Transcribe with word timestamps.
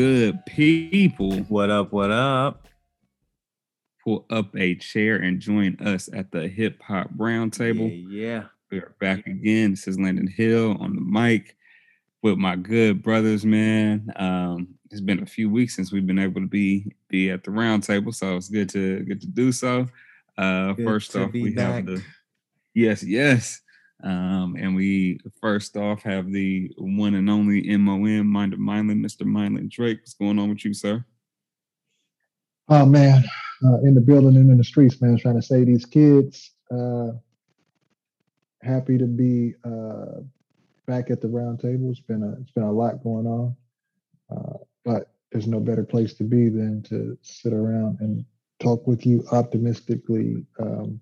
good 0.00 0.46
people? 0.46 1.30
What 1.50 1.68
up? 1.68 1.92
What 1.92 2.10
up? 2.10 2.66
Pull 4.02 4.24
up 4.30 4.56
a 4.56 4.74
chair 4.76 5.16
and 5.16 5.38
join 5.38 5.76
us 5.76 6.08
at 6.14 6.32
the 6.32 6.48
Hip 6.48 6.80
Hop 6.84 7.10
Roundtable. 7.18 8.08
Yeah, 8.08 8.22
yeah. 8.22 8.42
We 8.70 8.78
are 8.78 8.94
back 8.98 9.26
again. 9.26 9.72
This 9.72 9.86
is 9.86 10.00
Landon 10.00 10.26
Hill 10.26 10.78
on 10.80 10.94
the 10.94 11.02
mic 11.02 11.54
with 12.22 12.38
my 12.38 12.56
good 12.56 13.02
brothers, 13.02 13.44
man. 13.44 14.10
Um, 14.16 14.68
it's 14.90 15.02
been 15.02 15.22
a 15.22 15.26
few 15.26 15.50
weeks 15.50 15.76
since 15.76 15.92
we've 15.92 16.06
been 16.06 16.18
able 16.18 16.40
to 16.40 16.46
be 16.46 16.90
be 17.10 17.28
at 17.28 17.44
the 17.44 17.50
roundtable, 17.50 18.14
so 18.14 18.38
it's 18.38 18.48
good 18.48 18.70
to 18.70 19.00
good 19.00 19.20
to 19.20 19.26
do 19.26 19.52
so. 19.52 19.86
Uh, 20.38 20.72
Good 20.72 20.86
first 20.86 21.14
off, 21.14 21.30
we 21.30 21.52
back. 21.52 21.74
have 21.74 21.86
the 21.86 22.02
yes, 22.72 23.02
yes, 23.02 23.60
um, 24.02 24.56
and 24.58 24.74
we 24.74 25.20
first 25.40 25.76
off 25.76 26.02
have 26.02 26.30
the 26.30 26.72
one 26.78 27.14
and 27.14 27.28
only 27.28 27.76
MOM 27.76 28.26
Mind 28.26 28.52
of 28.52 28.58
Mindland, 28.58 29.04
Mr. 29.04 29.22
Mindland 29.22 29.70
Drake. 29.70 29.98
What's 30.00 30.14
going 30.14 30.38
on 30.38 30.48
with 30.48 30.64
you, 30.64 30.74
sir? 30.74 31.04
Oh 32.68 32.86
man, 32.86 33.24
uh, 33.64 33.80
in 33.80 33.94
the 33.94 34.00
building 34.00 34.36
and 34.36 34.50
in 34.50 34.58
the 34.58 34.64
streets, 34.64 35.00
man, 35.00 35.18
trying 35.18 35.40
to 35.40 35.42
save 35.42 35.66
these 35.66 35.84
kids. 35.84 36.52
Uh, 36.70 37.12
happy 38.62 38.96
to 38.98 39.06
be 39.06 39.54
uh, 39.64 40.20
back 40.86 41.10
at 41.10 41.20
the 41.20 41.28
round 41.28 41.60
table. 41.60 41.90
It's 41.90 42.00
been 42.00 42.22
a 42.22 42.40
it's 42.40 42.52
been 42.52 42.64
a 42.64 42.72
lot 42.72 43.02
going 43.02 43.26
on, 43.26 43.56
uh, 44.30 44.58
but 44.84 45.12
there's 45.32 45.46
no 45.46 45.60
better 45.60 45.84
place 45.84 46.14
to 46.14 46.24
be 46.24 46.48
than 46.48 46.82
to 46.84 47.16
sit 47.22 47.52
around 47.52 47.98
and 48.00 48.24
talk 48.60 48.86
with 48.86 49.06
you 49.06 49.24
optimistically, 49.32 50.44
um, 50.58 51.00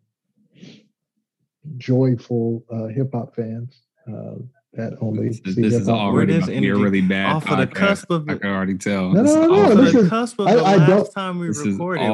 joyful 1.77 2.64
uh, 2.70 2.86
hip 2.86 3.11
hop 3.12 3.34
fans 3.34 3.83
uh, 4.08 4.34
that 4.74 4.97
only 5.00 5.28
This, 5.28 5.55
see 5.55 5.62
this 5.62 5.75
is 5.75 5.88
hop. 5.88 5.98
already 5.98 6.33
Where 6.34 6.38
about 6.42 6.52
to 6.55 6.60
be 6.60 6.69
a 6.69 6.77
really 6.77 7.00
bad 7.00 7.33
off 7.36 7.50
of 7.50 7.58
the 7.58 7.66
cusp 7.66 8.10
of 8.10 8.28
I 8.28 8.36
can 8.38 8.50
already 8.50 8.77
tell. 8.78 9.10
No, 9.10 9.22
This 9.22 9.34
no, 9.34 9.42
is 9.42 9.48
no, 9.48 9.55
off 9.55 9.66
no, 9.69 9.72
of 9.72 9.78
this 9.84 9.92
the- 9.94 9.98
is- 10.00 10.08
cusp 10.08 10.38
of 10.41 10.47
I- 10.47 10.55
the 10.55 10.62
I 10.62 10.77
last 10.77 11.12
time 11.12 11.38
we 11.38 11.47
this 11.48 11.58
is 11.60 11.80
already 11.80 12.05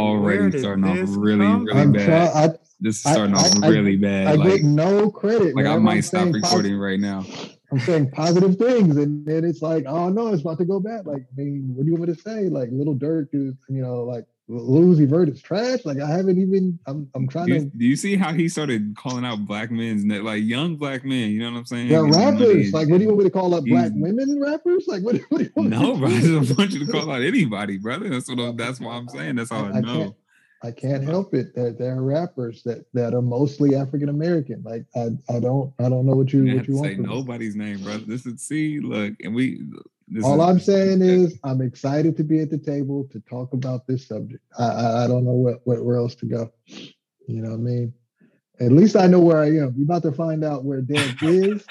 starting 0.59 0.85
off 0.85 1.09
really, 1.17 1.45
come 1.47 1.65
really 1.65 1.81
I'm 1.81 1.93
bad. 1.93 2.07
try- 2.33 2.43
I, 2.45 2.49
This 2.81 3.01
is 3.01 3.07
I- 3.07 3.13
starting 3.13 3.35
off 3.37 3.53
I- 3.63 3.67
I- 3.67 3.71
really 3.71 3.97
bad. 3.97 4.27
I 4.29 4.33
like, 4.35 4.49
get 4.61 4.65
no 4.65 5.11
credit. 5.11 5.55
like 5.57 5.67
I 5.67 5.77
might 5.79 5.97
I'm 5.97 6.03
stop 6.03 6.33
recording 6.35 6.73
posi- 6.75 6.81
right 6.81 7.01
now. 7.01 7.25
I'm 7.73 7.81
saying 7.81 8.11
positive 8.11 8.57
things, 8.57 8.97
and 8.99 9.27
then 9.27 9.45
it's 9.45 9.61
like, 9.63 9.85
oh 9.89 10.09
no, 10.09 10.29
it's 10.29 10.43
about 10.43 10.59
to 10.59 10.65
go 10.65 10.79
bad. 10.79 11.07
Like, 11.07 11.23
I 11.23 11.43
mean, 11.43 11.73
what 11.75 11.85
do 11.85 11.91
you 11.91 11.97
want 11.97 12.09
me 12.09 12.15
to 12.15 12.21
say? 12.21 12.49
Like, 12.49 12.69
Little 12.71 12.95
Durk 12.95 13.29
is, 13.33 13.55
you 13.69 13.83
know, 13.83 14.05
like 14.05 14.25
Uzi 14.51 15.33
is 15.33 15.41
trash. 15.41 15.85
Like, 15.87 16.01
I 16.01 16.09
haven't 16.11 16.39
even. 16.39 16.79
I'm, 16.87 17.09
I'm 17.15 17.27
trying 17.29 17.47
Do 17.47 17.55
you, 17.55 17.61
to. 17.61 17.67
do 17.79 17.85
you 17.87 17.97
see 17.97 18.15
how 18.17 18.33
he 18.33 18.49
started 18.49 18.95
calling 18.97 19.25
out 19.25 19.47
black 19.47 19.71
men's 19.71 20.05
na- 20.05 20.23
like 20.23 20.43
young 20.45 20.77
black 20.77 21.03
men? 21.05 21.31
You 21.31 21.41
know 21.41 21.53
what 21.53 21.59
I'm 21.61 21.67
saying? 21.67 21.89
Money 21.91 22.11
rappers. 22.17 22.73
Like, 22.75 22.89
what 22.89 22.99
do 22.99 23.05
you 23.05 23.09
want 23.09 23.19
me 23.21 23.25
to 23.25 23.31
call 23.31 23.55
up 23.55 23.65
black 23.65 23.93
women 23.95 24.39
rappers? 24.41 24.85
Like, 24.87 25.03
what? 25.03 25.17
what 25.31 25.39
do 25.39 25.45
you 25.45 25.51
want 25.57 25.71
No, 25.71 25.97
bro. 25.97 26.09
I 26.09 26.21
do? 26.21 26.41
just 26.45 26.59
want 26.59 26.73
you 26.73 26.85
to 26.85 26.93
call 26.93 27.11
out 27.11 27.23
anybody, 27.23 27.79
brother. 27.79 28.11
That's 28.11 28.29
what. 28.29 28.39
I'm, 28.39 28.57
that's 28.59 28.81
why 28.81 28.93
I'm 28.95 29.09
saying. 29.09 29.37
That's 29.37 29.51
all 29.51 29.65
I, 29.65 29.79
I 29.79 29.81
know. 29.81 29.99
can't- 29.99 30.15
I 30.63 30.71
can't 30.71 31.05
help 31.05 31.35
it. 31.35 31.55
that 31.57 31.79
there 31.79 31.95
are 31.95 32.03
rappers 32.03 32.63
that 32.63 32.87
that 32.95 33.13
are 33.13 33.21
mostly 33.21 33.77
African 33.77 34.09
American. 34.09 34.63
Like, 34.65 34.87
I, 34.97 35.09
I 35.35 35.39
don't, 35.39 35.75
I 35.79 35.91
don't 35.91 36.07
know 36.07 36.15
what 36.17 36.33
you, 36.33 36.43
You 36.45 36.57
what 36.57 36.69
you 36.69 36.75
want. 36.77 36.87
say 36.87 36.97
nobody's 36.97 37.55
name, 37.55 37.83
brother. 37.83 38.05
This 38.07 38.25
is 38.25 38.41
see, 38.41 38.81
look, 38.81 39.13
and 39.23 39.35
we. 39.35 39.61
This 40.09 40.25
All 40.25 40.43
is, 40.43 40.49
I'm 40.49 40.61
saying 40.61 41.03
is 41.03 41.39
I'm 41.45 41.63
excited 41.63 42.17
to 42.19 42.25
be 42.25 42.41
at 42.41 42.51
the 42.51 42.59
table 42.59 43.09
to 43.13 43.21
talk 43.21 43.53
about 43.53 43.87
this 43.87 44.07
subject. 44.07 44.43
I, 44.59 44.65
I, 44.65 45.05
I 45.05 45.07
don't 45.07 45.25
know 45.25 45.33
what, 45.33 45.61
what 45.65 45.83
where 45.85 45.97
else 45.97 46.15
to 46.17 46.27
go. 46.27 46.53
You 46.67 47.43
know 47.43 47.51
what 47.51 47.57
I 47.57 47.59
mean? 47.59 47.95
At 48.61 48.71
least 48.71 48.97
I 48.97 49.07
know 49.07 49.19
where 49.19 49.43
I 49.43 49.47
am. 49.47 49.75
We're 49.77 49.85
about 49.85 50.03
to 50.03 50.13
find 50.13 50.45
out 50.45 50.65
where 50.65 50.81
Dev 50.81 51.17
is 51.23 51.65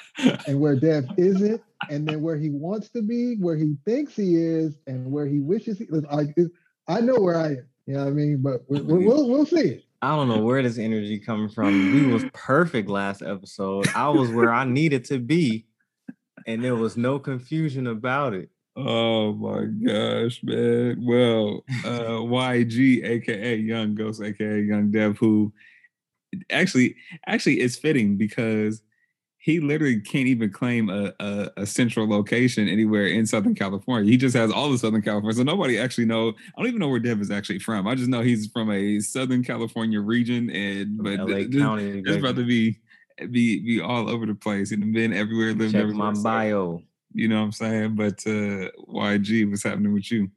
and 0.48 0.60
where 0.60 0.76
Dev 0.76 1.06
isn't, 1.18 1.62
and 1.90 2.08
then 2.08 2.22
where 2.22 2.38
he 2.38 2.50
wants 2.50 2.90
to 2.90 3.02
be, 3.02 3.36
where 3.36 3.56
he 3.56 3.76
thinks 3.86 4.16
he 4.16 4.36
is, 4.36 4.76
and 4.88 5.10
where 5.12 5.28
he 5.28 5.40
wishes 5.40 5.78
he. 5.78 5.88
I, 6.12 6.28
I 6.88 7.02
know 7.02 7.20
where 7.20 7.38
I 7.38 7.48
am. 7.48 7.68
You 7.86 7.94
know 7.96 8.00
what 8.02 8.10
I 8.10 8.12
mean? 8.12 8.42
But 8.42 8.64
we, 8.68 8.82
we, 8.82 9.06
we'll 9.06 9.30
we'll 9.30 9.46
see. 9.46 9.86
I 10.02 10.16
don't 10.16 10.28
know 10.28 10.40
where 10.40 10.62
this 10.62 10.78
energy 10.78 11.18
coming 11.20 11.48
from. 11.48 11.94
We 11.94 12.12
was 12.12 12.26
perfect 12.34 12.90
last 12.90 13.22
episode. 13.22 13.88
I 13.96 14.10
was 14.10 14.30
where 14.30 14.52
I 14.52 14.66
needed 14.66 15.06
to 15.06 15.20
be, 15.20 15.66
and 16.48 16.64
there 16.64 16.76
was 16.76 16.98
no 16.98 17.20
confusion 17.20 17.88
about 17.88 18.34
it. 18.34 18.50
Oh 18.76 19.34
my 19.34 19.66
gosh, 19.66 20.42
man. 20.44 21.06
Well, 21.06 21.64
uh 21.86 22.22
YG, 22.22 23.04
aka 23.04 23.56
Young 23.56 23.96
Ghost, 23.96 24.22
aka 24.22 24.62
Young 24.62 24.92
Dev, 24.92 25.18
who 25.18 25.54
actually 26.50 26.96
actually 27.28 27.60
it's 27.60 27.78
fitting 27.78 28.18
because 28.18 28.82
he 29.44 29.60
literally 29.60 30.00
can't 30.00 30.28
even 30.28 30.50
claim 30.50 30.90
a, 30.90 31.14
a, 31.20 31.50
a 31.58 31.66
central 31.66 32.08
location 32.08 32.70
anywhere 32.70 33.08
in 33.08 33.26
Southern 33.26 33.54
California. 33.54 34.10
He 34.10 34.16
just 34.16 34.34
has 34.38 34.50
all 34.50 34.72
of 34.72 34.80
Southern 34.80 35.02
California. 35.02 35.36
So 35.36 35.44
nobody 35.44 35.78
actually 35.78 36.06
know. 36.06 36.30
I 36.30 36.62
don't 36.62 36.68
even 36.68 36.80
know 36.80 36.88
where 36.88 37.00
Dev 37.02 37.20
is 37.20 37.30
actually 37.30 37.60
from. 37.60 37.86
I 37.86 37.94
just 37.94 38.08
know 38.08 38.22
he's 38.22 38.48
from 38.48 38.72
a 38.72 39.02
Southern 39.02 39.44
California 39.44 40.00
region 40.00 40.50
and 40.50 40.98
but 41.04 41.20
LA 41.20 41.26
th- 41.40 41.58
County. 41.58 42.04
it's 42.06 42.18
about 42.18 42.38
to 42.38 42.46
be 42.46 42.80
be 43.32 43.60
be 43.60 43.82
all 43.82 44.10
over 44.10 44.26
the 44.26 44.36
place. 44.36 44.70
He's 44.70 44.80
been 44.80 45.14
everywhere, 45.14 45.54
lived 45.54 45.74
Check 45.74 45.82
everywhere. 45.82 46.12
my 46.12 46.14
so- 46.14 46.24
bio. 46.24 46.82
you 47.14 47.28
know 47.28 47.38
what 47.40 47.46
I'm 47.46 47.52
saying? 47.52 47.96
But 47.96 48.20
uh 48.26 48.70
YG, 48.90 49.50
what's 49.50 49.64
happening 49.64 49.94
with 49.94 50.12
you? 50.12 50.30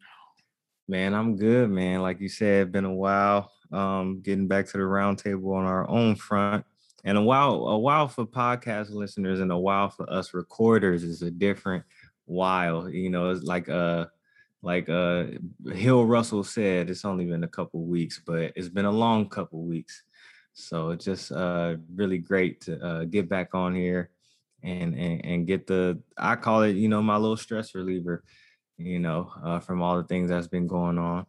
Man, 0.88 1.14
I'm 1.14 1.36
good, 1.36 1.70
man. 1.70 2.00
Like 2.02 2.20
you 2.20 2.28
said, 2.28 2.70
been 2.72 2.84
a 2.84 2.94
while. 2.94 3.50
Um, 3.72 4.20
getting 4.22 4.46
back 4.46 4.66
to 4.66 4.72
the 4.74 4.84
roundtable 4.84 5.56
on 5.56 5.64
our 5.64 5.88
own 5.90 6.14
front, 6.14 6.64
and 7.04 7.18
a 7.18 7.22
while, 7.22 7.54
a 7.66 7.78
while 7.78 8.06
for 8.06 8.24
podcast 8.24 8.90
listeners, 8.90 9.40
and 9.40 9.50
a 9.50 9.58
while 9.58 9.90
for 9.90 10.08
us 10.08 10.32
recorders 10.34 11.02
is 11.02 11.22
a 11.22 11.30
different 11.32 11.82
while. 12.26 12.88
You 12.88 13.10
know, 13.10 13.30
it's 13.30 13.42
like 13.42 13.68
uh, 13.68 14.06
like 14.62 14.88
uh, 14.88 15.24
Hill 15.72 16.04
Russell 16.06 16.44
said, 16.44 16.88
it's 16.88 17.04
only 17.04 17.24
been 17.26 17.42
a 17.42 17.48
couple 17.48 17.84
weeks, 17.84 18.20
but 18.24 18.52
it's 18.54 18.68
been 18.68 18.84
a 18.84 18.90
long 18.92 19.28
couple 19.28 19.64
weeks. 19.64 20.04
So 20.58 20.90
it's 20.90 21.04
just 21.04 21.32
uh, 21.32 21.76
really 21.94 22.18
great 22.18 22.62
to 22.62 22.82
uh, 22.84 23.04
get 23.04 23.28
back 23.28 23.54
on 23.54 23.74
here 23.74 24.08
and, 24.62 24.94
and 24.94 25.24
and 25.24 25.46
get 25.46 25.66
the 25.66 26.00
I 26.16 26.36
call 26.36 26.62
it, 26.62 26.76
you 26.76 26.88
know, 26.88 27.02
my 27.02 27.16
little 27.16 27.36
stress 27.36 27.74
reliever 27.74 28.24
you 28.78 28.98
know, 28.98 29.30
uh, 29.42 29.58
from 29.58 29.80
all 29.80 29.96
the 29.96 30.06
things 30.06 30.28
that's 30.28 30.48
been 30.48 30.66
going 30.66 30.98
on 30.98 31.24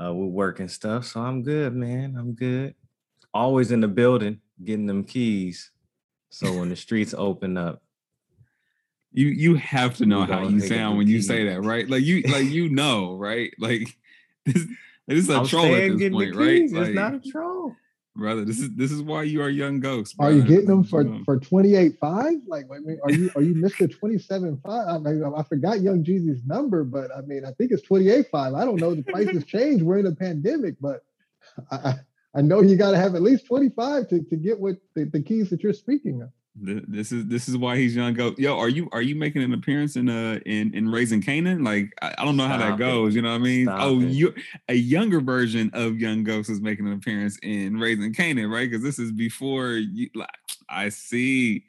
uh, 0.00 0.12
with 0.12 0.30
work 0.30 0.60
and 0.60 0.70
stuff. 0.70 1.04
So 1.04 1.20
I'm 1.20 1.42
good, 1.42 1.74
man. 1.74 2.16
I'm 2.16 2.32
good. 2.32 2.74
Always 3.34 3.72
in 3.72 3.80
the 3.80 3.88
building, 3.88 4.40
getting 4.64 4.86
them 4.86 5.04
keys. 5.04 5.70
So 6.30 6.58
when 6.58 6.70
the 6.70 6.76
streets 6.76 7.14
open 7.16 7.56
up, 7.56 7.82
You 9.12 9.28
you 9.28 9.56
have 9.56 9.96
to 9.96 10.06
know 10.06 10.24
how 10.24 10.48
you 10.48 10.60
sound 10.60 10.98
when 10.98 11.08
you 11.08 11.20
say 11.22 11.44
that, 11.46 11.62
right? 11.62 11.88
Like 11.88 12.04
you 12.04 12.22
like 12.22 12.46
you 12.46 12.68
know, 12.68 13.14
right? 13.16 13.52
Like 13.58 13.94
this, 14.46 14.64
this 15.06 15.18
is 15.24 15.30
a 15.30 15.40
I'm 15.40 15.46
troll 15.46 15.74
at 15.74 15.98
this 15.98 16.10
point, 16.10 16.36
right? 16.36 16.70
Like, 16.70 16.88
It's 16.88 16.94
not 16.94 17.14
a 17.14 17.20
troll. 17.20 17.74
Brother. 18.18 18.44
This 18.44 18.58
is 18.58 18.74
this 18.74 18.90
is 18.90 19.00
why 19.00 19.22
you 19.22 19.40
are 19.40 19.48
young 19.48 19.80
ghost. 19.80 20.16
Are 20.18 20.32
you 20.32 20.42
getting 20.42 20.66
them 20.66 20.84
for 20.84 21.02
You 21.02 21.22
for 21.24 21.38
twenty 21.38 21.76
eight 21.76 21.98
five? 21.98 22.34
Like, 22.46 22.66
are 22.68 23.10
you 23.10 23.30
are 23.36 23.42
you 23.42 23.54
Mister 23.54 23.86
twenty 23.86 24.18
seven 24.18 24.60
five? 24.64 24.88
I 24.88 24.98
mean, 24.98 25.24
I 25.24 25.42
forgot 25.44 25.80
Young 25.80 26.04
Jeezy's 26.04 26.44
number, 26.44 26.84
but 26.84 27.10
I 27.16 27.22
mean, 27.22 27.44
I 27.44 27.52
think 27.52 27.70
it's 27.70 27.82
twenty 27.82 28.10
eight 28.10 28.26
five. 28.30 28.54
I 28.54 28.64
don't 28.64 28.80
know. 28.80 28.94
The 28.94 29.02
prices 29.04 29.44
change. 29.44 29.82
We're 29.82 29.98
in 29.98 30.06
a 30.06 30.14
pandemic, 30.14 30.74
but 30.80 31.04
I 31.70 31.76
I, 31.76 31.94
I 32.34 32.42
know 32.42 32.60
you 32.60 32.76
got 32.76 32.90
to 32.90 32.98
have 32.98 33.14
at 33.14 33.22
least 33.22 33.46
twenty 33.46 33.70
five 33.70 34.08
to 34.08 34.22
to 34.22 34.36
get 34.36 34.60
what 34.60 34.76
the, 34.94 35.04
the 35.04 35.22
keys 35.22 35.48
that 35.50 35.62
you're 35.62 35.72
speaking 35.72 36.20
of. 36.22 36.30
Th- 36.64 36.84
This 36.88 37.12
is 37.12 37.26
this 37.26 37.48
is 37.48 37.56
why 37.56 37.76
he's 37.76 37.94
young 37.94 38.14
ghost. 38.14 38.38
Yo, 38.38 38.56
are 38.58 38.68
you 38.68 38.88
are 38.92 39.02
you 39.02 39.14
making 39.14 39.42
an 39.42 39.52
appearance 39.54 39.96
in 39.96 40.08
uh 40.08 40.38
in 40.46 40.74
in 40.74 40.90
Raising 40.90 41.20
Kanan? 41.22 41.64
Like 41.64 41.92
I, 42.02 42.14
I 42.18 42.24
don't 42.24 42.36
know 42.36 42.46
how 42.48 42.56
that 42.58 42.74
it. 42.74 42.78
goes. 42.78 43.14
You 43.14 43.22
know 43.22 43.30
what 43.30 43.36
I 43.36 43.44
mean? 43.44 43.66
Stop 43.66 43.80
oh, 43.82 44.00
it. 44.00 44.08
you 44.08 44.34
a 44.68 44.74
younger 44.74 45.20
version 45.20 45.70
of 45.74 45.98
Young 45.98 46.24
Ghost 46.24 46.50
is 46.50 46.60
making 46.60 46.86
an 46.86 46.92
appearance 46.94 47.38
in 47.42 47.78
Raising 47.78 48.12
Kanan, 48.14 48.50
right? 48.50 48.68
Because 48.70 48.82
this 48.82 48.98
is 48.98 49.12
before 49.12 49.72
you. 49.72 50.08
Like, 50.14 50.28
I 50.68 50.88
see. 50.88 51.64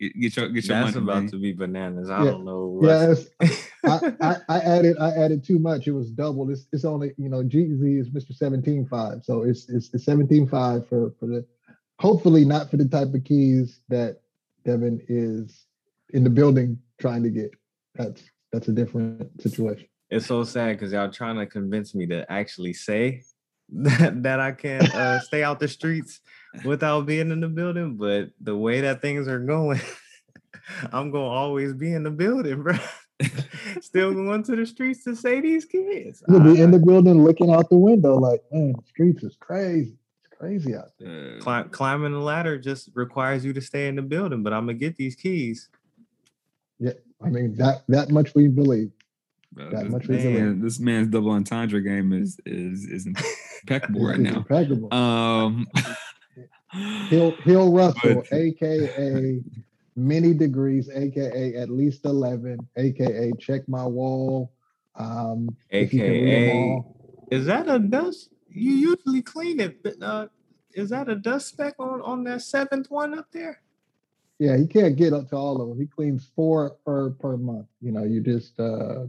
Get, 0.00 0.20
get 0.20 0.36
your 0.36 0.48
get 0.48 0.64
your 0.66 0.80
That's 0.80 0.94
money, 0.96 1.04
about 1.04 1.22
man. 1.22 1.30
to 1.30 1.36
be 1.38 1.52
bananas. 1.52 2.10
I 2.10 2.24
Yeah. 2.24 2.30
don't 2.32 2.44
know. 2.44 2.80
Yes, 2.82 3.28
I, 3.84 4.12
I, 4.20 4.36
I 4.48 4.58
added 4.58 4.96
I 4.98 5.10
added 5.12 5.44
too 5.44 5.60
much. 5.60 5.86
It 5.86 5.92
was 5.92 6.10
double. 6.10 6.50
It's 6.50 6.66
it's 6.72 6.84
only 6.84 7.12
you 7.16 7.28
know 7.28 7.44
Jeezy 7.44 8.00
is 8.00 8.12
Mister 8.12 8.32
seventeen 8.32 8.86
five, 8.86 9.22
so 9.24 9.42
it's 9.44 9.68
it's 9.68 9.90
the 9.90 9.98
seventeen 10.00 10.48
five 10.48 10.88
for 10.88 11.12
for 11.20 11.26
the 11.26 11.46
hopefully 12.00 12.44
not 12.44 12.70
for 12.72 12.76
the 12.76 12.88
type 12.88 13.14
of 13.14 13.22
keys 13.22 13.80
that 13.88 14.20
Devin 14.64 15.00
is 15.08 15.66
in 16.10 16.24
the 16.24 16.30
building 16.30 16.78
trying 17.00 17.22
to 17.22 17.30
get. 17.30 17.50
That's 17.94 18.22
that's 18.52 18.68
a 18.68 18.72
different 18.72 19.42
situation. 19.42 19.88
it's 20.10 20.26
so 20.26 20.44
sad 20.44 20.78
because 20.78 20.92
y'all 20.92 21.10
trying 21.10 21.36
to 21.36 21.46
convince 21.46 21.94
me 21.94 22.06
to 22.06 22.30
actually 22.30 22.72
say 22.72 23.22
that, 23.68 24.22
that 24.22 24.40
I 24.40 24.52
can 24.52 24.82
uh, 24.92 25.20
stay 25.22 25.42
out 25.42 25.58
the 25.58 25.68
streets 25.68 26.20
without 26.64 27.06
being 27.06 27.30
in 27.30 27.40
the 27.40 27.48
building. 27.48 27.96
But 27.96 28.30
the 28.40 28.56
way 28.56 28.80
that 28.82 29.02
things 29.02 29.26
are 29.26 29.40
going, 29.40 29.80
I'm 30.92 31.10
gonna 31.10 31.24
always 31.24 31.74
be 31.74 31.92
in 31.92 32.04
the 32.04 32.10
building, 32.10 32.62
bro. 32.62 32.76
Still 33.80 34.12
going 34.12 34.42
to 34.44 34.56
the 34.56 34.66
streets 34.66 35.04
to 35.04 35.14
say 35.14 35.40
these 35.40 35.64
kids. 35.64 36.22
You'll 36.28 36.40
be 36.40 36.60
in 36.60 36.70
the 36.70 36.78
building 36.78 37.24
looking 37.24 37.50
out 37.50 37.68
the 37.70 37.78
window 37.78 38.16
like, 38.16 38.42
man, 38.50 38.72
the 38.72 38.86
streets 38.86 39.22
is 39.22 39.36
crazy. 39.38 39.96
It's 40.44 40.64
crazy 40.64 40.76
out 40.76 40.90
there. 40.98 41.38
Cli- 41.38 41.68
climbing 41.70 42.12
the 42.12 42.18
ladder 42.18 42.58
just 42.58 42.90
requires 42.94 43.44
you 43.44 43.52
to 43.52 43.60
stay 43.60 43.88
in 43.88 43.96
the 43.96 44.02
building, 44.02 44.42
but 44.42 44.52
I'm 44.52 44.66
gonna 44.66 44.74
get 44.78 44.96
these 44.96 45.14
keys. 45.14 45.68
Yeah, 46.78 46.92
I 47.22 47.28
mean 47.30 47.54
that 47.56 47.82
that 47.88 48.10
much 48.10 48.34
we 48.34 48.48
believe. 48.48 48.90
Bro, 49.52 49.70
That 49.70 49.84
this, 49.84 49.92
much 49.92 50.08
man, 50.08 50.16
visibility. 50.18 50.60
this 50.60 50.80
man's 50.80 51.08
double 51.08 51.30
entendre 51.30 51.80
game 51.80 52.12
is 52.12 52.38
is 52.44 52.84
is 52.86 53.06
impeccable 53.62 54.08
It's- 54.10 54.18
right 54.18 54.26
it's 54.26 54.34
now. 54.34 54.38
impeccable. 54.40 54.94
Um, 54.94 55.66
Hill 57.08 57.30
Hill 57.42 57.72
Russell, 57.72 58.14
but- 58.28 58.32
aka 58.32 59.40
many 59.96 60.34
degrees, 60.34 60.90
aka 60.92 61.54
at 61.54 61.70
least 61.70 62.04
eleven, 62.04 62.58
aka 62.76 63.30
check 63.38 63.68
my 63.68 63.86
wall. 63.86 64.52
Um, 64.96 65.48
if 65.70 65.92
you 65.94 66.00
can 66.00 66.10
read 66.10 66.22
'em 66.22 66.28
AKA, 66.28 66.52
all. 66.72 67.26
is 67.30 67.46
that 67.46 67.68
a 67.68 67.78
dust? 67.78 68.30
You 68.54 68.72
usually 68.72 69.22
clean 69.22 69.60
it, 69.60 69.82
but 69.82 70.00
uh, 70.02 70.28
is 70.72 70.90
that 70.90 71.08
a 71.08 71.16
dust 71.16 71.48
speck 71.48 71.74
on 71.78 72.00
on 72.02 72.24
that 72.24 72.42
seventh 72.42 72.90
one 72.90 73.18
up 73.18 73.26
there? 73.32 73.60
Yeah, 74.38 74.56
he 74.56 74.66
can't 74.66 74.96
get 74.96 75.12
up 75.12 75.28
to 75.30 75.36
all 75.36 75.60
of 75.60 75.68
them. 75.68 75.78
He 75.78 75.86
cleans 75.86 76.30
four 76.34 76.76
per 76.84 77.10
per 77.10 77.36
month. 77.36 77.66
You 77.80 77.92
know, 77.92 78.04
you 78.04 78.20
just 78.20 78.58
uh 78.58 79.04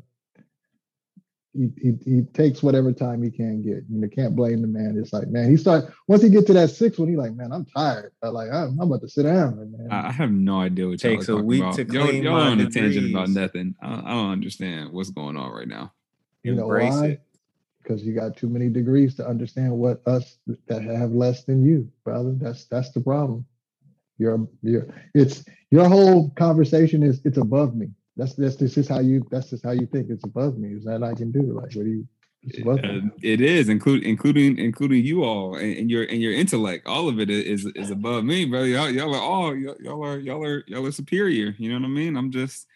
he, 1.54 1.70
he, 1.82 1.94
he 2.04 2.22
takes 2.34 2.62
whatever 2.62 2.92
time 2.92 3.24
he 3.24 3.32
can 3.32 3.62
get. 3.62 3.84
You 3.90 4.02
know, 4.02 4.08
can't 4.10 4.36
blame 4.36 4.62
the 4.62 4.68
man. 4.68 4.98
It's 5.02 5.14
like, 5.14 5.30
man, 5.30 5.50
he 5.50 5.56
start 5.58 5.86
once 6.08 6.22
he 6.22 6.30
get 6.30 6.46
to 6.48 6.54
that 6.54 6.70
sixth 6.70 7.00
one, 7.00 7.08
he 7.08 7.16
like, 7.16 7.34
man, 7.34 7.52
I'm 7.54 7.66
tired. 7.66 8.12
I 8.22 8.28
like, 8.28 8.52
I'm, 8.52 8.78
I'm 8.80 8.92
about 8.92 9.02
to 9.02 9.10
sit 9.10 9.24
down. 9.24 9.58
Man, 9.72 9.88
I 9.90 10.10
I 10.10 10.12
have 10.12 10.32
no 10.32 10.60
idea 10.60 10.88
what 10.88 11.02
y'all 11.04 11.12
Takes 11.14 11.30
are 11.30 11.34
a 11.34 11.36
talking 11.36 11.48
week 11.48 11.62
about. 11.62 11.76
to 11.76 11.86
y'all, 11.86 12.08
clean 12.08 12.24
y'all 12.24 12.34
my 12.34 12.50
on 12.50 12.60
a 12.60 12.70
tangent 12.70 13.10
about 13.12 13.30
nothing. 13.30 13.76
I, 13.82 13.94
I 13.94 14.10
don't 14.14 14.32
understand 14.32 14.92
what's 14.92 15.12
going 15.12 15.38
on 15.38 15.50
right 15.52 15.68
now. 15.68 15.94
you 16.44 16.56
know 16.56 16.64
Embrace 16.64 16.94
why? 16.94 17.08
it. 17.08 17.22
Because 17.86 18.04
you 18.04 18.14
got 18.14 18.36
too 18.36 18.50
many 18.50 18.70
degrees 18.70 19.14
to 19.16 19.28
understand 19.28 19.72
what 19.72 20.02
us 20.08 20.40
that 20.68 20.82
have 20.82 21.12
less 21.12 21.44
than 21.44 21.64
you, 21.64 21.88
brother. 22.04 22.34
That's 22.36 22.66
that's 22.66 22.92
the 22.92 23.02
problem. 23.02 23.46
You're 24.18 24.48
you're 24.64 24.88
it's 25.14 25.44
your 25.70 25.88
whole 25.88 26.32
conversation 26.32 27.04
is 27.04 27.22
it's 27.26 27.38
above 27.38 27.76
me. 27.76 27.90
That's 28.18 28.34
that's 28.34 28.56
this 28.56 28.78
is 28.78 28.88
how 28.88 29.02
you 29.02 29.26
that's 29.30 29.52
just 29.52 29.64
how 29.64 29.72
you 29.72 29.86
think 29.86 30.10
it's 30.10 30.24
above 30.24 30.58
me. 30.58 30.70
Is 30.70 30.86
that 30.86 31.04
I 31.04 31.14
can 31.14 31.32
do? 31.32 31.42
Like 31.42 31.74
what 31.76 31.86
do 31.86 31.90
you 31.90 32.08
Uh, 32.64 33.10
it 33.22 33.42
is, 33.42 33.70
including 33.70 34.08
including 34.08 34.58
including 34.58 35.04
you 35.04 35.24
all 35.24 35.56
and, 35.56 35.78
and 35.78 35.92
your 35.92 36.04
and 36.06 36.22
your 36.22 36.34
intellect. 36.34 36.88
All 36.88 37.08
of 37.08 37.20
it 37.20 37.30
is 37.30 37.66
is 37.76 37.92
above 37.92 38.24
me, 38.24 38.46
brother. 38.46 38.68
Y'all, 38.68 38.90
y'all 38.90 39.14
are 39.14 39.22
all 39.22 39.56
y'all, 39.56 39.76
y'all 39.80 40.04
are 40.04 40.20
y'all 40.20 40.44
are 40.44 40.64
y'all 40.68 40.86
are 40.86 40.92
superior. 40.92 41.56
You 41.58 41.70
know 41.70 41.80
what 41.80 41.86
I 41.86 41.90
mean? 41.90 42.16
I'm 42.16 42.32
just 42.32 42.68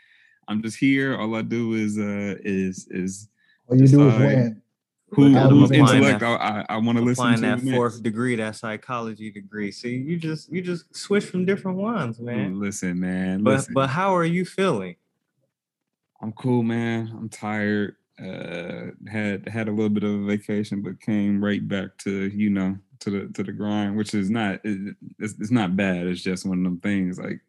I'm 0.48 0.62
just 0.62 0.78
here. 0.78 1.18
All 1.18 1.36
I 1.36 1.44
do 1.44 1.74
is 1.74 1.98
uh 1.98 2.36
is 2.44 2.88
is 2.90 3.28
All 3.68 3.78
you 3.78 3.88
do 3.88 4.08
is 4.08 4.18
win. 4.18 4.62
Who 5.12 5.30
Look 5.30 5.36
at 5.44 5.52
him 5.52 5.58
whose 5.58 5.72
applying 5.72 5.96
intellect 6.04 6.20
that- 6.20 6.42
I 6.42 6.66
I, 6.70 6.78
want 6.78 6.98
to 6.98 7.04
listen 7.04 7.34
to. 7.36 7.42
that 7.42 7.64
next. 7.64 7.76
fourth 7.76 8.04
degree, 8.04 8.36
that 8.36 8.56
psychology 8.56 9.32
degree. 9.32 9.72
See, 9.72 9.96
you 9.96 10.18
just 10.18 10.52
you 10.52 10.62
just 10.62 10.96
switch 10.96 11.26
from 11.26 11.46
different 11.46 11.78
ones, 11.78 12.20
man. 12.20 12.60
Listen, 12.60 13.00
man. 13.00 13.44
But 13.44 13.52
Listen. 13.56 13.74
but 13.74 13.90
how 13.90 14.16
are 14.16 14.26
you 14.26 14.46
feeling? 14.46 14.96
I'm 16.22 16.32
cool, 16.34 16.64
man. 16.64 17.12
I'm 17.18 17.30
tired. 17.30 17.96
Uh, 18.22 18.92
had 19.10 19.48
had 19.48 19.68
a 19.70 19.72
little 19.72 19.90
bit 19.90 20.04
of 20.04 20.12
a 20.12 20.26
vacation, 20.26 20.82
but 20.82 21.00
came 21.00 21.44
right 21.44 21.66
back 21.66 21.98
to 22.00 22.28
you 22.28 22.50
know 22.50 22.78
to 23.00 23.10
the 23.10 23.34
to 23.34 23.44
the 23.44 23.52
grind, 23.54 23.96
which 23.96 24.14
is 24.14 24.30
not 24.30 24.60
it- 24.66 24.96
it's, 25.20 25.34
it's 25.40 25.52
not 25.52 25.76
bad. 25.78 26.06
It's 26.08 26.22
just 26.22 26.46
one 26.46 26.58
of 26.60 26.64
them 26.66 26.80
things 26.82 27.18
like 27.18 27.40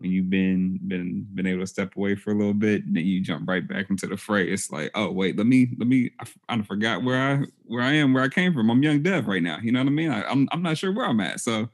when 0.00 0.10
you've 0.10 0.30
been 0.30 0.80
been 0.88 1.26
been 1.34 1.46
able 1.46 1.60
to 1.60 1.66
step 1.66 1.94
away 1.94 2.14
for 2.14 2.32
a 2.32 2.34
little 2.34 2.54
bit, 2.54 2.86
and 2.86 2.96
then 2.96 3.04
you 3.04 3.20
jump 3.20 3.46
right 3.46 3.66
back 3.66 3.90
into 3.90 4.06
the 4.06 4.16
fray. 4.16 4.50
It's 4.50 4.70
like, 4.70 4.90
oh 4.94 5.10
wait, 5.10 5.36
let 5.36 5.46
me 5.46 5.68
let 5.78 5.86
me. 5.86 6.10
I, 6.18 6.54
done 6.54 6.64
forgot 6.64 7.04
where 7.04 7.20
I 7.20 7.44
where 7.66 7.82
I 7.82 7.92
am, 7.92 8.14
where 8.14 8.22
I 8.22 8.28
came 8.28 8.54
from. 8.54 8.70
I'm 8.70 8.82
young 8.82 9.02
Dev 9.02 9.26
right 9.28 9.42
now. 9.42 9.58
You 9.62 9.72
know 9.72 9.80
what 9.80 9.88
I 9.88 9.90
mean? 9.90 10.10
I, 10.10 10.24
I'm 10.24 10.48
I'm 10.52 10.62
not 10.62 10.78
sure 10.78 10.90
where 10.92 11.04
I'm 11.04 11.20
at. 11.20 11.40
So, 11.40 11.68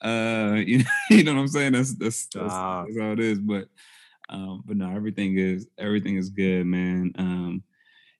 uh, 0.00 0.54
you 0.66 0.78
know, 0.78 0.84
you 1.10 1.24
know 1.24 1.34
what 1.34 1.40
I'm 1.40 1.48
saying? 1.48 1.72
That's 1.72 1.94
that's 1.94 2.26
that's, 2.26 2.52
Ah. 2.52 2.84
that's 2.86 3.00
how 3.00 3.12
it 3.12 3.20
is. 3.20 3.40
But 3.40 3.66
um, 4.28 4.62
but 4.64 4.76
no, 4.76 4.94
everything 4.94 5.36
is 5.38 5.66
everything 5.76 6.16
is 6.16 6.30
good, 6.30 6.64
man. 6.64 7.12
Um, 7.18 7.64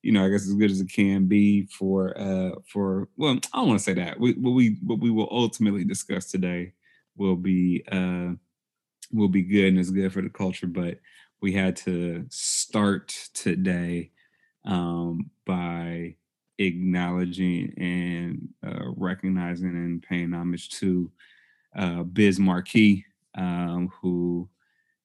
you 0.03 0.11
know, 0.11 0.25
I 0.25 0.29
guess 0.29 0.43
as 0.49 0.55
good 0.55 0.73
as 0.73 0.81
it 0.81 0.91
can 0.93 1.27
be 1.27 1.67
for 1.67 2.19
uh 2.19 2.57
for 2.67 3.09
well, 3.17 3.39
I 3.53 3.59
don't 3.59 3.69
want 3.69 3.79
to 3.79 3.85
say 3.85 3.95
that. 3.95 4.19
We, 4.19 4.33
what 4.33 4.51
we 4.51 4.79
what 4.83 4.99
we 4.99 5.11
will 5.11 5.29
ultimately 5.31 5.85
discuss 5.85 6.27
today 6.33 6.73
will 7.17 7.37
be 7.37 7.85
uh 7.93 8.33
will 9.13 9.29
be 9.29 9.43
good 9.43 9.67
and 9.67 9.79
is 9.79 9.91
good 9.91 10.13
for 10.13 10.23
the 10.23 10.29
culture, 10.29 10.67
but 10.67 10.99
we 11.41 11.53
had 11.53 11.77
to 11.77 12.25
start 12.31 13.09
today 13.35 14.11
um 14.65 15.31
by 15.45 16.15
acknowledging 16.59 17.75
and 17.77 18.49
uh, 18.65 18.91
recognizing 18.97 19.71
and 19.71 20.03
paying 20.03 20.33
homage 20.33 20.69
to 20.69 21.11
uh 21.75 22.03
Biz 22.05 22.39
Markie, 22.39 23.05
um, 23.35 23.91
who 24.01 24.49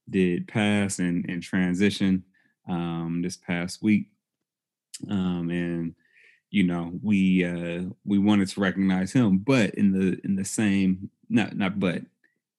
did 0.09 0.47
pass 0.47 0.99
and, 0.99 1.25
and 1.29 1.41
transition 1.43 2.23
um, 2.67 3.21
this 3.21 3.37
past 3.37 3.81
week. 3.81 4.09
Um, 5.09 5.49
and 5.49 5.95
you 6.49 6.63
know, 6.63 6.93
we 7.03 7.43
uh, 7.43 7.83
we 8.05 8.19
wanted 8.19 8.47
to 8.49 8.61
recognize 8.61 9.11
him, 9.11 9.39
but 9.39 9.71
in 9.75 9.91
the 9.91 10.19
in 10.23 10.35
the 10.35 10.45
same 10.45 11.09
not 11.29 11.57
not 11.57 11.79
but 11.79 12.01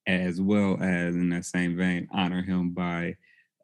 as 0.08 0.40
well 0.40 0.78
as 0.82 1.14
in 1.14 1.28
that 1.28 1.44
same 1.44 1.76
vein, 1.76 2.08
honor 2.10 2.42
him 2.42 2.70
by 2.70 3.16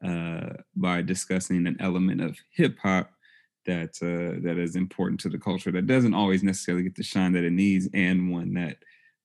uh, 0.05 0.51
by 0.77 1.01
discussing 1.01 1.67
an 1.67 1.77
element 1.81 2.21
of 2.21 2.39
hip 2.51 2.79
hop 2.83 3.11
that 3.67 3.97
uh, 4.03 4.41
that 4.47 4.59
is 4.59 4.77
important 4.77 5.19
to 5.19 5.31
the 5.31 5.39
culture 5.39 5.73
that 5.73 5.87
doesn't 5.87 6.15
always 6.15 6.43
necessarily 6.43 6.85
get 6.85 6.95
the 6.95 7.03
shine 7.03 7.33
that 7.33 7.45
it 7.45 7.53
needs, 7.53 7.89
and 7.95 8.31
one 8.31 8.53
that 8.55 8.77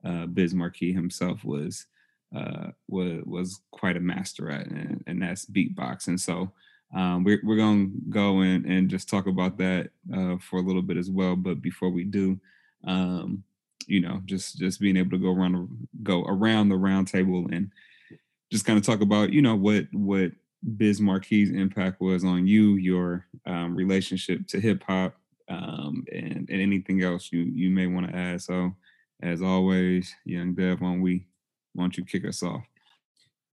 uh, 0.06 0.26
Biz 0.28 0.56
Markie 0.56 0.94
himself 0.94 1.44
was 1.44 1.86
uh, 2.36 2.70
was 2.88 3.22
was 3.26 3.62
quite 3.72 3.98
a 3.98 4.02
master 4.02 4.50
at, 4.50 4.68
and, 4.68 5.04
and 5.06 5.22
that's 5.22 5.46
beatboxing. 5.46 6.20
So 6.20 6.54
um, 6.96 7.26
we're 7.26 7.42
we're 7.44 7.58
gonna 7.58 7.88
go 8.10 8.42
in 8.42 8.66
and 8.66 8.90
just 8.90 9.10
talk 9.10 9.28
about 9.28 9.58
that 9.58 9.90
uh, 10.16 10.38
for 10.38 10.60
a 10.60 10.64
little 10.64 10.82
bit 10.82 10.98
as 10.98 11.12
well. 11.12 11.36
But 11.36 11.62
before 11.62 11.90
we 11.90 12.06
do, 12.06 12.40
um, 12.88 13.44
you 13.88 14.02
know, 14.02 14.22
just 14.26 14.58
just 14.58 14.80
being 14.80 14.98
able 14.98 15.12
to 15.12 15.18
go 15.18 15.34
around 15.34 15.88
go 16.04 16.24
around 16.24 16.70
the 16.70 16.78
round 16.78 17.08
table 17.08 17.48
and 17.52 17.72
just 18.52 18.66
kind 18.66 18.78
of 18.78 18.86
talk 18.86 19.02
about 19.02 19.32
you 19.32 19.42
know 19.42 19.56
what 19.56 19.86
what 19.94 20.32
Biz 20.78 21.00
Markie's 21.00 21.52
impact 21.52 22.02
was 22.02 22.24
on 22.24 22.46
you, 22.46 22.76
your 22.76 23.26
um, 23.46 23.76
relationship 23.76 24.46
to 24.48 24.60
hip 24.60 24.84
hop, 24.86 25.16
um, 25.48 26.04
and, 26.12 26.50
and 26.50 26.62
anything 26.62 27.04
else 27.04 27.30
you 27.32 27.42
you 27.42 27.70
may 27.70 27.88
want 27.88 28.08
to 28.08 28.16
add. 28.16 28.42
So 28.42 28.76
as 29.22 29.42
always, 29.42 30.14
young 30.26 30.54
Dev, 30.54 30.80
don't 30.80 31.02
we 31.02 31.26
why 31.74 31.84
don't 31.84 31.98
you 31.98 32.06
kick 32.06 32.28
us 32.28 32.44
off? 32.44 32.64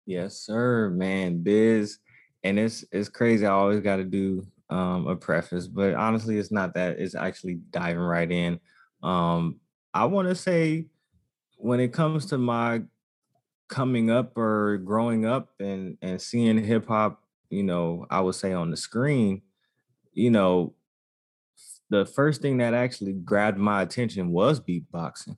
Yes, 0.07 0.37
sir, 0.37 0.91
man. 0.91 1.43
Biz, 1.43 1.99
and 2.45 2.59
it's 2.59 2.85
it's 2.93 3.09
crazy. 3.09 3.47
I 3.47 3.51
always 3.51 3.81
got 3.81 3.97
to 3.97 4.05
do 4.05 4.47
um, 4.69 5.07
a 5.07 5.17
preface, 5.17 5.67
but 5.67 5.95
honestly, 5.95 6.39
it's 6.39 6.53
not 6.53 6.75
that. 6.75 6.99
It's 6.99 7.15
actually 7.15 7.55
diving 7.71 7.99
right 7.99 8.31
in. 8.31 8.61
Um, 9.03 9.61
I 9.93 10.05
want 10.07 10.29
to 10.29 10.35
say, 10.35 10.87
when 11.57 11.81
it 11.81 11.93
comes 11.93 12.27
to 12.27 12.39
my 12.39 12.83
coming 13.69 14.11
up 14.11 14.37
or 14.37 14.79
growing 14.79 15.27
up 15.27 15.51
and 15.61 15.97
and 16.03 16.21
seeing 16.21 16.63
hip 16.63 16.89
hop, 16.89 17.23
you 17.51 17.63
know, 17.63 18.07
I 18.11 18.21
would 18.21 18.35
say 18.35 18.53
on 18.53 18.71
the 18.71 18.77
screen, 18.77 19.43
you 20.13 20.31
know, 20.31 20.75
the 21.91 22.07
first 22.07 22.43
thing 22.43 22.59
that 22.59 22.75
actually 22.75 23.13
grabbed 23.13 23.59
my 23.59 23.83
attention 23.83 24.31
was 24.31 24.61
beatboxing 24.61 25.37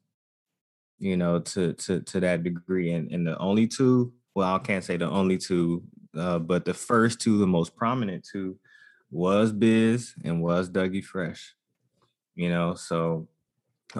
you 1.02 1.16
know, 1.16 1.40
to 1.40 1.72
to 1.72 2.00
to 2.00 2.20
that 2.20 2.44
degree. 2.44 2.92
And 2.92 3.10
and 3.10 3.26
the 3.26 3.36
only 3.38 3.66
two, 3.66 4.12
well, 4.36 4.54
I 4.54 4.60
can't 4.60 4.84
say 4.84 4.96
the 4.96 5.10
only 5.10 5.36
two, 5.36 5.82
uh, 6.16 6.38
but 6.38 6.64
the 6.64 6.74
first 6.74 7.20
two, 7.20 7.38
the 7.38 7.46
most 7.46 7.74
prominent 7.74 8.24
two, 8.24 8.56
was 9.10 9.52
Biz 9.52 10.14
and 10.24 10.40
was 10.40 10.70
Dougie 10.70 11.04
Fresh. 11.04 11.56
You 12.36 12.50
know, 12.50 12.74
so 12.74 13.26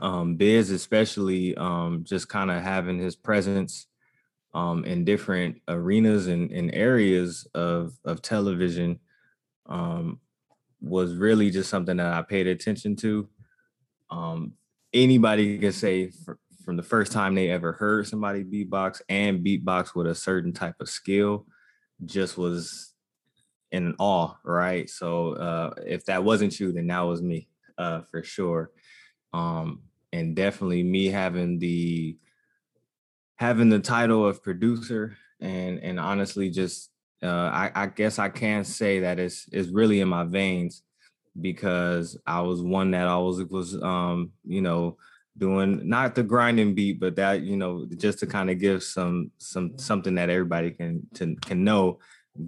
um 0.01 0.37
Biz 0.37 0.71
especially 0.71 1.57
um 1.57 2.05
just 2.05 2.29
kind 2.29 2.51
of 2.51 2.63
having 2.63 2.99
his 2.99 3.17
presence 3.17 3.87
um 4.55 4.85
in 4.85 5.05
different 5.05 5.61
arenas 5.69 6.27
and, 6.29 6.51
and 6.51 6.75
areas 6.75 7.47
of 7.55 7.93
of 8.05 8.23
television 8.23 8.99
um 9.67 10.21
was 10.81 11.15
really 11.15 11.51
just 11.51 11.71
something 11.71 11.99
that 11.99 12.13
I 12.13 12.23
paid 12.23 12.47
attention 12.47 12.97
to. 12.97 13.29
Um 14.11 14.55
anybody 14.93 15.59
can 15.59 15.73
say 15.73 16.11
fr- 16.11 16.33
from 16.65 16.77
the 16.77 16.83
first 16.83 17.13
time 17.13 17.35
they 17.35 17.51
ever 17.51 17.73
heard 17.73 18.07
somebody 18.07 18.45
beatbox 18.45 19.01
and 19.09 19.45
beatbox 19.45 19.95
with 19.95 20.07
a 20.07 20.15
certain 20.15 20.53
type 20.53 20.77
of 20.81 20.89
skill 20.89 21.47
just 22.05 22.37
was 22.37 22.93
in 23.71 23.95
awe 23.99 24.35
right 24.45 24.91
so 24.91 25.33
uh 25.33 25.75
if 25.87 26.05
that 26.05 26.23
wasn't 26.23 26.61
you 26.61 26.73
then 26.73 26.87
that 26.87 27.01
was 27.01 27.23
me 27.23 27.49
uh 27.79 28.03
for 28.11 28.23
sure 28.23 28.71
um 29.33 29.81
and 30.12 30.37
definitely 30.37 30.83
me 30.83 31.07
having 31.07 31.59
the 31.59 32.17
having 33.37 33.69
the 33.69 33.79
title 33.79 34.27
of 34.27 34.43
producer 34.43 35.17
and 35.41 35.79
and 35.81 35.99
honestly 35.99 36.51
just 36.51 36.91
uh 37.23 37.51
i, 37.53 37.71
I 37.75 37.87
guess 37.87 38.19
i 38.19 38.29
can 38.29 38.65
say 38.65 39.01
that 39.01 39.19
it's 39.19 39.49
it's 39.53 39.69
really 39.69 40.01
in 40.01 40.09
my 40.09 40.25
veins 40.25 40.83
because 41.41 42.17
i 42.27 42.41
was 42.41 42.62
one 42.62 42.91
that 42.93 43.09
always 43.09 43.45
was 43.49 43.81
um 43.83 44.33
you 44.45 44.61
know 44.61 44.97
doing 45.39 45.89
not 45.89 46.15
the 46.15 46.23
grinding 46.23 46.75
beat 46.75 47.01
but 47.01 47.17
that 47.17 47.43
you 47.43 47.57
know 47.57 47.87
just 47.97 48.19
to 48.19 48.27
kind 48.27 48.51
of 48.51 48.59
give 48.59 48.83
some 48.83 49.31
some 49.39 49.79
something 49.79 50.15
that 50.15 50.29
everybody 50.29 50.71
can 50.71 51.07
to, 51.15 51.35
can 51.37 51.65
know. 51.65 51.99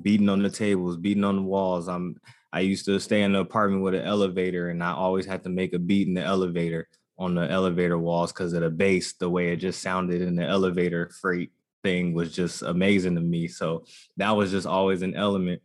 Beating 0.01 0.31
on 0.31 0.43
the 0.43 0.49
tables 0.49 0.97
beating 0.97 1.25
on 1.25 1.37
the 1.37 1.43
walls 1.43 1.89
i'm 1.89 2.19
I 2.55 2.61
used 2.61 2.85
to 2.87 3.01
stay 3.01 3.23
in 3.23 3.33
the 3.33 3.41
apartment 3.41 3.83
with 3.83 3.95
an 3.95 4.05
elevator, 4.05 4.71
and 4.71 4.81
I 4.81 4.93
always 4.93 5.27
had 5.27 5.43
to 5.43 5.51
make 5.51 5.75
a 5.75 5.79
beat 5.81 6.07
in 6.07 6.15
the 6.15 6.23
elevator 6.23 6.87
on 7.19 7.35
the 7.35 7.51
elevator 7.51 7.99
walls 7.99 8.33
because 8.33 8.53
of 8.53 8.63
the 8.63 8.71
bass, 8.71 9.15
the 9.15 9.29
way 9.29 9.53
it 9.53 9.57
just 9.57 9.83
sounded 9.83 10.23
in 10.23 10.37
the 10.37 10.45
elevator 10.45 11.11
freight 11.21 11.51
thing 11.83 12.15
was 12.15 12.33
just 12.33 12.63
amazing 12.63 13.17
to 13.17 13.21
me. 13.21 13.49
So 13.49 13.87
that 14.19 14.31
was 14.31 14.53
just 14.53 14.69
always 14.69 15.03
an 15.03 15.17
element. 15.17 15.63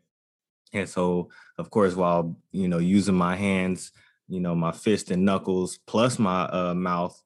And 0.74 0.90
so, 0.90 1.30
of 1.60 1.70
course, 1.70 1.94
while 1.94 2.36
you 2.52 2.68
know 2.68 2.80
using 2.80 3.16
my 3.16 3.36
hands, 3.36 3.92
you 4.28 4.40
know, 4.40 4.56
my 4.56 4.72
fist 4.72 5.12
and 5.12 5.24
knuckles 5.24 5.78
plus 5.86 6.18
my 6.18 6.46
uh, 6.46 6.74
mouth, 6.74 7.22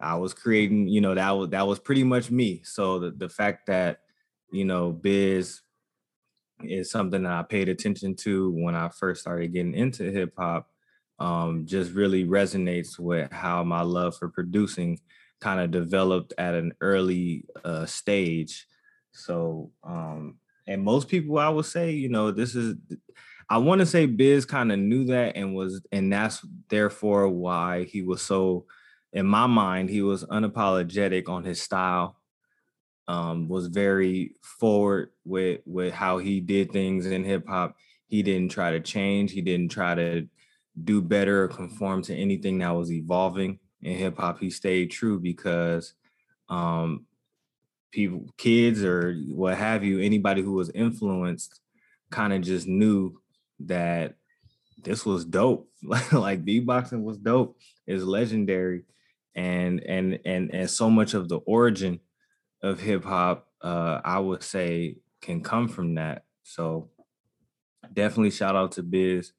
I 0.00 0.16
was 0.16 0.34
creating. 0.34 0.88
You 0.88 1.00
know, 1.00 1.14
that 1.14 1.30
was 1.30 1.50
that 1.50 1.66
was 1.68 1.78
pretty 1.78 2.02
much 2.02 2.32
me. 2.32 2.62
So 2.64 2.98
the 2.98 3.12
the 3.12 3.28
fact 3.28 3.68
that 3.68 4.00
you 4.50 4.64
know 4.64 4.90
Biz 4.90 5.60
is 6.62 6.90
something 6.90 7.22
that 7.24 7.32
I 7.32 7.42
paid 7.42 7.68
attention 7.68 8.16
to 8.16 8.50
when 8.50 8.74
I 8.74 8.88
first 8.88 9.20
started 9.20 9.52
getting 9.52 9.74
into 9.74 10.10
hip 10.10 10.34
hop. 10.38 10.68
Um, 11.18 11.64
just 11.64 11.92
really 11.92 12.26
resonates 12.26 12.98
with 12.98 13.32
how 13.32 13.64
my 13.64 13.80
love 13.80 14.16
for 14.18 14.28
producing 14.28 15.00
kind 15.40 15.60
of 15.60 15.70
developed 15.70 16.34
at 16.36 16.54
an 16.54 16.74
early 16.80 17.44
uh, 17.64 17.86
stage. 17.86 18.66
So, 19.12 19.70
um, 19.82 20.36
and 20.66 20.82
most 20.82 21.08
people, 21.08 21.38
I 21.38 21.48
would 21.48 21.64
say, 21.64 21.92
you 21.92 22.10
know, 22.10 22.32
this 22.32 22.54
is, 22.54 22.74
I 23.48 23.58
want 23.58 23.78
to 23.78 23.86
say 23.86 24.04
Biz 24.04 24.44
kind 24.44 24.72
of 24.72 24.78
knew 24.78 25.06
that 25.06 25.36
and 25.36 25.54
was, 25.54 25.80
and 25.90 26.12
that's 26.12 26.44
therefore 26.68 27.28
why 27.28 27.84
he 27.84 28.02
was 28.02 28.20
so, 28.20 28.66
in 29.12 29.24
my 29.26 29.46
mind, 29.46 29.88
he 29.88 30.02
was 30.02 30.24
unapologetic 30.24 31.28
on 31.28 31.44
his 31.44 31.62
style. 31.62 32.18
Um, 33.08 33.48
was 33.48 33.68
very 33.68 34.32
forward 34.42 35.10
with 35.24 35.60
with 35.64 35.92
how 35.94 36.18
he 36.18 36.40
did 36.40 36.72
things 36.72 37.06
in 37.06 37.22
hip 37.24 37.46
hop. 37.46 37.76
He 38.08 38.22
didn't 38.22 38.50
try 38.50 38.72
to 38.72 38.80
change. 38.80 39.32
He 39.32 39.42
didn't 39.42 39.70
try 39.70 39.94
to 39.94 40.28
do 40.82 41.00
better 41.00 41.44
or 41.44 41.48
conform 41.48 42.02
to 42.02 42.14
anything 42.14 42.58
that 42.58 42.70
was 42.70 42.92
evolving 42.92 43.58
in 43.82 43.96
hip 43.96 44.18
hop, 44.18 44.40
he 44.40 44.50
stayed 44.50 44.90
true 44.90 45.18
because 45.20 45.94
um, 46.48 47.06
people, 47.92 48.26
kids, 48.36 48.82
or 48.82 49.16
what 49.28 49.56
have 49.56 49.84
you, 49.84 50.00
anybody 50.00 50.42
who 50.42 50.52
was 50.52 50.70
influenced, 50.70 51.60
kind 52.10 52.32
of 52.32 52.42
just 52.42 52.66
knew 52.66 53.20
that 53.60 54.14
this 54.82 55.04
was 55.04 55.24
dope. 55.24 55.68
like 56.12 56.44
beatboxing 56.44 57.02
was 57.02 57.18
dope. 57.18 57.58
Is 57.86 58.04
legendary, 58.04 58.82
and 59.36 59.80
and 59.84 60.18
and 60.24 60.52
and 60.52 60.68
so 60.68 60.90
much 60.90 61.14
of 61.14 61.28
the 61.28 61.36
origin 61.38 62.00
of 62.66 62.80
hip 62.80 63.04
hop, 63.04 63.48
uh, 63.62 64.00
I 64.04 64.18
would 64.18 64.42
say, 64.42 64.96
can 65.20 65.40
come 65.40 65.68
from 65.68 65.94
that. 65.94 66.24
So 66.42 66.90
definitely 67.92 68.30
shout 68.30 68.56
out 68.56 68.72
to 68.72 68.82
Biz 68.82 69.32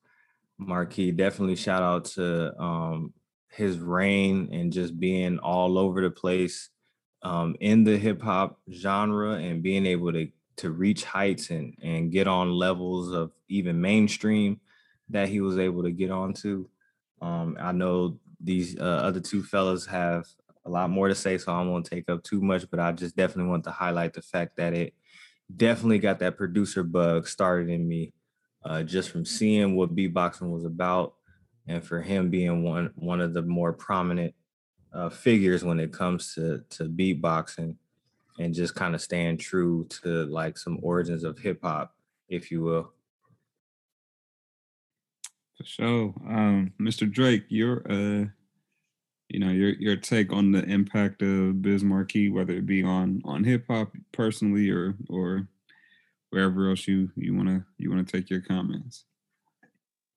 Markie. 0.57 1.11
Definitely 1.11 1.55
shout 1.55 1.83
out 1.83 2.05
to 2.05 2.59
um, 2.61 3.13
his 3.49 3.79
reign 3.79 4.49
and 4.51 4.71
just 4.71 4.99
being 4.99 5.39
all 5.39 5.77
over 5.77 6.01
the 6.01 6.11
place 6.11 6.69
um, 7.23 7.55
in 7.59 7.83
the 7.83 7.97
hip 7.97 8.21
hop 8.21 8.59
genre 8.71 9.33
and 9.33 9.63
being 9.63 9.85
able 9.85 10.11
to 10.13 10.29
to 10.57 10.71
reach 10.71 11.03
heights 11.03 11.51
and 11.51 11.75
and 11.83 12.11
get 12.11 12.27
on 12.27 12.51
levels 12.51 13.11
of 13.11 13.31
even 13.47 13.79
mainstream 13.79 14.59
that 15.09 15.29
he 15.29 15.39
was 15.39 15.57
able 15.57 15.83
to 15.83 15.91
get 15.91 16.11
onto. 16.11 16.67
Um, 17.21 17.57
I 17.59 17.71
know 17.71 18.19
these 18.39 18.77
uh, 18.77 19.01
other 19.03 19.19
two 19.19 19.43
fellas 19.43 19.85
have 19.85 20.25
a 20.67 20.69
lot 20.69 20.89
more 20.89 21.07
to 21.07 21.15
say, 21.15 21.37
so 21.37 21.51
I 21.51 21.61
won't 21.63 21.85
take 21.85 22.09
up 22.09 22.23
too 22.23 22.41
much. 22.41 22.69
But 22.69 22.79
I 22.79 22.91
just 22.91 23.15
definitely 23.15 23.49
want 23.49 23.63
to 23.63 23.71
highlight 23.71 24.13
the 24.13 24.21
fact 24.21 24.57
that 24.57 24.73
it 24.73 24.93
definitely 25.55 25.99
got 25.99 26.19
that 26.19 26.37
producer 26.37 26.83
bug 26.83 27.27
started 27.27 27.69
in 27.69 27.87
me, 27.87 28.13
uh, 28.65 28.83
just 28.83 29.09
from 29.09 29.25
seeing 29.25 29.75
what 29.75 29.95
beatboxing 29.95 30.51
was 30.51 30.65
about 30.65 31.13
and 31.67 31.83
for 31.83 32.01
him 32.01 32.29
being 32.29 32.63
one 32.63 32.91
one 32.95 33.21
of 33.21 33.33
the 33.33 33.41
more 33.41 33.73
prominent 33.73 34.33
uh, 34.93 35.09
figures 35.09 35.63
when 35.63 35.79
it 35.79 35.93
comes 35.93 36.33
to 36.33 36.63
to 36.69 36.85
beatboxing 36.85 37.75
and 38.39 38.53
just 38.53 38.75
kind 38.75 38.93
of 38.93 39.01
staying 39.01 39.37
true 39.37 39.87
to 39.89 40.25
like 40.25 40.57
some 40.57 40.79
origins 40.81 41.23
of 41.23 41.39
hip 41.39 41.59
hop, 41.63 41.93
if 42.29 42.51
you 42.51 42.61
will. 42.61 42.93
For 45.57 45.63
sure, 45.63 46.13
um, 46.27 46.73
Mr. 46.79 47.11
Drake, 47.11 47.45
your 47.49 47.81
uh, 47.89 48.25
you 49.29 49.39
know 49.39 49.51
your 49.51 49.71
your 49.71 49.95
take 49.95 50.31
on 50.31 50.51
the 50.51 50.63
impact 50.63 51.21
of 51.21 51.61
Biz 51.61 51.83
Markie, 51.83 52.29
whether 52.29 52.53
it 52.53 52.65
be 52.65 52.83
on 52.83 53.21
on 53.25 53.43
hip 53.43 53.65
hop 53.69 53.91
personally 54.11 54.69
or 54.69 54.95
or 55.09 55.47
wherever 56.29 56.69
else 56.69 56.87
you 56.87 57.09
you 57.15 57.35
wanna 57.35 57.65
you 57.77 57.89
wanna 57.89 58.03
take 58.03 58.29
your 58.29 58.41
comments. 58.41 59.05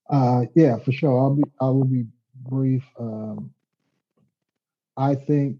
Uh, 0.08 0.42
yeah, 0.54 0.76
for 0.78 0.92
sure. 0.92 1.18
I'll 1.18 1.34
be. 1.34 1.44
I 1.60 1.66
will 1.66 1.84
be 1.84 2.04
brief. 2.48 2.84
Um, 2.98 3.50
I 4.96 5.14
think 5.14 5.56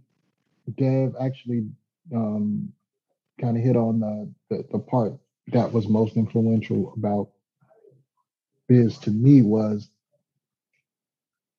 Dev 0.76 1.14
actually 1.20 1.66
um, 2.14 2.72
kind 3.40 3.56
of 3.56 3.62
hit 3.62 3.76
on 3.76 4.00
the, 4.00 4.32
the 4.48 4.64
the 4.72 4.78
part 4.78 5.14
that 5.48 5.72
was 5.72 5.88
most 5.88 6.16
influential 6.16 6.92
about 6.96 7.30
Biz 8.68 8.98
to 8.98 9.10
me 9.10 9.42
was. 9.42 9.90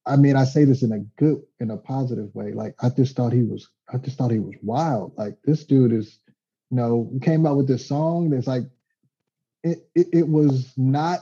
I 0.05 0.15
mean, 0.15 0.35
I 0.35 0.45
say 0.45 0.65
this 0.65 0.83
in 0.83 0.91
a 0.91 0.99
good, 1.21 1.41
in 1.59 1.71
a 1.71 1.77
positive 1.77 2.33
way. 2.33 2.53
Like 2.53 2.75
I 2.81 2.89
just 2.89 3.15
thought 3.15 3.33
he 3.33 3.43
was. 3.43 3.69
I 3.93 3.97
just 3.97 4.17
thought 4.17 4.31
he 4.31 4.39
was 4.39 4.55
wild. 4.63 5.13
Like 5.17 5.37
this 5.43 5.63
dude 5.65 5.93
is, 5.93 6.19
you 6.69 6.77
know, 6.77 7.11
came 7.21 7.45
out 7.45 7.57
with 7.57 7.67
this 7.67 7.85
song 7.85 8.29
that's 8.29 8.47
like, 8.47 8.63
it, 9.63 9.87
it, 9.93 10.07
it 10.13 10.27
was 10.27 10.73
not 10.77 11.19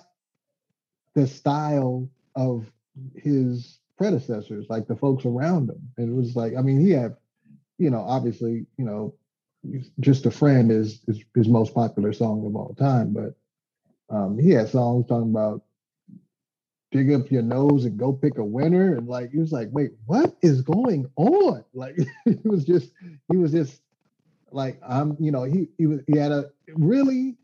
the 1.15 1.27
style 1.27 2.09
of 2.35 2.71
his 3.15 3.79
predecessors, 3.97 4.67
like 4.69 4.87
the 4.87 4.95
folks 4.95 5.25
around 5.25 5.69
him. 5.69 5.89
It 5.97 6.09
was 6.13 6.35
like, 6.35 6.53
I 6.57 6.61
mean, 6.61 6.79
he 6.79 6.91
had, 6.91 7.17
you 7.77 7.89
know, 7.89 8.01
obviously, 8.01 8.65
you 8.77 8.85
know, 8.85 9.15
just 9.99 10.25
a 10.25 10.31
friend 10.31 10.71
is, 10.71 11.01
is 11.07 11.21
his 11.35 11.49
most 11.49 11.73
popular 11.73 12.13
song 12.13 12.45
of 12.45 12.55
all 12.55 12.75
time, 12.75 13.13
but 13.13 13.35
um, 14.15 14.39
he 14.39 14.51
had 14.51 14.69
songs 14.69 15.05
talking 15.07 15.31
about 15.31 15.63
dig 16.91 17.11
up 17.13 17.31
your 17.31 17.41
nose 17.43 17.85
and 17.85 17.97
go 17.97 18.11
pick 18.11 18.37
a 18.37 18.43
winner. 18.43 18.95
And 18.95 19.07
like, 19.07 19.31
he 19.31 19.37
was 19.39 19.51
like, 19.51 19.69
wait, 19.71 19.91
what 20.05 20.35
is 20.41 20.61
going 20.61 21.09
on? 21.15 21.63
Like, 21.73 21.95
he 22.25 22.37
was 22.43 22.65
just, 22.65 22.91
he 23.31 23.37
was 23.37 23.51
just 23.51 23.81
like, 24.51 24.79
I'm, 24.87 25.15
you 25.19 25.31
know, 25.31 25.43
he, 25.43 25.69
he 25.77 25.85
was, 25.85 26.01
he 26.07 26.17
had 26.17 26.31
a 26.31 26.49
really, 26.75 27.37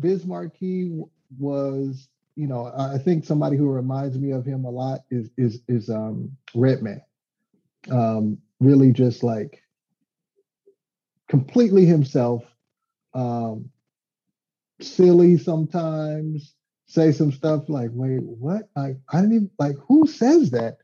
Biz 0.00 0.26
Markie 0.26 1.00
was 1.38 2.08
you 2.38 2.46
know, 2.46 2.72
I 2.78 2.98
think 2.98 3.24
somebody 3.24 3.56
who 3.56 3.68
reminds 3.68 4.16
me 4.16 4.30
of 4.30 4.46
him 4.46 4.64
a 4.64 4.70
lot 4.70 5.00
is 5.10 5.28
is 5.36 5.60
is 5.66 5.90
um 5.90 6.30
Redman. 6.54 7.02
Um, 7.90 8.38
really 8.60 8.92
just 8.92 9.24
like 9.24 9.60
completely 11.28 11.84
himself, 11.84 12.44
um, 13.12 13.70
silly 14.80 15.36
sometimes, 15.36 16.54
say 16.88 17.12
some 17.12 17.30
stuff 17.30 17.68
like, 17.68 17.90
wait, 17.92 18.22
what? 18.22 18.68
I, 18.76 18.96
I 19.12 19.20
didn't 19.20 19.34
even 19.34 19.50
like 19.58 19.76
who 19.86 20.06
says 20.06 20.50
that? 20.50 20.78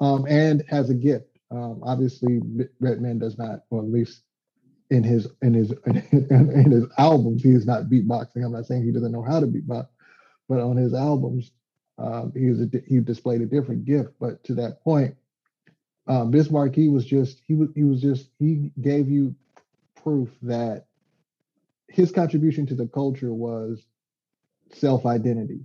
Um, 0.00 0.24
and 0.26 0.64
has 0.68 0.88
a 0.88 0.94
gift. 0.94 1.36
Um, 1.50 1.82
obviously 1.84 2.40
Redman 2.78 3.18
does 3.18 3.36
not, 3.36 3.64
or 3.68 3.80
at 3.80 3.90
least 3.90 4.22
in 4.88 5.02
his 5.04 5.28
in 5.42 5.52
his 5.52 5.72
in, 5.86 6.70
his 6.70 6.86
albums, 6.96 7.42
he 7.42 7.50
is 7.50 7.66
not 7.66 7.84
beatboxing. 7.84 8.44
I'm 8.44 8.52
not 8.52 8.66
saying 8.66 8.84
he 8.84 8.92
doesn't 8.92 9.12
know 9.12 9.22
how 9.22 9.40
to 9.40 9.46
beatbox, 9.46 9.88
but 10.48 10.60
on 10.60 10.76
his 10.76 10.94
albums, 10.94 11.50
um, 11.98 12.32
he 12.34 12.46
was 12.48 12.60
a, 12.60 12.68
he 12.86 13.00
displayed 13.00 13.40
a 13.40 13.46
different 13.46 13.84
gift. 13.84 14.10
But 14.20 14.42
to 14.44 14.54
that 14.54 14.82
point, 14.82 15.16
um, 16.06 16.30
Biz 16.30 16.50
Markie 16.50 16.88
was 16.88 17.04
just 17.04 17.42
he 17.46 17.54
was 17.54 17.68
he 17.74 17.82
was 17.82 18.00
just 18.00 18.30
he 18.38 18.72
gave 18.80 19.08
you 19.08 19.34
proof 20.02 20.30
that 20.42 20.86
his 21.88 22.12
contribution 22.12 22.66
to 22.66 22.74
the 22.74 22.86
culture 22.86 23.34
was 23.34 23.84
self 24.72 25.06
identity 25.06 25.60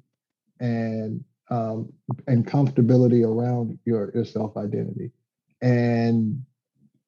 and 0.59 1.23
um, 1.49 1.91
and 2.27 2.45
comfortability 2.47 3.25
around 3.25 3.77
your, 3.85 4.11
your 4.13 4.25
self 4.25 4.57
identity. 4.57 5.11
And 5.61 6.43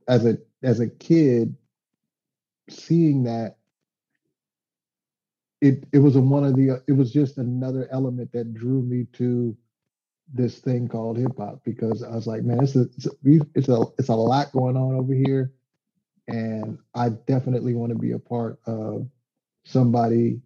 as 0.08 0.26
a 0.26 0.38
as 0.64 0.80
a 0.80 0.88
kid, 0.88 1.56
seeing 2.70 3.24
that 3.24 3.58
it 5.62 5.86
it 5.92 6.00
was 6.00 6.16
a 6.16 6.22
one 6.22 6.44
of 6.44 6.56
the 6.56 6.82
it 6.88 6.94
was 6.94 7.12
just 7.12 7.38
another 7.38 7.88
element 7.92 8.32
that 8.34 8.54
drew 8.54 8.82
me 8.82 9.08
to 9.14 9.58
this 10.34 10.60
thing 10.60 10.88
called 10.88 11.18
hip 11.18 11.38
hop 11.38 11.62
because 11.64 12.04
I 12.04 12.12
was 12.12 12.28
like, 12.28 12.44
man, 12.44 12.62
it's 12.62 12.76
a, 12.76 12.82
it's 12.98 13.08
a 13.08 13.12
it's 13.56 13.70
a 13.70 13.84
it's 13.98 14.10
a 14.10 14.16
lot 14.16 14.52
going 14.52 14.76
on 14.78 14.96
over 14.96 15.14
here, 15.14 15.52
and 16.28 16.78
I 16.94 17.10
definitely 17.10 17.74
want 17.74 17.92
to 17.92 17.98
be 17.98 18.12
a 18.12 18.20
part 18.20 18.60
of 18.66 19.08
somebody 19.66 20.42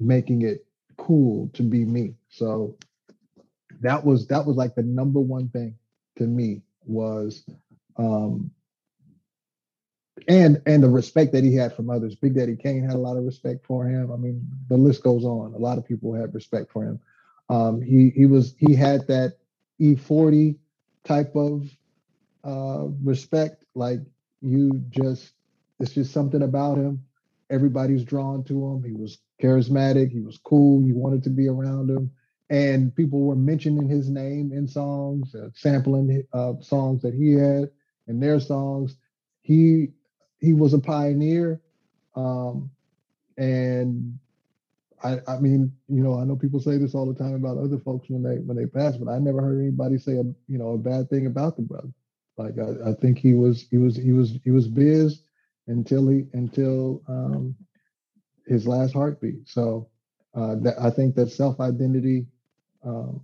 making 0.00 0.42
it 0.42 0.66
cool 0.98 1.50
to 1.54 1.62
be 1.62 1.84
me. 1.84 2.14
So 2.30 2.76
that 3.80 4.04
was 4.04 4.28
that 4.28 4.46
was 4.46 4.56
like 4.56 4.74
the 4.74 4.82
number 4.82 5.20
one 5.20 5.48
thing 5.50 5.76
to 6.18 6.24
me 6.24 6.62
was 6.86 7.44
um 7.96 8.50
and 10.28 10.62
and 10.66 10.82
the 10.82 10.88
respect 10.88 11.32
that 11.32 11.44
he 11.44 11.54
had 11.54 11.74
from 11.74 11.90
others. 11.90 12.14
Big 12.16 12.34
Daddy 12.34 12.56
Kane 12.56 12.84
had 12.84 12.94
a 12.94 12.98
lot 12.98 13.16
of 13.16 13.24
respect 13.24 13.66
for 13.66 13.86
him. 13.86 14.12
I 14.12 14.16
mean, 14.16 14.46
the 14.68 14.76
list 14.76 15.02
goes 15.02 15.24
on. 15.24 15.54
A 15.54 15.58
lot 15.58 15.78
of 15.78 15.86
people 15.86 16.14
had 16.14 16.34
respect 16.34 16.72
for 16.72 16.84
him. 16.84 17.00
Um, 17.50 17.80
he 17.82 18.10
he 18.14 18.26
was 18.26 18.54
he 18.58 18.74
had 18.74 19.06
that 19.08 19.38
E40 19.80 20.56
type 21.04 21.34
of 21.36 21.68
uh, 22.44 22.86
respect. 23.02 23.64
Like 23.74 24.00
you 24.42 24.72
just, 24.90 25.32
it's 25.80 25.92
just 25.94 26.12
something 26.12 26.42
about 26.42 26.78
him. 26.78 27.04
Everybody's 27.50 28.04
drawn 28.04 28.44
to 28.44 28.66
him. 28.72 28.84
He 28.84 28.92
was 28.92 29.18
charismatic. 29.42 30.10
He 30.10 30.20
was 30.20 30.38
cool. 30.38 30.82
You 30.82 30.96
wanted 30.96 31.22
to 31.24 31.30
be 31.30 31.48
around 31.48 31.90
him. 31.90 32.10
And 32.50 32.94
people 32.94 33.20
were 33.20 33.36
mentioning 33.36 33.88
his 33.88 34.08
name 34.08 34.52
in 34.52 34.66
songs, 34.66 35.34
uh, 35.34 35.50
sampling 35.54 36.24
uh, 36.32 36.54
songs 36.60 37.02
that 37.02 37.14
he 37.14 37.32
had 37.32 37.70
in 38.06 38.20
their 38.20 38.40
songs. 38.40 38.96
He 39.42 39.88
he 40.40 40.54
was 40.54 40.72
a 40.72 40.78
pioneer, 40.78 41.60
um, 42.14 42.70
and 43.36 44.18
I, 45.02 45.18
I 45.28 45.38
mean, 45.38 45.72
you 45.88 46.02
know, 46.02 46.18
I 46.18 46.24
know 46.24 46.36
people 46.36 46.60
say 46.60 46.76
this 46.78 46.94
all 46.94 47.06
the 47.06 47.18
time 47.18 47.34
about 47.34 47.58
other 47.58 47.78
folks 47.78 48.08
when 48.08 48.22
they 48.22 48.36
when 48.38 48.56
they 48.56 48.66
pass, 48.66 48.96
but 48.96 49.10
I 49.10 49.18
never 49.18 49.40
heard 49.42 49.60
anybody 49.60 49.98
say 49.98 50.12
a 50.12 50.24
you 50.48 50.58
know 50.58 50.70
a 50.72 50.78
bad 50.78 51.08
thing 51.10 51.26
about 51.26 51.56
the 51.56 51.62
brother. 51.62 51.92
Like 52.36 52.54
I, 52.58 52.90
I 52.90 52.94
think 52.94 53.18
he 53.18 53.34
was 53.34 53.66
he 53.70 53.78
was 53.78 53.96
he 53.96 54.12
was 54.12 54.38
he 54.44 54.50
was 54.50 54.68
biz 54.68 55.22
until 55.66 56.08
he 56.08 56.24
until 56.32 57.02
um, 57.08 57.54
his 58.48 58.66
last 58.66 58.94
heartbeat. 58.94 59.48
So 59.48 59.88
uh, 60.34 60.56
that 60.56 60.74
I 60.80 60.90
think 60.90 61.14
that 61.16 61.30
self 61.30 61.60
identity, 61.60 62.26
um, 62.84 63.20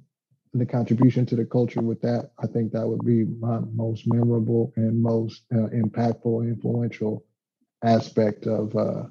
the 0.53 0.67
contribution 0.67 1.27
to 1.27 1.37
the 1.37 1.45
culture 1.45 1.83
with 1.83 2.01
that, 2.03 2.31
I 2.39 2.47
think 2.47 2.73
that 2.73 2.87
would 2.87 3.05
be 3.05 3.25
my 3.25 3.61
most 3.73 4.05
memorable 4.07 4.73
and 4.77 5.03
most 5.03 5.43
uh, 5.53 5.69
impactful, 5.69 6.45
influential 6.45 7.25
aspect 7.83 8.47
of 8.47 8.75
uh, 8.77 9.05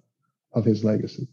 of 0.53 0.65
his 0.65 0.84
legacy. 0.84 1.27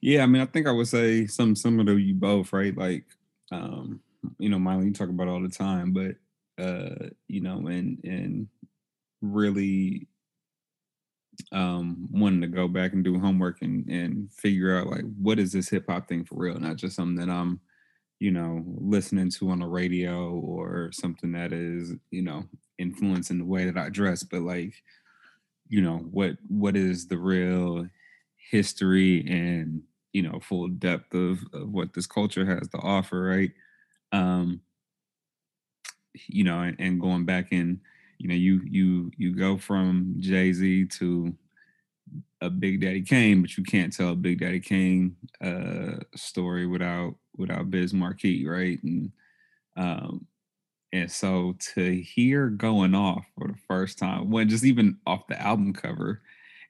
Yeah, 0.00 0.22
I 0.22 0.26
mean, 0.26 0.42
I 0.42 0.46
think 0.46 0.66
I 0.66 0.72
would 0.72 0.88
say 0.88 1.26
something 1.26 1.56
similar 1.56 1.94
to 1.94 1.98
you 1.98 2.14
both, 2.14 2.52
right? 2.52 2.76
Like, 2.76 3.04
um, 3.50 4.00
you 4.38 4.48
know, 4.48 4.58
Miley, 4.58 4.86
you 4.86 4.92
talk 4.92 5.08
about 5.08 5.28
all 5.28 5.42
the 5.42 5.48
time, 5.48 5.92
but 5.92 6.16
uh, 6.62 7.08
you 7.28 7.40
know, 7.40 7.66
and 7.66 7.98
and 8.04 8.48
really 9.20 10.06
um 11.52 12.08
wanting 12.10 12.40
to 12.40 12.46
go 12.46 12.68
back 12.68 12.92
and 12.92 13.04
do 13.04 13.18
homework 13.18 13.62
and 13.62 13.88
and 13.88 14.32
figure 14.32 14.76
out 14.78 14.86
like 14.88 15.04
what 15.20 15.38
is 15.38 15.52
this 15.52 15.68
hip 15.68 15.86
hop 15.88 16.08
thing 16.08 16.24
for 16.24 16.36
real, 16.36 16.58
not 16.58 16.76
just 16.76 16.96
something 16.96 17.16
that 17.16 17.32
I'm, 17.32 17.60
you 18.20 18.30
know, 18.30 18.64
listening 18.66 19.30
to 19.32 19.50
on 19.50 19.60
the 19.60 19.66
radio 19.66 20.30
or 20.32 20.90
something 20.92 21.32
that 21.32 21.52
is, 21.52 21.94
you 22.10 22.22
know, 22.22 22.44
influencing 22.78 23.38
the 23.38 23.44
way 23.44 23.66
that 23.66 23.78
I 23.78 23.90
dress, 23.90 24.22
but 24.24 24.42
like, 24.42 24.74
you 25.68 25.82
know, 25.82 25.98
what 25.98 26.36
what 26.48 26.76
is 26.76 27.08
the 27.08 27.18
real 27.18 27.86
history 28.50 29.26
and 29.28 29.82
you 30.12 30.22
know 30.22 30.38
full 30.40 30.68
depth 30.68 31.14
of, 31.14 31.40
of 31.52 31.70
what 31.70 31.92
this 31.94 32.06
culture 32.06 32.46
has 32.46 32.68
to 32.68 32.78
offer 32.78 33.20
right? 33.22 33.52
Um 34.12 34.60
you 36.28 36.44
know 36.44 36.60
and, 36.60 36.76
and 36.78 37.00
going 37.00 37.24
back 37.24 37.52
in 37.52 37.80
you 38.18 38.28
know 38.28 38.34
you 38.34 38.60
you 38.64 39.10
you 39.16 39.34
go 39.34 39.56
from 39.56 40.14
jay-z 40.18 40.86
to 40.86 41.34
a 42.42 42.50
big 42.50 42.80
daddy 42.80 43.02
kane 43.02 43.40
but 43.40 43.56
you 43.56 43.64
can't 43.64 43.92
tell 43.92 44.10
a 44.10 44.16
big 44.16 44.40
daddy 44.40 44.60
kane 44.60 45.16
uh 45.40 45.96
story 46.14 46.66
without 46.66 47.14
without 47.36 47.70
biz 47.70 47.92
markie 47.94 48.46
right? 48.46 48.82
And 48.82 49.10
um 49.76 50.26
and 50.92 51.10
so 51.10 51.56
to 51.74 52.02
hear 52.02 52.48
going 52.48 52.94
off 52.94 53.26
for 53.38 53.48
the 53.48 53.58
first 53.68 53.98
time 53.98 54.30
when 54.30 54.48
just 54.48 54.64
even 54.64 54.98
off 55.06 55.26
the 55.28 55.40
album 55.40 55.72
cover 55.72 56.22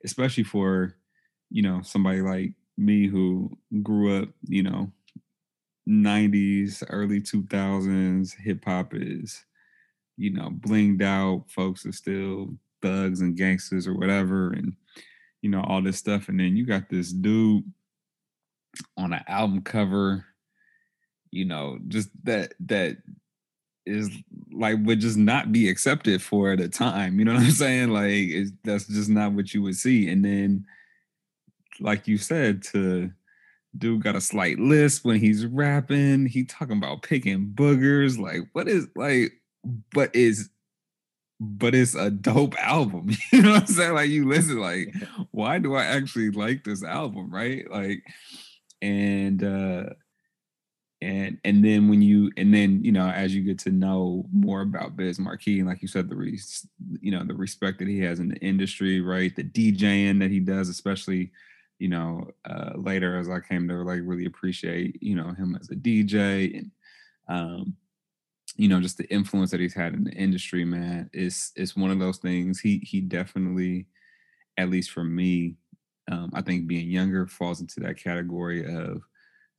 especially 0.04 0.44
for 0.44 0.96
you 1.50 1.62
know, 1.62 1.82
somebody 1.82 2.22
like 2.22 2.52
me 2.78 3.06
who 3.06 3.50
grew 3.82 4.22
up, 4.22 4.28
you 4.48 4.62
know, 4.62 4.90
90s, 5.86 6.82
early 6.90 7.20
2000s, 7.20 8.34
hip 8.36 8.64
hop 8.64 8.94
is, 8.94 9.44
you 10.16 10.30
know, 10.30 10.50
blinged 10.50 11.02
out. 11.02 11.44
Folks 11.48 11.86
are 11.86 11.92
still 11.92 12.54
thugs 12.82 13.20
and 13.20 13.36
gangsters 13.36 13.86
or 13.86 13.94
whatever, 13.94 14.52
and, 14.52 14.74
you 15.42 15.50
know, 15.50 15.62
all 15.62 15.82
this 15.82 15.98
stuff. 15.98 16.28
And 16.28 16.38
then 16.38 16.56
you 16.56 16.66
got 16.66 16.88
this 16.88 17.12
dude 17.12 17.64
on 18.96 19.12
an 19.12 19.22
album 19.26 19.62
cover, 19.62 20.24
you 21.30 21.44
know, 21.44 21.78
just 21.88 22.10
that, 22.24 22.54
that, 22.60 22.98
is 23.86 24.10
like 24.52 24.76
would 24.82 24.98
just 24.98 25.16
not 25.16 25.52
be 25.52 25.68
accepted 25.68 26.20
for 26.20 26.50
at 26.50 26.58
a 26.58 26.68
time. 26.68 27.20
You 27.20 27.24
know 27.24 27.34
what 27.34 27.44
I'm 27.44 27.50
saying? 27.52 27.90
Like 27.90 28.48
that's 28.64 28.88
just 28.88 29.08
not 29.08 29.32
what 29.32 29.54
you 29.54 29.62
would 29.62 29.76
see. 29.76 30.08
And 30.08 30.24
then 30.24 30.66
like 31.80 32.08
you 32.08 32.18
said, 32.18 32.62
to 32.64 33.10
dude 33.76 34.02
got 34.02 34.16
a 34.16 34.20
slight 34.20 34.58
list 34.58 35.04
when 35.04 35.20
he's 35.20 35.46
rapping. 35.46 36.26
He 36.26 36.44
talking 36.44 36.78
about 36.78 37.02
picking 37.02 37.52
boogers. 37.54 38.18
Like, 38.18 38.48
what 38.52 38.68
is 38.68 38.88
like, 38.96 39.32
but 39.92 40.14
is 40.14 40.50
but 41.38 41.74
it's 41.74 41.94
a 41.94 42.10
dope 42.10 42.54
album. 42.58 43.10
You 43.32 43.42
know 43.42 43.52
what 43.52 43.62
I'm 43.62 43.66
saying? 43.66 43.94
Like 43.94 44.08
you 44.08 44.28
listen, 44.28 44.58
like, 44.58 44.94
why 45.30 45.58
do 45.58 45.74
I 45.74 45.84
actually 45.84 46.30
like 46.30 46.64
this 46.64 46.82
album? 46.82 47.32
Right. 47.32 47.70
Like, 47.70 48.02
and 48.82 49.42
uh 49.42 49.84
and 51.02 51.38
and 51.44 51.64
then 51.64 51.88
when 51.88 52.00
you 52.00 52.30
and 52.36 52.54
then 52.54 52.82
you 52.84 52.92
know 52.92 53.08
as 53.08 53.34
you 53.34 53.42
get 53.42 53.58
to 53.60 53.70
know 53.70 54.26
more 54.32 54.62
about 54.62 54.96
Biz 54.96 55.18
Markie 55.18 55.58
and 55.58 55.68
like 55.68 55.82
you 55.82 55.88
said 55.88 56.08
the 56.08 56.16
re, 56.16 56.38
you 57.00 57.10
know 57.10 57.24
the 57.24 57.34
respect 57.34 57.78
that 57.78 57.88
he 57.88 58.00
has 58.00 58.18
in 58.18 58.28
the 58.28 58.36
industry 58.36 59.00
right 59.00 59.34
the 59.36 59.44
DJing 59.44 60.20
that 60.20 60.30
he 60.30 60.40
does 60.40 60.68
especially 60.68 61.30
you 61.78 61.88
know, 61.88 62.30
uh, 62.44 62.72
later 62.76 63.18
as 63.18 63.28
I 63.28 63.40
came 63.40 63.68
to 63.68 63.74
like 63.82 64.00
really 64.02 64.26
appreciate, 64.26 65.02
you 65.02 65.14
know, 65.14 65.32
him 65.32 65.56
as 65.60 65.70
a 65.70 65.74
DJ 65.74 66.58
and, 66.58 66.70
um, 67.28 67.76
you 68.56 68.68
know, 68.68 68.80
just 68.80 68.98
the 68.98 69.12
influence 69.12 69.50
that 69.50 69.60
he's 69.60 69.74
had 69.74 69.94
in 69.94 70.04
the 70.04 70.12
industry, 70.12 70.64
man, 70.64 71.10
is 71.12 71.52
it's 71.56 71.76
one 71.76 71.90
of 71.90 71.98
those 71.98 72.18
things. 72.18 72.60
He 72.60 72.78
he 72.78 73.00
definitely, 73.00 73.86
at 74.56 74.70
least 74.70 74.90
for 74.90 75.04
me, 75.04 75.56
um, 76.10 76.30
I 76.34 76.42
think 76.42 76.66
being 76.66 76.90
younger 76.90 77.26
falls 77.26 77.60
into 77.60 77.80
that 77.80 77.98
category 77.98 78.64
of 78.74 79.02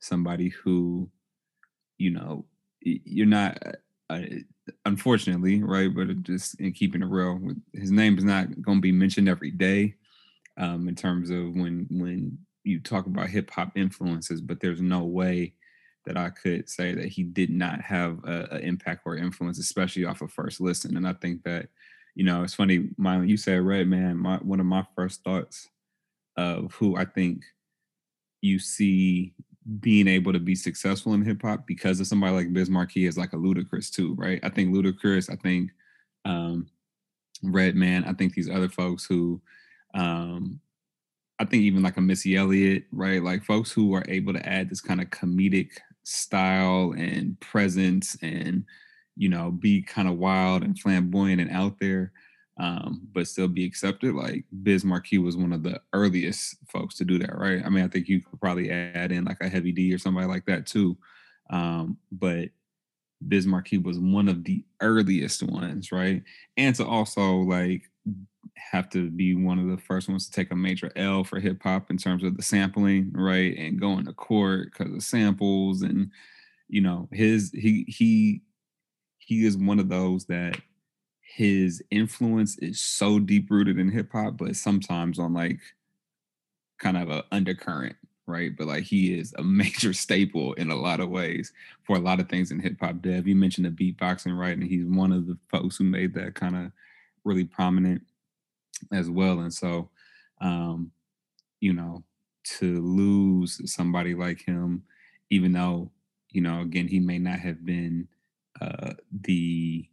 somebody 0.00 0.48
who, 0.48 1.10
you 1.98 2.10
know, 2.10 2.44
you're 2.80 3.26
not. 3.26 3.58
Uh, 4.10 4.20
unfortunately, 4.86 5.62
right? 5.62 5.94
But 5.94 6.22
just 6.22 6.58
in 6.60 6.72
keeping 6.72 7.02
it 7.02 7.08
real, 7.08 7.38
his 7.74 7.90
name 7.90 8.16
is 8.16 8.24
not 8.24 8.62
going 8.62 8.78
to 8.78 8.82
be 8.82 8.92
mentioned 8.92 9.28
every 9.28 9.50
day 9.50 9.94
um, 10.56 10.88
in 10.88 10.94
terms 10.94 11.30
of 11.30 11.54
when 11.54 11.86
when 11.90 12.38
you 12.64 12.80
talk 12.80 13.06
about 13.06 13.30
hip 13.30 13.50
hop 13.50 13.72
influences, 13.76 14.40
but 14.40 14.60
there's 14.60 14.80
no 14.80 15.04
way 15.04 15.54
that 16.08 16.16
I 16.16 16.30
could 16.30 16.68
say 16.68 16.94
that 16.94 17.06
he 17.06 17.22
did 17.22 17.50
not 17.50 17.82
have 17.82 18.24
an 18.24 18.60
impact 18.62 19.02
or 19.04 19.16
influence, 19.16 19.58
especially 19.58 20.06
off 20.06 20.22
of 20.22 20.32
first 20.32 20.58
listen. 20.58 20.96
And 20.96 21.06
I 21.06 21.12
think 21.12 21.44
that, 21.44 21.68
you 22.14 22.24
know, 22.24 22.42
it's 22.42 22.54
funny, 22.54 22.88
my 22.96 23.22
you 23.22 23.36
said 23.36 23.60
Redman, 23.60 24.16
my 24.16 24.38
one 24.38 24.58
of 24.58 24.66
my 24.66 24.84
first 24.96 25.22
thoughts 25.22 25.68
of 26.36 26.72
who 26.72 26.96
I 26.96 27.04
think 27.04 27.44
you 28.40 28.58
see 28.58 29.34
being 29.80 30.08
able 30.08 30.32
to 30.32 30.38
be 30.38 30.54
successful 30.54 31.12
in 31.12 31.22
hip 31.22 31.42
hop 31.42 31.66
because 31.66 32.00
of 32.00 32.06
somebody 32.06 32.32
like 32.32 32.52
Biz 32.54 32.70
Markie 32.70 33.04
is 33.04 33.18
like 33.18 33.34
a 33.34 33.36
Ludacris 33.36 33.92
too, 33.92 34.14
right? 34.14 34.40
I 34.42 34.48
think 34.48 34.74
Ludacris, 34.74 35.30
I 35.30 35.36
think 35.36 35.70
um 36.24 36.68
Redman, 37.42 38.04
I 38.04 38.14
think 38.14 38.34
these 38.34 38.48
other 38.48 38.70
folks 38.70 39.04
who 39.04 39.42
um, 39.94 40.60
I 41.38 41.44
think 41.44 41.62
even 41.62 41.82
like 41.82 41.96
a 41.96 42.00
Missy 42.00 42.36
Elliott, 42.36 42.84
right? 42.92 43.22
Like 43.22 43.44
folks 43.44 43.70
who 43.70 43.94
are 43.94 44.04
able 44.08 44.32
to 44.32 44.48
add 44.48 44.68
this 44.68 44.80
kind 44.80 45.00
of 45.00 45.10
comedic 45.10 45.70
style 46.08 46.94
and 46.96 47.38
presence 47.40 48.16
and 48.22 48.64
you 49.16 49.28
know 49.28 49.50
be 49.50 49.82
kind 49.82 50.08
of 50.08 50.16
wild 50.16 50.62
and 50.62 50.78
flamboyant 50.78 51.40
and 51.40 51.50
out 51.50 51.78
there 51.80 52.12
um, 52.60 53.06
but 53.12 53.28
still 53.28 53.46
be 53.46 53.64
accepted 53.64 54.14
like 54.14 54.44
biz 54.62 54.84
markie 54.84 55.18
was 55.18 55.36
one 55.36 55.52
of 55.52 55.62
the 55.62 55.80
earliest 55.92 56.56
folks 56.68 56.94
to 56.96 57.04
do 57.04 57.18
that 57.18 57.36
right? 57.36 57.62
I 57.64 57.68
mean 57.68 57.84
i 57.84 57.88
think 57.88 58.08
you 58.08 58.22
could 58.22 58.40
probably 58.40 58.70
add 58.70 59.12
in 59.12 59.24
like 59.24 59.40
a 59.42 59.48
heavy 59.48 59.70
d 59.70 59.92
or 59.92 59.98
somebody 59.98 60.26
like 60.26 60.46
that 60.46 60.66
too 60.66 60.96
um, 61.50 61.98
but 62.10 62.48
biz 63.26 63.46
markie 63.46 63.78
was 63.78 63.98
one 63.98 64.28
of 64.28 64.44
the 64.44 64.64
earliest 64.80 65.42
ones 65.42 65.92
right? 65.92 66.22
And 66.56 66.74
to 66.76 66.86
also 66.86 67.36
like 67.36 67.82
have 68.72 68.90
to 68.90 69.10
be 69.10 69.34
one 69.34 69.58
of 69.58 69.68
the 69.68 69.82
first 69.82 70.08
ones 70.08 70.26
to 70.26 70.32
take 70.32 70.50
a 70.50 70.56
major 70.56 70.90
L 70.96 71.24
for 71.24 71.40
hip 71.40 71.62
hop 71.62 71.90
in 71.90 71.96
terms 71.96 72.22
of 72.24 72.36
the 72.36 72.42
sampling, 72.42 73.10
right? 73.14 73.56
And 73.56 73.80
going 73.80 74.04
to 74.06 74.12
court 74.12 74.72
because 74.72 74.92
of 74.94 75.02
samples 75.02 75.82
and 75.82 76.10
you 76.68 76.82
know, 76.82 77.08
his 77.12 77.50
he 77.52 77.84
he 77.88 78.42
he 79.18 79.44
is 79.46 79.56
one 79.56 79.78
of 79.78 79.88
those 79.88 80.26
that 80.26 80.60
his 81.20 81.82
influence 81.90 82.58
is 82.58 82.80
so 82.80 83.18
deep 83.18 83.50
rooted 83.50 83.78
in 83.78 83.90
hip 83.90 84.12
hop, 84.12 84.36
but 84.36 84.56
sometimes 84.56 85.18
on 85.18 85.32
like 85.32 85.60
kind 86.78 86.96
of 86.96 87.10
a 87.10 87.24
undercurrent, 87.32 87.96
right? 88.26 88.52
But 88.56 88.66
like 88.66 88.84
he 88.84 89.18
is 89.18 89.34
a 89.38 89.42
major 89.44 89.92
staple 89.92 90.52
in 90.54 90.70
a 90.70 90.76
lot 90.76 91.00
of 91.00 91.08
ways 91.08 91.52
for 91.84 91.96
a 91.96 92.00
lot 92.00 92.20
of 92.20 92.28
things 92.28 92.50
in 92.50 92.60
hip 92.60 92.76
hop. 92.80 93.00
Dev, 93.02 93.26
you 93.26 93.34
mentioned 93.34 93.66
the 93.66 93.70
beatboxing, 93.92 94.38
right? 94.38 94.56
And 94.56 94.64
he's 94.64 94.84
one 94.84 95.12
of 95.12 95.26
the 95.26 95.38
folks 95.50 95.76
who 95.76 95.84
made 95.84 96.14
that 96.14 96.34
kind 96.34 96.56
of 96.56 96.72
really 97.24 97.44
prominent 97.44 98.02
as 98.92 99.10
well. 99.10 99.40
And 99.40 99.52
so, 99.52 99.90
um, 100.40 100.90
you 101.60 101.72
know, 101.72 102.04
to 102.58 102.80
lose 102.80 103.60
somebody 103.72 104.14
like 104.14 104.40
him, 104.40 104.84
even 105.30 105.52
though 105.52 105.90
you 106.30 106.40
know, 106.40 106.60
again, 106.60 106.88
he 106.88 107.00
may 107.00 107.18
not 107.18 107.38
have 107.38 107.64
been 107.64 108.08
uh, 108.60 108.92
the 109.22 109.86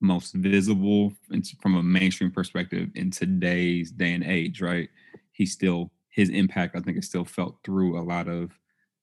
most 0.00 0.34
visible 0.34 1.12
from 1.60 1.76
a 1.76 1.82
mainstream 1.82 2.30
perspective 2.30 2.90
in 2.94 3.10
today's 3.10 3.90
day 3.90 4.14
and 4.14 4.24
age, 4.24 4.60
right? 4.60 4.88
He 5.32 5.46
still 5.46 5.90
his 6.10 6.28
impact, 6.28 6.76
I 6.76 6.80
think, 6.80 6.98
is 6.98 7.06
still 7.06 7.24
felt 7.24 7.56
through 7.64 7.98
a 7.98 8.02
lot 8.02 8.28
of 8.28 8.50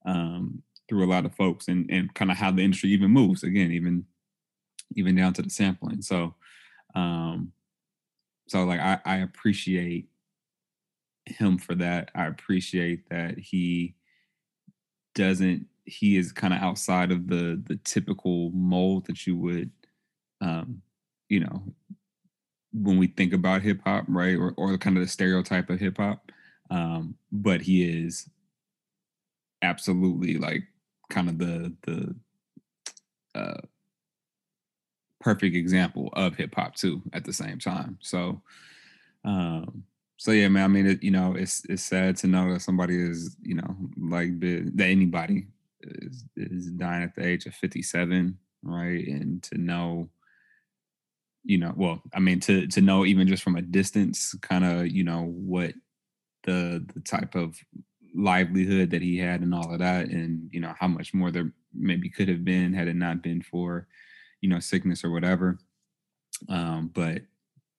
um, 0.06 0.62
through 0.88 1.06
a 1.06 1.12
lot 1.12 1.26
of 1.26 1.36
folks, 1.36 1.68
and 1.68 1.90
and 1.90 2.14
kind 2.14 2.32
of 2.32 2.38
how 2.38 2.52
the 2.52 2.64
industry 2.64 2.90
even 2.90 3.12
moves. 3.12 3.44
Again, 3.44 3.72
even 3.72 4.06
even 4.96 5.16
down 5.16 5.34
to 5.34 5.42
the 5.42 5.50
sampling. 5.50 6.02
So, 6.02 6.36
um, 6.96 7.52
so 8.50 8.64
like 8.64 8.80
I, 8.80 9.00
I 9.06 9.18
appreciate 9.18 10.10
him 11.26 11.60
for 11.60 11.76
that. 11.76 12.10
I 12.16 12.26
appreciate 12.26 13.08
that 13.10 13.38
he 13.38 13.94
doesn't. 15.14 15.68
He 15.86 16.18
is 16.18 16.32
kind 16.32 16.54
of 16.54 16.60
outside 16.60 17.12
of 17.12 17.28
the 17.28 17.62
the 17.68 17.76
typical 17.84 18.50
mold 18.52 19.06
that 19.06 19.28
you 19.28 19.38
would, 19.38 19.70
um, 20.42 20.82
you 21.30 21.42
know, 21.42 21.62
when 22.74 22.98
we 22.98 23.06
think 23.06 23.34
about 23.34 23.62
hip 23.62 23.82
hop, 23.86 24.06
right, 24.08 24.36
or 24.36 24.56
or 24.58 24.78
kind 24.80 24.98
of 24.98 25.04
the 25.04 25.10
stereotype 25.10 25.70
of 25.70 25.80
hip 25.80 25.98
hop. 25.98 26.32
Um, 26.72 27.16
but 27.32 27.62
he 27.62 27.84
is 27.84 28.28
absolutely 29.62 30.38
like 30.38 30.64
kind 31.12 31.30
of 31.30 31.38
the 31.38 31.76
the 31.84 32.16
uh, 33.36 33.62
perfect 35.20 35.56
example 35.56 36.10
of 36.14 36.36
hip 36.36 36.56
hop 36.56 36.76
too 36.76 37.02
at 37.14 37.26
the 37.26 37.34
same 37.34 37.60
time. 37.60 37.98
So, 38.02 38.42
um, 39.24 39.84
so 40.18 40.32
yeah, 40.32 40.50
man. 40.50 40.64
I 40.64 40.68
mean, 40.68 40.88
it, 40.88 41.04
you 41.04 41.12
know, 41.12 41.36
it's 41.36 41.66
it's 41.66 41.84
sad 41.84 42.18
to 42.18 42.28
know 42.28 42.54
that 42.54 42.62
somebody 42.62 43.00
is, 43.02 43.38
you 43.42 43.56
know, 43.56 43.76
like 43.98 44.40
that 44.40 44.86
anybody 44.86 45.48
is 45.82 46.26
is 46.36 46.72
dying 46.72 47.04
at 47.04 47.16
the 47.16 47.26
age 47.26 47.46
of 47.46 47.54
fifty 47.54 47.82
seven, 47.82 48.38
right? 48.62 49.06
And 49.08 49.42
to 49.44 49.58
know, 49.58 50.10
you 51.44 51.58
know, 51.58 51.74
well, 51.76 52.02
I 52.14 52.20
mean, 52.20 52.40
to 52.42 52.68
to 52.68 52.82
know 52.82 53.06
even 53.06 53.28
just 53.28 53.44
from 53.44 53.56
a 53.56 53.62
distance, 53.62 54.36
kind 54.42 54.66
of, 54.66 54.88
you 54.88 55.04
know, 55.04 55.24
what 55.24 55.74
the 56.44 56.86
the 56.94 57.02
type 57.02 57.36
of 57.36 57.58
livelihood 58.16 58.90
that 58.90 59.02
he 59.02 59.18
had 59.18 59.42
and 59.42 59.54
all 59.54 59.72
of 59.72 59.80
that, 59.80 60.08
and 60.08 60.50
you 60.52 60.60
know 60.60 60.74
how 60.78 60.88
much 60.88 61.14
more 61.14 61.32
there 61.32 61.54
maybe 61.74 62.10
could 62.10 62.28
have 62.28 62.44
been 62.44 62.74
had 62.74 62.88
it 62.88 62.96
not 62.96 63.22
been 63.22 63.42
for 63.42 63.88
you 64.42 64.50
know 64.50 64.60
sickness 64.60 65.04
or 65.04 65.12
whatever. 65.12 65.58
Um 66.48 66.92
but 66.94 67.22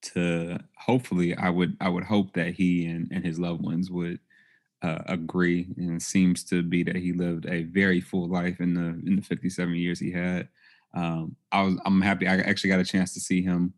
to 0.02 0.58
hopefully 0.76 1.36
i 1.36 1.50
would 1.50 1.76
i 1.80 1.88
would 1.88 2.04
hope 2.04 2.32
that 2.32 2.54
he 2.54 2.86
and, 2.86 3.08
and 3.10 3.24
his 3.24 3.38
loved 3.38 3.62
ones 3.62 3.90
would 3.90 4.18
uh, 4.82 5.02
agree 5.06 5.68
and 5.76 5.96
it 5.96 6.02
seems 6.02 6.42
to 6.42 6.62
be 6.62 6.82
that 6.82 6.96
he 6.96 7.12
lived 7.12 7.44
a 7.46 7.64
very 7.64 8.00
full 8.00 8.26
life 8.26 8.60
in 8.60 8.72
the 8.72 8.98
in 9.06 9.16
the 9.16 9.22
57 9.22 9.74
years 9.74 10.00
he 10.00 10.10
had. 10.10 10.48
Um 10.94 11.36
i 11.52 11.62
was 11.62 11.76
i'm 11.84 12.00
happy 12.00 12.26
i 12.26 12.38
actually 12.38 12.70
got 12.70 12.80
a 12.80 12.84
chance 12.84 13.12
to 13.12 13.20
see 13.20 13.42
him 13.42 13.74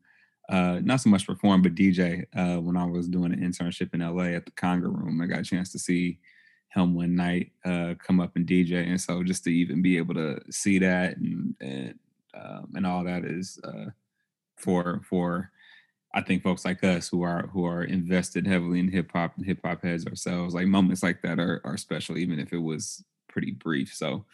uh 0.49 0.79
not 0.83 1.01
so 1.01 1.11
much 1.11 1.27
perform 1.27 1.61
but 1.61 1.75
dj 1.75 2.25
uh 2.37 2.61
when 2.61 2.77
i 2.77 2.85
was 2.85 3.09
doing 3.09 3.33
an 3.33 3.41
internship 3.41 3.93
in 3.93 4.01
la 4.01 4.23
at 4.23 4.45
the 4.47 4.53
conga 4.53 4.85
room. 4.85 5.21
I 5.21 5.27
got 5.27 5.41
a 5.41 5.45
chance 5.45 5.73
to 5.73 5.79
see 5.79 6.21
him 6.69 6.95
one 6.95 7.17
night 7.17 7.51
uh 7.65 7.95
come 7.99 8.21
up 8.21 8.37
and 8.37 8.47
dj 8.47 8.73
and 8.73 9.01
so 9.01 9.25
just 9.25 9.43
to 9.45 9.51
even 9.51 9.83
be 9.83 9.97
able 9.97 10.15
to 10.15 10.41
see 10.51 10.79
that 10.79 11.17
and, 11.17 11.55
and 11.61 11.99
um, 12.35 12.73
and 12.75 12.87
all 12.87 13.05
that 13.05 13.25
is 13.25 13.59
uh, 13.65 13.87
for 14.57 15.03
for 15.09 15.51
I 16.15 16.21
think 16.21 16.43
folks 16.43 16.65
like 16.65 16.85
us 16.85 17.09
who 17.09 17.23
are 17.23 17.47
who 17.49 17.65
are 17.65 17.85
invested 17.85 18.47
heavily 18.47 18.81
in 18.81 18.89
hip 18.89 19.11
hop 19.13 19.37
and 19.37 19.47
hip 19.47 19.61
hop 19.65 19.83
heads 19.83 20.07
ourselves, 20.07 20.55
like 20.55 20.67
moments 20.67 21.03
like 21.03 21.23
that 21.23 21.39
are 21.39 21.61
are 21.65 21.77
special, 21.77 22.19
even 22.19 22.39
if 22.39 22.53
it 22.53 22.59
was 22.59 23.05
pretty 23.29 23.53
brief. 23.53 23.95
So, 23.95 24.27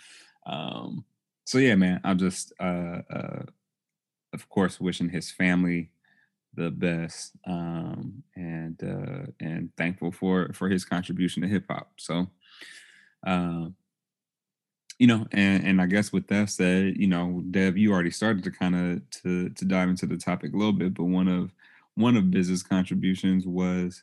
um, 0.47 1.05
so 1.45 1.59
yeah, 1.59 1.77
man, 1.77 2.01
I'm 2.05 2.19
just 2.19 2.53
uh, 2.61 3.03
uh, 3.11 3.43
of 4.33 4.49
course 4.49 4.81
wishing 4.81 5.09
his 5.09 5.31
family 5.31 5.91
the 6.55 6.71
best, 6.71 7.33
um, 7.47 8.25
and 8.35 8.83
uh, 8.83 9.31
and 9.41 9.71
thankful 9.77 10.11
for 10.11 10.53
for 10.55 10.69
his 10.69 10.85
contribution 10.85 11.43
to 11.43 11.49
hip 11.49 11.67
hop. 11.71 11.93
So, 11.97 12.27
uh, 13.25 13.67
you 14.99 15.07
know, 15.07 15.27
and, 15.33 15.65
and 15.65 15.83
I 15.83 15.87
guess 15.87 16.13
with 16.13 16.27
that 16.29 16.51
said, 16.51 16.97
you 16.97 17.07
know, 17.07 17.43
Dev, 17.51 17.77
you 17.77 17.93
already 17.93 18.11
started 18.11 18.45
to 18.45 18.51
kind 18.51 18.75
of 18.75 19.11
to 19.23 19.51
to 19.51 19.65
dive 19.65 19.89
into 19.89 20.07
the 20.07 20.17
topic 20.17 20.53
a 20.53 20.57
little 20.57 20.73
bit, 20.73 20.95
but 20.95 21.05
one 21.05 21.29
of 21.29 21.53
one 21.95 22.17
of 22.17 22.31
Biz's 22.31 22.63
contributions 22.63 23.47
was 23.47 24.03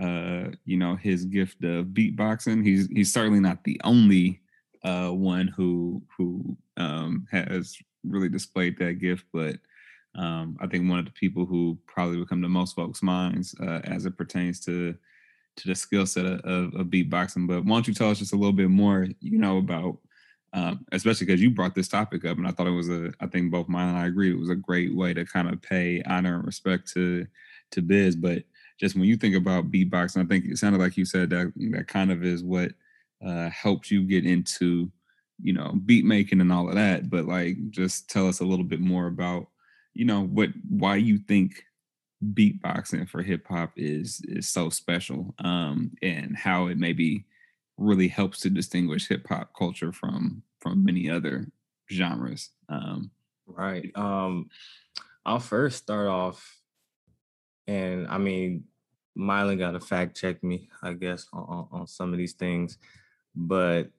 uh, 0.00 0.50
you 0.66 0.76
know, 0.76 0.94
his 0.94 1.24
gift 1.24 1.64
of 1.64 1.86
beatboxing. 1.86 2.64
He's 2.64 2.86
he's 2.88 3.12
certainly 3.12 3.40
not 3.40 3.64
the 3.64 3.80
only 3.84 4.40
uh 4.84 5.08
one 5.08 5.48
who 5.48 6.02
who 6.16 6.56
um 6.76 7.26
has 7.30 7.76
really 8.04 8.28
displayed 8.28 8.78
that 8.78 8.94
gift, 8.94 9.24
but 9.32 9.56
um, 10.16 10.56
I 10.60 10.66
think 10.66 10.88
one 10.88 10.98
of 10.98 11.04
the 11.04 11.10
people 11.10 11.44
who 11.44 11.78
probably 11.86 12.16
would 12.18 12.28
come 12.28 12.42
to 12.42 12.48
most 12.48 12.74
folks' 12.74 13.02
minds 13.02 13.54
uh, 13.60 13.80
as 13.84 14.06
it 14.06 14.16
pertains 14.16 14.60
to 14.60 14.94
to 15.56 15.68
the 15.68 15.74
skill 15.74 16.04
set 16.04 16.26
of, 16.26 16.40
of, 16.40 16.74
of, 16.74 16.86
beatboxing. 16.88 17.46
But 17.46 17.64
why 17.64 17.76
don't 17.76 17.88
you 17.88 17.94
tell 17.94 18.10
us 18.10 18.18
just 18.18 18.34
a 18.34 18.36
little 18.36 18.52
bit 18.52 18.68
more, 18.68 19.06
you 19.20 19.38
know, 19.38 19.56
about 19.56 19.96
um, 20.52 20.84
especially 20.92 21.26
because 21.26 21.40
you 21.40 21.50
brought 21.50 21.74
this 21.74 21.88
topic 21.88 22.24
up, 22.24 22.38
and 22.38 22.46
I 22.46 22.50
thought 22.50 22.66
it 22.66 22.70
was 22.70 22.88
a. 22.88 23.12
I 23.20 23.26
think 23.26 23.50
both 23.50 23.68
mine 23.68 23.88
and 23.88 23.98
I 23.98 24.06
agree 24.06 24.30
it 24.30 24.38
was 24.38 24.50
a 24.50 24.54
great 24.54 24.94
way 24.94 25.12
to 25.14 25.24
kind 25.24 25.48
of 25.48 25.60
pay 25.60 26.02
honor 26.06 26.36
and 26.36 26.46
respect 26.46 26.92
to 26.94 27.26
to 27.72 27.82
Biz. 27.82 28.16
But 28.16 28.44
just 28.78 28.94
when 28.94 29.04
you 29.04 29.16
think 29.16 29.34
about 29.34 29.70
beatboxing, 29.70 30.24
I 30.24 30.26
think 30.26 30.44
it 30.46 30.58
sounded 30.58 30.80
like 30.80 30.96
you 30.96 31.04
said 31.04 31.30
that 31.30 31.52
that 31.72 31.88
kind 31.88 32.12
of 32.12 32.24
is 32.24 32.42
what 32.42 32.72
uh, 33.24 33.48
helps 33.50 33.90
you 33.90 34.02
get 34.02 34.26
into, 34.26 34.90
you 35.42 35.52
know, 35.52 35.72
beat 35.84 36.04
making 36.04 36.40
and 36.40 36.52
all 36.52 36.68
of 36.68 36.74
that. 36.74 37.10
But 37.10 37.26
like, 37.26 37.56
just 37.70 38.08
tell 38.08 38.28
us 38.28 38.40
a 38.40 38.44
little 38.44 38.64
bit 38.64 38.80
more 38.80 39.06
about, 39.06 39.48
you 39.94 40.04
know, 40.04 40.22
what 40.22 40.50
why 40.68 40.96
you 40.96 41.18
think 41.18 41.62
beatboxing 42.32 43.08
for 43.08 43.22
hip 43.22 43.46
hop 43.46 43.72
is 43.76 44.22
is 44.28 44.48
so 44.48 44.70
special, 44.70 45.34
um, 45.38 45.92
and 46.02 46.36
how 46.36 46.68
it 46.68 46.78
maybe 46.78 47.24
really 47.76 48.08
helps 48.08 48.40
to 48.40 48.50
distinguish 48.50 49.08
hip 49.08 49.26
hop 49.28 49.50
culture 49.56 49.92
from 49.92 50.42
from 50.60 50.84
many 50.84 51.10
other 51.10 51.46
genres. 51.90 52.50
Um, 52.68 53.10
right. 53.46 53.90
Um, 53.94 54.48
I'll 55.24 55.40
first 55.40 55.78
start 55.78 56.08
off, 56.08 56.60
and 57.66 58.06
I 58.08 58.18
mean, 58.18 58.64
Mylan 59.18 59.58
got 59.58 59.72
to 59.72 59.80
fact 59.80 60.16
check 60.16 60.42
me, 60.42 60.68
I 60.82 60.92
guess, 60.92 61.26
on, 61.32 61.68
on 61.72 61.86
some 61.86 62.12
of 62.12 62.18
these 62.18 62.34
things, 62.34 62.78
but 63.34 63.90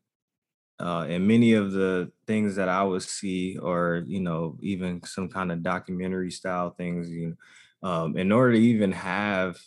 uh, 0.80 1.06
and 1.10 1.28
many 1.28 1.54
of 1.54 1.72
the 1.72 2.12
things 2.28 2.56
that 2.56 2.70
I 2.70 2.84
would 2.84 3.02
see, 3.02 3.58
or 3.58 4.04
you 4.06 4.20
know, 4.20 4.58
even 4.62 5.04
some 5.04 5.28
kind 5.28 5.52
of 5.52 5.64
documentary 5.64 6.32
style 6.32 6.72
things, 6.72 7.10
you 7.10 7.36
know, 7.82 7.90
um, 7.90 8.18
in 8.18 8.32
order 8.32 8.54
to 8.54 8.60
even 8.60 8.92
have 8.92 9.58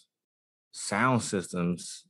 sound 0.73 1.23
systems 1.23 2.05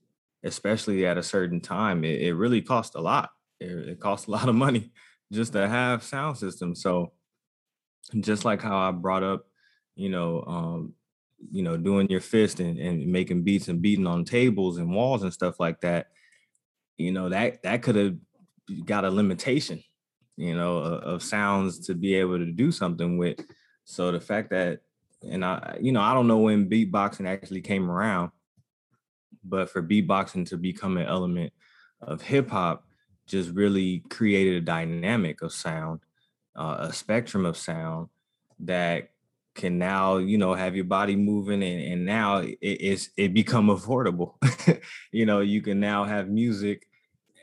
especially 0.44 1.06
at 1.06 1.18
a 1.18 1.22
certain 1.22 1.60
time, 1.60 2.04
it, 2.04 2.20
it 2.20 2.34
really 2.34 2.62
costs 2.62 2.94
a 2.96 3.00
lot. 3.00 3.30
It, 3.60 3.70
it 3.70 4.00
costs 4.00 4.26
a 4.28 4.30
lot 4.30 4.48
of 4.48 4.54
money 4.54 4.92
just 5.32 5.52
to 5.52 5.68
have 5.68 6.02
sound 6.02 6.38
systems. 6.38 6.82
So 6.82 7.12
just 8.20 8.44
like 8.44 8.62
how 8.62 8.76
I 8.76 8.90
brought 8.90 9.22
up, 9.22 9.46
you 9.94 10.08
know, 10.08 10.42
um, 10.46 10.94
you 11.50 11.62
know, 11.62 11.76
doing 11.76 12.08
your 12.10 12.20
fist 12.20 12.60
and, 12.60 12.78
and 12.78 13.06
making 13.06 13.44
beats 13.44 13.68
and 13.68 13.80
beating 13.80 14.06
on 14.06 14.24
tables 14.24 14.78
and 14.78 14.94
walls 14.94 15.22
and 15.22 15.32
stuff 15.32 15.58
like 15.58 15.80
that, 15.80 16.08
you 16.98 17.12
know, 17.12 17.28
that 17.28 17.62
that 17.62 17.82
could 17.82 17.96
have 17.96 18.16
got 18.84 19.04
a 19.04 19.10
limitation, 19.10 19.82
you 20.36 20.54
know, 20.54 20.78
of, 20.78 21.02
of 21.02 21.22
sounds 21.22 21.86
to 21.86 21.94
be 21.94 22.14
able 22.14 22.38
to 22.38 22.46
do 22.46 22.70
something 22.70 23.16
with. 23.16 23.40
So 23.84 24.12
the 24.12 24.20
fact 24.20 24.50
that, 24.50 24.80
and 25.22 25.44
I, 25.44 25.78
you 25.80 25.92
know, 25.92 26.00
I 26.00 26.14
don't 26.14 26.28
know 26.28 26.38
when 26.38 26.68
beatboxing 26.68 27.26
actually 27.26 27.62
came 27.62 27.90
around, 27.90 28.30
but 29.44 29.70
for 29.70 29.82
beatboxing 29.82 30.48
to 30.48 30.56
become 30.56 30.96
an 30.96 31.06
element 31.06 31.52
of 32.00 32.22
hip 32.22 32.50
hop 32.50 32.84
just 33.26 33.50
really 33.50 34.02
created 34.10 34.56
a 34.56 34.66
dynamic 34.66 35.42
of 35.42 35.52
sound, 35.52 36.00
uh, 36.56 36.76
a 36.80 36.92
spectrum 36.92 37.46
of 37.46 37.56
sound 37.56 38.08
that 38.58 39.10
can 39.54 39.78
now 39.78 40.16
you 40.16 40.38
know 40.38 40.54
have 40.54 40.76
your 40.76 40.84
body 40.84 41.16
moving 41.16 41.62
and, 41.62 41.92
and 41.92 42.06
now 42.06 42.38
it, 42.38 42.58
it's 42.60 43.10
it 43.16 43.34
become 43.34 43.68
affordable. 43.68 44.34
You 45.12 45.26
know 45.26 45.40
you 45.40 45.60
can 45.60 45.80
now 45.80 46.04
have 46.04 46.28
music 46.28 46.86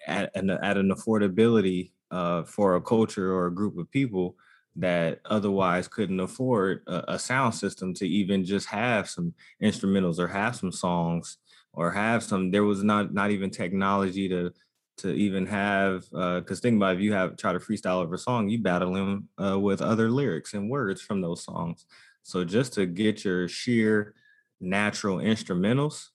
at 0.08 0.32
an, 0.36 0.50
at 0.50 0.78
an 0.78 0.90
affordability 0.90 1.92
uh, 2.12 2.44
for 2.44 2.76
a 2.76 2.82
culture 2.82 3.34
or 3.34 3.48
a 3.48 3.54
group 3.54 3.78
of 3.78 3.92
people 3.92 4.38
that 4.78 5.20
otherwise 5.26 5.88
couldn't 5.88 6.20
afford 6.20 6.84
a, 6.88 7.16
a, 7.16 7.20
sound 7.20 7.54
system 7.54 7.94
to 7.96 8.08
even 8.08 8.46
just 8.46 8.68
have 8.68 9.10
some 9.10 9.34
instrumentals 9.62 10.20
or 10.20 10.28
have 10.28 10.56
some 10.56 10.72
songs 10.72 11.38
or 11.78 11.92
have 11.92 12.24
some 12.24 12.52
there 12.52 12.66
was 12.66 12.84
not 12.84 13.14
not 13.14 13.32
even 13.32 13.52
technology 13.52 14.30
to 14.30 14.52
to 14.98 15.14
even 15.14 15.46
have 15.46 16.02
because 16.12 16.60
uh, 16.60 16.62
think 16.62 16.78
about 16.78 16.96
if 16.98 17.02
you 17.02 17.14
have 17.14 17.38
try 17.38 17.54
to 17.54 17.60
freestyle 17.60 18.04
over 18.04 18.16
a 18.16 18.20
song 18.20 18.50
you 18.50 18.60
battle 18.60 18.94
them 18.94 19.30
uh, 19.44 19.60
with 19.60 19.82
other 19.82 20.10
lyrics 20.12 20.54
and 20.56 20.70
words 20.70 21.02
from 21.02 21.22
those 21.22 21.44
songs 21.44 21.86
so 22.24 22.44
just 22.44 22.74
to 22.74 22.86
get 22.86 23.24
your 23.26 23.48
sheer 23.48 24.16
natural 24.60 25.20
instrumentals 25.20 26.10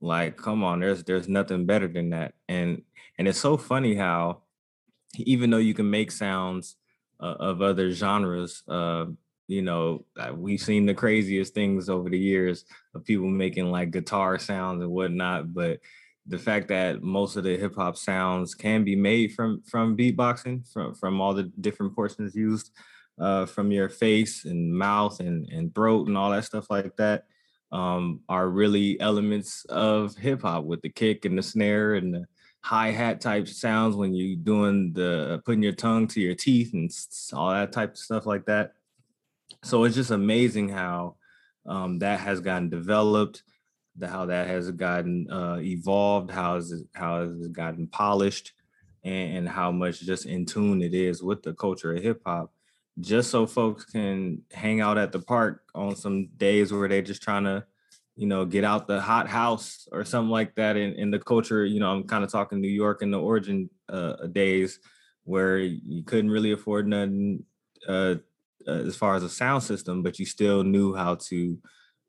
Like, 0.00 0.36
come 0.36 0.64
on, 0.64 0.80
there's 0.80 1.04
there's 1.04 1.28
nothing 1.28 1.66
better 1.66 1.88
than 1.88 2.10
that. 2.10 2.34
And 2.48 2.82
and 3.18 3.28
it's 3.28 3.40
so 3.40 3.56
funny 3.56 3.94
how 3.96 4.42
even 5.18 5.50
though 5.50 5.58
you 5.58 5.74
can 5.74 5.90
make 5.90 6.10
sounds 6.12 6.76
uh, 7.20 7.36
of 7.40 7.62
other 7.62 7.92
genres, 7.92 8.62
uh, 8.68 9.06
you 9.50 9.62
know, 9.62 10.04
uh, 10.16 10.32
we've 10.32 10.60
seen 10.60 10.86
the 10.86 10.94
craziest 10.94 11.54
things 11.54 11.88
over 11.88 12.08
the 12.08 12.18
years 12.18 12.64
of 12.94 13.04
people 13.04 13.26
making 13.26 13.68
like 13.68 13.90
guitar 13.90 14.38
sounds 14.38 14.80
and 14.80 14.92
whatnot. 14.92 15.52
But 15.52 15.80
the 16.24 16.38
fact 16.38 16.68
that 16.68 17.02
most 17.02 17.34
of 17.34 17.42
the 17.42 17.56
hip 17.56 17.74
hop 17.74 17.96
sounds 17.96 18.54
can 18.54 18.84
be 18.84 18.94
made 18.94 19.34
from 19.34 19.60
from 19.62 19.96
beatboxing, 19.96 20.72
from 20.72 20.94
from 20.94 21.20
all 21.20 21.34
the 21.34 21.50
different 21.60 21.96
portions 21.96 22.36
used, 22.36 22.70
uh, 23.18 23.44
from 23.44 23.72
your 23.72 23.88
face 23.88 24.44
and 24.44 24.72
mouth 24.72 25.18
and 25.18 25.48
and 25.50 25.74
throat 25.74 26.06
and 26.06 26.16
all 26.16 26.30
that 26.30 26.44
stuff 26.44 26.70
like 26.70 26.94
that, 26.96 27.24
um, 27.72 28.20
are 28.28 28.48
really 28.48 29.00
elements 29.00 29.64
of 29.64 30.14
hip 30.16 30.42
hop 30.42 30.62
with 30.62 30.80
the 30.82 30.90
kick 30.90 31.24
and 31.24 31.36
the 31.36 31.42
snare 31.42 31.94
and 31.94 32.14
the 32.14 32.24
hi 32.62 32.92
hat 32.92 33.20
type 33.20 33.48
sounds 33.48 33.96
when 33.96 34.14
you're 34.14 34.36
doing 34.36 34.92
the 34.92 35.42
putting 35.44 35.62
your 35.62 35.72
tongue 35.72 36.06
to 36.06 36.20
your 36.20 36.36
teeth 36.36 36.72
and 36.72 36.88
all 37.32 37.50
that 37.50 37.72
type 37.72 37.92
of 37.92 37.98
stuff 37.98 38.26
like 38.26 38.44
that 38.44 38.74
so 39.62 39.84
it's 39.84 39.96
just 39.96 40.10
amazing 40.10 40.68
how 40.68 41.16
um, 41.66 41.98
that 41.98 42.20
has 42.20 42.40
gotten 42.40 42.68
developed, 42.68 43.42
the, 43.96 44.08
how 44.08 44.26
that 44.26 44.46
has 44.46 44.70
gotten 44.70 45.30
uh, 45.30 45.58
evolved, 45.60 46.30
how 46.30 46.54
has 46.54 46.72
it, 46.72 46.86
how 46.94 47.22
has 47.22 47.40
it 47.40 47.52
gotten 47.52 47.86
polished, 47.86 48.52
and, 49.04 49.38
and 49.38 49.48
how 49.48 49.70
much 49.70 50.00
just 50.00 50.26
in 50.26 50.46
tune 50.46 50.82
it 50.82 50.94
is 50.94 51.22
with 51.22 51.42
the 51.42 51.52
culture 51.54 51.94
of 51.94 52.02
hip 52.02 52.22
hop. 52.24 52.52
Just 52.98 53.30
so 53.30 53.46
folks 53.46 53.84
can 53.84 54.42
hang 54.52 54.80
out 54.80 54.98
at 54.98 55.12
the 55.12 55.20
park 55.20 55.62
on 55.74 55.96
some 55.96 56.28
days 56.36 56.72
where 56.72 56.88
they're 56.88 57.02
just 57.02 57.22
trying 57.22 57.44
to, 57.44 57.64
you 58.16 58.26
know, 58.26 58.44
get 58.44 58.64
out 58.64 58.86
the 58.86 59.00
hot 59.00 59.28
house 59.28 59.88
or 59.92 60.04
something 60.04 60.30
like 60.30 60.54
that. 60.56 60.76
In, 60.76 60.94
in 60.94 61.10
the 61.10 61.18
culture, 61.18 61.64
you 61.64 61.80
know, 61.80 61.90
I'm 61.90 62.04
kind 62.04 62.24
of 62.24 62.30
talking 62.30 62.60
New 62.60 62.68
York 62.68 63.00
in 63.02 63.10
the 63.10 63.20
origin 63.20 63.70
uh, 63.88 64.26
days 64.26 64.80
where 65.24 65.58
you 65.58 66.02
couldn't 66.02 66.30
really 66.30 66.52
afford 66.52 66.88
nothing 66.88 67.44
uh, 67.88 68.16
uh, 68.66 68.72
as 68.72 68.96
far 68.96 69.14
as 69.14 69.22
a 69.22 69.28
sound 69.28 69.62
system, 69.62 70.02
but 70.02 70.18
you 70.18 70.26
still 70.26 70.62
knew 70.62 70.94
how 70.94 71.14
to 71.14 71.58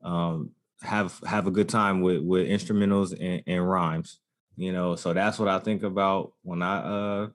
um, 0.03 0.51
have 0.81 1.19
have 1.25 1.47
a 1.47 1.51
good 1.51 1.69
time 1.69 2.01
with 2.01 2.21
with 2.21 2.47
instrumentals 2.47 3.11
and, 3.19 3.43
and, 3.47 3.69
rhymes. 3.69 4.19
You 4.57 4.73
know, 4.73 4.95
so 4.95 5.13
that's 5.13 5.39
what 5.39 5.47
I 5.47 5.59
think 5.59 5.83
about 5.83 6.33
when 6.43 6.61
I 6.61 6.77
uh, 6.77 7.27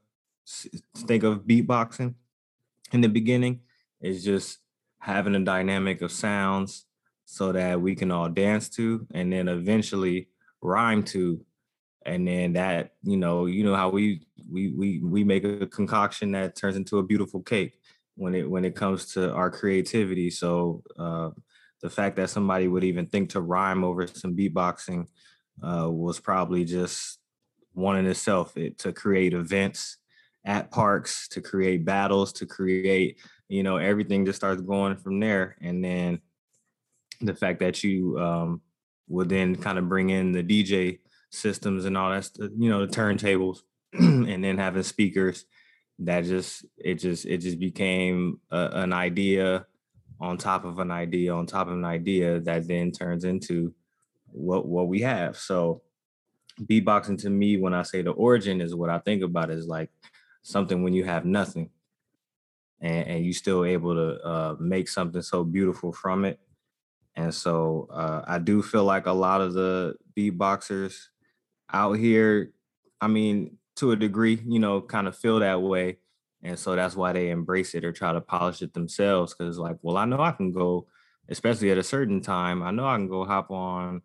think 0.98 1.22
of 1.22 1.40
beatboxing. 1.40 2.14
In 2.92 3.00
the 3.00 3.08
beginning, 3.08 3.60
is 4.00 4.24
just 4.24 4.58
having 5.00 5.34
a 5.34 5.40
dynamic 5.40 6.02
of 6.02 6.12
sounds 6.12 6.86
so 7.24 7.52
that 7.52 7.80
we 7.80 7.94
can 7.94 8.12
all 8.12 8.28
dance 8.28 8.68
to, 8.70 9.06
and 9.12 9.32
then 9.32 9.48
eventually 9.48 10.28
rhyme 10.62 11.02
to, 11.02 11.44
and 12.04 12.26
then 12.28 12.52
that 12.52 12.92
you 13.02 13.16
know 13.16 13.46
you 13.46 13.64
know 13.64 13.74
how 13.74 13.88
we 13.88 14.26
we 14.50 14.68
we 14.68 15.00
we 15.02 15.24
make 15.24 15.44
a 15.44 15.66
concoction 15.66 16.32
that 16.32 16.56
turns 16.56 16.76
into 16.76 16.98
a 16.98 17.02
beautiful 17.02 17.42
cake 17.42 17.78
when 18.16 18.34
it 18.34 18.48
when 18.48 18.64
it 18.64 18.74
comes 18.74 19.12
to 19.14 19.32
our 19.32 19.50
creativity. 19.50 20.30
So 20.30 20.82
uh, 20.98 21.30
the 21.82 21.90
fact 21.90 22.16
that 22.16 22.30
somebody 22.30 22.68
would 22.68 22.84
even 22.84 23.06
think 23.06 23.30
to 23.30 23.40
rhyme 23.40 23.84
over 23.84 24.06
some 24.06 24.36
beatboxing 24.36 25.06
uh, 25.62 25.88
was 25.90 26.18
probably 26.18 26.64
just 26.64 27.18
one 27.72 27.96
in 27.96 28.06
itself. 28.06 28.56
It 28.56 28.78
to 28.78 28.92
create 28.92 29.34
events 29.34 29.98
at 30.44 30.70
parks, 30.70 31.28
to 31.28 31.40
create 31.40 31.84
battles, 31.84 32.32
to 32.34 32.46
create 32.46 33.18
you 33.48 33.62
know 33.62 33.76
everything 33.76 34.26
just 34.26 34.36
starts 34.36 34.62
going 34.62 34.96
from 34.96 35.20
there, 35.20 35.56
and 35.60 35.84
then 35.84 36.20
the 37.20 37.34
fact 37.34 37.60
that 37.60 37.82
you 37.84 38.18
um, 38.18 38.60
would 39.08 39.28
then 39.28 39.56
kind 39.56 39.78
of 39.78 39.88
bring 39.88 40.10
in 40.10 40.32
the 40.32 40.42
DJ 40.42 40.98
systems 41.30 41.84
and 41.84 41.96
all 41.96 42.10
that, 42.10 42.28
you 42.56 42.68
know, 42.68 42.84
the 42.84 42.92
turntables, 42.92 43.60
and 43.92 44.44
then 44.44 44.58
having 44.58 44.82
speakers 44.82 45.44
that 45.98 46.24
just 46.24 46.66
it 46.76 46.96
just 46.96 47.24
it 47.26 47.38
just 47.38 47.58
became 47.58 48.40
a, 48.50 48.70
an 48.72 48.92
idea 48.92 49.66
on 50.20 50.36
top 50.36 50.64
of 50.64 50.78
an 50.78 50.90
idea 50.90 51.32
on 51.34 51.46
top 51.46 51.68
of 51.68 51.74
an 51.74 51.84
idea 51.84 52.40
that 52.40 52.66
then 52.68 52.90
turns 52.90 53.24
into 53.24 53.74
what 54.26 54.66
what 54.66 54.88
we 54.88 55.00
have. 55.00 55.36
So 55.36 55.82
beatboxing 56.62 57.20
to 57.20 57.30
me 57.30 57.58
when 57.58 57.74
i 57.74 57.82
say 57.82 58.02
the 58.02 58.10
origin 58.12 58.60
is 58.60 58.74
what 58.74 58.88
i 58.90 58.98
think 58.98 59.22
about 59.22 59.50
is 59.50 59.66
like 59.66 59.90
something 60.42 60.82
when 60.82 60.94
you 60.94 61.04
have 61.04 61.24
nothing 61.24 61.68
and, 62.80 63.06
and 63.08 63.24
you 63.24 63.32
still 63.32 63.64
able 63.64 63.94
to 63.94 64.22
uh, 64.24 64.56
make 64.58 64.88
something 64.88 65.22
so 65.22 65.42
beautiful 65.42 65.92
from 65.92 66.24
it. 66.24 66.38
And 67.14 67.34
so 67.34 67.88
uh, 67.92 68.22
i 68.26 68.38
do 68.38 68.62
feel 68.62 68.84
like 68.84 69.06
a 69.06 69.12
lot 69.12 69.40
of 69.40 69.54
the 69.54 69.96
beatboxers 70.16 71.08
out 71.72 71.94
here 71.94 72.52
i 73.00 73.06
mean 73.06 73.58
to 73.76 73.92
a 73.92 73.96
degree, 73.96 74.40
you 74.46 74.58
know, 74.58 74.80
kind 74.80 75.06
of 75.06 75.16
feel 75.16 75.40
that 75.40 75.60
way. 75.62 75.98
And 76.42 76.58
so 76.58 76.76
that's 76.76 76.96
why 76.96 77.12
they 77.12 77.30
embrace 77.30 77.74
it 77.74 77.84
or 77.84 77.92
try 77.92 78.12
to 78.12 78.20
polish 78.20 78.62
it 78.62 78.72
themselves. 78.74 79.34
Cause 79.34 79.58
like, 79.58 79.76
well, 79.82 79.96
I 79.96 80.04
know 80.04 80.20
I 80.20 80.32
can 80.32 80.52
go, 80.52 80.86
especially 81.28 81.70
at 81.70 81.78
a 81.78 81.82
certain 81.82 82.20
time, 82.20 82.62
I 82.62 82.70
know 82.70 82.86
I 82.86 82.96
can 82.96 83.08
go 83.08 83.24
hop 83.24 83.50
on 83.50 84.02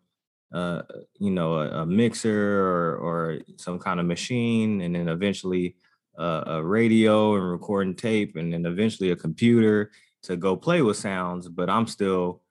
uh, 0.52 0.82
you 1.18 1.30
know, 1.30 1.54
a, 1.54 1.82
a, 1.82 1.86
mixer 1.86 2.60
or 2.60 2.96
or 2.96 3.38
some 3.56 3.78
kind 3.78 3.98
of 3.98 4.06
machine, 4.06 4.82
and 4.82 4.94
then 4.94 5.08
eventually 5.08 5.76
uh, 6.18 6.44
a 6.46 6.62
radio 6.62 7.36
and 7.36 7.50
recording 7.50 7.94
tape, 7.94 8.36
and 8.36 8.52
then 8.52 8.66
eventually 8.66 9.10
a 9.10 9.16
computer 9.16 9.90
to 10.22 10.36
go 10.36 10.54
play 10.56 10.82
with 10.82 10.98
sounds. 10.98 11.48
But 11.48 11.70
I'm 11.70 11.86
still 11.86 12.42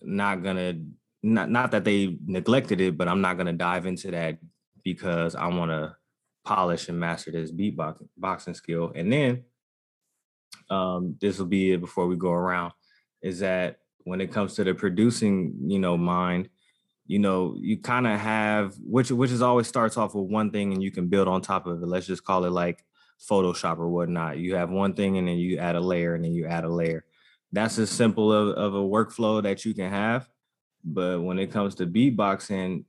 not 0.00 0.42
gonna 0.42 0.80
not 1.22 1.50
not 1.50 1.72
that 1.72 1.84
they 1.84 2.16
neglected 2.24 2.80
it, 2.80 2.96
but 2.96 3.06
I'm 3.06 3.20
not 3.20 3.36
gonna 3.36 3.52
dive 3.52 3.86
into 3.86 4.10
that 4.12 4.38
because 4.82 5.34
I 5.34 5.46
want 5.48 5.70
to 5.70 5.94
polish 6.44 6.88
and 6.88 6.98
master 6.98 7.30
this 7.30 7.52
beatboxing 7.52 8.08
boxing 8.16 8.54
skill. 8.54 8.92
And 8.94 9.12
then 9.12 9.44
um, 10.70 11.16
this 11.20 11.38
will 11.38 11.46
be 11.46 11.72
it 11.72 11.80
before 11.80 12.06
we 12.06 12.16
go 12.16 12.32
around, 12.32 12.72
is 13.22 13.40
that 13.40 13.78
when 14.04 14.20
it 14.20 14.32
comes 14.32 14.54
to 14.54 14.64
the 14.64 14.74
producing, 14.74 15.54
you 15.66 15.78
know, 15.78 15.96
mind, 15.96 16.48
you 17.06 17.18
know, 17.18 17.56
you 17.58 17.78
kind 17.78 18.06
of 18.06 18.18
have 18.18 18.74
which 18.78 19.10
which 19.10 19.30
is 19.30 19.42
always 19.42 19.66
starts 19.66 19.96
off 19.96 20.14
with 20.14 20.30
one 20.30 20.50
thing 20.50 20.72
and 20.72 20.82
you 20.82 20.90
can 20.90 21.08
build 21.08 21.28
on 21.28 21.42
top 21.42 21.66
of 21.66 21.82
it. 21.82 21.86
Let's 21.86 22.06
just 22.06 22.24
call 22.24 22.44
it 22.44 22.50
like 22.50 22.84
Photoshop 23.28 23.78
or 23.78 23.88
whatnot. 23.88 24.38
You 24.38 24.54
have 24.56 24.70
one 24.70 24.94
thing 24.94 25.18
and 25.18 25.28
then 25.28 25.36
you 25.36 25.58
add 25.58 25.76
a 25.76 25.80
layer 25.80 26.14
and 26.14 26.24
then 26.24 26.32
you 26.32 26.46
add 26.46 26.64
a 26.64 26.68
layer. 26.68 27.04
That's 27.52 27.78
as 27.78 27.90
simple 27.90 28.32
of, 28.32 28.56
of 28.56 28.74
a 28.74 28.78
workflow 28.78 29.42
that 29.42 29.64
you 29.64 29.74
can 29.74 29.90
have. 29.90 30.28
But 30.84 31.20
when 31.22 31.38
it 31.38 31.52
comes 31.52 31.74
to 31.76 31.86
beatboxing, 31.86 32.84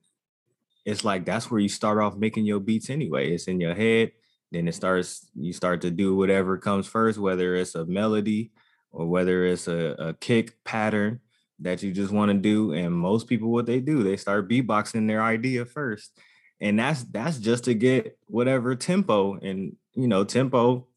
it's 0.86 1.04
like 1.04 1.26
that's 1.26 1.50
where 1.50 1.60
you 1.60 1.70
start 1.70 2.00
off 2.00 2.16
making 2.16 2.46
your 2.46 2.60
beats 2.60 2.90
anyway. 2.90 3.32
It's 3.32 3.48
in 3.48 3.60
your 3.60 3.74
head. 3.74 4.12
Then 4.52 4.68
it 4.68 4.76
starts, 4.76 5.28
you 5.36 5.54
start 5.54 5.82
to 5.82 5.92
do 5.92 6.16
whatever 6.16 6.58
comes 6.58 6.88
first, 6.88 7.18
whether 7.18 7.56
it's 7.56 7.76
a 7.76 7.86
melody 7.86 8.52
or 8.92 9.08
whether 9.08 9.46
it's 9.46 9.68
a, 9.68 9.96
a 9.98 10.14
kick 10.14 10.64
pattern 10.64 11.22
that 11.60 11.82
you 11.82 11.92
just 11.92 12.12
want 12.12 12.32
to 12.32 12.38
do. 12.38 12.74
And 12.74 12.94
most 12.94 13.28
people, 13.28 13.52
what 13.52 13.66
they 13.66 13.80
do, 13.80 14.04
they 14.04 14.18
start 14.18 14.50
beatboxing 14.50 15.08
their 15.08 15.24
idea 15.24 15.66
first. 15.66 16.20
And 16.62 16.78
that's 16.78 17.04
that's 17.04 17.40
just 17.40 17.66
to 17.66 17.74
get 17.74 18.18
whatever 18.28 18.76
tempo 18.76 19.36
and 19.36 19.76
you 19.96 20.08
know, 20.08 20.24
tempo 20.24 20.88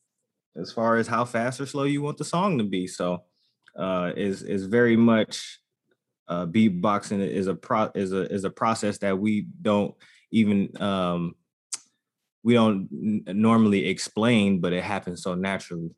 as 0.56 0.72
far 0.72 0.96
as 0.96 1.06
how 1.06 1.24
fast 1.24 1.60
or 1.60 1.66
slow 1.66 1.84
you 1.84 2.02
want 2.02 2.18
the 2.18 2.24
song 2.24 2.58
to 2.58 2.64
be. 2.64 2.86
So 2.86 3.24
uh 3.78 4.12
is 4.16 4.42
is 4.42 4.66
very 4.66 4.96
much 4.96 5.60
uh, 6.28 6.46
beatboxing 6.46 7.26
is 7.26 7.46
a 7.46 7.54
pro 7.54 7.90
is 7.94 8.12
a 8.12 8.22
is 8.32 8.44
a 8.44 8.50
process 8.50 8.98
that 8.98 9.18
we 9.18 9.46
don't 9.62 9.94
even 10.30 10.70
um, 10.82 11.34
we 12.42 12.54
don't 12.54 12.88
normally 13.26 13.86
explain, 13.88 14.60
but 14.60 14.72
it 14.72 14.84
happens 14.84 15.22
so 15.22 15.34
naturally. 15.34 15.90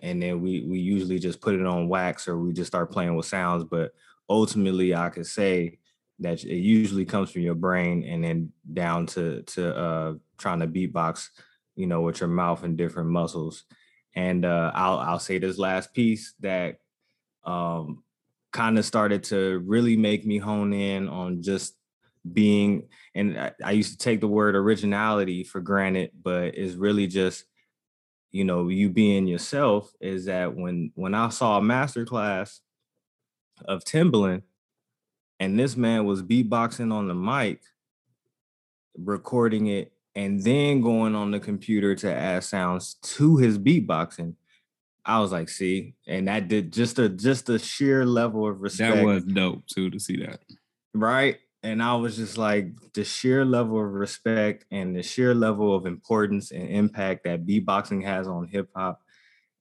And 0.00 0.22
then 0.22 0.40
we 0.40 0.62
we 0.62 0.78
usually 0.78 1.18
just 1.18 1.40
put 1.40 1.54
it 1.54 1.66
on 1.66 1.88
wax 1.88 2.28
or 2.28 2.38
we 2.38 2.52
just 2.52 2.68
start 2.68 2.92
playing 2.92 3.16
with 3.16 3.26
sounds. 3.26 3.64
But 3.64 3.92
ultimately, 4.28 4.94
I 4.94 5.10
could 5.10 5.26
say 5.26 5.78
that 6.20 6.44
it 6.44 6.56
usually 6.56 7.04
comes 7.04 7.30
from 7.30 7.42
your 7.42 7.54
brain 7.54 8.04
and 8.04 8.22
then 8.22 8.52
down 8.72 9.06
to 9.06 9.42
to 9.42 9.76
uh, 9.76 10.14
trying 10.38 10.60
to 10.60 10.66
beatbox, 10.66 11.28
you 11.76 11.86
know, 11.86 12.00
with 12.00 12.20
your 12.20 12.28
mouth 12.28 12.62
and 12.62 12.76
different 12.76 13.10
muscles. 13.10 13.64
And 14.14 14.44
uh, 14.44 14.72
I'll 14.74 14.98
I'll 14.98 15.18
say 15.18 15.38
this 15.38 15.58
last 15.58 15.94
piece 15.94 16.34
that 16.40 16.78
um, 17.44 18.02
kind 18.58 18.76
of 18.76 18.84
started 18.84 19.22
to 19.22 19.62
really 19.66 19.96
make 19.96 20.26
me 20.26 20.36
hone 20.36 20.72
in 20.72 21.08
on 21.08 21.40
just 21.40 21.76
being 22.32 22.88
and 23.14 23.38
I, 23.38 23.52
I, 23.64 23.70
used 23.70 23.92
to 23.92 23.98
take 23.98 24.20
the 24.20 24.26
word 24.26 24.56
originality 24.56 25.44
for 25.44 25.60
granted 25.60 26.10
but 26.20 26.56
it's 26.56 26.74
really 26.74 27.06
just 27.06 27.44
you 28.32 28.42
know 28.42 28.66
you 28.66 28.88
being 28.90 29.28
yourself 29.28 29.92
is 30.00 30.24
that 30.24 30.56
when 30.56 30.90
when 30.96 31.14
i 31.14 31.28
saw 31.28 31.58
a 31.58 31.62
master 31.62 32.04
class 32.04 32.60
of 33.66 33.84
timbaland 33.84 34.42
and 35.38 35.56
this 35.56 35.76
man 35.76 36.04
was 36.04 36.24
beatboxing 36.24 36.92
on 36.92 37.06
the 37.06 37.14
mic 37.14 37.60
recording 38.96 39.68
it 39.68 39.92
and 40.16 40.42
then 40.42 40.80
going 40.80 41.14
on 41.14 41.30
the 41.30 41.38
computer 41.38 41.94
to 41.94 42.12
add 42.12 42.42
sounds 42.42 42.94
to 43.02 43.36
his 43.36 43.56
beatboxing 43.56 44.34
I 45.08 45.20
was 45.20 45.32
like, 45.32 45.48
see, 45.48 45.94
and 46.06 46.28
that 46.28 46.48
did 46.48 46.70
just 46.70 46.98
a 46.98 47.08
just 47.08 47.48
a 47.48 47.58
sheer 47.58 48.04
level 48.04 48.46
of 48.46 48.60
respect. 48.60 48.96
That 48.96 49.04
was 49.04 49.24
dope 49.24 49.66
too 49.66 49.88
to 49.90 49.98
see 49.98 50.18
that. 50.18 50.40
Right. 50.94 51.38
and 51.62 51.82
I 51.82 51.94
was 51.96 52.16
just 52.16 52.38
like 52.38 52.68
the 52.94 53.04
sheer 53.04 53.44
level 53.44 53.78
of 53.78 53.90
respect 53.90 54.64
and 54.70 54.94
the 54.94 55.02
sheer 55.02 55.34
level 55.34 55.74
of 55.74 55.86
importance 55.86 56.50
and 56.52 56.68
impact 56.68 57.24
that 57.24 57.46
beatboxing 57.46 58.04
has 58.04 58.28
on 58.28 58.46
hip 58.46 58.68
hop 58.76 59.00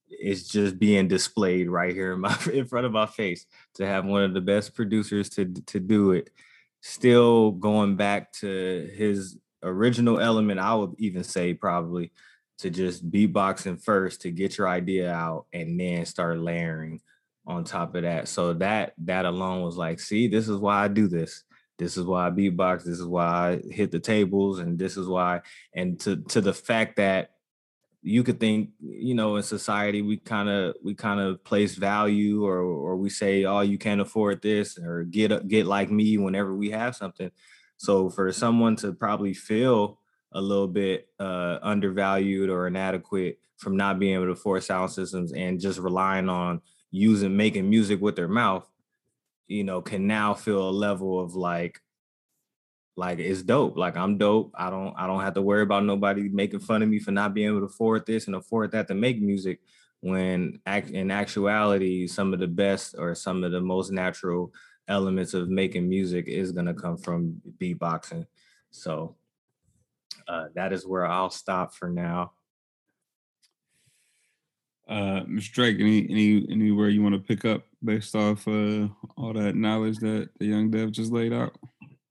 is 0.09 0.47
just 0.47 0.77
being 0.79 1.07
displayed 1.07 1.69
right 1.69 1.93
here 1.93 2.13
in 2.13 2.19
my 2.21 2.37
in 2.53 2.65
front 2.65 2.85
of 2.85 2.91
my 2.91 3.05
face 3.05 3.45
to 3.75 3.85
have 3.85 4.05
one 4.05 4.23
of 4.23 4.33
the 4.33 4.41
best 4.41 4.75
producers 4.75 5.29
to 5.29 5.45
to 5.65 5.79
do 5.79 6.11
it 6.11 6.29
still 6.81 7.51
going 7.51 7.95
back 7.95 8.31
to 8.31 8.89
his 8.95 9.37
original 9.63 10.19
element 10.19 10.59
i 10.59 10.73
would 10.73 10.93
even 10.99 11.23
say 11.23 11.53
probably 11.53 12.11
to 12.57 12.69
just 12.69 13.09
beatboxing 13.09 13.81
first 13.81 14.21
to 14.21 14.31
get 14.31 14.57
your 14.57 14.67
idea 14.67 15.11
out 15.11 15.45
and 15.53 15.79
then 15.79 16.05
start 16.05 16.39
layering 16.39 17.01
on 17.45 17.63
top 17.63 17.95
of 17.95 18.03
that 18.03 18.27
so 18.27 18.53
that 18.53 18.93
that 18.97 19.25
alone 19.25 19.61
was 19.61 19.77
like 19.77 19.99
see 19.99 20.27
this 20.27 20.49
is 20.49 20.57
why 20.57 20.83
i 20.83 20.87
do 20.87 21.07
this 21.07 21.43
this 21.77 21.95
is 21.95 22.05
why 22.05 22.27
I 22.27 22.31
beatbox. 22.31 22.83
This 22.83 22.99
is 22.99 23.05
why 23.05 23.61
I 23.67 23.71
hit 23.71 23.91
the 23.91 23.99
tables, 23.99 24.59
and 24.59 24.77
this 24.79 24.97
is 24.97 25.07
why. 25.07 25.41
And 25.73 25.99
to 26.01 26.17
to 26.17 26.41
the 26.41 26.53
fact 26.53 26.97
that 26.97 27.31
you 28.01 28.23
could 28.23 28.39
think, 28.39 28.69
you 28.79 29.13
know, 29.13 29.35
in 29.35 29.43
society 29.43 30.01
we 30.01 30.17
kind 30.17 30.49
of 30.49 30.75
we 30.83 30.95
kind 30.95 31.19
of 31.19 31.43
place 31.43 31.75
value, 31.75 32.45
or 32.45 32.59
or 32.59 32.95
we 32.97 33.09
say, 33.09 33.45
oh, 33.45 33.61
you 33.61 33.77
can't 33.77 34.01
afford 34.01 34.41
this, 34.41 34.77
or 34.77 35.03
get 35.03 35.47
get 35.47 35.67
like 35.67 35.91
me 35.91 36.17
whenever 36.17 36.55
we 36.55 36.71
have 36.71 36.95
something. 36.95 37.31
So 37.77 38.09
for 38.09 38.31
someone 38.31 38.75
to 38.77 38.93
probably 38.93 39.35
feel 39.35 39.99
a 40.33 40.41
little 40.41 40.67
bit 40.67 41.07
uh, 41.19 41.59
undervalued 41.61 42.49
or 42.49 42.67
inadequate 42.67 43.39
from 43.57 43.75
not 43.75 43.99
being 43.99 44.15
able 44.15 44.25
to 44.25 44.31
afford 44.31 44.63
sound 44.63 44.91
systems 44.91 45.33
and 45.33 45.59
just 45.59 45.79
relying 45.79 46.29
on 46.29 46.61
using 46.91 47.35
making 47.35 47.69
music 47.69 48.01
with 48.01 48.15
their 48.15 48.27
mouth 48.27 48.67
you 49.47 49.63
know, 49.63 49.81
can 49.81 50.07
now 50.07 50.33
feel 50.33 50.69
a 50.69 50.71
level 50.71 51.19
of 51.19 51.35
like, 51.35 51.81
like 52.95 53.19
it's 53.19 53.43
dope. 53.43 53.77
Like 53.77 53.95
I'm 53.95 54.17
dope. 54.17 54.53
I 54.55 54.69
don't 54.69 54.93
I 54.97 55.07
don't 55.07 55.21
have 55.21 55.35
to 55.35 55.41
worry 55.41 55.61
about 55.61 55.85
nobody 55.85 56.29
making 56.29 56.59
fun 56.59 56.81
of 56.81 56.89
me 56.89 56.99
for 56.99 57.11
not 57.11 57.33
being 57.33 57.47
able 57.47 57.59
to 57.59 57.65
afford 57.65 58.05
this 58.05 58.27
and 58.27 58.35
afford 58.35 58.71
that 58.71 58.87
to 58.87 58.95
make 58.95 59.21
music. 59.21 59.59
When 60.01 60.59
act 60.65 60.89
in 60.91 61.11
actuality, 61.11 62.07
some 62.07 62.33
of 62.33 62.39
the 62.39 62.47
best 62.47 62.95
or 62.97 63.15
some 63.15 63.43
of 63.43 63.51
the 63.51 63.61
most 63.61 63.91
natural 63.91 64.51
elements 64.87 65.33
of 65.33 65.49
making 65.49 65.87
music 65.87 66.27
is 66.27 66.51
gonna 66.51 66.73
come 66.73 66.97
from 66.97 67.41
beatboxing. 67.59 68.25
So 68.71 69.15
uh, 70.27 70.45
that 70.55 70.73
is 70.73 70.85
where 70.85 71.05
I'll 71.05 71.29
stop 71.29 71.73
for 71.73 71.89
now. 71.89 72.31
Uh, 74.87 75.21
Mr. 75.25 75.51
Drake, 75.51 75.77
any 75.79 76.07
any 76.09 76.47
anywhere 76.49 76.89
you 76.89 77.03
want 77.03 77.13
to 77.13 77.19
pick 77.19 77.43
up 77.43 77.63
based 77.83 78.15
off 78.15 78.47
uh, 78.47 78.87
all 79.17 79.33
that 79.33 79.55
knowledge 79.55 79.97
that 79.97 80.29
the 80.39 80.45
young 80.45 80.71
dev 80.71 80.91
just 80.91 81.11
laid 81.11 81.33
out? 81.33 81.53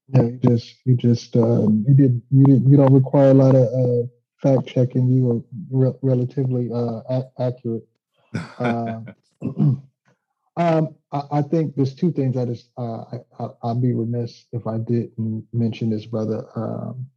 Yeah, 0.09 0.23
you 0.23 0.39
just 0.43 0.75
you 0.85 0.95
just 0.95 1.35
um, 1.35 1.83
you 1.87 1.95
did 1.95 2.21
you 2.29 2.45
did 2.45 2.69
you 2.69 2.77
don't 2.77 2.93
require 2.93 3.31
a 3.31 3.33
lot 3.33 3.55
of 3.55 3.63
uh, 3.63 4.07
fact 4.41 4.67
checking. 4.67 5.09
You 5.09 5.23
were 5.25 5.41
re- 5.71 5.99
relatively 6.01 6.69
uh, 6.71 7.01
a- 7.09 7.31
accurate. 7.39 7.87
Uh, 8.59 8.99
um, 10.57 10.95
I, 11.11 11.21
I, 11.31 11.41
think 11.41 11.75
there's 11.75 11.95
two 11.95 12.11
things 12.11 12.35
I 12.37 12.45
just 12.45 12.69
uh, 12.77 13.03
I, 13.39 13.47
would 13.63 13.81
be 13.81 13.93
remiss 13.93 14.45
if 14.51 14.67
I 14.67 14.77
didn't 14.77 15.47
mention 15.53 15.89
this 15.89 16.05
brother. 16.05 16.45
Um, 16.55 17.07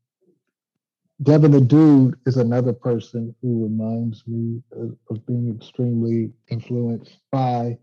Devin 1.22 1.50
the 1.50 1.61
Dude 1.61 2.18
is 2.24 2.38
another 2.38 2.72
person 2.72 3.35
who 3.42 3.64
reminds 3.64 4.26
me 4.26 4.62
of, 4.72 4.96
of, 5.11 5.26
being 5.26 5.54
extremely 5.54 6.33
influenced 6.48 7.18
by, 7.30 7.76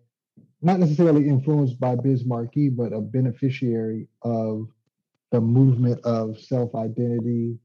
not 0.63 0.79
necessarily 0.79 1.27
influenced 1.27 1.79
by 1.79 1.95
Biz 1.95 2.25
Markie, 2.25 2.69
but 2.69 2.93
a 2.93 2.99
beneficiary 2.99 4.07
of 4.23 4.67
the 5.31 5.39
movement 5.39 6.03
of 6.03 6.39
self 6.39 6.73
identity, 6.73 7.59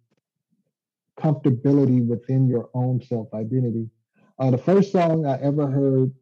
comfortability 1.19 2.07
within 2.07 2.47
your 2.47 2.69
own 2.75 3.01
self 3.01 3.33
identity. 3.33 3.89
Uh, 4.39 4.51
the 4.51 4.59
first 4.59 4.93
song 4.93 5.25
I 5.25 5.41
ever 5.41 5.67
heard 5.67 6.13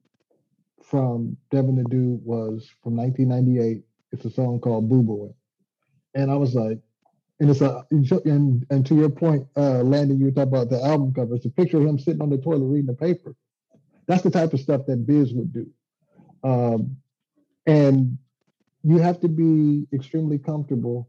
from 0.81 1.37
Devin 1.51 1.75
the 1.75 1.85
Dude 1.85 2.25
was 2.25 2.71
from 2.85 2.97
1998. 2.97 3.83
It's 4.13 4.25
a 4.25 4.31
song 4.31 4.61
called 4.61 4.89
Boo 4.89 5.03
Boy. 5.03 5.29
And 6.15 6.31
I 6.31 6.37
was 6.37 6.55
like, 6.55 6.79
and 7.41 7.51
it's 7.51 7.63
a 7.63 7.85
and 7.91 8.67
and 8.71 8.87
to 8.87 8.95
your 8.95 9.09
point, 9.09 9.47
uh, 9.57 9.83
Landon, 9.83 10.21
you 10.21 10.31
talking 10.31 10.53
about 10.53 10.69
the 10.69 10.83
album 10.83 11.13
cover. 11.13 11.35
It's 11.35 11.47
a 11.47 11.51
picture 11.51 11.79
of 11.79 11.87
him 11.87 11.99
sitting 11.99 12.21
on 12.21 12.29
the 12.29 12.39
toilet 12.39 12.67
reading 12.67 12.87
the 12.87 12.95
paper. 12.95 13.35
That's 14.07 14.23
the 14.23 14.31
type 14.31 14.53
of 14.53 14.61
stuff 14.61 14.83
that 14.87 15.07
Biz 15.07 15.33
would 15.33 15.53
do, 15.53 15.67
um, 16.45 16.97
and 17.67 18.19
you 18.83 18.99
have 18.99 19.21
to 19.21 19.29
be 19.29 19.87
extremely 19.95 20.39
comfortable, 20.39 21.09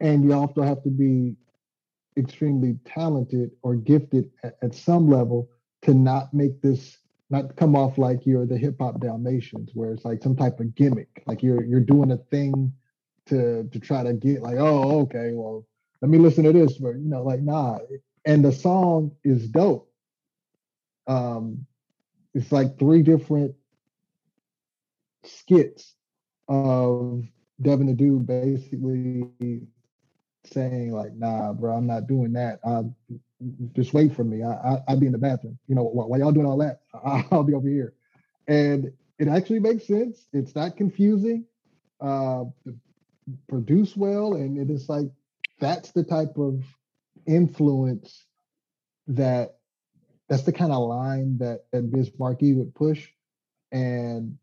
and 0.00 0.24
you 0.24 0.32
also 0.32 0.62
have 0.62 0.82
to 0.82 0.90
be 0.90 1.36
extremely 2.16 2.78
talented 2.84 3.52
or 3.62 3.76
gifted 3.76 4.30
at, 4.42 4.56
at 4.62 4.74
some 4.74 5.08
level 5.08 5.48
to 5.82 5.94
not 5.94 6.34
make 6.34 6.60
this 6.62 6.98
not 7.30 7.56
come 7.56 7.76
off 7.76 7.96
like 7.96 8.26
you're 8.26 8.46
the 8.46 8.58
hip 8.58 8.76
hop 8.80 9.00
Dalmatians, 9.00 9.70
where 9.74 9.92
it's 9.92 10.04
like 10.04 10.20
some 10.20 10.34
type 10.34 10.58
of 10.58 10.74
gimmick, 10.74 11.22
like 11.26 11.44
you're 11.44 11.62
you're 11.62 11.80
doing 11.80 12.10
a 12.10 12.16
thing 12.16 12.72
to 13.26 13.68
to 13.72 13.80
try 13.80 14.02
to 14.02 14.12
get 14.12 14.42
like, 14.42 14.56
oh, 14.58 15.02
okay, 15.02 15.30
well, 15.32 15.66
let 16.00 16.10
me 16.10 16.18
listen 16.18 16.44
to 16.44 16.52
this, 16.52 16.78
but 16.78 16.96
you 16.96 17.08
know, 17.08 17.22
like, 17.22 17.40
nah. 17.40 17.78
And 18.24 18.44
the 18.44 18.52
song 18.52 19.12
is 19.24 19.48
dope. 19.48 19.90
Um, 21.06 21.66
it's 22.34 22.52
like 22.52 22.78
three 22.78 23.02
different 23.02 23.54
skits 25.24 25.94
of 26.48 27.24
Devin 27.60 27.86
the 27.86 27.94
Dude 27.94 28.26
basically 28.26 29.62
saying 30.46 30.92
like, 30.92 31.14
nah, 31.14 31.52
bro, 31.52 31.76
I'm 31.76 31.86
not 31.86 32.06
doing 32.06 32.32
that. 32.32 32.60
I 32.64 32.82
just 33.74 33.94
wait 33.94 34.14
for 34.14 34.24
me. 34.24 34.42
I, 34.42 34.78
I 34.88 34.92
will 34.92 35.00
be 35.00 35.06
in 35.06 35.12
the 35.12 35.18
bathroom. 35.18 35.58
You 35.68 35.74
know, 35.74 35.84
while, 35.84 36.08
while 36.08 36.20
y'all 36.20 36.32
doing 36.32 36.46
all 36.46 36.58
that, 36.58 36.80
I'll 37.30 37.44
be 37.44 37.54
over 37.54 37.68
here. 37.68 37.94
And 38.48 38.92
it 39.18 39.28
actually 39.28 39.60
makes 39.60 39.86
sense. 39.86 40.26
It's 40.32 40.54
not 40.54 40.76
confusing. 40.76 41.44
Uh, 42.00 42.44
the 42.64 42.76
produce 43.48 43.96
well 43.96 44.34
and 44.34 44.58
it 44.58 44.72
is 44.72 44.88
like 44.88 45.06
that's 45.60 45.92
the 45.92 46.02
type 46.02 46.36
of 46.36 46.64
influence 47.26 48.24
that 49.06 49.56
that's 50.28 50.42
the 50.42 50.52
kind 50.52 50.72
of 50.72 50.88
line 50.88 51.38
that 51.38 51.66
that 51.72 51.90
Biz 51.90 52.10
Markie 52.18 52.54
would 52.54 52.74
push 52.74 53.08
and 53.70 54.36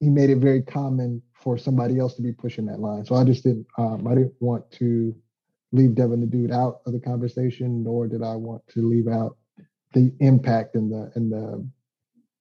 he 0.00 0.08
made 0.08 0.30
it 0.30 0.38
very 0.38 0.62
common 0.62 1.22
for 1.34 1.58
somebody 1.58 1.98
else 1.98 2.14
to 2.14 2.22
be 2.22 2.32
pushing 2.32 2.66
that 2.66 2.80
line. 2.80 3.04
So 3.04 3.14
I 3.14 3.24
just 3.24 3.42
didn't 3.42 3.66
um, 3.76 4.06
I 4.06 4.14
didn't 4.14 4.34
want 4.40 4.70
to 4.72 5.14
leave 5.72 5.94
Devin 5.94 6.20
the 6.20 6.26
dude 6.26 6.52
out 6.52 6.80
of 6.86 6.92
the 6.92 7.00
conversation, 7.00 7.82
nor 7.82 8.06
did 8.06 8.22
I 8.22 8.36
want 8.36 8.66
to 8.68 8.88
leave 8.88 9.08
out 9.08 9.36
the 9.92 10.12
impact 10.20 10.74
and 10.74 10.92
the 10.92 11.10
and 11.14 11.32
the 11.32 11.68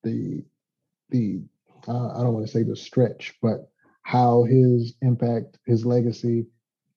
the 0.04 0.46
the 1.10 1.42
uh, 1.88 2.18
I 2.18 2.24
don't 2.24 2.34
want 2.34 2.46
to 2.46 2.52
say 2.52 2.64
the 2.64 2.76
stretch, 2.76 3.36
but 3.42 3.70
how 4.08 4.44
his 4.44 4.94
impact, 5.02 5.58
his 5.66 5.86
legacy 5.86 6.46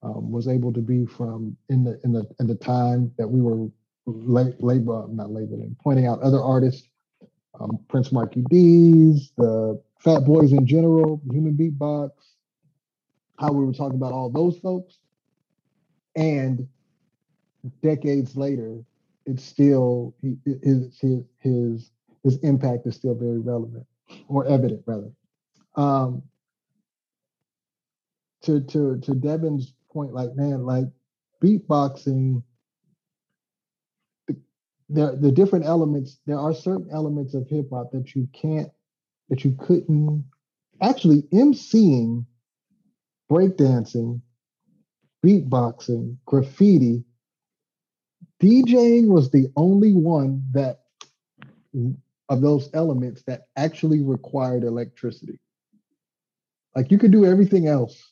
um, 0.05 0.31
was 0.31 0.47
able 0.47 0.73
to 0.73 0.81
be 0.81 1.05
from 1.05 1.57
in 1.69 1.83
the 1.83 2.01
in 2.05 2.13
the 2.13 2.25
in 2.39 2.47
the 2.47 2.55
time 2.55 3.11
that 3.19 3.27
we 3.27 3.41
were 3.41 3.67
la- 4.07 4.55
label 4.61 5.09
not 5.13 5.33
labeling, 5.33 5.75
pointing 5.83 6.07
out 6.07 6.23
other 6.23 6.41
artists, 6.41 6.89
um, 7.59 7.81
Prince 7.89 8.13
Markie 8.13 8.45
Dee's, 8.49 9.33
the 9.37 9.83
Fat 9.99 10.25
Boys 10.25 10.53
in 10.53 10.65
general, 10.65 11.21
Human 11.33 11.55
Beatbox, 11.55 12.11
how 13.41 13.51
we 13.51 13.65
were 13.65 13.73
talking 13.73 13.97
about 13.97 14.13
all 14.13 14.31
those 14.31 14.61
folks, 14.61 14.99
and 16.15 16.69
decades 17.83 18.37
later, 18.37 18.85
it's 19.27 19.43
still 19.43 20.15
his 20.45 20.97
his 21.01 21.25
his 21.41 21.91
his 22.23 22.37
impact 22.45 22.87
is 22.87 22.95
still 22.95 23.17
very 23.17 23.41
relevant 23.41 23.85
or 24.29 24.47
evident 24.47 24.85
rather. 24.87 25.11
Um, 25.75 26.23
to 28.43 28.61
to 28.61 28.99
to 29.01 29.15
Devin's 29.15 29.75
point, 29.93 30.13
like 30.13 30.35
man, 30.35 30.65
like 30.65 30.87
beatboxing, 31.43 32.43
the, 34.27 34.37
the 34.89 35.17
the 35.21 35.33
different 35.33 35.67
elements. 35.67 36.19
There 36.27 36.39
are 36.39 36.55
certain 36.55 36.89
elements 36.93 37.35
of 37.35 37.49
hip 37.49 37.67
hop 37.73 37.91
that 37.93 38.15
you 38.15 38.29
can't, 38.33 38.71
that 39.29 39.45
you 39.45 39.57
couldn't 39.59 40.25
actually 40.81 41.23
emceeing, 41.33 42.25
breakdancing, 43.31 44.21
beatboxing, 45.25 46.17
graffiti. 46.25 47.05
DJing 48.43 49.09
was 49.09 49.31
the 49.31 49.51
only 49.57 49.93
one 49.93 50.43
that 50.53 50.81
of 52.31 52.41
those 52.41 52.71
elements 52.73 53.23
that 53.25 53.49
actually 53.57 54.03
required 54.03 54.65
electricity. 54.65 55.39
Like 56.75 56.91
you 56.91 56.99
could 56.99 57.11
do 57.11 57.27
everything 57.27 57.67
else 57.67 58.10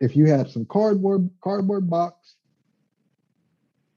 if 0.00 0.16
you 0.16 0.26
have 0.26 0.50
some 0.50 0.64
cardboard 0.66 1.28
cardboard 1.42 1.88
box, 1.88 2.36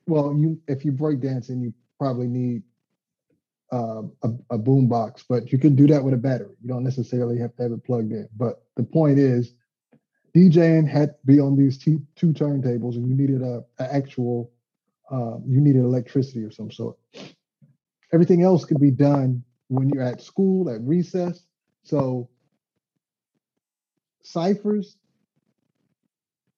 well, 0.08 0.36
you 0.38 0.60
if 0.68 0.86
you 0.86 0.92
break 0.92 1.20
dancing, 1.20 1.62
you 1.62 1.74
probably 2.00 2.28
need 2.28 2.64
uh, 3.72 4.04
a, 4.24 4.30
a 4.52 4.58
boom 4.58 4.88
box, 4.88 5.24
but 5.28 5.52
you 5.52 5.58
can 5.58 5.76
do 5.76 5.88
that 5.88 6.04
with 6.04 6.14
a 6.14 6.18
battery. 6.18 6.56
You 6.62 6.70
don't 6.70 6.84
necessarily 6.84 7.38
have 7.40 7.56
to 7.56 7.64
have 7.64 7.72
it 7.72 7.84
plugged 7.84 8.12
in. 8.12 8.28
But 8.38 8.64
the 8.76 8.84
point 8.84 9.20
is, 9.20 9.54
DJing 10.36 10.88
had 10.88 11.10
to 11.10 11.26
be 11.26 11.40
on 11.40 11.58
these 11.58 11.78
t- 11.78 12.02
two 12.16 12.34
turntables, 12.34 12.96
and 12.96 13.08
you 13.08 13.16
needed 13.16 13.42
a, 13.42 13.64
a 13.80 13.94
actual, 13.94 14.52
uh, 15.12 15.38
you 15.46 15.60
needed 15.60 15.84
electricity 15.84 16.44
of 16.44 16.54
some 16.54 16.72
sort. 16.72 16.98
Everything 18.14 18.44
else 18.44 18.64
could 18.64 18.80
be 18.80 18.92
done 18.92 19.44
when 19.68 19.90
you're 19.90 20.04
at 20.04 20.22
school 20.22 20.70
at 20.70 20.80
recess. 20.82 21.44
So 21.84 22.30
ciphers 24.24 24.98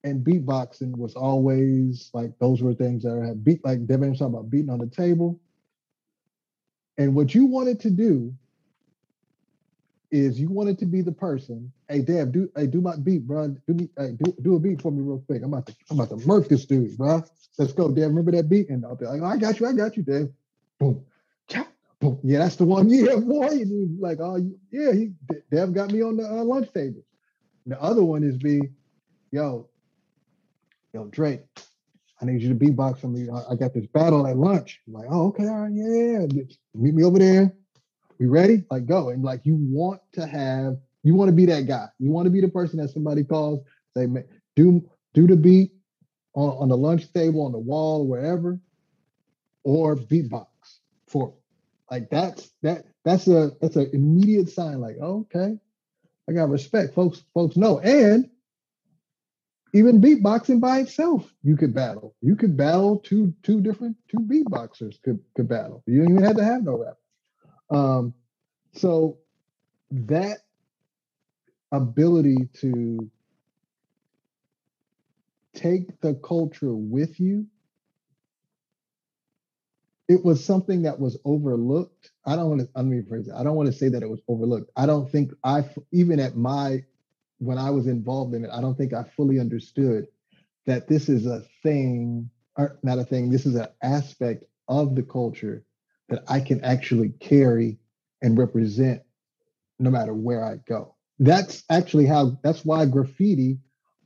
and 0.04 0.26
beatboxing 0.26 0.96
was 0.96 1.16
always 1.16 2.10
like 2.14 2.32
those 2.40 2.62
were 2.62 2.74
things 2.74 3.04
that 3.04 3.22
had 3.26 3.44
beat 3.44 3.64
like 3.66 3.86
Devin 3.86 4.12
was 4.12 4.20
talking 4.20 4.34
about 4.34 4.50
beating 4.50 4.70
on 4.70 4.80
the 4.80 4.88
table. 4.88 5.40
And 6.98 7.16
what 7.16 7.34
you 7.34 7.46
wanted 7.46 7.80
to 7.82 7.90
do 7.90 8.34
is 10.12 10.40
you 10.40 10.50
wanted 10.50 10.80
to 10.80 10.86
be 10.86 11.02
the 11.02 11.12
person. 11.12 11.72
Hey, 11.88 12.02
Dev, 12.02 12.32
do 12.32 12.50
hey, 12.56 12.68
do 12.68 12.82
my 12.82 12.96
beat, 12.98 13.28
bro. 13.28 13.50
Do 13.68 13.74
me, 13.74 13.90
hey, 13.98 14.14
do, 14.24 14.34
do 14.42 14.56
a 14.56 14.60
beat 14.60 14.82
for 14.82 14.92
me 14.92 15.02
real 15.02 15.24
quick. 15.28 15.42
I'm 15.44 15.54
about 15.54 15.68
to 15.68 15.76
I'm 15.90 16.00
about 16.00 16.18
to 16.18 16.28
murk 16.28 16.48
this 16.48 16.66
dude, 16.66 16.98
bro. 16.98 17.24
Let's 17.58 17.74
go, 17.74 17.90
Dev. 17.90 18.10
Remember 18.10 18.32
that 18.32 18.50
beat? 18.50 18.70
And 18.70 18.86
I'll 18.86 18.96
be 18.96 19.06
like, 19.06 19.22
oh, 19.22 19.26
I 19.26 19.38
got 19.38 19.60
you, 19.60 19.68
I 19.68 19.74
got 19.74 19.98
you, 19.98 20.04
Dev. 20.04 20.30
Boom, 20.80 21.04
chop, 21.48 21.68
boom. 22.00 22.20
Yeah, 22.24 22.40
that's 22.40 22.56
the 22.56 22.66
one. 22.66 22.90
Yeah, 22.90 23.18
boy. 23.18 23.64
Like, 24.00 24.20
oh 24.22 24.38
yeah, 24.72 24.94
he 24.94 25.12
Dev 25.52 25.74
got 25.74 25.92
me 25.92 26.02
on 26.02 26.18
the 26.18 26.26
uh, 26.26 26.44
lunch 26.44 26.72
table. 26.74 27.04
The 27.66 27.80
other 27.82 28.04
one 28.04 28.24
is 28.24 28.38
be, 28.38 28.62
yo, 29.32 29.68
yo, 30.94 31.06
Drake, 31.06 31.42
I 32.22 32.26
need 32.26 32.42
you 32.42 32.50
to 32.50 32.56
beatbox 32.56 33.00
for 33.00 33.08
me. 33.08 33.28
I, 33.30 33.56
got 33.56 33.74
this 33.74 33.86
battle 33.88 34.28
at 34.28 34.38
lunch. 34.38 34.82
I'm 34.88 34.94
like, 34.94 35.08
oh, 35.10 35.28
okay, 35.28 35.48
all 35.48 35.62
right, 35.62 35.72
yeah, 35.74 36.20
yeah. 36.20 36.44
Meet 36.76 36.94
me 36.96 37.04
over 37.04 37.20
there. 37.20 37.54
We 38.20 38.26
ready? 38.26 38.66
Like, 38.70 38.86
go. 38.86 39.10
And 39.10 39.24
like, 39.24 39.42
you 39.46 39.56
want 39.58 40.02
to 40.14 40.28
have, 40.28 40.78
you 41.04 41.16
want 41.16 41.30
to 41.30 41.36
be 41.36 41.46
that 41.46 41.68
guy. 41.68 41.88
You 41.98 42.12
want 42.12 42.26
to 42.26 42.30
be 42.30 42.42
the 42.42 42.50
person 42.50 42.80
that 42.80 42.90
somebody 42.90 43.24
calls, 43.24 43.62
say, 43.96 44.08
do 44.56 44.82
do 45.14 45.28
the 45.28 45.38
beat 45.38 45.72
on, 46.34 46.50
on 46.58 46.70
the 46.70 46.78
lunch 46.78 47.12
table, 47.14 47.46
on 47.46 47.54
the 47.54 47.60
wall, 47.60 48.06
wherever, 48.06 48.60
or 49.64 49.96
beatbox 49.96 50.48
for. 51.08 51.34
Like 51.90 52.10
that's 52.10 52.52
that 52.62 52.86
that's 53.06 53.28
a 53.28 53.52
that's 53.62 53.78
an 53.78 53.90
immediate 53.94 54.50
sign. 54.50 54.80
Like, 54.80 54.98
okay, 54.98 55.58
I 56.30 56.34
got 56.34 56.50
respect. 56.50 56.94
Folks, 56.94 57.24
folks 57.34 57.56
know. 57.58 57.80
And 57.80 58.30
even 59.74 60.02
beatboxing 60.02 60.60
by 60.60 60.80
itself, 60.80 61.34
you 61.44 61.56
could 61.56 61.74
battle. 61.74 62.16
You 62.22 62.36
could 62.36 62.58
battle 62.58 63.00
two 63.00 63.34
two 63.44 63.62
different 63.62 63.98
two 64.10 64.20
beatboxers 64.20 65.02
could 65.02 65.20
could 65.36 65.48
battle. 65.48 65.84
You 65.86 66.04
don't 66.04 66.12
even 66.14 66.24
have 66.24 66.38
to 66.38 66.44
have 66.44 66.64
no 66.64 66.78
rap. 66.78 66.98
Um, 67.70 68.14
so 68.74 69.18
that 69.92 70.40
ability 71.72 72.50
to 72.62 73.12
take 75.54 76.00
the 76.02 76.16
culture 76.16 76.74
with 76.74 77.20
you 77.20 77.46
it 80.10 80.26
was 80.26 80.44
something 80.44 80.82
that 80.82 81.00
was 81.00 81.18
overlooked. 81.24 82.12
I 82.26 82.36
don't 82.36 82.50
want 82.50 82.62
to, 82.62 82.70
I 82.76 82.82
mean, 82.82 83.06
phrase 83.06 83.28
it. 83.28 83.34
I 83.38 83.44
don't 83.44 83.56
want 83.56 83.68
to 83.68 83.78
say 83.78 83.90
that 83.90 84.02
it 84.02 84.10
was 84.10 84.22
overlooked. 84.28 84.72
I 84.76 84.88
don't 84.88 85.10
think 85.10 85.32
I, 85.44 85.64
even 85.92 86.20
at 86.20 86.36
my, 86.36 86.84
when 87.40 87.58
I 87.58 87.70
was 87.70 87.88
involved 87.88 88.36
in 88.36 88.46
it, 88.46 88.52
I 88.54 88.62
don't 88.62 88.78
think 88.78 88.94
I 88.94 89.04
fully 89.16 89.40
understood 89.40 90.08
that 90.66 90.88
this 90.88 91.10
is 91.10 91.26
a 91.26 91.44
thing, 91.64 92.30
or 92.58 92.78
not 92.84 93.00
a 93.00 93.04
thing, 93.04 93.30
this 93.30 93.46
is 93.46 93.56
an 93.56 93.68
aspect 93.82 94.44
of 94.68 94.96
the 94.96 95.04
culture 95.04 95.64
that 96.10 96.24
I 96.28 96.40
can 96.42 96.64
actually 96.64 97.10
carry 97.20 97.80
and 98.22 98.38
represent 98.38 99.02
no 99.80 99.90
matter 99.90 100.14
where 100.14 100.44
I 100.44 100.58
go. 100.68 100.96
That's 101.20 101.64
actually 101.70 102.06
how, 102.06 102.38
that's 102.44 102.66
why 102.66 102.86
graffiti 102.86 103.60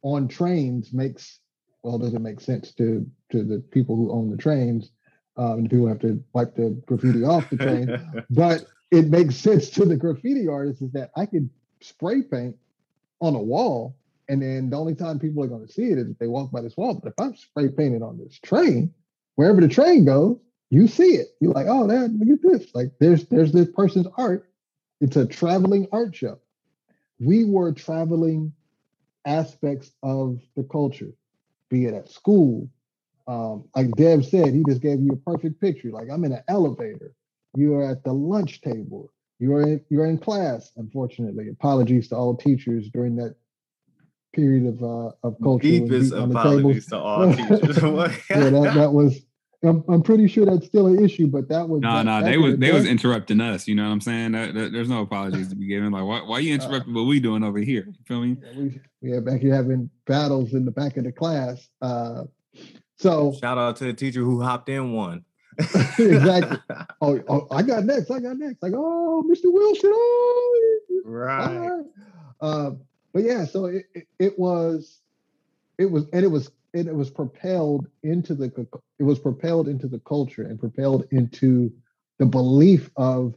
on 0.04 0.28
trains 0.28 0.94
makes, 0.94 1.40
well, 1.82 1.98
does 1.98 2.14
it 2.14 2.22
make 2.22 2.40
sense 2.40 2.74
to, 2.76 3.06
to 3.32 3.44
the 3.44 3.60
people 3.72 3.96
who 3.96 4.12
own 4.12 4.30
the 4.30 4.38
trains 4.38 4.92
um, 5.38 5.60
and 5.60 5.70
people 5.70 5.88
have 5.88 6.00
to 6.00 6.24
wipe 6.34 6.56
the 6.56 6.82
graffiti 6.86 7.24
off 7.24 7.50
the 7.50 7.58
train. 7.58 8.26
but 8.30 8.66
it 8.92 9.08
makes 9.08 9.36
sense 9.36 9.70
to 9.72 9.86
the 9.86 9.98
graffiti 9.98 10.48
artists 10.48 10.82
is 10.82 10.92
that 10.92 11.12
I 11.16 11.26
could 11.26 11.50
spray 11.82 12.22
paint 12.22 12.56
on 13.26 13.36
a 13.36 13.42
wall, 13.42 13.96
and 14.30 14.42
then 14.42 14.70
the 14.70 14.78
only 14.78 14.96
time 14.96 15.20
people 15.20 15.44
are 15.44 15.48
going 15.48 15.66
to 15.66 15.72
see 15.72 15.86
it 15.92 15.98
is 15.98 16.10
if 16.10 16.18
they 16.20 16.28
walk 16.28 16.52
by 16.52 16.62
this 16.62 16.78
wall. 16.78 16.96
But 16.96 17.10
if 17.10 17.20
I'm 17.20 17.36
spray 17.36 17.70
painted 17.70 18.02
on 18.02 18.18
this 18.18 18.40
train, 18.40 18.94
wherever 19.36 19.62
the 19.62 19.68
train 19.68 20.06
goes, 20.06 20.38
you 20.70 20.88
see 20.88 21.16
it. 21.16 21.28
You're 21.40 21.54
like, 21.54 21.68
oh, 21.70 21.88
there, 21.88 22.08
look 22.08 22.40
at 22.44 22.52
this. 22.60 22.74
Like 22.74 22.92
there's 23.00 23.26
there's 23.28 23.52
this 23.52 23.70
person's 23.70 24.08
art. 24.18 24.50
It's 25.02 25.16
a 25.16 25.26
traveling 25.26 25.88
art 25.92 26.16
show. 26.16 26.40
We 27.20 27.46
were 27.46 27.72
traveling 27.72 28.54
aspects 29.26 29.92
of 30.02 30.40
the 30.56 30.64
culture, 30.64 31.12
be 31.70 31.86
it 31.86 31.94
at 31.94 32.10
school, 32.10 32.70
um, 33.28 33.66
like 33.76 33.92
Dev 33.92 34.26
said, 34.26 34.54
he 34.54 34.64
just 34.68 34.82
gave 34.82 35.00
you 35.00 35.12
a 35.14 35.32
perfect 35.32 35.62
picture. 35.62 35.92
Like 35.92 36.10
I'm 36.12 36.26
in 36.26 36.34
an 36.34 36.44
elevator. 36.48 37.14
You 37.56 37.76
are 37.76 37.90
at 37.90 38.04
the 38.04 38.14
lunch 38.14 38.62
table. 38.62 39.12
You 39.44 39.56
are 39.56 39.64
in, 39.64 39.82
you're 39.90 40.06
in 40.06 40.18
class. 40.18 40.72
Unfortunately, 40.78 41.50
apologies 41.50 42.08
to 42.08 42.16
all 42.16 42.34
teachers 42.34 42.88
during 42.88 43.18
that 43.18 43.36
period 44.32 44.66
of 44.66 44.82
uh, 44.82 45.12
of 45.22 45.36
culture. 45.44 45.68
Deepest 45.68 46.14
apologies 46.14 46.88
to 46.88 46.98
all 46.98 47.36
teachers. 47.36 47.78
yeah, 48.30 48.50
that, 48.50 48.72
that 48.74 48.94
was. 48.94 49.20
I'm, 49.62 49.84
I'm 49.90 50.02
pretty 50.02 50.30
sure 50.30 50.46
that's 50.46 50.66
still 50.66 50.88
an 50.88 51.04
issue, 51.04 51.28
but 51.28 51.50
that 51.50 51.68
was 51.68 51.82
no, 51.82 52.02
no. 52.04 52.24
They 52.24 52.38
was 52.38 52.58
they 52.58 52.72
was 52.72 52.86
interrupting 52.86 53.42
us. 53.42 53.68
You 53.68 53.76
know 53.76 53.84
what 53.84 53.92
I'm 53.92 54.02
saying? 54.02 54.32
That, 54.32 54.54
that, 54.54 54.72
there's 54.72 54.90
no 54.90 55.02
apologies 55.02 55.50
to 55.50 55.56
be 55.56 55.68
given. 55.68 55.92
Like, 55.92 56.06
why 56.06 56.22
why 56.22 56.40
you 56.40 56.54
uh, 56.54 56.56
interrupting 56.56 56.96
uh, 56.96 57.00
what 57.00 57.08
we 57.08 57.20
doing 57.20 57.44
over 57.44 57.60
here? 57.60 57.86
You 57.86 58.06
feel 58.06 58.22
me? 58.22 58.38
Yeah, 58.42 58.58
we, 58.58 59.12
we 59.12 59.20
back 59.20 59.42
here 59.42 59.56
having 59.56 59.90
battles 60.08 60.54
in 60.54 60.64
the 60.64 60.72
back 60.72 60.96
of 60.96 61.04
the 61.04 61.12
class. 61.12 61.68
Uh, 61.82 62.24
so 62.98 63.36
shout 63.42 63.58
out 63.58 63.76
to 63.78 63.84
the 63.84 63.94
teacher 63.94 64.22
who 64.22 64.42
hopped 64.42 64.70
in 64.70 64.94
one. 64.94 65.26
exactly. 66.00 66.58
Oh, 67.02 67.22
oh, 67.28 67.48
I 67.52 67.62
got 67.64 67.86
next. 67.86 68.12
I 68.12 68.20
got 68.20 68.38
next. 68.38 68.62
Like, 68.62 68.74
oh, 68.76 69.24
Mr. 69.30 69.52
Wilson. 69.52 69.92
Oh, 69.94 70.80
right. 71.06 71.84
Uh, 72.42 72.72
but 73.14 73.24
yeah, 73.24 73.46
so 73.46 73.66
it, 73.66 73.86
it, 73.94 74.08
it 74.20 74.40
was, 74.40 75.00
it 75.78 75.86
was, 75.86 76.06
and 76.14 76.24
it 76.24 76.30
was, 76.30 76.52
and 76.74 76.88
it 76.88 76.96
was 76.96 77.10
propelled 77.10 77.88
into 78.04 78.34
the, 78.34 78.52
it 79.00 79.04
was 79.04 79.20
propelled 79.20 79.68
into 79.68 79.88
the 79.88 80.00
culture 80.00 80.44
and 80.44 80.60
propelled 80.60 81.08
into 81.12 81.72
the 82.18 82.26
belief 82.26 82.90
of 82.98 83.36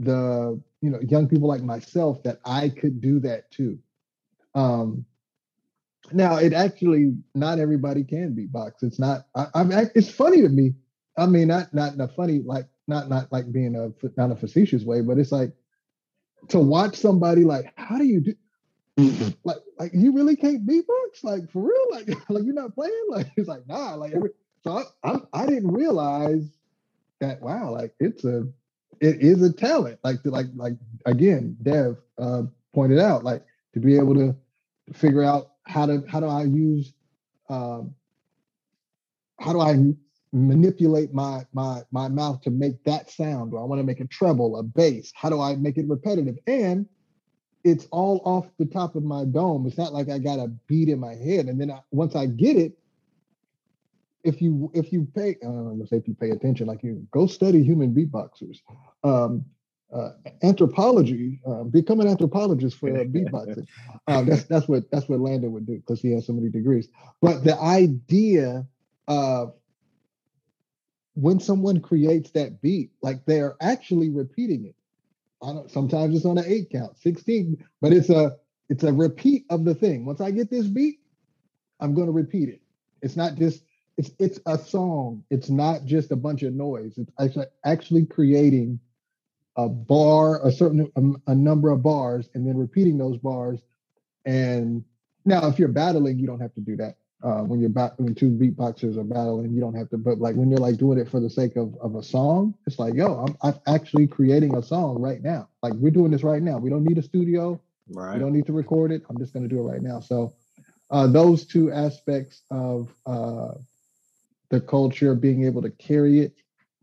the, 0.00 0.60
you 0.80 0.90
know, 0.90 1.00
young 1.00 1.28
people 1.28 1.48
like 1.48 1.62
myself 1.62 2.22
that 2.24 2.40
I 2.44 2.68
could 2.68 3.00
do 3.00 3.20
that 3.20 3.50
too. 3.50 3.78
Um, 4.54 5.04
now, 6.12 6.36
it 6.36 6.52
actually 6.52 7.14
not 7.34 7.58
everybody 7.58 8.04
can 8.04 8.34
beatbox. 8.34 8.82
It's 8.82 8.98
not. 8.98 9.26
I, 9.34 9.46
I'm. 9.54 9.70
It's 9.94 10.10
funny 10.10 10.42
to 10.42 10.48
me. 10.48 10.74
I 11.16 11.26
mean, 11.26 11.48
not 11.48 11.72
not 11.74 11.94
in 11.94 12.00
a 12.00 12.08
funny 12.08 12.40
like 12.44 12.66
not 12.86 13.08
not 13.08 13.30
like 13.32 13.50
being 13.52 13.76
a 13.76 13.92
not 14.16 14.32
a 14.32 14.36
facetious 14.36 14.84
way, 14.84 15.00
but 15.00 15.18
it's 15.18 15.32
like 15.32 15.52
to 16.48 16.58
watch 16.58 16.96
somebody 16.96 17.44
like 17.44 17.72
how 17.76 17.98
do 17.98 18.04
you 18.04 18.20
do 18.20 18.34
like 19.44 19.58
like 19.78 19.92
you 19.94 20.12
really 20.12 20.36
can't 20.36 20.66
beatbox? 20.66 21.22
Like 21.22 21.50
for 21.50 21.62
real? 21.62 21.86
Like 21.90 22.08
like 22.28 22.44
you're 22.44 22.54
not 22.54 22.74
playing? 22.74 23.06
Like 23.08 23.28
it's 23.36 23.48
like 23.48 23.66
nah 23.66 23.94
like 23.94 24.12
every 24.12 24.30
so 24.62 24.82
I, 25.04 25.10
I 25.10 25.18
I 25.32 25.46
didn't 25.46 25.72
realize 25.72 26.44
that 27.20 27.40
wow 27.40 27.70
like 27.72 27.94
it's 28.00 28.24
a 28.24 28.46
it 29.00 29.20
is 29.20 29.42
a 29.42 29.52
talent. 29.52 29.98
Like 30.04 30.22
to 30.22 30.30
like 30.30 30.46
like 30.54 30.74
again 31.06 31.56
Dev 31.62 31.96
uh, 32.18 32.42
pointed 32.74 32.98
out 32.98 33.24
like 33.24 33.44
to 33.74 33.80
be 33.80 33.96
able 33.96 34.14
to 34.14 34.36
figure 34.92 35.22
out 35.22 35.52
how 35.64 35.86
to 35.86 36.02
how 36.08 36.20
do 36.20 36.26
I 36.26 36.44
use 36.44 36.92
um, 37.48 37.94
how 39.40 39.52
do 39.52 39.60
I 39.60 39.74
manipulate 40.32 41.12
my 41.12 41.44
my 41.52 41.82
my 41.90 42.08
mouth 42.08 42.40
to 42.42 42.50
make 42.50 42.82
that 42.84 43.10
sound? 43.10 43.50
Do 43.50 43.58
I 43.58 43.64
want 43.64 43.80
to 43.80 43.84
make 43.84 44.00
a 44.00 44.06
treble, 44.06 44.58
a 44.58 44.62
bass? 44.62 45.12
How 45.14 45.28
do 45.28 45.40
I 45.40 45.56
make 45.56 45.76
it 45.76 45.88
repetitive? 45.88 46.36
And 46.46 46.86
it's 47.64 47.86
all 47.90 48.22
off 48.24 48.46
the 48.58 48.66
top 48.66 48.96
of 48.96 49.02
my 49.02 49.24
dome. 49.24 49.66
It's 49.66 49.76
not 49.76 49.92
like 49.92 50.08
I 50.08 50.18
got 50.18 50.38
a 50.38 50.48
beat 50.66 50.88
in 50.88 50.98
my 50.98 51.14
head. 51.14 51.46
And 51.46 51.60
then 51.60 51.70
I, 51.70 51.80
once 51.90 52.16
I 52.16 52.26
get 52.26 52.56
it, 52.56 52.78
if 54.24 54.40
you 54.40 54.70
if 54.74 54.92
you 54.92 55.06
pay, 55.14 55.30
I 55.42 55.46
don't 55.46 55.78
know, 55.78 55.84
say 55.86 55.96
if 55.96 56.08
you 56.08 56.14
pay 56.14 56.30
attention, 56.30 56.66
like 56.66 56.82
you 56.82 57.06
go 57.10 57.26
study 57.26 57.62
human 57.62 57.94
beatboxers. 57.94 58.58
Um, 59.02 59.44
uh, 59.92 60.10
anthropology, 60.44 61.40
uh, 61.44 61.64
become 61.64 62.00
an 62.00 62.06
anthropologist 62.06 62.78
for 62.78 62.90
uh, 62.90 63.04
beatboxing. 63.04 63.66
Uh, 64.06 64.22
that's 64.22 64.44
that's 64.44 64.66
what 64.66 64.90
that's 64.90 65.08
what 65.08 65.20
Landon 65.20 65.52
would 65.52 65.66
do 65.66 65.76
because 65.76 66.00
he 66.00 66.10
has 66.12 66.26
so 66.26 66.32
many 66.32 66.48
degrees. 66.48 66.88
But 67.20 67.44
the 67.44 67.56
idea 67.60 68.66
of 69.06 69.54
when 71.14 71.40
someone 71.40 71.80
creates 71.80 72.30
that 72.32 72.62
beat, 72.62 72.90
like 73.02 73.24
they're 73.26 73.56
actually 73.60 74.10
repeating 74.10 74.66
it. 74.66 74.74
I 75.42 75.52
don't, 75.52 75.70
sometimes 75.70 76.16
it's 76.16 76.26
on 76.26 76.38
an 76.38 76.44
eight 76.46 76.70
count, 76.70 76.98
16, 76.98 77.64
but 77.80 77.92
it's 77.92 78.10
a 78.10 78.36
it's 78.68 78.84
a 78.84 78.92
repeat 78.92 79.46
of 79.50 79.64
the 79.64 79.74
thing. 79.74 80.06
Once 80.06 80.20
I 80.20 80.30
get 80.30 80.50
this 80.50 80.66
beat, 80.66 81.00
I'm 81.80 81.94
going 81.94 82.06
to 82.06 82.12
repeat 82.12 82.48
it. 82.48 82.62
It's 83.02 83.16
not 83.16 83.34
just 83.36 83.64
it's 83.98 84.10
it's 84.18 84.40
a 84.46 84.58
song. 84.58 85.24
It's 85.30 85.50
not 85.50 85.84
just 85.84 86.12
a 86.12 86.16
bunch 86.16 86.42
of 86.42 86.54
noise. 86.54 86.98
It's 86.98 87.38
actually 87.64 88.06
creating 88.06 88.80
a 89.56 89.68
bar, 89.68 90.46
a 90.46 90.52
certain 90.52 90.90
a, 90.96 91.32
a 91.32 91.34
number 91.34 91.70
of 91.70 91.82
bars, 91.82 92.28
and 92.34 92.46
then 92.46 92.56
repeating 92.56 92.98
those 92.98 93.18
bars, 93.18 93.60
and 94.24 94.84
Now, 95.24 95.48
if 95.48 95.58
you're 95.58 95.68
battling, 95.68 96.18
you 96.18 96.26
don't 96.26 96.40
have 96.40 96.54
to 96.54 96.60
do 96.60 96.76
that. 96.76 96.96
Uh, 97.22 97.42
when 97.42 97.60
you're 97.60 97.68
ba- 97.68 97.92
when 97.98 98.14
two 98.14 98.30
beatboxers 98.30 98.96
are 98.96 99.04
battling, 99.04 99.52
you 99.52 99.60
don't 99.60 99.74
have 99.74 99.90
to. 99.90 99.98
But 99.98 100.18
like 100.18 100.36
when 100.36 100.48
you're 100.48 100.58
like 100.58 100.78
doing 100.78 100.98
it 100.98 101.10
for 101.10 101.20
the 101.20 101.28
sake 101.28 101.56
of, 101.56 101.74
of 101.80 101.94
a 101.94 102.02
song, 102.02 102.54
it's 102.66 102.78
like, 102.78 102.94
yo, 102.94 103.24
I'm, 103.26 103.36
I'm 103.42 103.60
actually 103.66 104.06
creating 104.06 104.56
a 104.56 104.62
song 104.62 105.00
right 105.00 105.22
now. 105.22 105.48
Like 105.62 105.74
we're 105.74 105.90
doing 105.90 106.12
this 106.12 106.22
right 106.22 106.42
now. 106.42 106.56
We 106.56 106.70
don't 106.70 106.84
need 106.84 106.96
a 106.96 107.02
studio. 107.02 107.60
Right. 107.90 108.14
We 108.14 108.20
don't 108.20 108.32
need 108.32 108.46
to 108.46 108.52
record 108.52 108.90
it. 108.90 109.02
I'm 109.10 109.18
just 109.18 109.34
going 109.34 109.46
to 109.46 109.54
do 109.54 109.60
it 109.60 109.70
right 109.70 109.82
now. 109.82 110.00
So 110.00 110.32
uh, 110.90 111.06
those 111.08 111.44
two 111.44 111.70
aspects 111.70 112.42
of 112.50 112.88
uh, 113.04 113.52
the 114.48 114.60
culture, 114.60 115.14
being 115.14 115.44
able 115.44 115.62
to 115.62 115.70
carry 115.70 116.20
it 116.20 116.34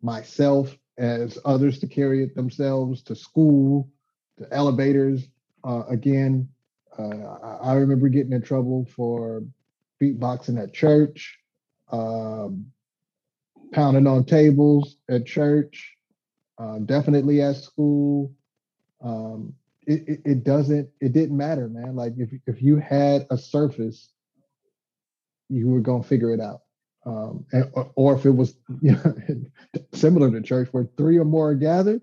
myself, 0.02 0.76
as 0.98 1.38
others 1.46 1.80
to 1.80 1.88
carry 1.88 2.24
it 2.24 2.36
themselves 2.36 3.04
to 3.04 3.16
school, 3.16 3.90
to 4.38 4.48
elevators. 4.52 5.28
Uh, 5.64 5.84
again, 5.90 6.48
uh, 6.98 7.58
I 7.62 7.74
remember 7.74 8.10
getting 8.10 8.34
in 8.34 8.42
trouble 8.42 8.88
for 8.96 9.44
beatboxing 10.02 10.62
at 10.62 10.74
church, 10.74 11.38
um, 11.92 12.68
pounding 13.72 14.08
on 14.08 14.26
tables 14.26 14.98
at 15.10 15.26
church, 15.26 15.94
uh, 16.58 16.80
definitely 16.80 17.42
at 17.42 17.56
school. 17.56 18.34
Um, 19.02 19.54
it, 19.86 20.04
it, 20.08 20.22
it, 20.26 20.44
doesn't, 20.44 20.90
it 21.00 21.14
didn't 21.14 21.38
matter, 21.38 21.70
man. 21.70 21.96
Like 21.96 22.14
if, 22.18 22.30
if 22.46 22.62
you 22.62 22.78
had 22.78 23.26
a 23.30 23.38
surface, 23.38 24.10
you 25.50 25.68
were 25.68 25.80
going 25.80 26.02
to 26.02 26.08
figure 26.08 26.34
it 26.34 26.42
out. 26.42 26.62
Um, 27.06 27.46
and, 27.54 27.72
or 27.96 28.16
if 28.18 28.26
it 28.26 28.32
was 28.32 28.56
you 28.82 28.92
know, 28.92 29.16
similar 29.94 30.30
to 30.30 30.42
church 30.42 30.68
where 30.72 30.90
three 30.98 31.18
or 31.18 31.26
more 31.26 31.52
are 31.52 31.56
gathered, 31.56 32.02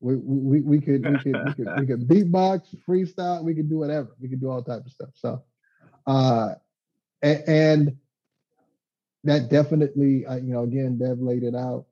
we, 0.00 0.16
we, 0.16 0.60
we 0.62 0.80
could 0.80 1.04
we 1.04 1.18
could 1.18 1.36
we 1.44 1.52
could 1.52 1.68
we 1.78 1.86
could 1.86 2.08
beatbox, 2.08 2.74
freestyle, 2.88 3.44
we 3.44 3.54
could 3.54 3.68
do 3.68 3.78
whatever. 3.78 4.16
We 4.18 4.28
could 4.28 4.40
do 4.40 4.50
all 4.50 4.62
type 4.62 4.84
of 4.84 4.90
stuff. 4.90 5.10
So 5.14 5.42
uh 6.06 6.54
and, 7.22 7.96
that 9.22 9.50
definitely 9.50 10.24
uh, 10.24 10.36
you 10.36 10.54
know 10.54 10.62
again 10.62 10.96
Dev 10.96 11.20
laid 11.20 11.42
it 11.42 11.54
out 11.54 11.84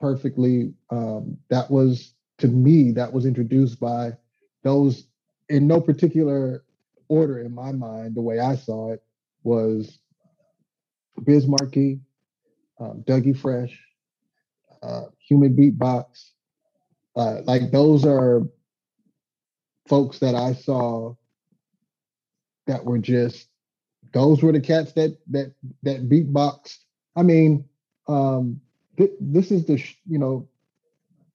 perfectly. 0.00 0.74
Um 0.90 1.38
that 1.48 1.70
was 1.70 2.12
to 2.38 2.48
me 2.48 2.90
that 2.92 3.10
was 3.10 3.24
introduced 3.24 3.80
by 3.80 4.12
those 4.62 5.06
in 5.48 5.66
no 5.66 5.80
particular 5.80 6.62
order 7.08 7.40
in 7.40 7.54
my 7.54 7.72
mind, 7.72 8.14
the 8.14 8.22
way 8.22 8.38
I 8.38 8.56
saw 8.56 8.92
it 8.92 9.02
was 9.42 9.98
Biz 11.22 11.46
um, 12.80 13.04
Dougie 13.06 13.38
Fresh, 13.38 13.80
uh, 14.82 15.04
Human 15.18 15.54
Beatbox, 15.54 16.30
uh, 17.16 17.42
like 17.44 17.70
those 17.70 18.04
are 18.04 18.42
folks 19.88 20.18
that 20.18 20.34
I 20.34 20.54
saw 20.54 21.14
that 22.66 22.84
were 22.84 22.98
just 22.98 23.48
those 24.14 24.42
were 24.42 24.52
the 24.52 24.60
cats 24.60 24.92
that 24.92 25.18
that 25.30 25.52
that 25.82 26.08
beatboxed. 26.08 26.78
I 27.16 27.22
mean, 27.22 27.64
um, 28.08 28.60
th- 28.96 29.12
this 29.20 29.50
is 29.50 29.66
the 29.66 29.76
sh- 29.76 29.98
you 30.08 30.18
know 30.18 30.48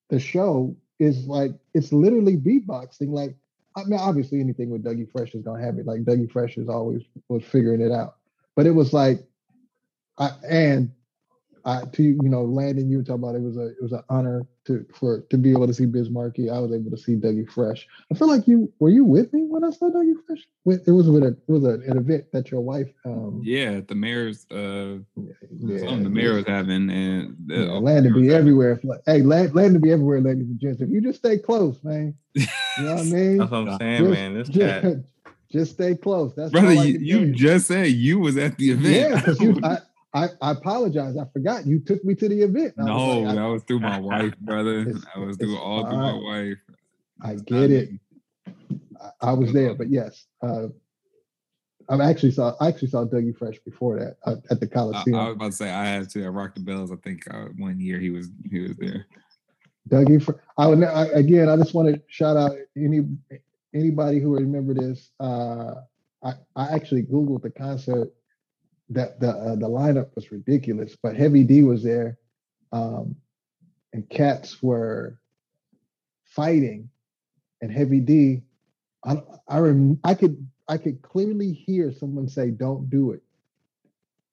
the 0.09 0.19
show 0.19 0.75
is 0.97 1.27
like 1.27 1.51
it's 1.73 1.93
literally 1.93 2.37
beatboxing. 2.37 3.09
Like 3.09 3.35
I 3.75 3.83
mean, 3.83 3.99
obviously 3.99 4.39
anything 4.39 4.69
with 4.69 4.83
Dougie 4.83 5.11
Fresh 5.11 5.35
is 5.35 5.43
gonna 5.43 5.63
have 5.63 5.77
it. 5.77 5.85
Like 5.85 6.03
Dougie 6.03 6.31
Fresh 6.31 6.57
is 6.57 6.69
always 6.69 7.03
was 7.27 7.43
figuring 7.43 7.81
it 7.81 7.91
out, 7.91 8.15
but 8.55 8.65
it 8.65 8.71
was 8.71 8.93
like, 8.93 9.23
I 10.17 10.31
and 10.49 10.91
I 11.65 11.83
to 11.93 12.03
you 12.03 12.29
know 12.29 12.43
Landon, 12.43 12.89
you 12.89 12.97
were 12.97 13.03
talking 13.03 13.23
about 13.23 13.35
it 13.35 13.41
was 13.41 13.57
a 13.57 13.67
it 13.67 13.81
was 13.81 13.91
an 13.91 14.03
honor 14.09 14.45
to 14.65 14.85
for 14.93 15.21
to 15.29 15.37
be 15.37 15.51
able 15.51 15.67
to 15.67 15.73
see 15.73 15.85
Biz 15.85 16.09
Markie. 16.09 16.49
I 16.49 16.59
was 16.59 16.71
able 16.71 16.91
to 16.91 16.97
see 16.97 17.15
Dougie 17.15 17.49
Fresh. 17.49 17.87
I 18.11 18.15
feel 18.15 18.27
like 18.27 18.47
you 18.47 18.71
were 18.79 18.89
you 18.89 19.03
with 19.03 19.33
me 19.33 19.43
when 19.43 19.63
I 19.63 19.71
saw 19.71 19.89
Dougie 19.89 20.13
Fresh. 20.25 20.47
It 20.65 20.91
was 20.91 21.09
with 21.09 21.23
a 21.23 21.37
it 21.47 21.51
was 21.51 21.63
a, 21.63 21.79
an 21.89 21.97
event 21.97 22.25
that 22.33 22.51
your 22.51 22.61
wife. 22.61 22.89
Um, 23.05 23.41
yeah, 23.43 23.81
the 23.87 23.95
mayor's 23.95 24.45
uh, 24.51 24.99
yeah, 25.15 25.95
the 25.95 26.09
mayor 26.09 26.35
was 26.35 26.45
having, 26.45 26.89
and 26.89 27.35
the, 27.47 27.55
yeah, 27.55 27.71
Landon 27.73 28.13
be 28.13 28.33
everywhere. 28.33 28.79
Hey, 29.05 29.21
Land, 29.21 29.55
Landon 29.55 29.81
be 29.81 29.91
everywhere, 29.91 30.21
ladies 30.21 30.47
and 30.47 30.59
gents. 30.59 30.81
If 30.81 30.89
you 30.89 31.01
just 31.01 31.19
stay 31.19 31.37
close, 31.37 31.83
man. 31.83 32.15
You 32.77 32.85
know 32.85 32.95
what 32.95 33.01
I 33.01 33.05
mean? 33.09 33.37
That's 33.39 33.51
what 33.51 33.67
I'm 33.67 33.77
saying, 33.77 34.03
just, 34.03 34.13
man. 34.13 34.33
This 34.35 34.47
just, 34.47 34.81
cat. 34.81 34.95
Just 35.51 35.71
stay 35.71 35.95
close. 35.95 36.35
That's 36.35 36.51
brother. 36.51 36.73
You, 36.73 36.99
you 36.99 37.33
just 37.33 37.67
said 37.67 37.87
you 37.87 38.19
was 38.19 38.37
at 38.37 38.55
the 38.57 38.69
event. 38.69 39.25
Yeah, 39.25 39.33
you. 39.43 39.59
I, 39.63 39.79
I, 40.13 40.29
I 40.41 40.51
apologize. 40.51 41.17
I 41.17 41.25
forgot 41.31 41.67
you 41.67 41.79
took 41.79 42.03
me 42.03 42.15
to 42.15 42.27
the 42.27 42.41
event. 42.41 42.73
No, 42.77 42.95
was 42.95 43.25
like, 43.25 43.35
that 43.35 43.45
was 43.45 43.63
through 43.63 43.79
my 43.79 43.99
wife, 44.11 44.37
brother. 44.39 44.93
I 45.15 45.19
was 45.19 45.37
through 45.37 45.57
all 45.57 45.85
through 45.85 45.97
my 45.97 46.13
wife. 46.13 46.57
I 47.21 47.35
get 47.35 47.71
it. 47.71 47.89
I, 48.99 49.29
I 49.29 49.33
was 49.33 49.53
there, 49.53 49.75
but 49.75 49.89
yes, 49.89 50.25
uh, 50.41 50.67
I 51.89 52.09
actually 52.09 52.31
saw 52.31 52.55
I 52.59 52.67
actually 52.67 52.89
saw 52.89 53.05
Dougie 53.05 53.37
Fresh 53.37 53.59
before 53.59 53.99
that 53.99 54.17
uh, 54.25 54.37
at 54.49 54.59
the 54.59 54.67
Coliseum. 54.67 55.15
I, 55.15 55.19
I, 55.19 55.27
was 55.27 55.35
about 55.35 55.51
to 55.51 55.57
say 55.57 55.69
I 55.69 55.85
had 55.85 56.09
to. 56.11 56.25
I 56.25 56.27
rocked 56.27 56.55
the 56.55 56.61
bells. 56.61 56.91
I 56.91 56.95
think 56.97 57.23
uh, 57.31 57.45
one 57.57 57.79
year 57.79 57.99
he 57.99 58.09
was 58.09 58.29
he 58.49 58.59
was 58.59 58.75
there. 58.77 59.05
Dougie. 59.89 60.39
I 60.57 60.67
would 60.67 60.83
I, 60.83 61.05
again. 61.07 61.49
I 61.49 61.57
just 61.57 61.73
want 61.73 61.93
to 61.93 62.01
shout 62.07 62.37
out 62.37 62.51
any 62.75 63.01
anybody 63.73 64.19
who 64.19 64.35
remember 64.35 64.73
this. 64.73 65.11
Uh, 65.19 65.75
I 66.23 66.33
I 66.55 66.73
actually 66.73 67.03
googled 67.03 67.43
the 67.43 67.51
concert 67.51 68.11
that 68.89 69.19
the 69.19 69.29
uh, 69.29 69.55
the 69.55 69.67
lineup 69.69 70.15
was 70.15 70.31
ridiculous. 70.31 70.95
But 71.01 71.15
Heavy 71.15 71.43
D 71.43 71.63
was 71.63 71.83
there, 71.83 72.17
um, 72.71 73.15
and 73.93 74.09
cats 74.09 74.61
were 74.61 75.19
fighting, 76.25 76.89
and 77.61 77.71
Heavy 77.71 77.99
D. 77.99 78.41
I 79.05 79.21
I 79.47 79.59
rem, 79.59 79.99
I 80.03 80.13
could 80.13 80.47
I 80.67 80.77
could 80.77 81.01
clearly 81.01 81.53
hear 81.53 81.91
someone 81.93 82.27
say, 82.27 82.51
"Don't 82.51 82.89
do 82.89 83.11
it." 83.11 83.23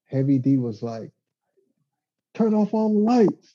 Heavy 0.06 0.38
D 0.38 0.58
was 0.58 0.82
like, 0.82 1.10
"Turn 2.34 2.54
off 2.54 2.74
all 2.74 2.92
the 2.92 3.00
lights." 3.00 3.54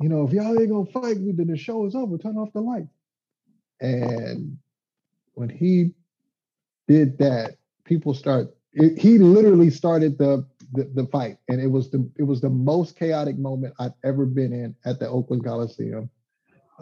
You 0.00 0.08
know, 0.08 0.26
if 0.26 0.32
y'all 0.32 0.58
ain't 0.58 0.70
gonna 0.70 0.86
fight, 0.90 1.16
then 1.16 1.46
the 1.46 1.56
show 1.56 1.86
is 1.86 1.94
over. 1.94 2.18
Turn 2.18 2.36
off 2.36 2.52
the 2.52 2.60
lights. 2.60 2.94
And 3.80 4.58
when 5.34 5.48
he 5.48 5.92
did 6.88 7.18
that, 7.18 7.56
people 7.84 8.14
start 8.14 8.48
it, 8.74 8.98
he 8.98 9.18
literally 9.18 9.70
started 9.70 10.18
the, 10.18 10.46
the, 10.72 10.90
the 10.94 11.06
fight, 11.08 11.36
and 11.48 11.60
it 11.60 11.66
was 11.66 11.90
the 11.90 12.10
it 12.16 12.22
was 12.22 12.40
the 12.40 12.50
most 12.50 12.98
chaotic 12.98 13.38
moment 13.38 13.74
I've 13.78 13.92
ever 14.04 14.24
been 14.24 14.52
in 14.52 14.74
at 14.84 14.98
the 14.98 15.08
Oakland 15.08 15.44
Coliseum. 15.44 16.08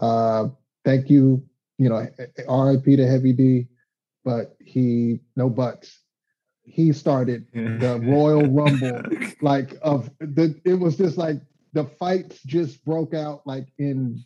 Uh, 0.01 0.49
thank 0.85 1.11
you, 1.11 1.45
you 1.79 1.89
know, 1.89 2.07
R.I.P. 2.49 2.97
to 2.97 3.07
Heavy 3.07 3.33
D, 3.33 3.67
but 4.25 4.57
he 4.61 5.21
no 5.37 5.51
buts. 5.51 6.01
He 6.63 6.93
started 6.93 7.47
the 7.53 8.01
Royal 8.05 8.47
Rumble 8.47 9.03
like 9.43 9.77
of 9.83 10.11
the. 10.21 10.61
It 10.65 10.75
was 10.75 10.97
just 10.97 11.19
like 11.19 11.41
the 11.73 11.85
fights 11.85 12.41
just 12.45 12.85
broke 12.85 13.15
out 13.15 13.43
like 13.47 13.67
in. 13.79 14.23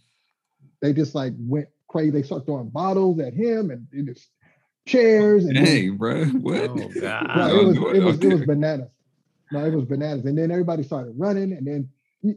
They 0.83 0.93
just 0.93 1.15
like 1.15 1.33
went 1.39 1.69
crazy. 1.89 2.11
They 2.11 2.23
started 2.23 2.45
throwing 2.45 2.69
bottles 2.69 3.21
at 3.21 3.33
him, 3.33 3.71
and 3.71 3.87
it 3.91 4.12
just 4.12 4.29
chairs. 4.87 5.45
And 5.45 5.57
hey, 5.57 5.91
bro, 5.91 6.26
what? 6.26 6.70
Oh, 6.70 6.89
God. 7.01 7.30
No, 7.37 7.61
it 7.61 7.66
was 7.66 7.76
it 7.76 8.03
was 8.03 8.18
it 8.20 8.32
was 8.32 8.45
bananas. 8.45 8.91
No, 9.53 9.64
it 9.64 9.74
was 9.74 9.85
bananas, 9.85 10.24
and 10.24 10.37
then 10.37 10.51
everybody 10.51 10.82
started 10.82 11.14
running, 11.16 11.53
and 11.53 11.66
then 11.66 11.89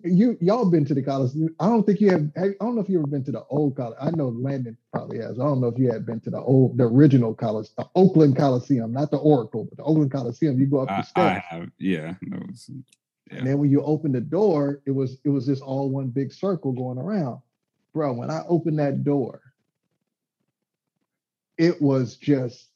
you, 0.03 0.37
you 0.41 0.51
all 0.51 0.69
been 0.69 0.83
to 0.85 0.93
the 0.93 1.01
college. 1.01 1.31
I 1.59 1.67
don't 1.67 1.85
think 1.85 2.01
you 2.01 2.09
have. 2.09 2.29
I 2.37 2.49
don't 2.59 2.75
know 2.75 2.81
if 2.81 2.89
you 2.89 2.99
ever 2.99 3.07
been 3.07 3.23
to 3.23 3.31
the 3.31 3.43
old 3.49 3.77
college. 3.77 3.97
I 4.01 4.11
know 4.11 4.27
Landon 4.29 4.77
probably 4.91 5.19
has. 5.19 5.39
I 5.39 5.43
don't 5.43 5.61
know 5.61 5.67
if 5.67 5.79
you 5.79 5.89
had 5.91 6.05
been 6.05 6.19
to 6.21 6.29
the 6.29 6.41
old, 6.41 6.77
the 6.77 6.83
original 6.83 7.33
college, 7.33 7.69
the 7.77 7.87
Oakland 7.95 8.35
Coliseum, 8.35 8.91
not 8.91 9.11
the 9.11 9.17
Oracle, 9.17 9.65
but 9.65 9.77
the 9.77 9.83
Oakland 9.83 10.11
Coliseum. 10.11 10.59
You 10.59 10.65
go 10.65 10.79
up 10.79 10.89
the 10.89 11.01
steps. 11.03 11.17
I 11.17 11.55
have, 11.55 11.69
yeah, 11.79 12.15
was, 12.47 12.69
yeah. 13.31 13.37
And 13.37 13.47
then 13.47 13.57
when 13.59 13.69
you 13.69 13.81
open 13.81 14.11
the 14.11 14.21
door, 14.21 14.81
it 14.85 14.91
was 14.91 15.19
it 15.23 15.29
was 15.29 15.45
just 15.45 15.61
all 15.61 15.89
one 15.89 16.09
big 16.09 16.33
circle 16.33 16.73
going 16.73 16.97
around, 16.97 17.39
bro. 17.93 18.11
When 18.11 18.29
I 18.29 18.43
opened 18.49 18.79
that 18.79 19.05
door, 19.05 19.41
it 21.57 21.81
was 21.81 22.15
just 22.15 22.69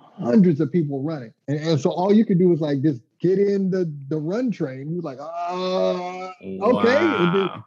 hundreds 0.00 0.60
of 0.60 0.72
people 0.72 1.02
running. 1.02 1.32
And, 1.48 1.58
and 1.60 1.80
so 1.80 1.90
all 1.90 2.12
you 2.12 2.24
could 2.24 2.38
do 2.38 2.48
was 2.48 2.60
like 2.60 2.82
just 2.82 3.00
get 3.20 3.38
in 3.38 3.70
the, 3.70 3.92
the 4.08 4.16
run 4.16 4.50
train. 4.50 4.88
He 4.88 4.94
was 4.94 5.04
like, 5.04 5.18
ah, 5.20 6.32
okay. 6.42 6.94
Wow. 6.94 7.64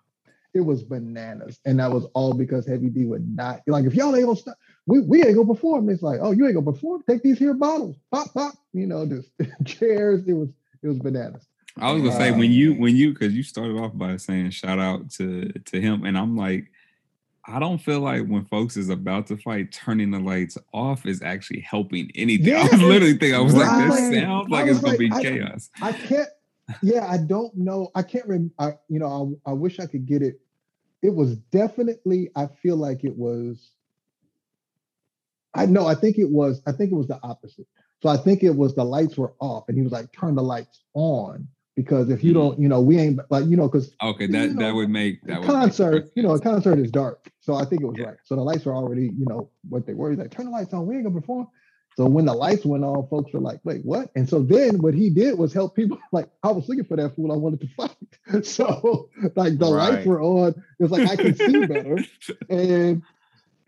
it 0.53 0.61
was 0.61 0.83
bananas. 0.83 1.59
And 1.65 1.79
that 1.79 1.91
was 1.91 2.05
all 2.13 2.33
because 2.33 2.67
Heavy 2.67 2.89
D 2.89 3.05
would 3.05 3.35
not 3.35 3.61
like 3.67 3.85
if 3.85 3.93
y'all 3.93 4.15
ain't 4.15 4.25
gonna 4.25 4.37
stop, 4.37 4.57
we, 4.85 5.01
we 5.01 5.23
ain't 5.23 5.35
gonna 5.35 5.47
perform. 5.47 5.89
It's 5.89 6.01
like, 6.01 6.19
oh, 6.21 6.31
you 6.31 6.45
ain't 6.45 6.55
gonna 6.55 6.71
perform. 6.71 7.03
Take 7.07 7.23
these 7.23 7.37
here 7.37 7.53
bottles, 7.53 7.95
pop, 8.11 8.33
pop, 8.33 8.55
you 8.73 8.87
know, 8.87 9.05
just 9.05 9.29
chairs. 9.65 10.23
It 10.27 10.33
was 10.33 10.49
it 10.81 10.87
was 10.87 10.99
bananas. 10.99 11.45
I 11.77 11.91
was 11.91 12.01
gonna 12.01 12.15
say 12.15 12.31
when 12.31 12.51
you 12.51 12.73
when 12.73 12.95
you 12.95 13.13
because 13.13 13.33
you 13.33 13.43
started 13.43 13.77
off 13.77 13.91
by 13.93 14.17
saying 14.17 14.49
shout 14.51 14.79
out 14.79 15.11
to 15.11 15.49
to 15.49 15.79
him, 15.79 16.03
and 16.05 16.17
I'm 16.17 16.35
like, 16.35 16.71
I 17.51 17.57
don't 17.57 17.79
feel 17.79 17.99
like 18.01 18.25
when 18.27 18.45
folks 18.45 18.77
is 18.77 18.89
about 18.89 19.25
to 19.27 19.37
fight, 19.37 19.71
turning 19.71 20.11
the 20.11 20.19
lights 20.19 20.57
off 20.71 21.05
is 21.05 21.23
actually 21.23 21.61
helping 21.61 22.11
anything. 22.15 22.39
Yeah, 22.49 22.61
I 22.61 22.75
was 22.75 22.81
literally 22.81 23.17
thinking, 23.17 23.35
I 23.35 23.39
was 23.39 23.53
right. 23.53 23.89
like, 23.89 23.99
this 23.99 24.21
sounds 24.21 24.49
like 24.49 24.67
it's 24.67 24.79
gonna 24.79 24.97
be 24.97 25.11
I, 25.11 25.21
chaos. 25.21 25.69
I 25.81 25.91
can't. 25.91 26.29
Yeah, 26.83 27.07
I 27.07 27.17
don't 27.17 27.55
know. 27.55 27.89
I 27.95 28.03
can't 28.03 28.25
remember. 28.27 28.53
I, 28.59 28.73
you 28.87 28.99
know, 28.99 29.39
I, 29.45 29.51
I 29.51 29.53
wish 29.53 29.79
I 29.79 29.87
could 29.87 30.05
get 30.05 30.21
it. 30.21 30.39
It 31.01 31.13
was 31.13 31.37
definitely. 31.51 32.29
I 32.35 32.47
feel 32.61 32.75
like 32.75 33.03
it 33.03 33.15
was. 33.15 33.71
I 35.55 35.65
know. 35.65 35.87
I 35.87 35.95
think 35.95 36.17
it 36.19 36.29
was. 36.29 36.61
I 36.67 36.71
think 36.71 36.91
it 36.91 36.95
was 36.95 37.07
the 37.07 37.19
opposite. 37.23 37.67
So 38.01 38.09
I 38.09 38.17
think 38.17 38.43
it 38.43 38.55
was 38.55 38.75
the 38.75 38.83
lights 38.83 39.17
were 39.17 39.33
off, 39.39 39.65
and 39.67 39.77
he 39.77 39.83
was 39.83 39.91
like, 39.91 40.11
"Turn 40.13 40.35
the 40.35 40.43
lights 40.43 40.83
on." 40.93 41.47
Because 41.79 42.09
if 42.09 42.25
you 42.25 42.31
mm-hmm. 42.31 42.39
don't, 42.39 42.59
you 42.59 42.67
know, 42.67 42.81
we 42.81 42.97
ain't 42.99 43.21
like, 43.29 43.45
you 43.45 43.55
know, 43.55 43.69
because 43.69 43.95
okay, 44.03 44.27
that 44.27 44.51
know, 44.51 44.65
that 44.65 44.75
would 44.75 44.89
make 44.89 45.23
that 45.23 45.43
concert, 45.43 46.03
make 46.03 46.11
you 46.13 46.23
know, 46.23 46.31
a 46.31 46.39
concert 46.41 46.77
is 46.77 46.91
dark. 46.91 47.31
So 47.39 47.53
I 47.55 47.63
think 47.63 47.83
it 47.83 47.85
was 47.85 47.95
yeah. 47.97 48.07
right. 48.07 48.17
So 48.25 48.35
the 48.35 48.41
lights 48.41 48.65
were 48.65 48.75
already, 48.75 49.03
you 49.17 49.25
know, 49.25 49.49
what 49.69 49.87
they 49.87 49.93
were. 49.93 50.09
He's 50.09 50.19
like, 50.19 50.29
turn 50.29 50.47
the 50.47 50.51
lights 50.51 50.73
on. 50.73 50.85
We 50.87 50.95
ain't 50.95 51.05
gonna 51.05 51.17
perform. 51.17 51.47
So 51.95 52.05
when 52.05 52.25
the 52.25 52.33
lights 52.33 52.65
went 52.65 52.83
on, 52.83 53.07
folks 53.07 53.31
were 53.31 53.39
like, 53.39 53.61
wait, 53.63 53.85
what? 53.85 54.11
And 54.13 54.27
so 54.27 54.43
then 54.43 54.81
what 54.81 54.93
he 54.93 55.09
did 55.09 55.37
was 55.37 55.53
help 55.53 55.73
people. 55.73 55.97
Like, 56.11 56.27
I 56.43 56.51
was 56.51 56.67
looking 56.67 56.83
for 56.83 56.97
that 56.97 57.15
fool 57.15 57.31
I 57.31 57.37
wanted 57.37 57.61
to 57.61 57.67
fight. 57.77 57.95
So 58.45 59.09
like 59.37 59.57
the 59.57 59.71
right. 59.71 59.93
lights 59.93 60.05
were 60.05 60.21
on. 60.21 60.49
It 60.79 60.83
was 60.83 60.91
like 60.91 61.07
I 61.07 61.15
can 61.15 61.33
see 61.33 61.65
better. 61.65 61.97
and 62.49 63.03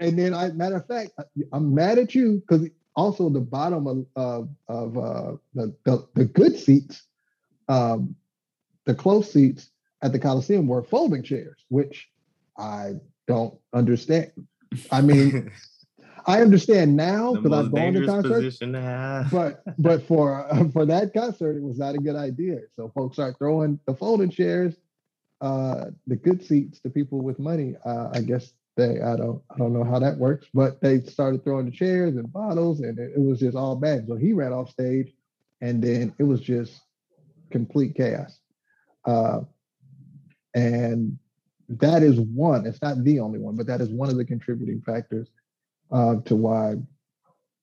and 0.02 0.20
then 0.20 0.34
I 0.34 0.50
matter 0.52 0.76
of 0.76 0.86
fact, 0.86 1.12
I'm 1.54 1.74
mad 1.74 1.98
at 1.98 2.14
you 2.14 2.42
because 2.42 2.68
also 2.94 3.30
the 3.30 3.40
bottom 3.40 3.88
of 3.88 4.06
of, 4.18 4.50
of 4.68 4.98
uh, 4.98 5.38
the, 5.54 5.74
the, 5.86 6.08
the 6.16 6.26
good 6.26 6.60
seats, 6.60 7.04
um, 7.72 8.16
the 8.86 8.94
close 8.94 9.32
seats 9.32 9.70
at 10.02 10.12
the 10.12 10.20
Coliseum 10.20 10.68
were 10.68 10.84
folding 10.84 11.24
chairs, 11.24 11.64
which 11.70 12.10
I 12.58 12.94
don't 13.28 13.58
understand. 13.74 14.32
I 14.92 15.02
mean, 15.02 15.52
I 16.28 16.42
understand 16.42 16.96
now 16.96 17.34
because 17.34 17.52
I've 17.52 17.72
gone 17.72 17.94
to 17.94 18.06
concerts. 18.06 18.60
To 18.60 18.66
but 19.32 19.64
but 19.82 20.04
for 20.04 20.52
uh, 20.52 20.68
for 20.74 20.86
that 20.86 21.14
concert, 21.14 21.56
it 21.56 21.64
was 21.64 21.80
not 21.80 21.96
a 21.96 22.00
good 22.00 22.16
idea. 22.16 22.60
So 22.76 22.92
folks 22.94 23.16
start 23.16 23.38
throwing 23.38 23.80
the 23.88 23.96
folding 23.96 24.30
chairs, 24.30 24.76
uh, 25.40 25.86
the 26.08 26.16
good 26.16 26.46
seats 26.46 26.80
to 26.82 26.90
people 26.90 27.22
with 27.22 27.40
money. 27.40 27.76
Uh, 27.86 28.10
I 28.14 28.22
guess 28.22 28.54
they 28.76 29.02
I 29.02 29.16
don't 29.16 29.42
I 29.50 29.58
don't 29.58 29.74
know 29.74 29.86
how 29.86 30.00
that 30.00 30.18
works, 30.18 30.48
but 30.54 30.82
they 30.82 31.02
started 31.02 31.44
throwing 31.44 31.66
the 31.66 31.72
chairs 31.72 32.18
and 32.18 32.32
bottles, 32.32 32.82
and 32.82 33.00
it, 33.00 33.14
it 33.16 33.22
was 33.22 33.40
just 33.40 33.56
all 33.56 33.76
bad. 33.76 34.08
So 34.08 34.16
he 34.16 34.34
ran 34.34 34.52
off 34.52 34.70
stage, 34.70 35.14
and 35.62 35.82
then 35.82 36.14
it 36.20 36.24
was 36.24 36.42
just 36.42 36.82
complete 37.52 37.96
chaos. 37.96 38.40
Uh, 39.06 39.42
and 40.54 41.18
that 41.70 42.04
is 42.04 42.20
one. 42.20 42.66
It's 42.66 42.82
not 42.82 43.04
the 43.04 43.20
only 43.20 43.40
one, 43.40 43.56
but 43.56 43.68
that 43.68 43.82
is 43.82 43.90
one 43.90 44.10
of 44.10 44.18
the 44.18 44.26
contributing 44.26 44.82
factors 44.82 45.30
uh, 45.92 46.16
to 46.26 46.36
why 46.36 46.76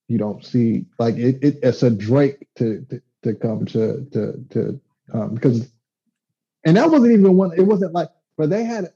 you 0.09 0.18
don't 0.18 0.45
see 0.45 0.86
like 0.99 1.16
it, 1.16 1.39
it 1.43 1.59
it's 1.62 1.82
a 1.82 1.91
Drake 1.91 2.47
to, 2.57 2.84
to 2.91 3.03
to 3.22 3.34
come 3.34 3.66
to 3.66 4.07
to 4.12 4.45
to 4.51 4.80
um, 5.12 5.34
because 5.34 5.70
and 6.64 6.76
that 6.76 6.91
wasn't 6.91 7.12
even 7.12 7.36
one 7.36 7.53
it 7.57 7.62
wasn't 7.62 7.93
like 7.93 8.09
but 8.36 8.51
they 8.51 8.64
had 8.64 8.93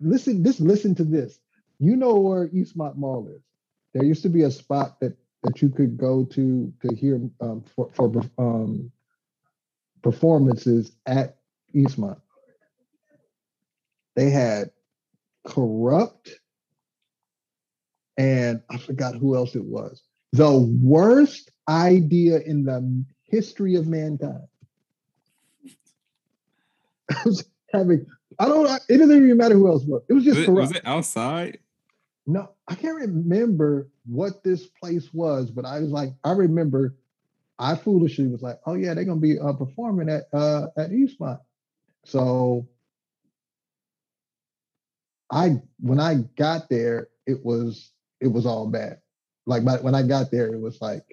listen 0.00 0.42
just 0.42 0.60
listen 0.60 0.94
to 0.94 1.04
this 1.04 1.38
you 1.78 1.94
know 1.94 2.18
where 2.18 2.48
Eastmont 2.48 2.96
Mall 2.96 3.28
is 3.28 3.42
there 3.92 4.04
used 4.04 4.22
to 4.22 4.28
be 4.28 4.42
a 4.42 4.50
spot 4.50 4.98
that 5.00 5.16
that 5.42 5.62
you 5.62 5.68
could 5.68 5.96
go 5.96 6.24
to 6.24 6.72
to 6.82 6.94
hear 6.94 7.20
um, 7.40 7.62
for, 7.74 7.90
for 7.94 8.22
um, 8.38 8.90
performances 10.02 10.92
at 11.06 11.36
Eastmont 11.74 12.20
they 14.20 14.30
had 14.30 14.70
Kurupt, 15.46 16.30
and 18.18 18.60
I 18.68 18.76
forgot 18.76 19.14
who 19.14 19.34
else 19.34 19.54
it 19.54 19.64
was. 19.64 20.02
The 20.32 20.58
worst 20.82 21.50
idea 21.68 22.40
in 22.40 22.64
the 22.64 23.04
history 23.24 23.76
of 23.76 23.86
mankind. 23.86 24.46
I 27.10 27.22
was 27.24 27.44
having, 27.72 28.06
I 28.38 28.46
don't 28.46 28.64
know, 28.64 28.78
it 28.88 28.98
doesn't 28.98 29.16
even 29.16 29.36
matter 29.36 29.54
who 29.54 29.68
else 29.68 29.84
was. 29.84 30.02
It 30.08 30.12
was 30.12 30.24
just 30.24 30.38
was 30.40 30.48
it, 30.48 30.50
was 30.50 30.72
it 30.72 30.82
outside? 30.84 31.58
No, 32.26 32.50
I 32.68 32.74
can't 32.74 32.96
remember 32.96 33.88
what 34.06 34.44
this 34.44 34.66
place 34.66 35.12
was, 35.14 35.50
but 35.50 35.64
I 35.64 35.80
was 35.80 35.90
like, 35.90 36.12
I 36.24 36.32
remember 36.32 36.94
I 37.60 37.76
foolishly 37.76 38.26
was 38.26 38.40
like, 38.40 38.58
oh 38.64 38.74
yeah, 38.74 38.94
they're 38.94 39.04
gonna 39.04 39.20
be 39.20 39.38
uh, 39.38 39.52
performing 39.52 40.08
at 40.08 40.24
uh, 40.32 40.68
at 40.78 40.90
Eastmont. 40.90 41.40
So 42.06 42.66
I 45.30 45.60
when 45.78 46.00
I 46.00 46.24
got 46.36 46.70
there, 46.70 47.08
it 47.26 47.44
was 47.44 47.92
it 48.20 48.28
was 48.28 48.46
all 48.46 48.66
bad. 48.66 49.00
Like 49.46 49.62
my, 49.62 49.76
when 49.76 49.94
I 49.94 50.02
got 50.02 50.30
there, 50.30 50.46
it 50.52 50.60
was 50.60 50.80
like 50.80 51.04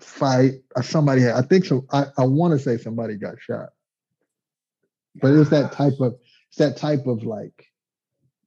fight. 0.00 0.62
Uh, 0.76 0.82
somebody 0.82 1.22
had, 1.22 1.34
I 1.34 1.42
think 1.42 1.64
so. 1.64 1.84
I, 1.90 2.06
I 2.16 2.24
want 2.24 2.52
to 2.52 2.58
say 2.58 2.78
somebody 2.78 3.16
got 3.16 3.40
shot, 3.40 3.70
but 5.20 5.32
it's 5.32 5.50
that 5.50 5.72
type 5.72 6.00
of 6.00 6.14
it's 6.48 6.58
that 6.58 6.76
type 6.76 7.06
of 7.06 7.24
like, 7.24 7.66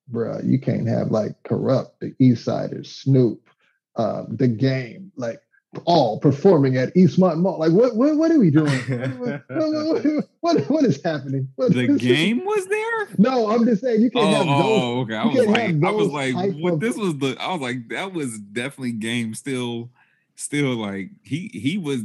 bruh, 0.10 0.48
you 0.48 0.60
can't 0.60 0.88
have 0.88 1.12
like 1.12 1.42
Kurupt 1.44 1.92
the 2.00 2.14
Eastsidaz, 2.22 2.88
Snoop, 2.88 3.50
uh, 3.98 4.24
the 4.30 4.48
game, 4.48 5.12
like 5.18 5.42
all 5.86 6.20
performing 6.20 6.78
at 6.78 6.94
Eastmont 6.96 7.38
Mall. 7.38 7.60
Like, 7.60 7.72
what 7.72 7.96
what, 7.96 8.16
what 8.18 8.32
are 8.32 8.40
we 8.40 8.50
doing? 8.50 8.80
what, 9.20 9.44
what, 9.50 10.26
what, 10.40 10.70
what 10.70 10.84
is 10.86 11.02
happening? 11.04 11.50
the 11.58 11.98
game 12.00 12.46
was 12.46 12.66
there? 12.68 13.08
No, 13.18 13.50
I'm 13.50 13.66
just 13.66 13.82
saying 13.82 14.02
you 14.02 14.12
can't 14.12 14.26
oh, 14.26 14.32
have 14.32 14.46
those. 14.46 14.82
Oh, 14.82 15.00
okay. 15.02 15.16
I 15.16 15.26
was 15.26 15.48
like, 15.48 15.84
I 15.84 15.92
was 15.92 16.08
like, 16.08 16.56
what? 16.56 16.74
Of, 16.74 16.80
this 16.80 16.98
was 16.98 17.18
the. 17.18 17.36
I 17.40 17.52
was 17.52 17.62
like, 17.62 17.90
that 17.90 18.14
was 18.14 18.40
definitely 18.40 18.94
game. 18.94 19.34
Still, 19.34 19.90
still 20.36 20.76
like 20.76 21.10
he 21.24 21.50
he 21.54 21.78
was 21.78 22.02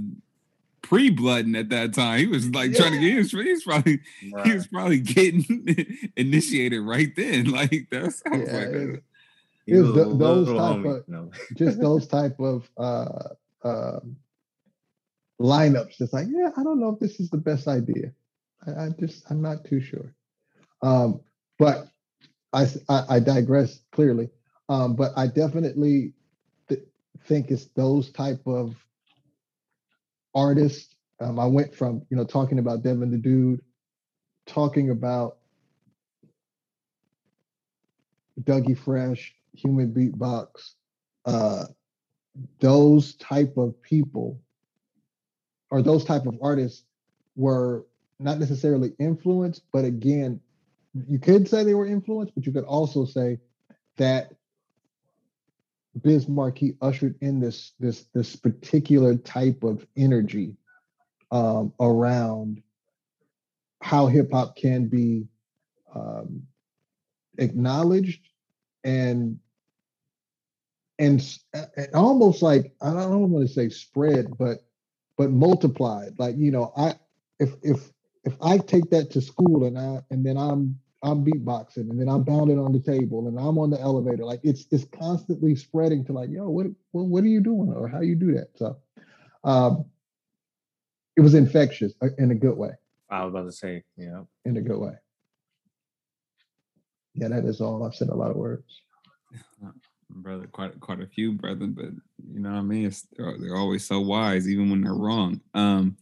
pre-blooding 0.83 1.55
at 1.55 1.69
that 1.69 1.95
time. 1.95 2.19
He 2.19 2.27
was 2.27 2.51
like 2.51 2.73
yeah. 2.73 2.79
trying 2.79 2.93
to 2.93 2.99
get. 2.99 3.13
He 3.13 3.19
was, 3.19 3.31
he 3.31 3.53
was 3.53 3.63
probably 3.63 4.01
right. 4.33 4.47
he 4.47 4.55
was 4.55 4.67
probably 4.67 5.01
getting 5.01 6.11
initiated 6.17 6.83
right 6.83 7.15
then. 7.17 7.51
Like 7.61 7.89
that's. 7.91 8.23
Yeah, 8.27 8.39
like, 8.39 8.47
it, 8.47 9.03
it 9.67 9.77
was 9.79 9.95
the, 9.95 10.17
those 10.17 10.49
type 10.49 10.85
of 10.85 11.09
no. 11.09 11.31
just 11.57 11.81
those 11.81 12.07
type 12.07 12.39
of 12.41 12.69
uh 12.77 13.29
uh, 13.63 14.01
lineups. 15.41 16.01
It's 16.01 16.13
like, 16.13 16.27
yeah, 16.31 16.51
I 16.57 16.63
don't 16.63 16.81
know 16.81 16.91
if 16.91 17.01
this 17.01 17.21
is 17.21 17.31
the 17.31 17.39
best 17.39 17.69
idea. 17.69 18.13
I, 18.67 18.87
I 18.87 18.89
just, 18.99 19.25
I'm 19.31 19.43
not 19.43 19.65
too 19.65 19.81
sure. 19.81 20.15
Um, 20.83 21.21
but 21.59 21.89
I, 22.53 22.67
I, 22.89 23.03
I, 23.09 23.21
digress 23.21 23.81
clearly. 23.93 24.31
Um, 24.69 24.97
but 24.97 25.13
I 25.17 25.27
definitely 25.27 26.15
th- 26.69 26.85
think 27.27 27.51
it's 27.51 27.67
those 27.77 28.11
type 28.13 28.41
of 28.47 28.75
artists. 30.35 30.95
Um, 31.21 31.39
I 31.39 31.47
went 31.47 31.75
from, 31.75 32.03
you 32.09 32.17
know, 32.17 32.25
talking 32.25 32.59
about 32.59 32.83
Devin 32.83 33.11
the 33.11 33.19
Dude, 33.19 33.61
talking 34.47 34.91
about 34.91 35.37
Dougie 38.43 38.79
Fresh, 38.79 39.35
Human 39.53 39.93
Beatbox, 39.93 40.49
uh, 41.27 41.67
those 42.61 43.15
type 43.17 43.57
of 43.57 43.81
people 43.83 44.41
or 45.71 45.83
those 45.83 46.05
type 46.05 46.27
of 46.27 46.37
artists 46.43 46.85
were 47.37 47.87
not 48.19 48.39
necessarily 48.39 48.93
influenced, 48.99 49.63
but 49.73 49.85
again, 49.85 50.41
you 51.09 51.19
could 51.19 51.49
say 51.49 51.65
they 51.65 51.75
were 51.75 51.87
influenced, 51.87 52.35
but 52.35 52.45
you 52.45 52.53
could 52.53 52.65
also 52.65 53.05
say 53.05 53.39
that 53.97 54.33
Biz 56.03 56.29
Markie 56.29 56.77
ushered 56.81 57.17
in 57.21 57.41
this 57.41 57.73
this 57.81 58.05
this 58.15 58.37
particular 58.37 59.17
type 59.17 59.63
of 59.65 59.87
energy 59.97 60.57
um, 61.31 61.73
around 61.81 62.63
how 63.83 64.07
hip 64.07 64.31
hop 64.33 64.57
can 64.57 64.87
be 64.87 65.27
um, 65.95 66.43
acknowledged 67.39 68.29
and 68.85 69.39
and, 71.01 71.39
and 71.77 71.95
almost 71.95 72.43
like 72.43 72.73
I 72.83 72.93
don't 72.93 73.31
want 73.31 73.49
to 73.49 73.53
say 73.53 73.71
spread, 73.71 74.37
but 74.39 74.59
but 75.17 75.31
multiplied. 75.31 76.19
Like 76.19 76.37
you 76.37 76.53
know, 76.53 76.73
I 76.77 76.95
if 77.41 77.55
if 77.63 77.91
if 78.25 78.35
I 78.43 78.59
take 78.59 78.91
that 78.91 79.11
to 79.13 79.21
school 79.21 79.65
and 79.65 79.79
I 79.79 80.03
and 80.11 80.25
then 80.25 80.37
I'm 80.37 80.79
I'm 81.03 81.25
beatboxing 81.25 81.89
and 81.89 81.99
then 81.99 82.09
I'm 82.09 82.25
pounding 82.25 82.59
on 82.59 82.73
the 82.73 82.81
table 82.81 83.27
and 83.27 83.39
I'm 83.39 83.59
on 83.59 83.71
the 83.71 83.81
elevator, 83.81 84.25
like 84.25 84.41
it's 84.45 84.67
it's 84.71 84.85
constantly 84.85 85.57
spreading 85.57 86.05
to 86.05 86.13
like, 86.13 86.31
yo, 86.31 86.49
what 86.49 86.67
what, 86.93 87.07
what 87.07 87.25
are 87.25 87.29
you 87.29 87.41
doing 87.41 87.73
or 87.73 87.89
how 87.89 88.03
you 88.03 88.15
do 88.15 88.35
that? 88.35 88.51
So 88.57 88.77
um 89.43 89.87
it 91.17 91.23
was 91.23 91.35
infectious 91.35 91.95
uh, 92.03 92.09
in 92.19 92.31
a 92.31 92.35
good 92.35 92.57
way. 92.57 92.71
I 93.11 93.25
was 93.25 93.33
about 93.33 93.47
to 93.47 93.53
say, 93.53 93.83
yeah. 93.97 94.23
In 94.45 94.57
a 94.57 94.61
good 94.61 94.79
way. 94.79 94.93
Yeah, 97.15 97.29
that 97.29 97.45
is 97.45 97.61
all. 97.61 97.85
I've 97.85 97.95
said 97.95 98.09
a 98.09 98.15
lot 98.15 98.31
of 98.31 98.37
words. 98.37 98.83
brother, 100.11 100.47
quite 100.47 100.79
quite 100.81 101.01
a 101.01 101.07
few, 101.07 101.33
brother. 101.33 101.67
But 101.67 101.91
you 102.33 102.41
know 102.41 102.51
what 102.51 102.59
I 102.59 102.63
mean. 102.63 102.87
It's, 102.87 103.07
they're, 103.17 103.37
they're 103.39 103.57
always 103.57 103.87
so 103.87 104.01
wise, 104.01 104.49
even 104.49 104.71
when 104.71 104.83
they're 104.83 104.95
wrong. 104.95 105.41
Um, 105.55 105.97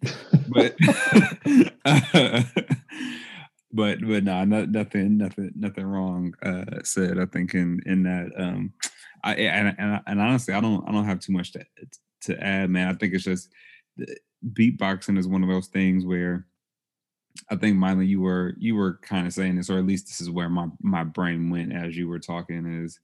but 0.48 0.76
but 3.72 3.98
but 4.00 4.24
no, 4.24 4.44
nothing, 4.44 5.18
nothing, 5.18 5.52
nothing 5.56 5.86
wrong 5.86 6.34
uh, 6.42 6.82
said. 6.84 7.18
I 7.18 7.26
think 7.26 7.54
in 7.54 7.80
in 7.86 8.02
that. 8.04 8.30
Um, 8.36 8.72
I 9.24 9.34
and, 9.34 9.74
and 9.78 10.00
and 10.06 10.20
honestly, 10.20 10.54
I 10.54 10.60
don't 10.60 10.88
I 10.88 10.92
don't 10.92 11.04
have 11.04 11.20
too 11.20 11.32
much 11.32 11.52
to 11.52 11.64
to 12.22 12.42
add, 12.42 12.70
man. 12.70 12.88
I 12.88 12.94
think 12.94 13.14
it's 13.14 13.24
just 13.24 13.50
beatboxing 14.52 15.18
is 15.18 15.26
one 15.26 15.42
of 15.42 15.48
those 15.48 15.68
things 15.68 16.04
where 16.04 16.46
I 17.50 17.56
think 17.56 17.76
Miley, 17.76 18.06
you 18.06 18.20
were 18.20 18.54
you 18.58 18.74
were 18.74 18.98
kind 19.02 19.26
of 19.26 19.32
saying 19.32 19.56
this, 19.56 19.70
or 19.70 19.78
at 19.78 19.86
least 19.86 20.06
this 20.06 20.20
is 20.20 20.30
where 20.30 20.48
my 20.48 20.68
my 20.80 21.04
brain 21.04 21.50
went 21.50 21.72
as 21.72 21.96
you 21.96 22.08
were 22.08 22.18
talking. 22.18 22.82
Is 22.84 22.98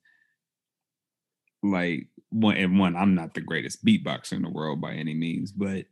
like 1.65 2.09
one 2.31 2.57
and 2.57 2.79
one, 2.79 2.97
I'm 2.97 3.15
not 3.15 3.35
the 3.35 3.41
greatest 3.41 3.85
beatboxer 3.85 4.33
in 4.33 4.43
the 4.43 4.51
world 4.51 4.81
by 4.81 4.93
any 4.93 5.15
means, 5.15 5.53
but 5.53 5.87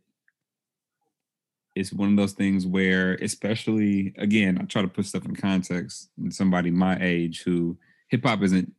it's 1.74 1.92
one 1.92 2.10
of 2.10 2.16
those 2.16 2.32
things 2.32 2.66
where, 2.66 3.14
especially 3.14 4.14
again, 4.18 4.58
I 4.60 4.64
try 4.64 4.82
to 4.82 4.88
put 4.88 5.06
stuff 5.06 5.24
in 5.24 5.34
context. 5.34 6.10
And 6.18 6.34
somebody 6.34 6.70
my 6.70 6.98
age 7.00 7.42
who 7.42 7.78
hip 8.08 8.24
hop 8.24 8.42
isn't, 8.42 8.74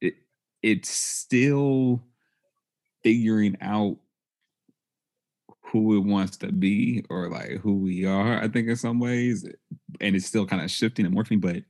it, 0.00 0.14
it's 0.62 0.90
still 0.90 2.02
figuring 3.02 3.56
out 3.60 3.96
who 5.72 5.96
it 5.96 6.04
wants 6.04 6.36
to 6.36 6.52
be 6.52 7.04
or 7.10 7.28
like 7.28 7.58
who 7.62 7.78
we 7.78 8.04
are. 8.04 8.40
I 8.40 8.46
think 8.46 8.68
in 8.68 8.76
some 8.76 9.00
ways, 9.00 9.44
and 10.00 10.14
it's 10.14 10.26
still 10.26 10.46
kind 10.46 10.62
of 10.62 10.70
shifting 10.70 11.04
and 11.04 11.14
morphing, 11.16 11.40
but 11.40 11.64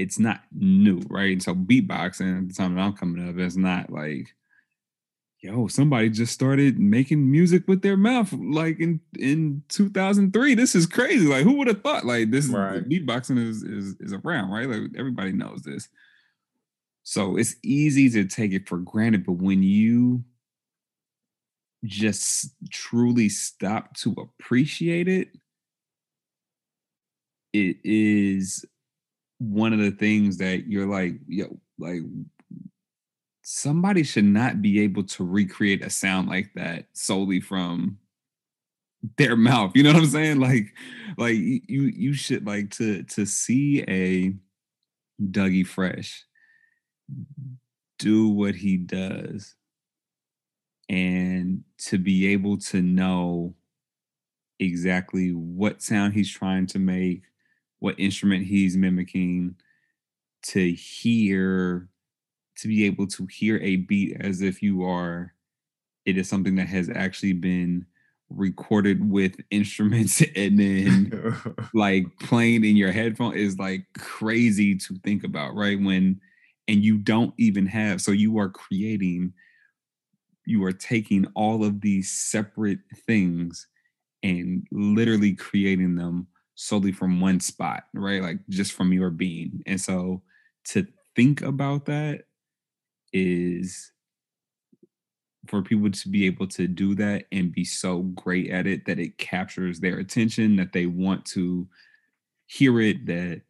it's 0.00 0.18
not 0.18 0.40
new, 0.52 1.00
right? 1.08 1.32
And 1.32 1.42
so 1.42 1.54
beatboxing, 1.54 2.42
at 2.42 2.48
the 2.48 2.54
time 2.54 2.74
that 2.74 2.80
I'm 2.80 2.94
coming 2.94 3.28
up, 3.28 3.36
it's 3.38 3.56
not 3.56 3.90
like 3.90 4.34
yo, 5.42 5.66
somebody 5.66 6.10
just 6.10 6.32
started 6.32 6.78
making 6.78 7.30
music 7.30 7.66
with 7.66 7.82
their 7.82 7.96
mouth 7.96 8.32
like 8.32 8.78
in 8.78 9.00
in 9.18 9.62
2003. 9.68 10.54
This 10.54 10.74
is 10.74 10.86
crazy. 10.86 11.26
Like, 11.26 11.44
who 11.44 11.54
would 11.54 11.68
have 11.68 11.82
thought? 11.82 12.04
Like, 12.04 12.30
this 12.30 12.46
right. 12.48 12.86
beatboxing 12.86 13.38
is 13.38 13.62
is 13.62 13.96
is 14.00 14.12
around, 14.12 14.50
right? 14.50 14.68
Like, 14.68 14.90
everybody 14.96 15.32
knows 15.32 15.62
this. 15.62 15.88
So 17.02 17.36
it's 17.36 17.56
easy 17.62 18.10
to 18.10 18.24
take 18.24 18.52
it 18.52 18.68
for 18.68 18.78
granted, 18.78 19.24
but 19.24 19.32
when 19.32 19.62
you 19.62 20.22
just 21.84 22.54
truly 22.70 23.30
stop 23.30 23.96
to 23.96 24.14
appreciate 24.18 25.08
it, 25.08 25.28
it 27.54 27.78
is 27.82 28.64
one 29.40 29.72
of 29.72 29.78
the 29.78 29.90
things 29.90 30.36
that 30.36 30.68
you're 30.68 30.86
like, 30.86 31.14
yo, 31.26 31.58
like 31.78 32.02
somebody 33.42 34.02
should 34.02 34.24
not 34.24 34.60
be 34.60 34.80
able 34.80 35.02
to 35.02 35.24
recreate 35.24 35.84
a 35.84 35.90
sound 35.90 36.28
like 36.28 36.52
that 36.54 36.84
solely 36.92 37.40
from 37.40 37.98
their 39.16 39.36
mouth. 39.50 39.72
You 39.74 39.82
know 39.82 39.92
what 39.92 40.02
I'm 40.02 40.06
saying? 40.06 40.40
Like, 40.40 40.74
like 41.16 41.36
you 41.36 41.82
you 41.82 42.12
should 42.12 42.46
like 42.46 42.70
to 42.72 43.02
to 43.04 43.24
see 43.24 43.82
a 43.88 44.34
Dougie 45.22 45.66
Fresh 45.66 46.24
do 47.98 48.28
what 48.28 48.54
he 48.54 48.76
does 48.76 49.54
and 50.88 51.62
to 51.78 51.98
be 51.98 52.28
able 52.32 52.58
to 52.58 52.82
know 52.82 53.54
exactly 54.58 55.30
what 55.30 55.82
sound 55.82 56.14
he's 56.14 56.30
trying 56.30 56.66
to 56.66 56.78
make, 56.78 57.22
what 57.80 57.98
instrument 57.98 58.46
he's 58.46 58.76
mimicking, 58.76 59.56
to 60.42 60.72
hear 60.72 61.88
to 62.56 62.68
be 62.68 62.84
able 62.84 63.06
to 63.06 63.26
hear 63.26 63.58
a 63.58 63.76
beat 63.76 64.16
as 64.20 64.42
if 64.42 64.62
you 64.62 64.84
are. 64.84 65.34
It 66.04 66.16
is 66.18 66.28
something 66.28 66.56
that 66.56 66.68
has 66.68 66.90
actually 66.94 67.32
been 67.32 67.86
recorded 68.28 69.10
with 69.10 69.36
instruments 69.50 70.22
and 70.36 70.58
then 70.58 71.34
like 71.74 72.06
playing 72.20 72.64
in 72.64 72.76
your 72.76 72.92
headphone 72.92 73.36
is 73.36 73.58
like 73.58 73.86
crazy 73.98 74.76
to 74.76 74.94
think 75.02 75.24
about 75.24 75.54
right? 75.54 75.80
When 75.80 76.20
and 76.68 76.84
you 76.84 76.98
don't 76.98 77.34
even 77.38 77.66
have 77.66 78.00
so 78.00 78.12
you 78.12 78.38
are 78.38 78.48
creating 78.48 79.32
you 80.46 80.64
are 80.64 80.72
taking 80.72 81.26
all 81.34 81.64
of 81.64 81.80
these 81.80 82.10
separate 82.10 82.78
things 83.06 83.66
and 84.22 84.66
literally 84.70 85.34
creating 85.34 85.96
them 85.96 86.26
solely 86.60 86.92
from 86.92 87.20
one 87.22 87.40
spot 87.40 87.84
right? 87.94 88.20
Like 88.20 88.38
just 88.50 88.72
from 88.72 88.92
your 88.92 89.08
being. 89.08 89.62
And 89.66 89.80
so 89.80 90.22
to 90.66 90.86
think 91.16 91.40
about 91.40 91.86
that 91.86 92.24
is 93.14 93.92
for 95.46 95.62
people 95.62 95.90
to 95.90 96.08
be 96.10 96.26
able 96.26 96.46
to 96.48 96.68
do 96.68 96.94
that 96.96 97.24
and 97.32 97.50
be 97.50 97.64
so 97.64 98.02
great 98.02 98.50
at 98.50 98.66
it 98.66 98.84
that 98.84 98.98
it 98.98 99.16
captures 99.16 99.80
their 99.80 99.98
attention, 99.98 100.56
that 100.56 100.74
they 100.74 100.84
want 100.84 101.24
to 101.24 101.66
hear 102.46 102.78
it, 102.78 103.06
that 103.06 103.40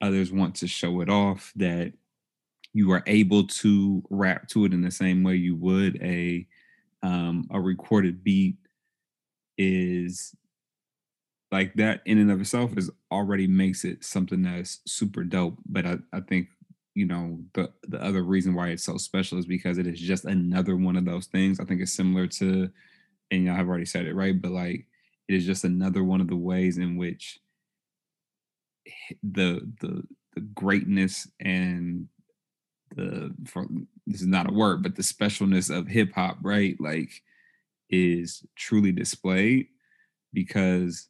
others 0.00 0.32
want 0.32 0.54
to 0.56 0.66
show 0.66 1.02
it 1.02 1.10
off, 1.10 1.52
that 1.54 1.92
you 2.72 2.90
are 2.92 3.02
able 3.06 3.46
to 3.46 4.02
rap 4.08 4.48
to 4.48 4.64
it 4.64 4.72
in 4.72 4.80
the 4.80 4.90
same 4.90 5.22
way 5.22 5.34
you 5.34 5.54
would 5.54 6.00
a 6.02 6.46
um, 7.02 7.46
a 7.50 7.60
recorded 7.60 8.24
beat 8.24 8.56
is 9.58 10.34
like 11.50 11.74
that 11.74 12.02
in 12.04 12.18
and 12.18 12.30
of 12.30 12.40
itself 12.40 12.76
is 12.76 12.90
already 13.10 13.46
makes 13.46 13.84
it 13.84 14.04
something 14.04 14.42
that's 14.42 14.80
super 14.86 15.24
dope. 15.24 15.56
But 15.66 15.86
I, 15.86 15.98
I 16.12 16.20
think 16.20 16.48
you 16.98 17.06
know 17.06 17.38
the 17.54 17.72
the 17.86 18.02
other 18.02 18.22
reason 18.22 18.54
why 18.54 18.68
it's 18.68 18.82
so 18.82 18.96
special 18.96 19.38
is 19.38 19.46
because 19.46 19.78
it 19.78 19.86
is 19.86 20.00
just 20.00 20.24
another 20.24 20.74
one 20.76 20.96
of 20.96 21.04
those 21.04 21.26
things 21.26 21.60
i 21.60 21.64
think 21.64 21.80
it's 21.80 21.92
similar 21.92 22.26
to 22.26 22.68
and 23.30 23.44
y'all 23.44 23.54
have 23.54 23.68
already 23.68 23.84
said 23.84 24.04
it 24.04 24.16
right 24.16 24.42
but 24.42 24.50
like 24.50 24.84
it 25.28 25.34
is 25.34 25.46
just 25.46 25.62
another 25.62 26.02
one 26.02 26.20
of 26.20 26.26
the 26.26 26.36
ways 26.36 26.76
in 26.76 26.96
which 26.96 27.38
the 29.22 29.60
the 29.80 30.02
the 30.34 30.40
greatness 30.40 31.28
and 31.38 32.08
the 32.96 33.32
for 33.46 33.64
this 34.08 34.20
is 34.20 34.26
not 34.26 34.50
a 34.50 34.52
word 34.52 34.82
but 34.82 34.96
the 34.96 35.02
specialness 35.02 35.72
of 35.72 35.86
hip 35.86 36.12
hop 36.14 36.36
right 36.42 36.80
like 36.80 37.10
is 37.90 38.44
truly 38.56 38.90
displayed 38.90 39.68
because 40.32 41.08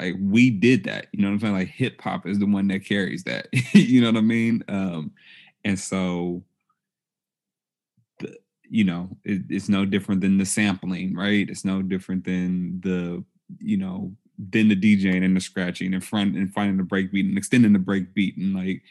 like 0.00 0.14
we 0.20 0.50
did 0.50 0.84
that 0.84 1.06
you 1.12 1.22
know 1.22 1.28
what 1.28 1.34
i'm 1.34 1.40
saying? 1.40 1.54
Like 1.54 1.68
hip 1.68 2.00
hop 2.00 2.26
is 2.26 2.38
the 2.38 2.46
one 2.46 2.68
that 2.68 2.84
carries 2.84 3.24
that 3.24 3.48
you 3.72 4.00
know 4.00 4.08
what 4.08 4.18
i 4.18 4.22
mean? 4.22 4.64
Um 4.68 5.12
and 5.64 5.78
so 5.78 6.42
the, 8.20 8.36
you 8.68 8.84
know 8.84 9.08
it, 9.24 9.42
it's 9.48 9.68
no 9.68 9.84
different 9.84 10.20
than 10.20 10.38
the 10.38 10.46
sampling 10.46 11.14
right? 11.14 11.48
It's 11.48 11.64
no 11.64 11.82
different 11.82 12.24
than 12.24 12.80
the 12.80 13.24
you 13.58 13.76
know 13.76 14.12
then 14.38 14.68
the 14.68 14.76
djing 14.76 15.24
and 15.24 15.36
the 15.36 15.40
scratching 15.40 15.94
and 15.94 16.04
front 16.04 16.36
and 16.36 16.52
finding 16.52 16.76
the 16.76 16.84
break 16.84 17.10
beat 17.12 17.26
and 17.26 17.36
extending 17.36 17.72
the 17.72 17.78
break 17.78 18.14
beat 18.14 18.36
and 18.36 18.54
like 18.54 18.82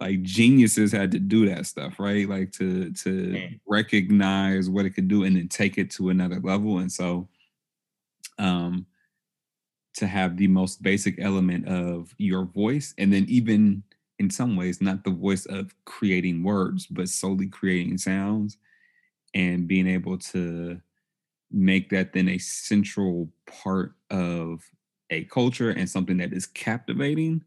like 0.00 0.22
geniuses 0.22 0.92
had 0.92 1.10
to 1.10 1.18
do 1.18 1.48
that 1.48 1.66
stuff 1.66 1.98
right? 1.98 2.28
Like 2.28 2.52
to 2.52 2.92
to 2.92 3.10
mm. 3.10 3.60
recognize 3.66 4.68
what 4.68 4.84
it 4.84 4.90
could 4.90 5.08
do 5.08 5.24
and 5.24 5.36
then 5.36 5.48
take 5.48 5.78
it 5.78 5.90
to 5.92 6.10
another 6.10 6.40
level. 6.40 6.78
And 6.78 6.90
so 6.90 7.28
um 8.38 8.86
to 9.94 10.06
have 10.06 10.36
the 10.36 10.48
most 10.48 10.82
basic 10.82 11.20
element 11.20 11.66
of 11.68 12.14
your 12.18 12.44
voice 12.44 12.94
and 12.98 13.12
then 13.12 13.24
even 13.28 13.82
in 14.18 14.30
some 14.30 14.56
ways 14.56 14.80
not 14.80 15.04
the 15.04 15.10
voice 15.10 15.46
of 15.46 15.74
creating 15.84 16.42
words 16.42 16.86
but 16.86 17.08
solely 17.08 17.46
creating 17.46 17.98
sounds 17.98 18.58
and 19.34 19.66
being 19.66 19.88
able 19.88 20.18
to 20.18 20.80
make 21.50 21.90
that 21.90 22.12
then 22.12 22.28
a 22.28 22.38
central 22.38 23.28
part 23.46 23.94
of 24.10 24.62
a 25.10 25.24
culture 25.24 25.70
and 25.70 25.88
something 25.88 26.16
that 26.16 26.32
is 26.32 26.46
captivating 26.46 27.42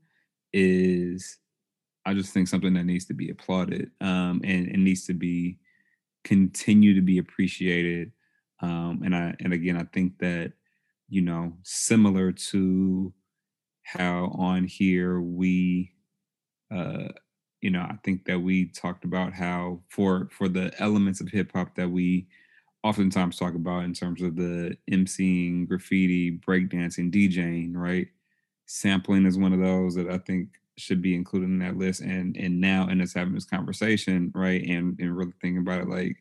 is 0.53 1.37
i 2.05 2.13
just 2.13 2.33
think 2.33 2.47
something 2.47 2.73
that 2.73 2.85
needs 2.85 3.05
to 3.05 3.13
be 3.13 3.29
applauded 3.29 3.91
um, 4.01 4.41
and 4.43 4.67
it 4.67 4.77
needs 4.77 5.05
to 5.05 5.13
be 5.13 5.57
continue 6.23 6.93
to 6.93 7.01
be 7.01 7.17
appreciated 7.17 8.11
um, 8.61 9.01
and 9.03 9.15
i 9.15 9.35
and 9.41 9.53
again 9.53 9.77
i 9.77 9.83
think 9.93 10.17
that 10.19 10.53
you 11.09 11.21
know, 11.21 11.53
similar 11.63 12.31
to 12.31 13.13
how 13.83 14.25
on 14.37 14.65
here 14.65 15.21
we 15.21 15.91
uh 16.71 17.07
you 17.61 17.71
know, 17.71 17.81
I 17.81 17.95
think 18.03 18.25
that 18.25 18.39
we 18.39 18.67
talked 18.67 19.03
about 19.03 19.33
how 19.33 19.81
for 19.89 20.29
for 20.31 20.47
the 20.47 20.71
elements 20.79 21.21
of 21.21 21.29
hip 21.29 21.51
hop 21.53 21.75
that 21.75 21.89
we 21.89 22.27
oftentimes 22.83 23.37
talk 23.37 23.55
about 23.55 23.83
in 23.83 23.93
terms 23.93 24.21
of 24.21 24.35
the 24.35 24.77
emceeing, 24.91 25.67
graffiti, 25.67 26.37
breakdancing, 26.37 27.11
DJing, 27.11 27.71
right? 27.75 28.07
Sampling 28.67 29.25
is 29.25 29.37
one 29.37 29.53
of 29.53 29.59
those 29.59 29.95
that 29.95 30.09
I 30.09 30.19
think 30.19 30.49
should 30.77 31.01
be 31.01 31.15
included 31.15 31.49
in 31.49 31.59
that 31.59 31.77
list. 31.77 32.01
And 32.01 32.37
and 32.37 32.61
now 32.61 32.87
in 32.89 33.01
us 33.01 33.13
having 33.13 33.33
this 33.33 33.45
conversation, 33.45 34.31
right? 34.35 34.63
And 34.63 34.97
and 34.99 35.17
really 35.17 35.33
thinking 35.41 35.59
about 35.59 35.81
it 35.81 35.89
like 35.89 36.17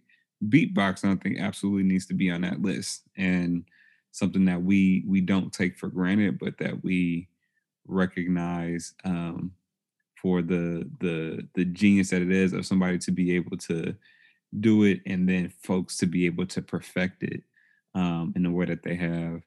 beatbox, 0.49 1.05
I 1.05 1.15
think 1.17 1.39
absolutely 1.39 1.83
needs 1.85 2.07
to 2.07 2.15
be 2.15 2.31
on 2.31 2.41
that 2.43 2.63
list. 2.63 3.03
And 3.17 3.65
something 4.17 4.47
that 4.47 4.63
we 4.63 5.05
we 5.07 5.21
don't 5.21 5.53
take 5.53 5.77
for 5.77 5.89
granted, 5.89 6.39
but 6.39 6.57
that 6.59 6.83
we 6.83 7.29
recognize 7.87 8.95
um, 9.05 9.53
for 10.21 10.41
the 10.41 10.89
the 11.01 11.47
the 11.55 11.67
genius 11.67 12.11
that 12.11 12.23
it 12.23 12.33
is 12.33 12.55
of 12.55 12.65
somebody 12.65 12.99
to 12.99 13.11
be 13.11 13.37
able 13.37 13.59
to 13.59 13.95
do 14.61 14.85
it, 14.85 15.01
and 15.05 15.29
then 15.29 15.53
folks 15.63 15.99
to 15.99 16.07
be 16.07 16.25
able 16.25 16.47
to 16.47 16.63
perfect 16.63 17.23
it 17.23 17.43
um, 17.95 18.33
in 18.35 18.43
the 18.43 18.51
way 18.51 18.65
that 18.65 18.83
they 18.83 18.97
have 18.97 19.43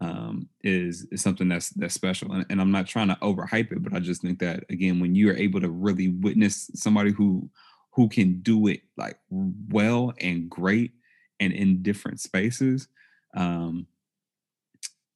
um, 0.00 0.48
is 0.64 1.06
is 1.12 1.22
something 1.22 1.48
that's 1.48 1.70
that's 1.70 1.94
special. 1.94 2.32
And, 2.32 2.44
and 2.50 2.60
I'm 2.60 2.72
not 2.72 2.88
trying 2.88 3.08
to 3.08 3.16
overhype 3.22 3.70
it, 3.70 3.84
but 3.84 3.94
I 3.94 4.00
just 4.00 4.20
think 4.20 4.40
that 4.40 4.64
again, 4.68 4.98
when 4.98 5.14
you 5.14 5.30
are 5.30 5.36
able 5.36 5.60
to 5.60 5.70
really 5.70 6.08
witness 6.08 6.72
somebody 6.74 7.12
who 7.12 7.48
who 7.92 8.08
can 8.08 8.40
do 8.40 8.66
it 8.66 8.80
like 8.96 9.18
well 9.30 10.12
and 10.20 10.50
great 10.50 10.92
and 11.38 11.52
in 11.52 11.82
different 11.82 12.18
spaces 12.18 12.88
um, 13.34 13.86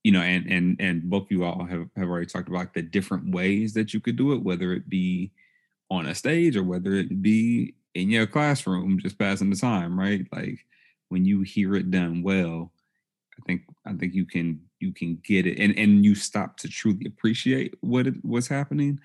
you 0.02 0.12
know, 0.12 0.20
and 0.20 0.46
and 0.46 0.76
and 0.80 1.02
both 1.08 1.30
you 1.30 1.44
all 1.44 1.64
have 1.64 1.88
have 1.96 2.08
already 2.08 2.26
talked 2.26 2.48
about 2.48 2.74
the 2.74 2.82
different 2.82 3.34
ways 3.34 3.72
that 3.74 3.94
you 3.94 4.00
could 4.00 4.16
do 4.16 4.32
it, 4.32 4.42
whether 4.42 4.72
it 4.72 4.88
be 4.88 5.30
on 5.90 6.06
a 6.06 6.14
stage 6.14 6.56
or 6.56 6.64
whether 6.64 6.94
it 6.94 7.22
be 7.22 7.74
in 7.94 8.10
your 8.10 8.26
classroom, 8.26 8.98
just 8.98 9.18
passing 9.18 9.50
the 9.50 9.56
time, 9.56 9.98
right? 9.98 10.26
Like 10.32 10.64
when 11.08 11.24
you 11.24 11.42
hear 11.42 11.76
it 11.76 11.90
done 11.90 12.22
well, 12.22 12.72
I 13.38 13.42
think 13.46 13.62
I 13.86 13.92
think 13.94 14.14
you 14.14 14.24
can 14.24 14.60
you 14.80 14.92
can 14.92 15.20
get 15.24 15.46
it 15.46 15.58
and 15.58 15.76
and 15.78 16.04
you 16.04 16.14
stop 16.14 16.56
to 16.58 16.68
truly 16.68 17.06
appreciate 17.06 17.74
what 17.80 18.06
it, 18.06 18.14
what's 18.22 18.48
happening. 18.48 18.98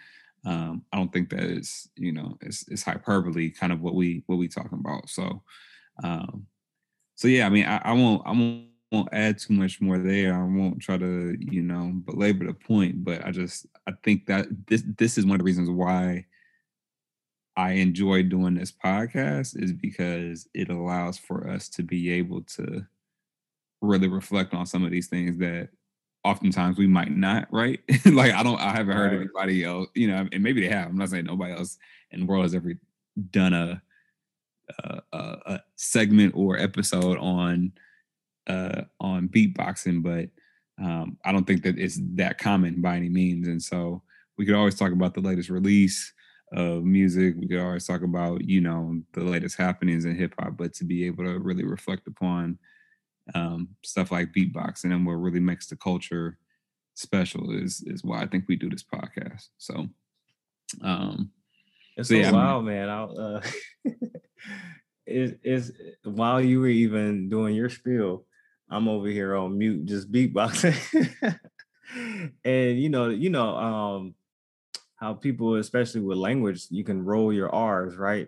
Um, 0.45 0.84
I 0.93 0.98
don't 0.98 1.12
think 1.12 1.30
that 1.30 1.43
is 1.43 1.89
you 1.95 2.12
know 2.12 2.38
it's, 2.41 2.68
it's 2.70 2.84
hyperbole 2.84 3.52
kind 3.52 3.72
of 3.72 3.82
what 3.82 3.95
we 3.95 4.24
what 4.26 4.38
we 4.38 4.48
talking 4.48 4.80
about. 4.80 5.10
So 5.10 5.43
um, 6.04 6.48
so 7.16 7.28
yeah, 7.28 7.45
I 7.45 7.50
mean 7.50 7.66
I, 7.66 7.82
I 7.84 7.93
won't 7.93 8.24
I 8.26 8.32
won't 8.32 8.68
won't 8.92 9.10
add 9.12 9.38
too 9.38 9.54
much 9.54 9.82
more 9.82 9.98
there. 9.98 10.34
I 10.34 10.44
won't 10.44 10.80
try 10.80 10.98
to, 10.98 11.38
you 11.40 11.62
know, 11.62 11.92
belabor 12.06 12.46
the 12.46 12.54
point, 12.54 13.04
but 13.04 13.26
I 13.26 13.32
just 13.32 13.66
I 13.88 13.92
think 14.04 14.26
that 14.28 14.48
this 14.68 14.84
this 14.98 15.18
is 15.18 15.26
one 15.26 15.36
of 15.36 15.40
the 15.40 15.46
reasons 15.46 15.70
why 15.70 16.26
I 17.56 17.72
enjoy 17.74 18.24
doing 18.24 18.54
this 18.54 18.72
podcast 18.72 19.62
is 19.62 19.74
because 19.74 20.48
it 20.54 20.70
allows 20.70 21.18
for 21.18 21.50
us 21.50 21.68
to 21.70 21.84
be 21.84 22.12
able 22.12 22.44
to 22.44 22.86
really 23.82 24.08
reflect 24.08 24.54
on 24.54 24.66
some 24.66 24.86
of 24.86 24.92
these 24.92 25.08
things 25.08 25.38
that 25.40 25.70
oftentimes 26.24 26.78
we 26.78 26.88
might 26.88 27.16
not, 27.16 27.48
right? 27.52 27.80
like 28.06 28.34
I 28.34 28.44
don't 28.44 28.60
I 28.60 28.72
haven't 28.72 28.96
heard 28.96 29.12
right. 29.12 29.22
anybody 29.22 29.64
else, 29.64 29.90
you 29.96 30.08
know, 30.08 30.28
and 30.32 30.44
maybe 30.44 30.62
they 30.62 30.74
have. 30.74 30.90
I'm 30.90 30.98
not 30.98 31.10
saying 31.10 31.26
nobody 31.26 31.54
else 31.54 31.78
in 32.12 32.22
the 32.22 32.26
world 32.26 32.44
has 32.44 32.56
ever 32.56 32.74
done 33.32 33.54
a 33.54 33.82
a, 34.84 35.02
a 35.18 35.64
segment 35.76 36.34
or 36.36 36.58
episode 36.58 37.18
on 37.18 37.72
uh, 38.48 38.84
on 39.00 39.30
beatboxing, 39.30 40.02
but 40.02 40.30
um, 40.84 41.18
I 41.26 41.32
don't 41.32 41.45
think 41.45 41.64
that 41.64 41.78
it's 41.78 42.00
that 42.16 42.38
common 42.38 42.82
by 42.82 42.95
any 42.95 43.10
means. 43.10 43.48
And 43.48 43.62
so 43.62 44.04
we 44.38 44.45
could 44.45 44.56
always 44.56 44.76
talk 44.76 44.91
about 44.91 45.14
the 45.14 45.22
latest 45.22 45.50
release 45.50 46.14
of 46.54 46.84
music. 46.84 47.36
We 47.38 47.48
could 47.48 47.60
always 47.60 47.86
talk 47.86 48.04
about, 48.04 48.43
you 48.43 48.62
know, 48.62 49.02
the 49.14 49.24
latest 49.24 49.58
happenings 49.58 50.06
in 50.06 50.16
hip 50.16 50.36
hop, 50.39 50.56
but 50.58 50.74
to 50.76 50.86
be 50.86 51.06
able 51.06 51.26
to 51.26 51.39
really 51.39 51.66
reflect 51.66 52.08
upon 52.08 52.58
um, 53.34 53.70
stuff 53.84 54.12
like 54.12 54.34
beatboxing 54.34 54.93
and 54.93 55.06
what 55.06 55.14
really 55.14 55.39
makes 55.39 55.68
the 55.68 55.76
culture 55.76 56.38
special 56.93 57.52
is 57.52 57.84
is 57.86 58.04
why 58.04 58.22
I 58.22 58.28
think 58.28 58.45
we 58.48 58.56
do 58.56 58.70
this 58.70 58.84
podcast. 58.84 59.50
So, 59.58 59.88
um, 60.82 61.32
it's 61.98 62.10
so, 62.10 62.16
yeah, 62.16 62.32
wild, 62.32 62.66
man. 62.66 62.89
I'll, 62.89 63.20
uh, 63.20 63.41
is 65.06 65.34
is 65.43 65.74
while 66.04 66.41
you 66.41 66.62
were 66.62 66.68
even 66.68 67.30
doing 67.30 67.56
your 67.56 67.70
spiel, 67.70 68.26
I'm 68.70 68.88
over 68.88 69.07
here 69.07 69.36
on 69.36 69.57
mute, 69.57 69.86
just 69.86 70.11
beatboxing. 70.11 71.13
and 72.45 72.80
you 72.80 72.89
know, 72.89 73.09
you 73.09 73.30
know, 73.30 73.55
um, 73.55 74.15
how 74.97 75.13
people, 75.13 75.55
especially 75.55 76.01
with 76.01 76.18
language, 76.18 76.65
you 76.70 76.84
can 76.84 77.05
roll 77.05 77.32
your 77.32 77.53
R's, 77.53 77.95
right? 77.95 78.28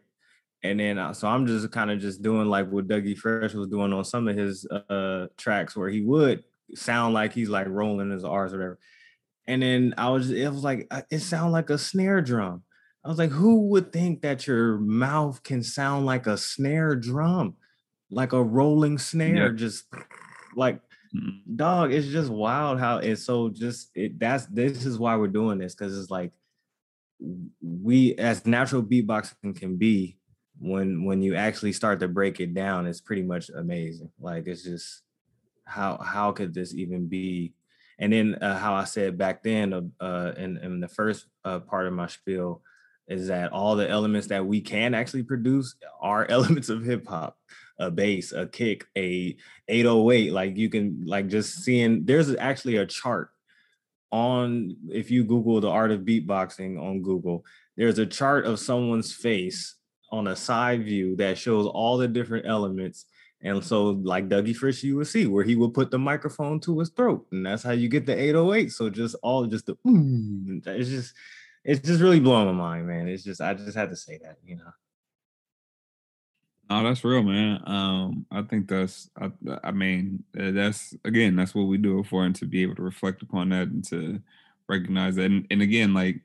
And 0.64 0.80
then, 0.80 0.98
uh, 0.98 1.14
so 1.14 1.28
I'm 1.28 1.48
just 1.48 1.72
kind 1.72 1.90
of 1.90 2.00
just 2.00 2.22
doing 2.22 2.48
like 2.48 2.70
what 2.70 2.88
Dougie 2.88 3.18
Fresh 3.18 3.54
was 3.54 3.70
doing 3.70 3.94
on 3.94 4.04
some 4.04 4.28
of 4.28 4.38
his 4.38 4.66
uh 4.68 5.28
tracks, 5.38 5.76
where 5.76 5.90
he 5.90 6.02
would 6.02 6.44
sound 6.76 7.14
like 7.14 7.34
he's 7.34 7.50
like 7.50 7.68
rolling 7.68 8.12
his 8.12 8.24
R's 8.24 8.54
or 8.54 8.58
whatever. 8.58 8.80
And 9.48 9.64
then 9.64 9.96
I 9.98 10.10
was, 10.10 10.30
it 10.32 10.50
was 10.50 10.64
like 10.64 10.88
uh, 10.92 11.02
it 11.10 11.20
sounded 11.20 11.52
like 11.52 11.70
a 11.70 11.78
snare 11.78 12.22
drum. 12.22 12.64
I 13.04 13.08
was 13.08 13.18
like, 13.18 13.32
who 13.32 13.70
would 13.70 13.94
think 13.94 14.22
that 14.22 14.46
your 14.46 14.78
mouth 14.78 15.42
can 15.44 15.64
sound 15.64 16.06
like 16.06 16.28
a 16.28 16.38
snare 16.38 16.96
drum, 16.96 17.56
like 18.12 18.34
a 18.34 18.44
rolling 18.44 18.98
snare, 18.98 19.48
yeah. 19.48 19.56
just 19.56 19.86
like 20.56 20.82
mm-hmm. 21.16 21.56
dog, 21.56 21.94
it's 21.94 22.08
just 22.08 22.30
wild 22.30 22.80
how 22.80 22.98
it's 22.98 23.24
so 23.24 23.50
just 23.50 23.90
it 23.96 24.20
that's 24.20 24.46
this 24.48 24.86
is 24.86 24.98
why 24.98 25.16
we're 25.16 25.28
doing 25.28 25.58
this 25.58 25.76
because 25.76 25.98
it's 25.98 26.12
like 26.12 26.32
we 27.62 28.16
as 28.16 28.46
natural 28.46 28.84
beatboxing 28.84 29.56
can 29.56 29.78
be 29.78 30.18
when 30.60 31.06
when 31.06 31.22
you 31.22 31.36
actually 31.36 31.74
start 31.74 32.00
to 32.00 32.08
break 32.08 32.40
it 32.40 32.54
down 32.54 32.86
it's 32.86 33.02
pretty 33.02 33.24
much 33.24 33.50
amazing. 33.50 34.12
Like 34.20 34.48
it's 34.48 34.64
just 34.64 35.02
how 35.66 35.98
how 35.98 36.32
could 36.32 36.54
this 36.54 36.74
even 36.74 37.08
be? 37.08 37.54
And 38.02 38.14
then 38.14 38.36
uh, 38.36 38.58
how 38.58 38.76
i 38.76 38.86
said 38.86 39.18
back 39.18 39.44
then 39.44 39.74
uh, 39.74 39.82
uh 40.04 40.34
in, 40.38 40.56
in 40.58 40.80
the 40.80 40.88
first 40.88 41.26
uh, 41.44 41.60
part 41.60 41.86
of 41.86 41.92
my 41.94 42.08
spiel 42.08 42.62
is 43.10 43.28
that 43.28 43.52
all 43.52 43.76
the 43.76 43.90
elements 43.90 44.28
that 44.28 44.46
we 44.46 44.62
can 44.62 44.94
actually 44.94 45.24
produce 45.24 45.76
are 46.00 46.26
elements 46.30 46.70
of 46.70 46.84
hip 46.84 47.06
hop 47.08 47.38
a 47.80 47.90
bass, 47.90 48.32
a 48.34 48.46
kick, 48.46 48.86
a 48.98 49.36
808. 49.68 50.32
Like 50.32 50.58
you 50.58 50.70
can 50.70 51.04
like 51.06 51.28
just 51.28 51.64
seeing 51.64 52.06
there's 52.06 52.36
actually 52.36 52.78
a 52.78 52.86
chart 52.86 53.32
on 54.12 54.76
if 54.90 55.12
you 55.12 55.24
Google 55.24 55.62
the 55.62 55.70
art 55.70 55.92
of 55.92 56.02
beatboxing 56.02 56.82
on 56.82 57.02
Google, 57.02 57.46
there's 57.78 58.00
a 58.00 58.06
chart 58.06 58.46
of 58.46 58.60
someone's 58.60 59.14
face 59.14 59.76
on 60.12 60.28
a 60.28 60.36
side 60.36 60.84
view 60.84 61.16
that 61.18 61.38
shows 61.38 61.68
all 61.68 61.98
the 61.98 62.08
different 62.08 62.46
elements. 62.48 63.06
And 63.42 63.64
so, 63.64 63.92
like 64.04 64.28
Dougie 64.28 64.56
Fresh, 64.56 64.84
you 64.84 64.98
would 64.98 65.08
see 65.08 65.26
where 65.26 65.46
he 65.46 65.56
would 65.56 65.74
put 65.74 65.92
the 65.92 66.00
microphone 66.00 66.60
to 66.62 66.80
his 66.80 66.90
throat, 66.90 67.26
and 67.32 67.46
that's 67.46 67.64
how 67.64 67.72
you 67.72 67.88
get 67.88 68.06
the 68.06 68.18
808. 68.20 68.72
So 68.72 68.90
just 68.90 69.16
all 69.24 69.46
just 69.46 69.66
the 69.66 69.78
it's 70.66 70.90
just 70.90 71.14
it's 71.64 71.86
just 71.86 72.02
really 72.02 72.20
blowing 72.20 72.48
my 72.48 72.52
mind, 72.52 72.88
man. 72.88 73.08
It's 73.08 73.24
just 73.24 73.40
I 73.40 73.54
just 73.54 73.78
had 73.78 73.92
to 73.92 73.96
say 73.96 74.20
that, 74.24 74.38
you 74.44 74.58
know. 74.58 74.72
No, 76.70 76.84
that's 76.84 77.04
real, 77.04 77.24
man. 77.24 77.62
Um, 77.66 78.26
I 78.32 78.44
think 78.44 78.68
that's, 78.68 79.10
I, 79.20 79.32
I 79.64 79.72
mean, 79.72 80.24
uh, 80.40 80.52
that's 80.52 80.94
again, 81.04 81.36
that's 81.36 81.56
what 81.56 81.64
we 81.64 81.78
do 81.78 82.00
it 82.00 82.06
for, 82.08 82.24
and 82.26 82.36
to 82.36 82.46
be 82.46 82.62
able 82.62 82.76
to 82.76 82.84
reflect 82.84 83.24
upon 83.24 83.50
that 83.50 83.70
and 83.70 83.84
to 83.86 84.22
recognize 84.68 85.16
that, 85.16 85.26
and, 85.26 85.48
and 85.50 85.62
again, 85.64 85.94
like 85.96 86.22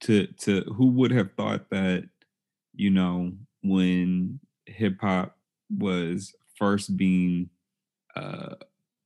to 0.00 0.26
to 0.40 0.62
who 0.76 0.88
would 0.88 1.12
have 1.12 1.32
thought 1.36 1.70
that, 1.70 2.08
you 2.74 2.90
know, 2.90 3.32
when 3.64 4.40
hip 4.66 4.96
hop 5.00 5.36
was 5.76 6.34
first 6.56 6.96
being, 6.96 7.50
uh, 8.16 8.56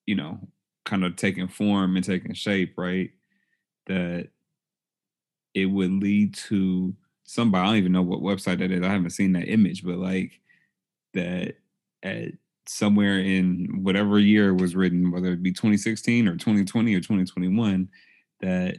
you 0.07 0.17
know, 0.17 0.41
kind 0.85 1.05
of 1.05 1.17
taking 1.17 1.49
form 1.49 1.97
and 1.97 2.05
taking 2.05 2.35
shape, 2.35 2.75
right? 2.79 3.11
That 3.87 4.29
it 5.55 5.67
would 5.67 5.91
lead 5.93 6.35
to 6.35 6.95
somebody. 7.25 7.63
I 7.63 7.67
don't 7.67 7.77
even 7.77 7.93
know 7.93 8.03
what 8.03 8.21
website 8.21 8.59
that 8.59 8.71
is. 8.71 8.83
I 8.83 8.89
haven't 8.89 9.11
seen 9.11 9.33
that 9.33 9.49
image, 9.49 9.85
but 9.85 9.99
like 9.99 10.41
that 11.15 11.57
at 12.03 12.33
somewhere 12.67 13.19
in 13.19 13.81
whatever 13.83 14.19
year 14.19 14.55
was 14.55 14.77
written, 14.77 15.11
whether 15.11 15.33
it 15.33 15.43
be 15.43 15.53
2016 15.53 16.29
or 16.29 16.33
2020 16.33 16.95
or 16.95 17.01
2021, 17.01 17.89
that 18.41 18.79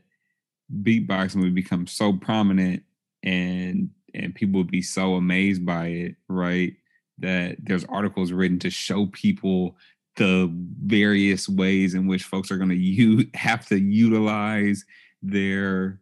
beatboxing 0.82 1.42
would 1.42 1.56
become 1.56 1.88
so 1.88 2.14
prominent 2.14 2.84
and 3.24 3.90
and 4.16 4.36
people 4.36 4.60
would 4.60 4.72
be 4.72 4.82
so 4.82 5.16
amazed 5.16 5.66
by 5.66 5.88
it, 5.88 6.16
right? 6.28 6.74
That 7.18 7.58
there's 7.64 7.86
articles 7.86 8.32
written 8.32 8.60
to 8.60 8.70
show 8.70 9.08
people 9.08 9.76
the 10.18 10.52
various 10.86 11.50
ways 11.50 11.96
in 11.96 12.06
which 12.06 12.24
folks 12.24 12.52
are 12.52 12.58
going 12.58 12.70
to 12.70 13.28
have 13.34 13.68
to 13.68 13.80
utilize 13.80 14.86
their 15.22 16.00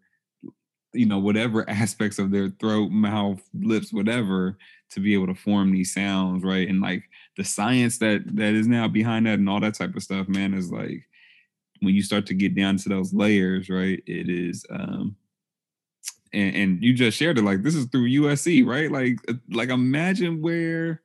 you 0.93 1.05
know 1.05 1.19
whatever 1.19 1.69
aspects 1.69 2.19
of 2.19 2.31
their 2.31 2.49
throat 2.49 2.89
mouth 2.91 3.41
lips 3.53 3.93
whatever 3.93 4.57
to 4.89 4.99
be 4.99 5.13
able 5.13 5.27
to 5.27 5.35
form 5.35 5.71
these 5.71 5.93
sounds 5.93 6.43
right? 6.43 6.67
And 6.67 6.81
like 6.81 7.03
the 7.37 7.43
science 7.43 7.97
that 7.99 8.23
that 8.35 8.53
is 8.53 8.67
now 8.67 8.87
behind 8.87 9.25
that 9.25 9.39
and 9.39 9.49
all 9.49 9.59
that 9.61 9.75
type 9.75 9.95
of 9.95 10.03
stuff 10.03 10.27
man 10.27 10.53
is 10.53 10.71
like 10.71 11.07
when 11.79 11.95
you 11.95 12.03
start 12.03 12.25
to 12.27 12.33
get 12.33 12.55
down 12.55 12.77
to 12.77 12.89
those 12.89 13.13
layers 13.13 13.69
right 13.69 14.03
it 14.05 14.29
is 14.29 14.65
um 14.69 15.15
and, 16.33 16.55
and 16.55 16.83
you 16.83 16.93
just 16.93 17.17
shared 17.17 17.37
it 17.37 17.43
like 17.43 17.63
this 17.63 17.75
is 17.75 17.85
through 17.85 18.09
usc 18.09 18.65
right? 18.65 18.91
Like 18.91 19.17
uh, 19.27 19.33
like 19.51 19.69
imagine 19.69 20.41
where 20.41 21.01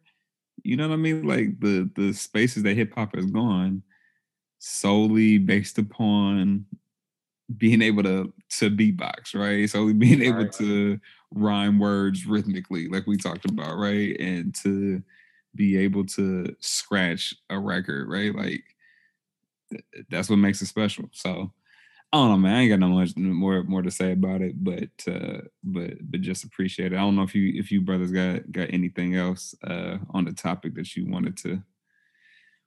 you 0.62 0.76
know 0.76 0.89
what 0.89 0.95
i 0.95 0.97
mean? 0.97 1.26
Like 1.26 1.61
the 1.61 1.91
the 1.95 2.12
spaces 2.12 2.62
that 2.64 2.76
hip-hop 2.76 3.14
has 3.14 3.26
gone 3.26 3.82
solely 4.59 5.39
based 5.39 5.78
upon 5.78 6.66
being 7.57 7.82
able 7.82 8.03
to 8.03 8.32
to 8.59 8.70
beatbox, 8.70 9.34
right? 9.34 9.68
So 9.68 9.92
being 9.92 10.22
able 10.22 10.44
right. 10.44 10.53
to 10.55 11.01
rhyme 11.32 11.78
words 11.78 12.26
rhythmically, 12.26 12.88
like 12.88 13.07
we 13.07 13.16
talked 13.16 13.44
about, 13.44 13.76
right? 13.76 14.18
And 14.18 14.55
to 14.57 15.03
be 15.55 15.76
able 15.78 16.05
to 16.05 16.55
scratch 16.61 17.34
a 17.51 17.59
record, 17.59 18.09
right? 18.09 18.34
Like 18.34 18.64
th- 19.70 19.84
that's 20.11 20.28
what 20.28 20.36
makes 20.36 20.61
it 20.61 20.66
special. 20.66 21.09
So 21.12 21.53
I 22.12 22.18
don't 22.18 22.30
know, 22.30 22.36
man. 22.36 22.55
I 22.55 22.61
ain't 22.61 22.70
got 22.70 22.78
no 22.78 22.88
much 22.88 23.16
more 23.16 23.62
more 23.64 23.82
to 23.82 23.90
say 23.90 24.12
about 24.12 24.40
it, 24.42 24.62
but 24.62 24.90
uh 25.09 25.40
but 25.64 25.94
but 26.03 26.20
just 26.20 26.44
appreciate 26.44 26.92
it. 26.92 26.97
I 26.97 27.01
don't 27.01 27.16
know 27.16 27.22
if 27.22 27.34
you 27.34 27.59
if 27.59 27.72
you 27.72 27.80
brothers 27.80 28.12
got 28.12 28.51
got 28.53 28.72
anything 28.72 29.16
else 29.16 29.55
uh 29.64 29.99
on 30.11 30.24
the 30.24 30.32
topic 30.32 30.74
that 30.74 30.97
you 30.97 31.07
wanted 31.11 31.36
to 31.38 31.62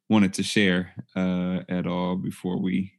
wanted 0.10 0.34
to 0.34 0.44
share 0.44 0.94
uh 1.16 1.62
at 1.70 1.86
all 1.88 2.16
before 2.16 2.58
we 2.58 2.99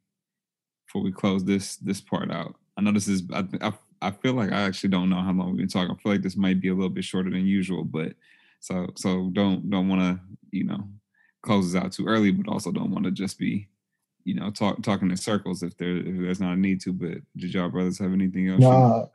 before 0.91 1.03
we 1.03 1.13
close 1.13 1.45
this 1.45 1.77
this 1.77 2.01
part 2.01 2.33
out. 2.33 2.57
I 2.77 2.83
know 2.83 2.91
this 2.91 3.07
is 3.07 3.23
I, 3.33 3.45
I, 3.61 3.73
I 4.03 4.11
feel 4.11 4.35
like 4.35 4.51
I 4.51 4.63
actually 4.63 4.89
don't 4.89 5.09
know 5.09 5.21
how 5.21 5.33
long 5.33 5.51
we've 5.51 5.59
been 5.59 5.69
talking. 5.69 5.95
I 5.95 6.03
feel 6.03 6.13
like 6.13 6.23
this 6.23 6.37
might 6.37 6.61
be 6.61 6.69
a 6.69 6.75
little 6.75 6.89
bit 6.91 7.05
shorter 7.05 7.31
than 7.31 7.47
usual, 7.47 7.85
but 7.85 8.15
so 8.59 8.89
so 8.97 9.31
don't 9.33 9.71
don't 9.71 9.89
want 9.89 10.01
to 10.01 10.21
you 10.51 10.65
know 10.65 10.89
close 11.43 11.73
this 11.73 11.81
out 11.81 11.93
too 11.93 12.07
early, 12.07 12.33
but 12.33 12.51
also 12.51 12.73
don't 12.73 12.91
want 12.91 13.05
to 13.05 13.13
just 13.13 13.39
be 13.39 13.69
you 14.25 14.35
know 14.35 14.51
talk 14.51 14.83
talking 14.83 15.11
in 15.11 15.17
circles 15.17 15.63
if 15.63 15.77
there 15.77 15.97
if 15.97 16.19
there's 16.19 16.41
not 16.41 16.55
a 16.55 16.57
need 16.57 16.81
to. 16.81 16.93
But 16.93 17.19
did 17.37 17.55
y'all 17.55 17.71
brothers 17.71 17.99
have 18.01 18.13
anything 18.13 18.49
else? 18.49 18.61
Nah, 18.61 19.07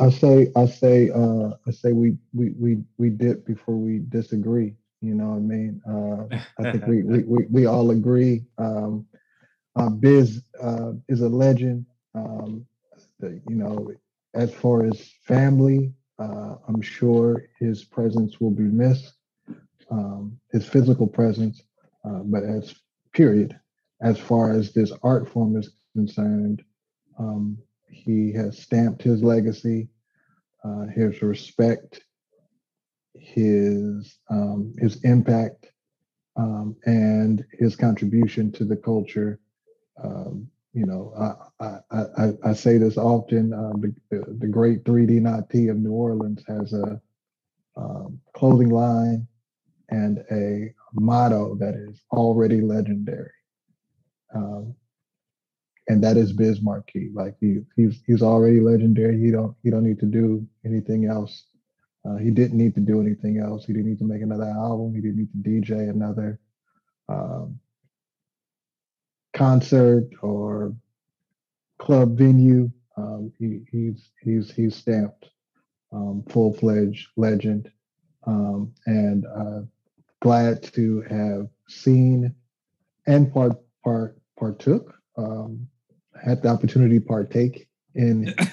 I 0.00 0.10
say, 0.10 0.50
I 0.56 0.66
say, 0.66 1.10
uh, 1.10 1.50
I 1.68 1.70
say, 1.70 1.92
we 1.92 2.16
we 2.32 2.50
we 2.58 2.82
we 2.98 3.10
dip 3.10 3.46
before 3.46 3.76
we 3.76 4.00
disagree. 4.08 4.74
You 5.00 5.14
know 5.14 5.28
what 5.28 5.36
I 5.36 5.40
mean? 5.40 5.82
Uh, 5.88 6.38
I 6.58 6.72
think 6.72 6.86
we, 6.86 7.02
we 7.04 7.22
we 7.22 7.46
we 7.50 7.66
all 7.66 7.92
agree. 7.92 8.46
Um, 8.58 9.06
uh, 9.76 9.90
Biz 9.90 10.42
uh, 10.60 10.92
is 11.08 11.20
a 11.20 11.28
legend. 11.28 11.86
Um, 12.14 12.66
the, 13.20 13.40
you 13.48 13.56
know, 13.56 13.90
as 14.34 14.52
far 14.54 14.84
as 14.84 15.12
family, 15.26 15.92
uh, 16.18 16.56
I'm 16.68 16.80
sure 16.80 17.46
his 17.58 17.84
presence 17.84 18.40
will 18.40 18.50
be 18.50 18.64
missed, 18.64 19.14
um, 19.90 20.38
his 20.52 20.66
physical 20.66 21.06
presence. 21.06 21.62
Uh, 22.04 22.20
but 22.24 22.44
as 22.44 22.74
period, 23.12 23.58
as 24.02 24.18
far 24.18 24.52
as 24.52 24.72
this 24.72 24.92
art 25.02 25.28
form 25.28 25.56
is 25.56 25.70
concerned, 25.94 26.62
um, 27.18 27.58
he 27.88 28.32
has 28.32 28.58
stamped 28.58 29.02
his 29.02 29.22
legacy, 29.22 29.88
uh, 30.64 30.86
his 30.94 31.22
respect, 31.22 32.02
his 33.14 34.18
um, 34.28 34.74
his 34.78 35.02
impact, 35.04 35.72
um, 36.36 36.76
and 36.84 37.44
his 37.52 37.76
contribution 37.76 38.50
to 38.52 38.64
the 38.64 38.76
culture. 38.76 39.40
Um, 40.02 40.48
you 40.72 40.86
know, 40.86 41.12
I, 41.60 41.78
I, 41.92 42.04
I, 42.18 42.32
I 42.50 42.52
say 42.52 42.78
this 42.78 42.98
often. 42.98 43.52
Uh, 43.52 43.72
the, 43.78 44.34
the, 44.40 44.48
great 44.48 44.82
3D 44.84 45.20
Na'Tee 45.20 45.70
of 45.70 45.76
New 45.76 45.92
Orleans 45.92 46.42
has 46.48 46.72
a 46.72 47.00
um, 47.76 48.20
clothing 48.34 48.70
line 48.70 49.26
and 49.90 50.24
a 50.32 50.74
motto 50.94 51.54
that 51.56 51.74
is 51.74 52.00
already 52.10 52.60
legendary. 52.60 53.30
Um, 54.34 54.74
and 55.88 56.02
that 56.02 56.16
is 56.16 56.32
Biz 56.32 56.60
Markie. 56.60 57.10
Like 57.12 57.36
he, 57.40 57.58
he's 57.76 58.02
he's 58.06 58.22
already 58.22 58.60
legendary. 58.60 59.20
He 59.20 59.30
don't 59.30 59.54
he 59.62 59.70
don't 59.70 59.84
need 59.84 60.00
to 60.00 60.06
do 60.06 60.46
anything 60.64 61.06
else. 61.06 61.44
Uh, 62.06 62.16
he 62.16 62.30
didn't 62.30 62.58
need 62.58 62.74
to 62.74 62.80
do 62.80 63.00
anything 63.00 63.38
else. 63.38 63.64
He 63.64 63.72
didn't 63.72 63.88
need 63.88 63.98
to 63.98 64.04
make 64.04 64.22
another 64.22 64.44
album. 64.44 64.94
He 64.94 65.00
didn't 65.00 65.18
need 65.18 65.32
to 65.32 65.72
DJ 65.72 65.90
another 65.90 66.40
um, 67.08 67.58
concert 69.34 70.08
or 70.22 70.74
club 71.78 72.16
venue. 72.16 72.70
Um, 72.96 73.32
he, 73.38 73.60
he's 73.70 74.10
he's 74.22 74.52
he's 74.52 74.76
stamped 74.76 75.26
um, 75.92 76.24
full 76.28 76.54
fledged 76.54 77.08
legend, 77.16 77.70
um, 78.26 78.72
and 78.86 79.26
uh, 79.26 79.60
glad 80.20 80.62
to 80.74 81.02
have 81.02 81.48
seen 81.68 82.34
and 83.06 83.32
part 83.32 83.52
part 83.82 84.16
partook 84.38 84.94
um, 85.16 85.68
had 86.22 86.42
the 86.42 86.48
opportunity 86.48 86.98
to 86.98 87.04
partake 87.04 87.68
in. 87.94 88.34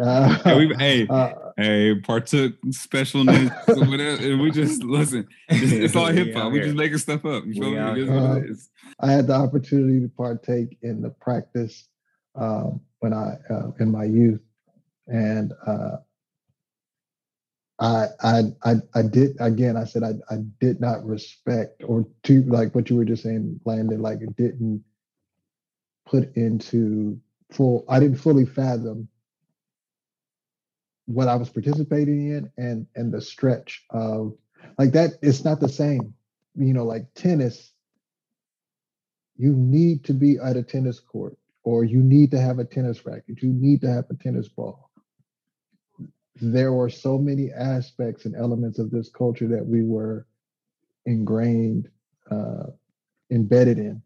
Uh, 0.00 0.34
hey, 0.78 1.06
uh, 1.08 1.32
hey, 1.60 1.94
partook 1.94 2.60
specialness, 2.68 3.50
whatever, 3.88 4.22
and 4.22 4.40
we 4.40 4.50
just 4.50 4.82
listen. 4.82 5.28
It's, 5.48 5.72
it's 5.72 5.96
all 5.96 6.06
hip 6.06 6.34
hop. 6.34 6.52
We 6.52 6.60
just 6.60 6.76
making 6.76 6.98
stuff 6.98 7.24
up. 7.24 7.44
You 7.46 7.54
feel 7.54 7.70
me? 7.70 8.08
Uh, 8.08 8.40
I 9.00 9.12
had 9.12 9.26
the 9.26 9.34
opportunity 9.34 10.00
to 10.00 10.08
partake 10.08 10.78
in 10.82 11.02
the 11.02 11.10
practice 11.10 11.88
um, 12.34 12.80
when 13.00 13.12
I 13.12 13.34
uh, 13.50 13.70
in 13.78 13.90
my 13.90 14.04
youth, 14.04 14.40
and 15.06 15.52
uh, 15.66 15.96
I, 17.78 18.06
I 18.22 18.42
I 18.64 18.74
I 18.94 19.02
did 19.02 19.36
again. 19.40 19.76
I 19.76 19.84
said 19.84 20.02
I 20.02 20.12
I 20.32 20.38
did 20.60 20.80
not 20.80 21.04
respect 21.04 21.82
or 21.84 22.06
to 22.24 22.42
like 22.44 22.74
what 22.74 22.88
you 22.88 22.96
were 22.96 23.04
just 23.04 23.22
saying, 23.22 23.60
Landon. 23.64 24.00
Like 24.00 24.20
it 24.22 24.36
didn't 24.36 24.84
put 26.06 26.34
into 26.36 27.20
full 27.52 27.84
i 27.88 27.98
didn't 27.98 28.16
fully 28.16 28.44
fathom 28.44 29.08
what 31.10 31.28
i 31.28 31.34
was 31.34 31.50
participating 31.50 32.30
in 32.30 32.50
and 32.56 32.86
and 32.94 33.12
the 33.12 33.20
stretch 33.20 33.84
of 33.90 34.34
like 34.78 34.92
that 34.92 35.12
it's 35.22 35.44
not 35.44 35.60
the 35.60 35.68
same. 35.68 36.14
You 36.54 36.74
know 36.74 36.84
like 36.84 37.12
tennis 37.14 37.72
you 39.36 39.54
need 39.54 40.04
to 40.04 40.12
be 40.12 40.38
at 40.38 40.56
a 40.56 40.62
tennis 40.62 41.00
court 41.00 41.36
or 41.64 41.84
you 41.84 42.02
need 42.02 42.30
to 42.30 42.40
have 42.40 42.58
a 42.58 42.64
tennis 42.64 43.06
racket. 43.06 43.42
You 43.42 43.52
need 43.52 43.80
to 43.82 43.90
have 43.90 44.04
a 44.10 44.14
tennis 44.14 44.48
ball. 44.48 44.90
There 46.42 46.72
were 46.72 46.90
so 46.90 47.16
many 47.18 47.50
aspects 47.50 48.24
and 48.24 48.34
elements 48.34 48.78
of 48.78 48.90
this 48.90 49.08
culture 49.08 49.48
that 49.48 49.64
we 49.64 49.82
were 49.82 50.26
ingrained 51.06 51.88
uh, 52.30 52.66
embedded 53.30 53.78
in. 53.78 54.02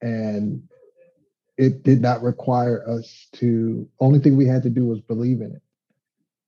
And 0.00 0.62
it 1.58 1.82
did 1.82 2.00
not 2.00 2.22
require 2.22 2.88
us 2.88 3.28
to 3.34 3.88
only 4.00 4.18
thing 4.18 4.36
we 4.36 4.46
had 4.46 4.62
to 4.62 4.70
do 4.70 4.86
was 4.86 5.00
believe 5.00 5.40
in 5.40 5.52
it 5.52 5.62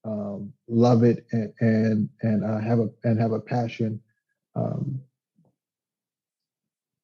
um, 0.07 0.53
love 0.67 1.03
it 1.03 1.25
and 1.31 1.53
and 1.59 2.09
and 2.21 2.43
uh, 2.43 2.59
have 2.59 2.79
a 2.79 2.89
and 3.03 3.19
have 3.19 3.33
a 3.33 3.39
passion 3.39 4.01
um, 4.55 5.01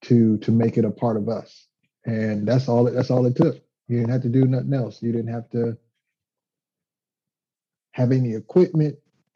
to 0.03 0.37
to 0.37 0.51
make 0.51 0.77
it 0.77 0.85
a 0.85 0.91
part 0.91 1.17
of 1.17 1.27
us. 1.27 1.67
And 2.05 2.47
that's 2.47 2.69
all 2.69 2.85
that's 2.85 3.11
all 3.11 3.25
it 3.25 3.35
took. 3.35 3.61
You 3.87 3.97
didn't 3.97 4.11
have 4.11 4.21
to 4.21 4.29
do 4.29 4.45
nothing 4.45 4.73
else. 4.73 5.01
You 5.01 5.11
didn't 5.11 5.33
have 5.33 5.49
to 5.51 5.77
have 7.91 8.11
any 8.11 8.33
equipment. 8.33 8.95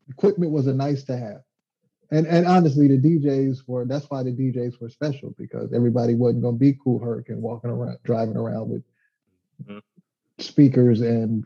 Equipment 0.09 0.51
was 0.51 0.67
a 0.67 0.73
nice 0.73 1.03
to 1.05 1.17
have. 1.17 1.41
And 2.11 2.25
and 2.25 2.47
honestly, 2.47 2.87
the 2.87 2.97
DJs 2.97 3.67
were 3.67 3.85
that's 3.85 4.09
why 4.09 4.23
the 4.23 4.31
DJs 4.31 4.79
were 4.79 4.89
special 4.89 5.35
because 5.37 5.73
everybody 5.73 6.15
wasn't 6.15 6.43
going 6.43 6.55
to 6.55 6.59
be 6.59 6.77
Kool 6.81 6.99
Herc 6.99 7.27
and 7.29 7.41
walking 7.41 7.69
around, 7.69 7.97
driving 8.03 8.37
around 8.37 8.69
with 8.69 8.83
mm-hmm. 9.63 9.79
speakers 10.39 11.01
and 11.01 11.43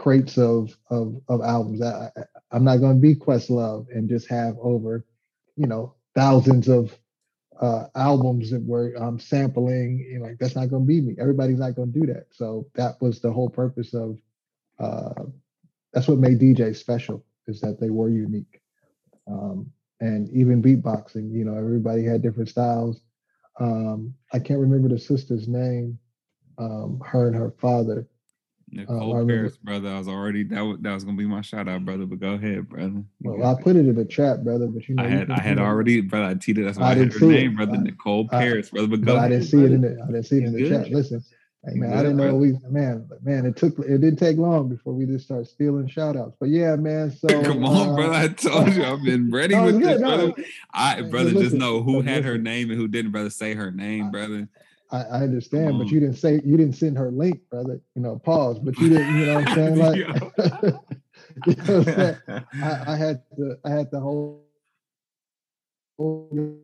crates 0.00 0.38
of 0.38 0.74
of 0.88 1.20
of 1.28 1.42
albums. 1.42 1.82
I, 1.82 2.10
am 2.52 2.64
not 2.64 2.78
going 2.78 2.94
to 2.94 3.00
be 3.00 3.14
Questlove 3.14 3.86
and 3.94 4.08
just 4.08 4.28
have 4.30 4.56
over, 4.62 5.04
you 5.56 5.66
know, 5.66 5.94
thousands 6.14 6.68
of 6.68 6.96
uh, 7.60 7.84
albums 7.94 8.50
that 8.50 8.64
were 8.64 8.94
um, 8.98 9.18
sampling. 9.20 9.98
You 10.10 10.20
know, 10.20 10.24
like 10.26 10.38
that's 10.38 10.56
not 10.56 10.70
going 10.70 10.84
to 10.84 10.88
be 10.88 11.02
me. 11.02 11.16
Everybody's 11.20 11.58
not 11.58 11.74
going 11.76 11.92
to 11.92 12.00
do 12.00 12.06
that. 12.06 12.28
So 12.30 12.66
that 12.74 12.94
was 13.02 13.20
the 13.20 13.30
whole 13.30 13.50
purpose 13.50 13.92
of. 13.92 14.18
Uh, 14.78 15.24
that's 15.92 16.08
what 16.08 16.18
made 16.18 16.40
DJs 16.40 16.76
special 16.76 17.22
is 17.46 17.60
that 17.60 17.78
they 17.78 17.90
were 17.90 18.08
unique. 18.08 18.62
Um, 19.30 19.70
and 20.00 20.30
even 20.30 20.62
beatboxing, 20.62 21.30
you 21.30 21.44
know, 21.44 21.58
everybody 21.58 22.04
had 22.04 22.22
different 22.22 22.48
styles. 22.48 23.02
Um, 23.58 24.14
I 24.32 24.38
can't 24.38 24.60
remember 24.60 24.88
the 24.88 24.98
sister's 24.98 25.46
name, 25.46 25.98
um, 26.56 27.02
her 27.04 27.26
and 27.26 27.36
her 27.36 27.52
father. 27.60 28.06
Nicole 28.72 29.16
um, 29.16 29.26
Paris, 29.26 29.56
brother. 29.56 29.88
I 29.88 29.98
was 29.98 30.08
already 30.08 30.44
that 30.44 30.60
was, 30.60 30.78
that 30.80 30.94
was 30.94 31.04
gonna 31.04 31.16
be 31.16 31.26
my 31.26 31.40
shout 31.40 31.68
out, 31.68 31.84
brother. 31.84 32.06
But 32.06 32.20
go 32.20 32.32
ahead, 32.32 32.68
brother. 32.68 33.02
You 33.20 33.32
well, 33.32 33.56
I 33.56 33.60
put 33.60 33.76
it 33.76 33.80
in 33.80 33.94
the 33.94 34.04
chat, 34.04 34.44
brother. 34.44 34.66
But 34.66 34.88
you 34.88 34.94
know, 34.94 35.02
I 35.02 35.08
had 35.08 35.30
I 35.30 35.40
had 35.40 35.58
already, 35.58 36.00
brother. 36.00 36.26
I 36.26 36.34
tweeted 36.34 36.64
that's 36.64 36.78
why 36.78 36.88
I, 36.88 36.90
I 36.92 36.94
had 36.96 37.12
her 37.12 37.26
name, 37.26 37.56
brother. 37.56 37.76
I, 37.76 37.82
Nicole 37.82 38.28
Paris, 38.28 38.70
brother. 38.70 38.88
But 38.88 39.02
go. 39.02 39.14
But 39.14 39.16
ahead, 39.16 39.24
I 39.24 39.28
didn't 39.30 39.44
see 39.44 39.56
brother. 39.58 39.72
it 39.72 39.74
in 39.74 39.80
the 39.82 40.02
I 40.02 40.06
didn't 40.06 40.26
see 40.26 40.36
it 40.38 40.44
in 40.44 40.52
the 40.52 40.68
chat. 40.68 40.90
Listen, 40.90 41.24
Hey, 41.66 41.74
man, 41.74 41.92
I 41.92 42.02
didn't 42.02 42.16
know 42.16 42.34
we 42.36 42.54
man, 42.70 43.06
man, 43.22 43.44
it 43.44 43.54
took 43.54 43.78
it 43.80 44.00
didn't 44.00 44.16
take 44.16 44.38
long 44.38 44.70
before 44.70 44.94
we 44.94 45.04
just 45.04 45.26
start 45.26 45.46
stealing 45.46 45.88
shout 45.88 46.16
outs. 46.16 46.34
But 46.40 46.48
yeah, 46.48 46.74
man. 46.76 47.10
So 47.10 47.28
come 47.42 47.66
on, 47.66 47.90
uh, 47.90 47.94
brother. 47.94 48.14
I 48.14 48.28
told 48.28 48.74
you 48.74 48.82
I've 48.82 49.04
been 49.04 49.30
ready 49.30 49.54
no, 49.54 49.64
with 49.64 49.78
good, 49.78 49.96
this, 49.96 50.00
no, 50.00 50.16
brother. 50.16 50.44
I 50.72 51.02
brother, 51.02 51.30
listen, 51.30 51.42
just 51.42 51.54
know 51.56 51.82
who 51.82 52.00
had 52.00 52.24
her 52.24 52.38
name 52.38 52.70
and 52.70 52.80
who 52.80 52.88
didn't, 52.88 53.10
brother. 53.10 53.28
Say 53.28 53.52
her 53.52 53.70
name, 53.70 54.10
brother. 54.10 54.48
I, 54.92 55.02
I 55.02 55.22
understand, 55.22 55.78
but 55.78 55.88
you 55.88 56.00
didn't 56.00 56.16
say 56.16 56.40
you 56.44 56.56
didn't 56.56 56.74
send 56.74 56.98
her 56.98 57.10
link, 57.10 57.40
brother. 57.48 57.80
You 57.94 58.02
know, 58.02 58.18
pause. 58.18 58.58
But 58.58 58.76
you 58.78 58.88
didn't, 58.88 59.18
you 59.18 59.26
know 59.26 59.34
what 59.36 59.48
I'm 59.48 59.54
saying? 59.54 60.74
Like 61.46 61.46
you 61.46 61.54
know 61.56 61.76
I'm 61.76 61.84
saying? 61.84 62.16
I, 62.62 62.92
I 62.92 62.96
had 62.96 63.22
to 63.36 63.56
I 63.64 63.70
had 63.70 63.90
the 63.90 64.00
whole 64.00 64.44
on 65.98 66.58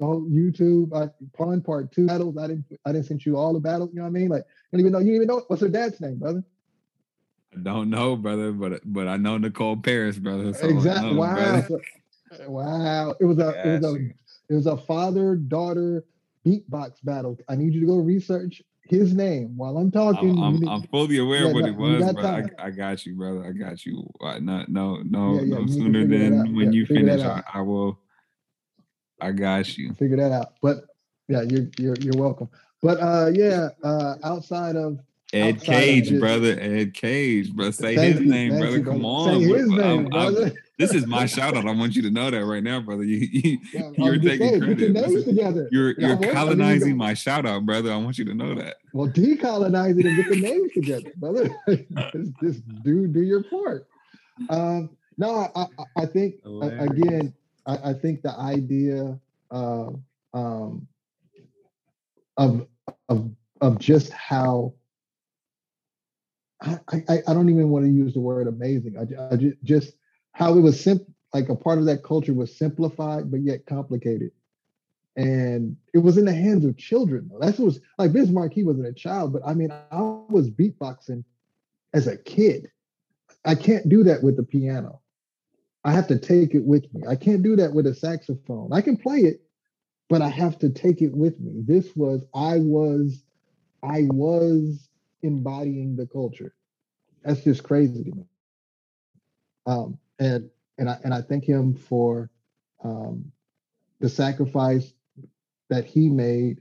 YouTube. 0.00 0.94
I 0.94 1.08
pawn 1.36 1.60
part 1.62 1.92
two 1.92 2.06
battles. 2.06 2.36
I 2.36 2.48
didn't 2.48 2.64
I 2.84 2.92
didn't 2.92 3.06
send 3.06 3.24
you 3.24 3.36
all 3.36 3.52
the 3.52 3.60
battles. 3.60 3.90
You 3.92 3.96
know 3.96 4.02
what 4.02 4.08
I 4.08 4.12
mean? 4.12 4.28
Like 4.28 4.44
you 4.72 4.78
don't 4.78 4.80
even 4.80 4.92
know 4.92 4.98
you 4.98 5.14
even 5.14 5.28
know 5.28 5.42
what's 5.46 5.62
her 5.62 5.68
dad's 5.68 6.00
name, 6.00 6.18
brother. 6.18 6.44
I 7.54 7.60
don't 7.60 7.90
know, 7.90 8.16
brother, 8.16 8.52
but 8.52 8.80
but 8.84 9.08
I 9.08 9.16
know 9.16 9.38
Nicole 9.38 9.76
Paris, 9.76 10.18
brother. 10.18 10.52
So 10.52 10.68
exactly. 10.68 11.12
Know, 11.12 11.20
wow. 11.20 11.34
Brother. 11.34 11.80
wow. 12.48 13.14
It 13.20 13.24
was 13.24 13.38
a 13.38 13.68
it 13.68 13.80
was 13.80 13.94
a 13.94 13.94
it 14.48 14.54
was 14.54 14.66
a 14.66 14.76
father 14.76 15.36
daughter 15.36 16.04
beatbox 16.46 16.92
battle. 17.04 17.36
I 17.48 17.56
need 17.56 17.74
you 17.74 17.80
to 17.80 17.86
go 17.86 17.96
research 17.96 18.62
his 18.84 19.14
name 19.14 19.56
while 19.56 19.76
I'm 19.78 19.90
talking. 19.90 20.42
I'm, 20.42 20.56
I'm, 20.56 20.68
I'm 20.68 20.82
fully 20.88 21.18
aware 21.18 21.42
yeah, 21.42 21.48
of 21.48 21.54
what 21.54 21.64
no, 21.64 21.68
it 21.68 21.76
was, 21.76 22.12
but 22.14 22.24
I, 22.24 22.44
I, 22.58 22.70
got 22.70 23.06
you, 23.06 23.14
brother. 23.14 23.44
I 23.46 23.52
got 23.52 23.86
you. 23.86 24.08
Not 24.40 24.68
no 24.68 24.96
no 25.04 25.34
yeah, 25.34 25.40
yeah, 25.42 25.54
no 25.54 25.66
sooner 25.66 26.06
than 26.06 26.54
when 26.54 26.72
you 26.72 26.86
finish. 26.86 27.22
I, 27.22 27.42
I 27.54 27.60
will 27.60 27.98
I 29.20 29.32
got 29.32 29.78
you. 29.78 29.94
Figure 29.94 30.16
that 30.16 30.32
out. 30.32 30.54
But 30.60 30.84
yeah, 31.28 31.42
you're 31.42 31.68
you're 31.78 31.96
you're 32.00 32.20
welcome. 32.20 32.50
But 32.82 33.00
uh 33.00 33.30
yeah, 33.32 33.68
uh 33.84 34.16
outside 34.24 34.76
of 34.76 34.98
Ed 35.32 35.54
outside 35.56 35.64
Cage, 35.66 36.08
just- 36.08 36.20
brother. 36.20 36.58
Ed 36.60 36.94
Cage, 36.94 37.52
bro. 37.54 37.70
Say 37.70 37.94
his 37.94 38.20
you, 38.20 38.26
name, 38.26 38.58
brother. 38.58 38.78
you, 38.78 38.84
Come 38.84 39.04
on. 39.04 39.40
Say 39.40 39.44
his 39.46 39.68
bro. 39.74 39.84
I'm- 39.84 40.12
I'm- 40.14 40.52
this 40.78 40.94
is 40.94 41.06
my 41.06 41.26
shout 41.26 41.56
out. 41.56 41.64
I 41.66 41.72
want 41.72 41.94
you 41.94 42.02
to 42.02 42.10
know 42.10 42.30
that 42.30 42.44
right 42.44 42.62
now, 42.62 42.80
brother. 42.80 43.04
You, 43.04 43.16
you 43.30 43.58
Yeah, 43.72 43.90
you're 43.96 44.18
taking 44.18 44.48
saying, 44.48 44.60
credit. 44.62 44.90
names 44.92 45.24
together. 45.24 45.68
you're 45.70 45.90
Yeah, 45.92 46.08
you're 46.08 46.08
well, 46.08 46.16
I 46.16 46.20
mean, 46.20 46.28
you 46.28 46.34
colonizing 46.34 46.96
my 46.96 47.14
shout 47.14 47.46
out, 47.46 47.64
brother. 47.64 47.92
I 47.92 47.96
want 47.98 48.18
you 48.18 48.24
to 48.24 48.34
know 48.34 48.54
that. 48.56 48.76
Well, 48.92 49.06
decolonize 49.08 49.98
it 50.00 50.06
and 50.06 50.16
get 50.16 50.28
the 50.28 50.40
names 50.40 50.72
together, 50.72 51.12
brother. 51.16 51.50
just, 51.68 52.32
just 52.42 52.82
do 52.82 53.06
do 53.06 53.20
your 53.22 53.44
part. 53.44 53.86
Um, 54.50 54.90
no, 55.18 55.46
I, 55.54 55.60
I, 55.62 55.84
I 56.02 56.06
think 56.06 56.42
Hilarious. 56.42 56.90
again, 56.90 57.34
I, 57.66 57.90
I 57.90 57.92
think 57.92 58.22
the 58.22 58.36
idea 58.36 59.18
of 59.50 60.00
um, 60.34 60.88
of 62.36 62.66
of 63.08 63.30
of 63.60 63.78
just 63.78 64.10
how 64.12 64.72
I, 66.62 66.78
I, 67.08 67.18
I 67.28 67.34
don't 67.34 67.48
even 67.48 67.70
want 67.70 67.84
to 67.84 67.90
use 67.90 68.14
the 68.14 68.20
word 68.20 68.46
amazing. 68.46 68.96
I, 68.98 69.34
I 69.34 69.36
ju- 69.36 69.56
just 69.64 69.94
how 70.32 70.56
it 70.56 70.60
was 70.60 70.82
simple, 70.82 71.12
like 71.34 71.48
a 71.48 71.56
part 71.56 71.78
of 71.78 71.86
that 71.86 72.02
culture 72.02 72.34
was 72.34 72.56
simplified 72.56 73.30
but 73.30 73.40
yet 73.40 73.66
complicated 73.66 74.30
and 75.16 75.76
it 75.92 75.98
was 75.98 76.16
in 76.16 76.24
the 76.24 76.34
hands 76.34 76.64
of 76.64 76.76
children. 76.76 77.30
That's 77.40 77.58
what 77.58 77.66
was 77.66 77.80
like 77.98 78.12
Biz 78.12 78.30
Markie. 78.30 78.56
He 78.56 78.64
wasn't 78.64 78.86
a 78.86 78.92
child, 78.92 79.32
but 79.32 79.42
I 79.46 79.54
mean, 79.54 79.70
I 79.70 80.00
was 80.00 80.50
beatboxing 80.50 81.24
as 81.92 82.06
a 82.06 82.16
kid. 82.16 82.70
I 83.44 83.54
can't 83.54 83.88
do 83.88 84.02
that 84.04 84.22
with 84.22 84.36
the 84.36 84.42
piano. 84.42 85.00
I 85.84 85.92
have 85.92 86.06
to 86.08 86.18
take 86.18 86.54
it 86.54 86.64
with 86.64 86.92
me. 86.94 87.02
I 87.08 87.16
can't 87.16 87.42
do 87.42 87.56
that 87.56 87.74
with 87.74 87.86
a 87.86 87.94
saxophone. 87.94 88.72
I 88.72 88.80
can 88.80 88.96
play 88.96 89.18
it, 89.18 89.42
but 90.08 90.22
I 90.22 90.28
have 90.28 90.58
to 90.60 90.70
take 90.70 91.02
it 91.02 91.14
with 91.14 91.38
me. 91.40 91.62
This 91.66 91.94
was 91.96 92.24
I 92.34 92.58
was 92.58 93.22
I 93.82 94.06
was 94.12 94.88
embodying 95.22 95.96
the 95.96 96.06
culture. 96.06 96.54
That's 97.24 97.42
just 97.44 97.62
crazy 97.62 98.04
to 98.04 98.10
me. 98.12 98.24
Um, 99.66 99.98
and 100.18 100.50
and 100.78 100.90
I 100.90 100.98
and 101.04 101.14
I 101.14 101.22
thank 101.22 101.44
him 101.44 101.74
for 101.74 102.30
um, 102.84 103.30
the 104.00 104.08
sacrifice 104.08 104.92
that 105.70 105.84
he 105.84 106.08
made, 106.08 106.60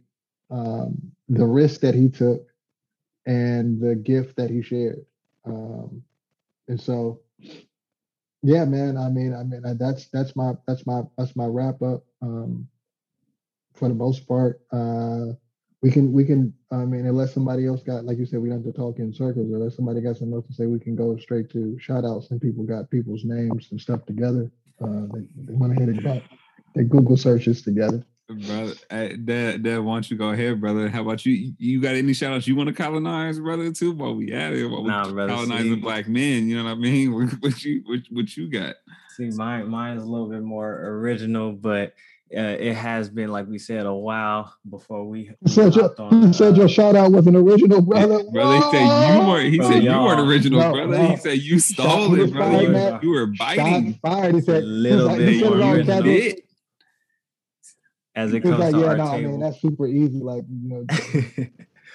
um, 0.51 1.12
the 1.30 1.45
risk 1.45 1.82
that 1.82 1.95
he 1.95 2.09
took, 2.09 2.47
and 3.26 3.80
the 3.82 3.95
gift 3.95 4.36
that 4.38 4.49
he 4.49 4.62
shared. 4.62 5.05
Um, 5.45 6.03
and 6.68 6.80
so, 6.80 7.22
yeah, 8.43 8.66
man. 8.66 8.97
I 8.97 9.09
mean, 9.09 9.34
I 9.34 9.43
mean, 9.43 9.64
that's 9.78 10.07
that's 10.07 10.36
my 10.36 10.53
that's 10.68 10.86
my 10.86 11.01
that's 11.18 11.36
my 11.36 11.45
wrap 11.45 11.82
up. 11.82 12.03
Um, 12.22 12.68
for 13.74 13.88
the 13.88 13.95
most 13.95 14.28
part, 14.28 14.62
uh, 14.72 15.34
we 15.82 15.90
can 15.92 16.12
we 16.14 16.24
can. 16.26 16.54
I 16.72 16.86
mean, 16.86 17.06
unless 17.06 17.34
somebody 17.34 17.66
else 17.66 17.82
got, 17.82 18.06
like 18.06 18.18
you 18.18 18.26
said, 18.26 18.40
we 18.40 18.50
don't 18.50 18.64
have 18.64 18.74
to 18.74 18.78
talk 18.78 19.00
in 19.00 19.14
circles. 19.14 19.52
Unless 19.52 19.76
somebody 19.76 20.02
got 20.02 20.18
something 20.18 20.36
else 20.36 20.48
to 20.48 20.54
say, 20.54 20.66
we 20.68 20.80
can 20.80 20.96
go 20.96 21.18
straight 21.18 21.50
to 21.52 21.78
shout 21.80 22.06
outs 22.06 22.30
and 22.32 22.40
people 22.40 22.64
got 22.64 22.90
people's 22.92 23.24
names 23.26 23.68
and 23.72 23.82
stuff 23.82 24.06
together. 24.06 24.52
Uh, 24.80 25.08
they, 25.14 25.22
they 25.46 25.54
went 25.54 25.74
ahead 25.74 25.90
and 25.90 26.04
got 26.04 26.22
their 26.76 26.84
Google 26.84 27.18
searches 27.18 27.62
together. 27.62 28.04
Brother, 28.30 28.74
Dad, 28.90 29.64
Dad, 29.64 29.80
why 29.80 29.96
don't 29.96 30.10
you 30.10 30.16
go 30.16 30.30
ahead, 30.30 30.62
brother? 30.62 30.88
How 30.88 31.02
about 31.02 31.26
you? 31.26 31.54
You 31.58 31.82
got 31.82 31.96
any 31.96 32.14
shout 32.14 32.32
outs 32.32 32.48
you 32.48 32.56
want 32.56 32.68
to 32.70 32.74
colonize, 32.74 33.40
brother, 33.40 33.74
too? 33.74 33.92
While 33.92 34.16
we 34.16 34.32
at 34.32 34.54
it, 34.54 34.68
while 34.68 34.84
we 34.84 34.90
Nah, 34.90 35.12
brother, 35.12 35.34
colonizing 35.34 35.76
see- 35.76 35.82
black 35.82 36.08
men, 36.08 36.48
you 36.48 36.56
know 36.58 36.64
what 36.64 36.72
I 36.72 36.76
mean? 36.76 37.12
What, 37.14 37.30
what 37.42 37.64
you 37.66 37.82
what, 37.86 38.00
what 38.10 38.38
you 38.38 38.50
got? 38.50 38.76
See, 39.18 39.30
mine 39.32 39.68
mine's 39.68 40.04
a 40.04 40.06
little 40.06 40.30
bit 40.30 40.44
more 40.44 40.80
original, 40.82 41.52
but 41.52 41.94
uh, 42.36 42.56
it 42.60 42.76
has 42.76 43.10
been, 43.10 43.30
like 43.32 43.48
we 43.48 43.58
said, 43.60 43.86
a 43.86 43.94
while 43.94 44.54
before 44.70 45.06
we. 45.06 45.32
We 45.42 45.52
said 45.52 45.76
your, 45.76 45.84
hopped 45.86 46.00
on, 46.00 46.22
you 46.28 46.34
said 46.34 46.54
uh, 46.54 46.58
your 46.58 46.70
shout 46.70 46.96
out 46.96 47.12
was 47.12 47.28
an 47.28 47.36
original, 47.36 47.82
brother. 47.82 48.24
Brother, 48.32 48.56
he 48.56 48.62
said 48.72 49.14
you 49.22 49.28
weren't. 49.28 49.50
He 49.52 49.58
Bro, 49.58 49.70
said 49.72 49.84
you 49.84 49.90
y'all- 49.92 50.06
weren't 50.06 50.20
original, 50.30 50.60
No, 50.60 50.72
brother. 50.74 51.08
He 51.08 51.16
said 51.18 51.40
you 51.40 51.60
stole 51.60 52.10
to 52.16 52.22
it, 52.24 52.26
the 52.28 52.32
brother. 52.32 52.54
side, 52.58 52.62
You, 52.64 52.70
man. 52.70 53.00
you 53.04 53.10
were 53.10 53.36
Shots 53.36 53.56
biting. 53.58 54.00
fired. 54.02 54.36
He 54.36 54.42
said, 54.42 54.64
a 54.64 54.66
little 54.66 55.10
he 55.10 55.18
bit 55.18 55.28
he 55.34 55.40
said 55.40 55.46
it 55.52 55.56
more 55.56 55.64
on 55.64 55.70
original. 55.76 55.86
camera. 55.98 56.04
Did. 56.20 56.42
as 58.16 58.34
it 58.34 58.44
was 58.44 58.52
comes 58.52 58.60
like, 58.60 58.74
to 58.74 58.80
yeah, 58.80 58.86
our 58.88 58.98
no, 58.98 59.06
man, 59.12 59.22
table. 59.22 59.40
that's 59.40 59.62
super 59.62 59.88
easy. 59.88 60.20
Like, 60.20 60.44
you 60.50 60.70
know, 60.70 60.86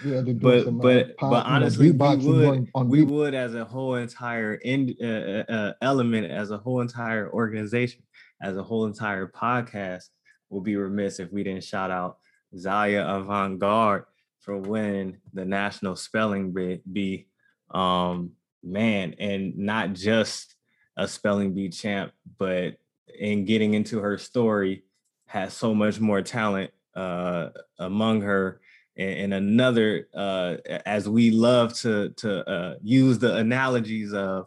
yeah, 0.04 0.20
but 0.34 0.64
some, 0.64 0.80
uh, 0.80 0.82
but 0.82 1.16
pop, 1.16 1.30
but 1.30 1.36
you 1.46 1.50
know, 1.50 1.56
honestly, 1.56 1.90
we 1.90 1.96
would 1.98 2.48
on- 2.48 2.68
on 2.74 2.88
we 2.88 3.00
beat- 3.04 3.10
would 3.14 3.34
as 3.34 3.54
a 3.54 3.64
whole 3.64 3.94
entire 3.96 4.54
in, 4.54 4.94
uh, 5.02 5.06
uh, 5.06 5.52
uh, 5.52 5.72
element, 5.82 6.30
as 6.30 6.50
a 6.50 6.58
whole 6.58 6.80
entire 6.80 7.30
organization, 7.32 8.02
as 8.42 8.56
a 8.56 8.62
whole 8.62 8.86
entire 8.86 9.26
podcast, 9.26 10.04
would 10.50 10.64
be 10.64 10.76
remiss 10.76 11.20
if 11.20 11.32
we 11.32 11.42
didn't 11.42 11.64
shout 11.64 11.90
out 11.90 12.18
Zaila 12.54 13.20
Avant 13.20 13.58
Garde 13.58 14.04
for 14.40 14.56
winning 14.58 15.18
the 15.32 15.44
national 15.44 15.96
spelling 15.96 16.52
bee. 16.52 17.26
Um, 17.70 18.32
man, 18.62 19.14
and 19.18 19.56
not 19.58 19.92
just 19.92 20.54
a 20.96 21.06
spelling 21.08 21.54
bee 21.54 21.68
champ, 21.68 22.12
but 22.38 22.76
in 23.18 23.44
getting 23.44 23.74
into 23.74 23.98
her 24.00 24.18
story, 24.18 24.84
has 25.26 25.52
so 25.52 25.74
much 25.74 25.98
more 26.00 26.22
talent 26.22 26.70
uh, 26.94 27.48
among 27.78 28.22
her 28.22 28.60
and, 28.96 29.32
and 29.32 29.34
another 29.34 30.08
uh 30.14 30.56
as 30.84 31.08
we 31.08 31.30
love 31.30 31.74
to 31.74 32.10
to 32.10 32.48
uh 32.48 32.74
use 32.82 33.18
the 33.18 33.36
analogies 33.36 34.12
of 34.12 34.46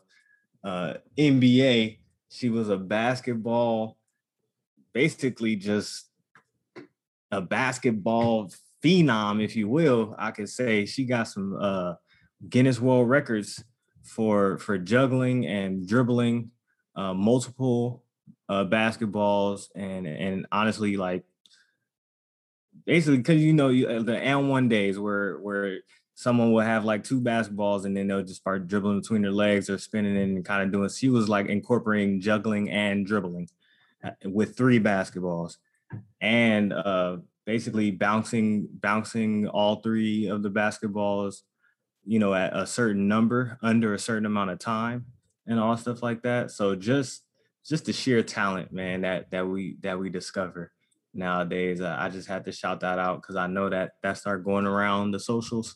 uh 0.63 0.95
NBA 1.17 1.99
she 2.29 2.49
was 2.49 2.69
a 2.69 2.77
basketball 2.77 3.97
basically 4.93 5.55
just 5.55 6.09
a 7.31 7.41
basketball 7.41 8.51
phenom 8.83 9.43
if 9.43 9.55
you 9.55 9.67
will 9.67 10.15
I 10.17 10.31
could 10.31 10.49
say 10.49 10.85
she 10.85 11.05
got 11.05 11.27
some 11.27 11.57
uh 11.59 11.93
Guinness 12.47 12.79
World 12.79 13.09
Records 13.09 13.63
for 14.03 14.57
for 14.57 14.77
juggling 14.77 15.45
and 15.45 15.87
dribbling 15.87 16.51
uh 16.95 17.13
multiple 17.13 18.03
uh 18.47 18.65
basketballs 18.65 19.67
and 19.75 20.07
and 20.07 20.47
honestly 20.51 20.97
like 20.97 21.23
basically 22.85 23.17
because 23.17 23.41
you 23.41 23.53
know 23.53 23.67
uh, 23.67 24.01
the 24.01 24.13
AND1 24.13 24.69
days 24.69 24.97
where 24.97 25.37
where 25.39 25.79
someone 26.15 26.51
will 26.51 26.61
have 26.61 26.83
like 26.83 27.03
two 27.03 27.21
basketballs 27.21 27.85
and 27.85 27.95
then 27.95 28.07
they'll 28.07 28.21
just 28.21 28.41
start 28.41 28.67
dribbling 28.67 28.99
between 28.99 29.21
their 29.21 29.31
legs 29.31 29.69
or 29.69 29.77
spinning 29.77 30.17
and 30.17 30.43
kind 30.43 30.61
of 30.61 30.69
doing. 30.69 30.89
She 30.89 31.07
was 31.07 31.29
like 31.29 31.47
incorporating 31.47 32.19
juggling 32.19 32.69
and 32.69 33.05
dribbling 33.05 33.47
with 34.23 34.55
three 34.55 34.79
basketballs 34.79 35.57
and 36.21 36.71
uh 36.73 37.17
basically 37.45 37.91
bouncing 37.91 38.67
bouncing 38.71 39.47
all 39.47 39.77
three 39.77 40.27
of 40.27 40.43
the 40.43 40.51
basketballs 40.51 41.41
you 42.05 42.19
know 42.19 42.33
at 42.33 42.55
a 42.55 42.65
certain 42.65 43.07
number 43.07 43.57
under 43.61 43.93
a 43.93 43.99
certain 43.99 44.25
amount 44.25 44.51
of 44.51 44.59
time 44.59 45.05
and 45.47 45.59
all 45.59 45.75
stuff 45.75 46.03
like 46.03 46.21
that 46.21 46.51
so 46.51 46.75
just 46.75 47.23
just 47.67 47.85
the 47.85 47.93
sheer 47.93 48.23
talent 48.23 48.71
man 48.71 49.01
that 49.01 49.29
that 49.31 49.47
we 49.47 49.77
that 49.81 49.99
we 49.99 50.09
discover 50.09 50.71
nowadays. 51.13 51.81
Uh, 51.81 51.95
I 51.97 52.09
just 52.09 52.27
had 52.27 52.45
to 52.45 52.51
shout 52.51 52.81
that 52.81 52.99
out 52.99 53.21
because 53.21 53.35
I 53.35 53.47
know 53.47 53.69
that 53.69 53.91
that 54.03 54.17
started 54.17 54.43
going 54.43 54.65
around 54.65 55.11
the 55.11 55.19
socials 55.19 55.75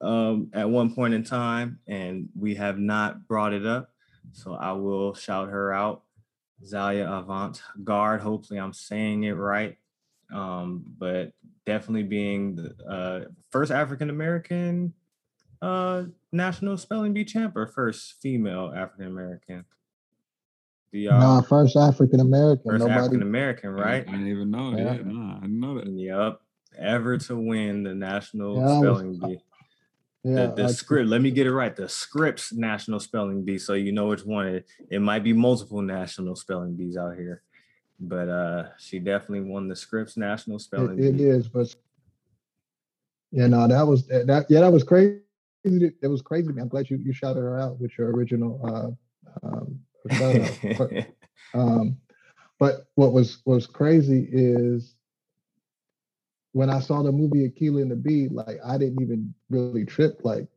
um, 0.00 0.50
at 0.52 0.68
one 0.68 0.94
point 0.94 1.14
in 1.14 1.24
time, 1.24 1.80
and 1.86 2.28
we 2.38 2.54
have 2.56 2.78
not 2.78 3.26
brought 3.26 3.52
it 3.52 3.66
up. 3.66 3.90
So 4.32 4.54
I 4.54 4.72
will 4.72 5.14
shout 5.14 5.48
her 5.48 5.72
out, 5.72 6.02
Zaila 6.64 7.20
Avant 7.20 7.60
Garde. 7.84 8.20
Hopefully, 8.20 8.58
I'm 8.60 8.72
saying 8.72 9.24
it 9.24 9.32
right. 9.32 9.76
Um, 10.32 10.84
but 10.98 11.32
definitely 11.66 12.02
being 12.04 12.56
the 12.56 12.74
uh, 12.88 13.20
first 13.50 13.70
African 13.70 14.10
American 14.10 14.92
uh, 15.62 16.04
national 16.32 16.76
spelling 16.78 17.12
bee 17.12 17.24
champ 17.24 17.56
or 17.56 17.66
first 17.66 18.14
female 18.20 18.72
African 18.74 19.06
American. 19.06 19.64
Do 20.92 20.98
y'all 20.98 21.18
Nah, 21.20 21.40
first 21.42 21.76
African 21.76 22.20
American. 22.20 22.70
first 22.70 22.86
African 22.88 23.22
American, 23.22 23.70
right? 23.70 24.06
I 24.06 24.10
didn't 24.10 24.28
even 24.28 24.50
know. 24.50 24.70
Yeah. 24.76 24.94
Yeah, 24.94 25.02
nah, 25.04 25.36
I 25.36 25.40
didn't 25.40 25.60
know 25.60 25.74
that. 25.78 25.88
Yep. 25.88 26.40
Ever 26.78 27.16
to 27.18 27.36
win 27.36 27.82
the 27.84 27.94
national 27.94 28.56
Yeah, 28.56 28.62
I 28.62 28.64
was- 28.80 28.98
spelling 28.98 29.18
bee. 29.18 29.38
Yeah, 30.26 30.46
the 30.46 30.62
the 30.64 30.68
script, 30.70 31.08
let 31.08 31.22
me 31.22 31.30
get 31.30 31.46
it 31.46 31.52
right. 31.52 31.74
The 31.74 31.88
Scripps 31.88 32.52
National 32.52 32.98
Spelling 32.98 33.44
Bee. 33.44 33.58
So 33.58 33.74
you 33.74 33.92
know 33.92 34.06
which 34.08 34.24
one 34.24 34.48
it, 34.48 34.66
it 34.90 35.00
might 35.00 35.22
be 35.22 35.32
multiple 35.32 35.80
national 35.80 36.34
spelling 36.34 36.74
bees 36.74 36.96
out 36.96 37.14
here. 37.14 37.42
But 38.00 38.28
uh 38.28 38.64
she 38.76 38.98
definitely 38.98 39.48
won 39.48 39.68
the 39.68 39.76
Scripps 39.76 40.16
National 40.16 40.58
Spelling 40.58 40.98
It, 40.98 41.14
it 41.14 41.20
is, 41.20 41.46
but 41.46 41.72
yeah, 43.30 43.46
no, 43.46 43.68
that 43.68 43.86
was 43.86 44.08
that. 44.08 44.46
Yeah, 44.48 44.60
that 44.62 44.72
was 44.72 44.82
crazy. 44.82 45.20
It 45.62 46.08
was 46.08 46.22
crazy. 46.22 46.48
to 46.48 46.52
me. 46.52 46.60
I'm 46.60 46.68
glad 46.68 46.90
you 46.90 46.96
you 46.96 47.12
shouted 47.12 47.40
her 47.40 47.60
out 47.60 47.78
with 47.78 47.96
your 47.96 48.10
original 48.10 48.98
uh, 49.44 49.46
um, 49.46 49.78
shout 50.10 50.40
out. 50.40 50.58
But, 50.76 51.06
um, 51.54 51.98
but 52.58 52.86
what 52.96 53.12
was 53.12 53.42
was 53.44 53.68
crazy 53.68 54.28
is 54.32 54.95
when 56.56 56.70
I 56.70 56.80
saw 56.80 57.02
the 57.02 57.12
movie 57.12 57.46
Akeelah 57.46 57.82
and 57.82 57.90
the 57.90 57.96
Bee, 57.96 58.28
like 58.28 58.56
I 58.64 58.78
didn't 58.78 59.02
even 59.02 59.34
really 59.50 59.84
trip. 59.84 60.20
Like 60.24 60.48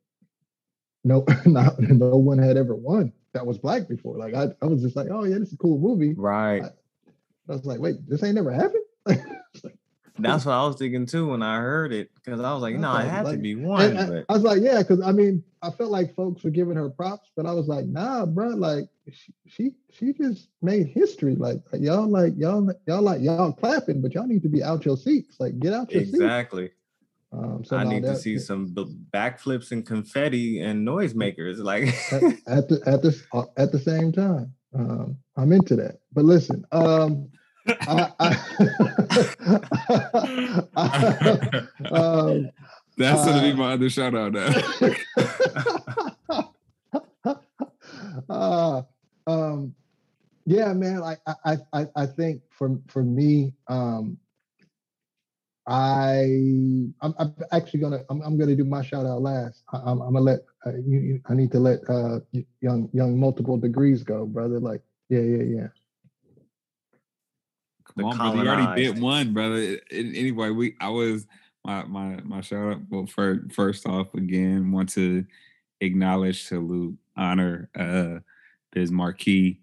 no, 1.03 1.26
not, 1.45 1.77
no 1.77 2.15
one 2.15 2.38
had 2.38 2.55
ever 2.55 2.73
won 2.73 3.11
that 3.34 3.45
was 3.45 3.57
black 3.57 3.89
before. 3.89 4.17
Like 4.17 4.34
I, 4.34 4.47
I 4.61 4.65
was 4.65 4.81
just 4.81 4.95
like, 4.95 5.09
oh 5.11 5.26
yeah, 5.26 5.38
this 5.38 5.49
is 5.49 5.55
a 5.55 5.57
cool 5.57 5.77
movie. 5.77 6.13
right. 6.17 6.63
I 6.63 7.51
was 7.51 7.65
like, 7.65 7.80
wait, 7.80 8.07
this 8.07 8.23
ain't 8.23 8.35
never 8.35 8.51
happened. 8.51 8.85
Like, 9.63 10.34
That's 10.34 10.45
what 10.45 10.53
I 10.53 10.67
was 10.67 10.76
thinking 10.76 11.05
too 11.05 11.30
when 11.30 11.41
I 11.41 11.57
heard 11.59 11.93
it 11.93 12.11
because 12.13 12.41
I 12.41 12.53
was 12.53 12.61
like, 12.61 12.76
no, 12.76 12.93
it 12.97 13.07
had 13.07 13.23
like, 13.23 13.35
to 13.35 13.41
be 13.41 13.55
one. 13.55 13.97
I, 13.97 14.23
I 14.27 14.34
was 14.34 14.43
like, 14.43 14.61
yeah, 14.61 14.80
because 14.80 15.01
I 15.01 15.13
mean, 15.13 15.43
I 15.61 15.71
felt 15.71 15.91
like 15.91 16.13
folks 16.13 16.43
were 16.43 16.49
giving 16.49 16.76
her 16.76 16.89
props, 16.89 17.30
but 17.38 17.45
I 17.45 17.53
was 17.53 17.67
like, 17.67 17.85
nah, 17.85 18.26
bro, 18.26 18.49
like 18.49 18.89
she 19.11 19.34
she, 19.48 19.72
she 19.91 20.14
just 20.14 20.49
made 20.61 20.88
history. 20.88 21.36
Like 21.36 21.61
y'all, 21.73 22.07
like 22.07 22.34
y'all, 22.38 22.72
y'all 22.88 23.02
like 23.02 23.22
y'all 23.22 23.52
clapping, 23.52 24.02
but 24.02 24.14
y'all 24.14 24.27
need 24.27 24.44
to 24.44 24.49
be 24.49 24.64
out 24.64 24.86
your 24.86 24.98
seats. 24.98 25.38
Like 25.40 25.60
get 25.60 25.73
out 25.73 25.91
your 25.91 26.03
seats. 26.03 26.15
exactly. 26.15 26.72
Um, 27.31 27.64
so 27.64 27.77
I 27.77 27.84
need 27.84 28.02
to 28.03 28.10
that- 28.10 28.18
see 28.18 28.40
some 28.40 28.73
backflips 29.14 29.72
and 29.72 29.86
confetti 29.86 30.61
and 30.61 30.88
noisemakers. 30.88 31.60
Like, 31.60 31.84
at, 32.11 32.23
at 32.48 32.68
the 32.69 32.81
at 32.86 33.02
the 33.02 33.23
uh, 33.34 33.44
at 33.57 33.72
the 33.72 33.80
same 33.80 34.11
time. 34.11 34.53
Um, 34.73 35.18
I'm 35.36 35.52
into 35.52 35.76
that. 35.77 35.99
But 36.14 36.26
listen, 36.26 36.64
um, 36.72 37.30
I, 37.68 38.11
I, 38.19 38.30
um, 41.91 42.49
That's 42.98 43.26
gonna 43.26 43.41
be 43.41 43.53
my 43.53 43.73
other 43.73 43.90
shout 43.90 44.15
out 44.15 44.34
now. 44.34 44.49
uh, 48.30 48.81
yeah, 50.49 50.73
man. 50.73 50.99
Like 50.99 51.19
I, 51.27 51.35
I, 51.45 51.57
I, 51.73 51.88
I 51.95 52.05
think 52.07 52.41
for 52.49 52.80
for 52.88 53.03
me, 53.03 53.53
um, 53.67 54.17
I, 55.67 56.23
I'm, 57.01 57.13
I'm 57.19 57.35
actually 57.51 57.81
gonna, 57.81 57.99
I'm, 58.09 58.21
I'm 58.23 58.35
gonna 58.35 58.55
do 58.55 58.65
my 58.65 58.81
shout 58.81 59.05
out 59.05 59.21
last. 59.21 59.63
I, 59.71 59.77
I'm, 59.77 60.01
I'm 60.01 60.13
gonna 60.13 60.21
let 60.21 60.39
uh, 60.65 60.71
you, 60.71 60.99
you. 60.99 61.21
I 61.30 61.35
need 61.35 61.51
to 61.51 61.59
let 61.59 61.88
uh, 61.88 62.21
young, 62.61 62.89
young 62.93 63.19
multiple 63.19 63.57
degrees 63.57 64.01
go, 64.01 64.26
brother. 64.26 64.59
Like, 64.59 64.81
yeah, 65.09 65.19
yeah, 65.19 65.43
yeah. 65.43 65.67
The 67.95 68.03
Come 68.03 68.05
on, 68.05 68.17
brother. 68.17 68.38
You 68.38 68.47
already 68.47 68.63
colonized. 68.63 68.95
did 68.95 69.03
one, 69.03 69.34
brother. 69.34 69.80
A- 69.91 70.17
Anyway, 70.17 70.49
we 70.49 70.76
I 70.80 70.89
was 70.89 71.27
my 71.63 71.84
my 71.84 72.19
my 72.23 72.41
shout 72.41 72.73
out. 72.73 72.81
Well, 72.89 73.05
first 73.05 73.51
first 73.53 73.85
off, 73.85 74.15
again, 74.15 74.71
want 74.71 74.89
to 74.93 75.23
acknowledge, 75.80 76.45
salute, 76.45 76.97
honor 77.15 77.69
uh 77.77 78.19
Biz 78.71 78.89
Markie 78.91 79.59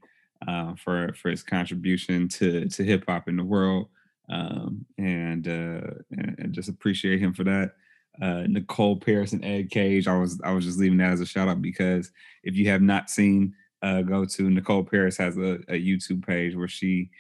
uh, 0.47 0.75
for 0.77 1.13
for 1.15 1.31
his 1.31 1.43
contribution 1.43 2.29
to 2.29 2.69
to 2.69 2.85
hip 2.85 3.05
hop 3.09 3.29
in 3.29 3.37
the 3.37 3.45
world, 3.45 3.89
um, 4.31 4.85
and 4.99 5.47
uh, 5.47 5.95
and, 6.11 6.37
and 6.39 6.53
just 6.53 6.69
appreciate 6.69 7.21
him 7.21 7.33
for 7.33 7.45
that. 7.45 7.73
Uh, 8.21 8.45
Nicole 8.49 8.97
Paris 8.97 9.33
and 9.33 9.45
Ed 9.45 9.71
Cage. 9.71 10.09
I 10.09 10.17
was 10.19 10.41
I 10.43 10.53
was 10.53 10.65
just 10.65 10.79
leaving 10.79 10.99
that 10.99 11.13
as 11.13 11.21
a 11.21 11.27
shout 11.27 11.49
out 11.49 11.61
because 11.61 12.11
if 12.43 12.57
you 12.57 12.69
have 12.71 12.83
not 12.83 13.11
seen, 13.11 13.55
uh, 13.83 14.03
go 14.03 14.25
to 14.25 14.51
Nicole 14.51 14.85
Paris 14.85 15.17
has 15.19 15.37
a, 15.37 15.59
a 15.69 15.81
YouTube 15.81 16.27
page 16.27 16.57
where 16.57 16.69
she 16.69 17.11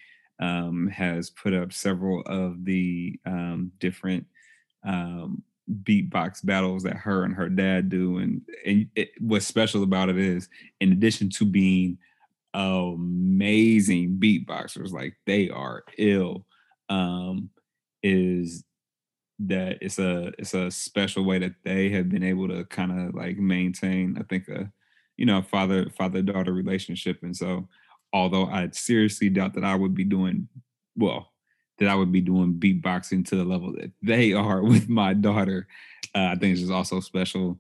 um, 0.40 0.88
has 0.88 1.30
put 1.30 1.54
up 1.54 1.72
several 1.72 2.22
of 2.22 2.64
the 2.64 3.18
um, 3.26 3.72
different 3.78 4.26
um, 4.84 5.42
beatbox 5.82 6.44
battles 6.44 6.82
that 6.82 6.96
her 6.96 7.24
and 7.24 7.34
her 7.34 7.48
dad 7.48 7.88
do. 7.88 8.18
And, 8.18 8.42
and 8.64 8.88
it, 8.94 9.10
what's 9.20 9.46
special 9.46 9.82
about 9.82 10.08
it 10.08 10.18
is, 10.18 10.48
in 10.80 10.92
addition 10.92 11.30
to 11.30 11.44
being 11.44 11.98
amazing 12.56 14.16
beatboxers, 14.18 14.90
like 14.90 15.14
they 15.26 15.50
are 15.50 15.84
ill, 15.98 16.46
um, 16.88 17.50
is 18.02 18.64
that 19.38 19.76
it's 19.82 19.98
a 19.98 20.32
it's 20.38 20.54
a 20.54 20.70
special 20.70 21.24
way 21.24 21.38
that 21.38 21.54
they 21.64 21.90
have 21.90 22.08
been 22.08 22.22
able 22.22 22.48
to 22.48 22.64
kind 22.64 22.98
of 22.98 23.14
like 23.14 23.36
maintain, 23.36 24.16
I 24.18 24.22
think, 24.22 24.48
a 24.48 24.72
you 25.18 25.26
know 25.26 25.42
father 25.42 25.90
father 25.90 26.22
daughter 26.22 26.52
relationship, 26.52 27.18
and 27.22 27.36
so 27.36 27.68
although 28.12 28.46
I 28.46 28.70
seriously 28.72 29.28
doubt 29.28 29.54
that 29.54 29.64
I 29.64 29.74
would 29.74 29.94
be 29.94 30.04
doing 30.04 30.48
well, 30.96 31.32
that 31.78 31.88
I 31.88 31.94
would 31.94 32.10
be 32.10 32.22
doing 32.22 32.54
beatboxing 32.54 33.26
to 33.28 33.36
the 33.36 33.44
level 33.44 33.72
that 33.72 33.92
they 34.02 34.32
are 34.32 34.62
with 34.62 34.88
my 34.88 35.12
daughter. 35.12 35.68
Uh, 36.14 36.30
I 36.32 36.36
think 36.36 36.52
it's 36.52 36.60
just 36.60 36.72
also 36.72 37.00
special 37.00 37.58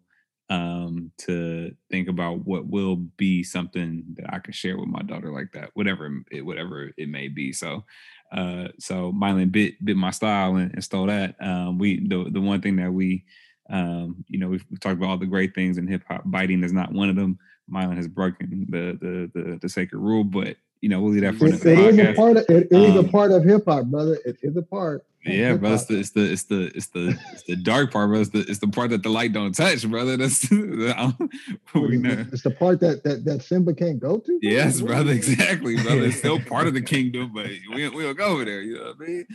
um, 0.48 1.10
to 1.18 1.74
think 1.90 2.08
about 2.08 2.44
what 2.46 2.66
will 2.66 2.96
be 2.96 3.42
something 3.42 4.04
that 4.16 4.32
I 4.32 4.38
can 4.38 4.52
share 4.52 4.78
with 4.78 4.88
my 4.88 5.02
daughter 5.02 5.32
like 5.32 5.52
that, 5.52 5.70
whatever 5.74 6.10
it, 6.30 6.42
whatever 6.42 6.92
it 6.96 7.08
may 7.08 7.28
be. 7.28 7.52
So, 7.52 7.84
uh, 8.32 8.68
so 8.78 9.12
Mylan 9.12 9.50
bit 9.50 9.84
bit 9.84 9.96
my 9.96 10.10
style 10.10 10.56
and, 10.56 10.72
and 10.72 10.84
stole 10.84 11.06
that. 11.06 11.34
Um, 11.40 11.78
we 11.78 12.06
the 12.06 12.30
the 12.30 12.40
one 12.40 12.60
thing 12.60 12.76
that 12.76 12.92
we 12.92 13.24
um, 13.70 14.24
you 14.28 14.38
know 14.38 14.48
we've, 14.48 14.64
we've 14.70 14.80
talked 14.80 14.96
about 14.96 15.08
all 15.08 15.18
the 15.18 15.26
great 15.26 15.54
things 15.54 15.78
in 15.78 15.88
hip 15.88 16.02
hop. 16.08 16.22
Biting 16.26 16.62
is 16.62 16.72
not 16.72 16.92
one 16.92 17.08
of 17.08 17.16
them. 17.16 17.38
Mylan 17.70 17.96
has 17.96 18.08
broken 18.08 18.66
the 18.70 18.98
the 19.00 19.30
the, 19.34 19.58
the 19.60 19.68
sacred 19.68 19.98
rule, 19.98 20.24
but 20.24 20.56
you 20.80 20.88
know 20.88 21.00
we'll 21.00 21.12
leave 21.12 21.22
that 21.22 21.34
for 21.36 21.46
It, 21.46 21.64
another 21.64 21.70
it 21.70 21.78
is 21.94 21.98
a 21.98 22.02
podcast. 22.02 22.16
part 22.16 22.36
of 22.36 22.44
it 22.48 22.68
is 22.72 22.94
a 22.94 22.98
Um, 23.00 23.08
part 23.08 23.32
of 23.32 23.44
hip 23.44 23.64
hop, 23.66 23.84
brother. 23.86 24.18
It 24.24 24.36
is 24.42 24.56
a 24.56 24.62
part. 24.62 25.04
Yeah, 25.24 25.52
hip 25.52 25.60
bro. 25.60 25.72
It's 25.74 25.84
the 25.86 25.98
it's 25.98 26.10
the 26.10 26.22
it's 26.32 26.44
the 26.44 26.60
it's 26.74 26.86
the 26.88 27.18
it's 27.32 27.42
the 27.44 27.56
dark 27.56 27.92
part, 27.92 28.10
bro. 28.10 28.20
It's 28.20 28.30
the 28.30 28.40
it's 28.40 28.58
the 28.60 28.68
part 28.68 28.90
that 28.90 29.02
the 29.02 29.08
light 29.08 29.32
don't 29.32 29.52
touch, 29.52 29.88
brother. 29.88 30.16
That's 30.16 30.40
the, 30.48 31.28
we 31.74 31.96
know. 31.96 32.24
It's 32.32 32.42
the 32.42 32.50
part 32.52 32.78
that 32.80 33.02
that 33.04 33.24
that 33.24 33.42
Simba 33.42 33.74
can't 33.74 33.98
go 33.98 34.18
to. 34.18 34.38
Yes, 34.42 34.80
brother. 34.80 35.12
Exactly, 35.12 35.74
brother. 35.76 36.04
It's 36.04 36.18
still 36.18 36.38
part 36.54 36.68
of 36.68 36.74
the 36.74 36.82
kingdom, 36.82 37.32
but 37.34 37.46
we 37.74 37.88
we 37.88 38.02
don't 38.04 38.16
go 38.16 38.26
over 38.26 38.44
there. 38.44 38.60
You 38.62 38.76
know 38.76 38.84
what 38.84 38.96
I 39.00 39.06
mean? 39.10 39.26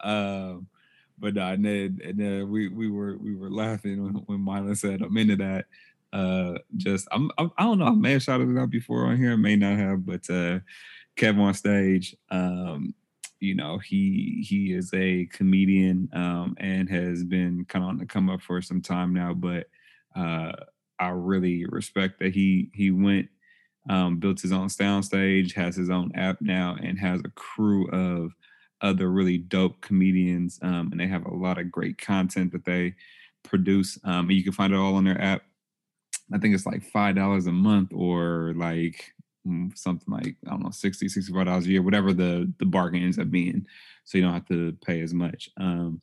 Um, 0.00 0.66
but 1.18 1.34
nah, 1.34 1.52
and 1.52 1.64
then 1.64 2.00
and 2.04 2.18
then 2.18 2.50
we 2.50 2.68
we 2.68 2.90
were 2.90 3.16
we 3.16 3.34
were 3.36 3.50
laughing 3.50 4.02
when 4.02 4.14
when 4.26 4.38
Mylan 4.40 4.76
said 4.76 5.00
I'm 5.02 5.16
into 5.16 5.36
that. 5.36 5.66
Uh, 6.16 6.58
just 6.76 7.06
I'm, 7.12 7.30
I'm 7.38 7.50
I 7.58 7.64
don't 7.64 7.78
know. 7.78 7.86
I 7.86 7.94
may 7.94 8.12
have 8.12 8.22
shouted 8.22 8.48
it 8.48 8.58
out 8.58 8.70
before 8.70 9.06
on 9.06 9.16
here, 9.16 9.36
may 9.36 9.56
not 9.56 9.76
have, 9.78 10.06
but 10.06 10.28
uh, 10.30 10.60
on 11.22 11.54
stage. 11.54 12.16
Um, 12.30 12.94
you 13.40 13.54
know 13.54 13.78
he 13.78 14.44
he 14.48 14.72
is 14.72 14.92
a 14.94 15.26
comedian 15.26 16.08
um, 16.14 16.56
and 16.58 16.88
has 16.88 17.22
been 17.22 17.66
kind 17.66 17.84
of 17.84 17.90
on 17.90 17.98
the 17.98 18.06
come 18.06 18.30
up 18.30 18.40
for 18.40 18.62
some 18.62 18.80
time 18.80 19.12
now, 19.12 19.34
but 19.34 19.66
uh, 20.14 20.52
I 20.98 21.08
really 21.08 21.66
respect 21.66 22.18
that 22.20 22.34
he 22.34 22.70
he 22.72 22.90
went 22.90 23.28
um, 23.88 24.18
built 24.18 24.40
his 24.40 24.52
own 24.52 24.68
sound 24.68 25.04
stage, 25.04 25.52
has 25.54 25.76
his 25.76 25.90
own 25.90 26.10
app 26.14 26.40
now, 26.40 26.76
and 26.82 26.98
has 26.98 27.20
a 27.24 27.30
crew 27.30 27.88
of 27.90 28.32
other 28.80 29.10
really 29.10 29.38
dope 29.38 29.80
comedians. 29.80 30.58
Um, 30.62 30.88
and 30.90 31.00
they 31.00 31.06
have 31.06 31.26
a 31.26 31.34
lot 31.34 31.58
of 31.58 31.70
great 31.70 31.98
content 31.98 32.52
that 32.52 32.64
they 32.64 32.94
produce. 33.42 33.98
Um, 34.04 34.30
you 34.30 34.42
can 34.42 34.52
find 34.52 34.72
it 34.72 34.76
all 34.76 34.96
on 34.96 35.04
their 35.04 35.20
app. 35.20 35.42
I 36.32 36.38
think 36.38 36.54
it's 36.54 36.66
like 36.66 36.82
five 36.82 37.14
dollars 37.14 37.46
a 37.46 37.52
month 37.52 37.92
or 37.94 38.52
like 38.56 39.12
mm, 39.46 39.76
something 39.76 40.12
like 40.12 40.36
I 40.46 40.50
don't 40.50 40.62
know 40.64 40.70
60 40.70 41.08
65 41.08 41.46
dollars 41.46 41.66
a 41.66 41.70
year 41.70 41.82
whatever 41.82 42.12
the 42.12 42.52
the 42.58 42.66
bargain 42.66 43.02
ends 43.02 43.18
up 43.18 43.30
being. 43.30 43.66
So 44.04 44.18
you 44.18 44.24
don't 44.24 44.34
have 44.34 44.48
to 44.48 44.72
pay 44.84 45.00
as 45.00 45.14
much 45.14 45.50
um 45.58 46.00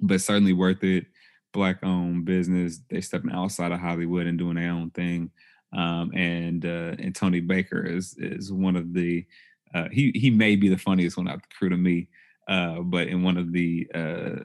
but 0.00 0.20
certainly 0.20 0.52
worth 0.52 0.84
it. 0.84 1.06
Black 1.52 1.78
owned 1.82 2.24
business 2.24 2.80
they 2.90 3.00
stepping 3.00 3.32
outside 3.32 3.72
of 3.72 3.80
Hollywood 3.80 4.26
and 4.26 4.38
doing 4.38 4.56
their 4.56 4.70
own 4.70 4.90
thing 4.90 5.30
um 5.72 6.12
and 6.14 6.64
uh 6.64 6.94
and 6.98 7.14
Tony 7.14 7.40
Baker 7.40 7.84
is 7.84 8.14
is 8.18 8.52
one 8.52 8.76
of 8.76 8.92
the 8.92 9.24
uh 9.74 9.88
he 9.90 10.12
he 10.14 10.30
may 10.30 10.56
be 10.56 10.68
the 10.68 10.78
funniest 10.78 11.16
one 11.16 11.28
out 11.28 11.40
the 11.42 11.48
crew 11.56 11.68
to 11.68 11.76
me 11.76 12.08
uh 12.48 12.80
but 12.80 13.08
in 13.08 13.22
one 13.22 13.36
of 13.36 13.52
the 13.52 13.88
uh 13.94 14.44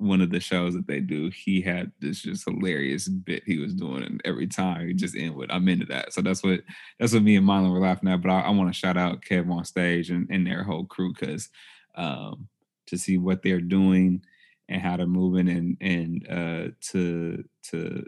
one 0.00 0.20
of 0.20 0.30
the 0.30 0.40
shows 0.40 0.74
that 0.74 0.86
they 0.86 1.00
do, 1.00 1.30
he 1.30 1.60
had 1.60 1.92
this 2.00 2.22
just 2.22 2.48
hilarious 2.48 3.06
bit 3.08 3.42
he 3.44 3.58
was 3.58 3.74
doing, 3.74 4.02
and 4.02 4.20
every 4.24 4.46
time 4.46 4.86
he 4.86 4.94
just 4.94 5.16
end 5.16 5.34
with 5.34 5.50
"I'm 5.52 5.68
into 5.68 5.86
that." 5.86 6.12
So 6.12 6.22
that's 6.22 6.42
what 6.42 6.60
that's 6.98 7.12
what 7.12 7.22
me 7.22 7.36
and 7.36 7.46
Mylon 7.46 7.72
were 7.72 7.80
laughing 7.80 8.08
at. 8.08 8.22
But 8.22 8.30
I, 8.30 8.40
I 8.40 8.50
want 8.50 8.72
to 8.72 8.78
shout 8.78 8.96
out 8.96 9.22
Kev 9.22 9.50
on 9.50 9.64
stage 9.64 10.10
and, 10.10 10.26
and 10.30 10.46
their 10.46 10.64
whole 10.64 10.84
crew 10.84 11.12
because 11.12 11.50
um, 11.94 12.48
to 12.86 12.96
see 12.96 13.18
what 13.18 13.42
they're 13.42 13.60
doing 13.60 14.22
and 14.68 14.80
how 14.80 14.96
they're 14.96 15.06
moving 15.06 15.48
and 15.48 15.76
and 15.80 16.26
uh, 16.28 16.70
to 16.92 17.44
to 17.64 18.04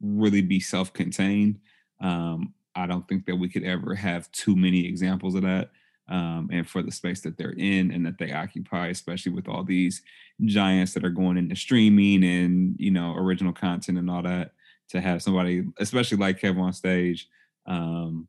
really 0.00 0.42
be 0.42 0.60
self-contained. 0.60 1.58
Um, 2.00 2.54
I 2.74 2.86
don't 2.86 3.06
think 3.08 3.26
that 3.26 3.36
we 3.36 3.48
could 3.48 3.64
ever 3.64 3.94
have 3.94 4.30
too 4.32 4.56
many 4.56 4.86
examples 4.86 5.34
of 5.34 5.42
that. 5.42 5.70
Um, 6.08 6.50
and 6.52 6.68
for 6.68 6.82
the 6.82 6.92
space 6.92 7.20
that 7.22 7.36
they're 7.36 7.54
in 7.58 7.90
and 7.90 8.06
that 8.06 8.18
they 8.18 8.32
occupy, 8.32 8.88
especially 8.88 9.32
with 9.32 9.48
all 9.48 9.64
these 9.64 10.02
giants 10.44 10.94
that 10.94 11.04
are 11.04 11.10
going 11.10 11.36
into 11.36 11.56
streaming 11.56 12.22
and 12.22 12.76
you 12.78 12.92
know 12.92 13.14
original 13.16 13.52
content 13.52 13.98
and 13.98 14.08
all 14.08 14.22
that, 14.22 14.52
to 14.90 15.00
have 15.00 15.22
somebody, 15.22 15.64
especially 15.78 16.18
like 16.18 16.40
Kev 16.40 16.60
on 16.60 16.72
stage, 16.72 17.28
um, 17.66 18.28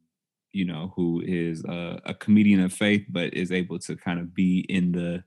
you 0.51 0.65
know, 0.65 0.91
who 0.95 1.21
is 1.25 1.63
a, 1.65 2.01
a 2.05 2.13
comedian 2.13 2.61
of 2.61 2.73
faith, 2.73 3.05
but 3.09 3.33
is 3.33 3.51
able 3.51 3.77
to 3.79 3.95
kind 3.95 4.19
of 4.19 4.33
be 4.33 4.61
in 4.69 4.91
the 4.91 5.23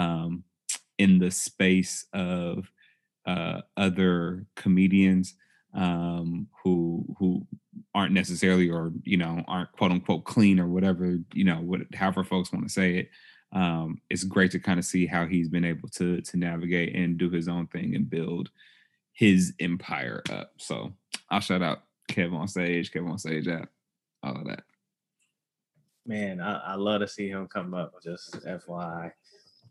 um, 0.00 0.44
in 0.98 1.18
the 1.18 1.30
space 1.30 2.06
of 2.12 2.70
uh, 3.26 3.62
other 3.76 4.46
comedians 4.54 5.34
um, 5.74 6.48
who 6.62 7.04
who 7.18 7.46
aren't 7.94 8.12
necessarily 8.12 8.68
or 8.68 8.92
you 9.04 9.16
know 9.16 9.42
aren't 9.48 9.72
quote 9.72 9.92
unquote 9.92 10.24
clean 10.24 10.58
or 10.58 10.68
whatever 10.68 11.18
you 11.32 11.44
know 11.44 11.56
what 11.56 11.80
however 11.94 12.24
folks 12.24 12.52
want 12.52 12.64
to 12.66 12.72
say 12.72 12.98
it. 12.98 13.10
Um, 13.52 14.00
it's 14.08 14.22
great 14.22 14.52
to 14.52 14.60
kind 14.60 14.78
of 14.78 14.84
see 14.84 15.06
how 15.06 15.26
he's 15.26 15.48
been 15.48 15.64
able 15.64 15.88
to 15.90 16.20
to 16.20 16.36
navigate 16.36 16.94
and 16.94 17.18
do 17.18 17.30
his 17.30 17.48
own 17.48 17.66
thing 17.66 17.94
and 17.94 18.08
build 18.08 18.50
his 19.12 19.54
empire 19.60 20.22
up. 20.30 20.52
So 20.56 20.92
I'll 21.30 21.40
shout 21.40 21.62
out 21.62 21.82
Kev 22.08 22.32
on 22.32 22.48
stage, 22.48 22.92
Kev 22.92 23.10
on 23.10 23.18
stage 23.18 23.48
app, 23.48 23.68
all 24.22 24.36
of 24.36 24.46
that. 24.46 24.62
Man, 26.06 26.40
I, 26.40 26.58
I 26.58 26.74
love 26.76 27.00
to 27.00 27.08
see 27.08 27.28
him 27.28 27.46
come 27.46 27.74
up. 27.74 27.92
Just 28.02 28.32
FYI, 28.44 29.12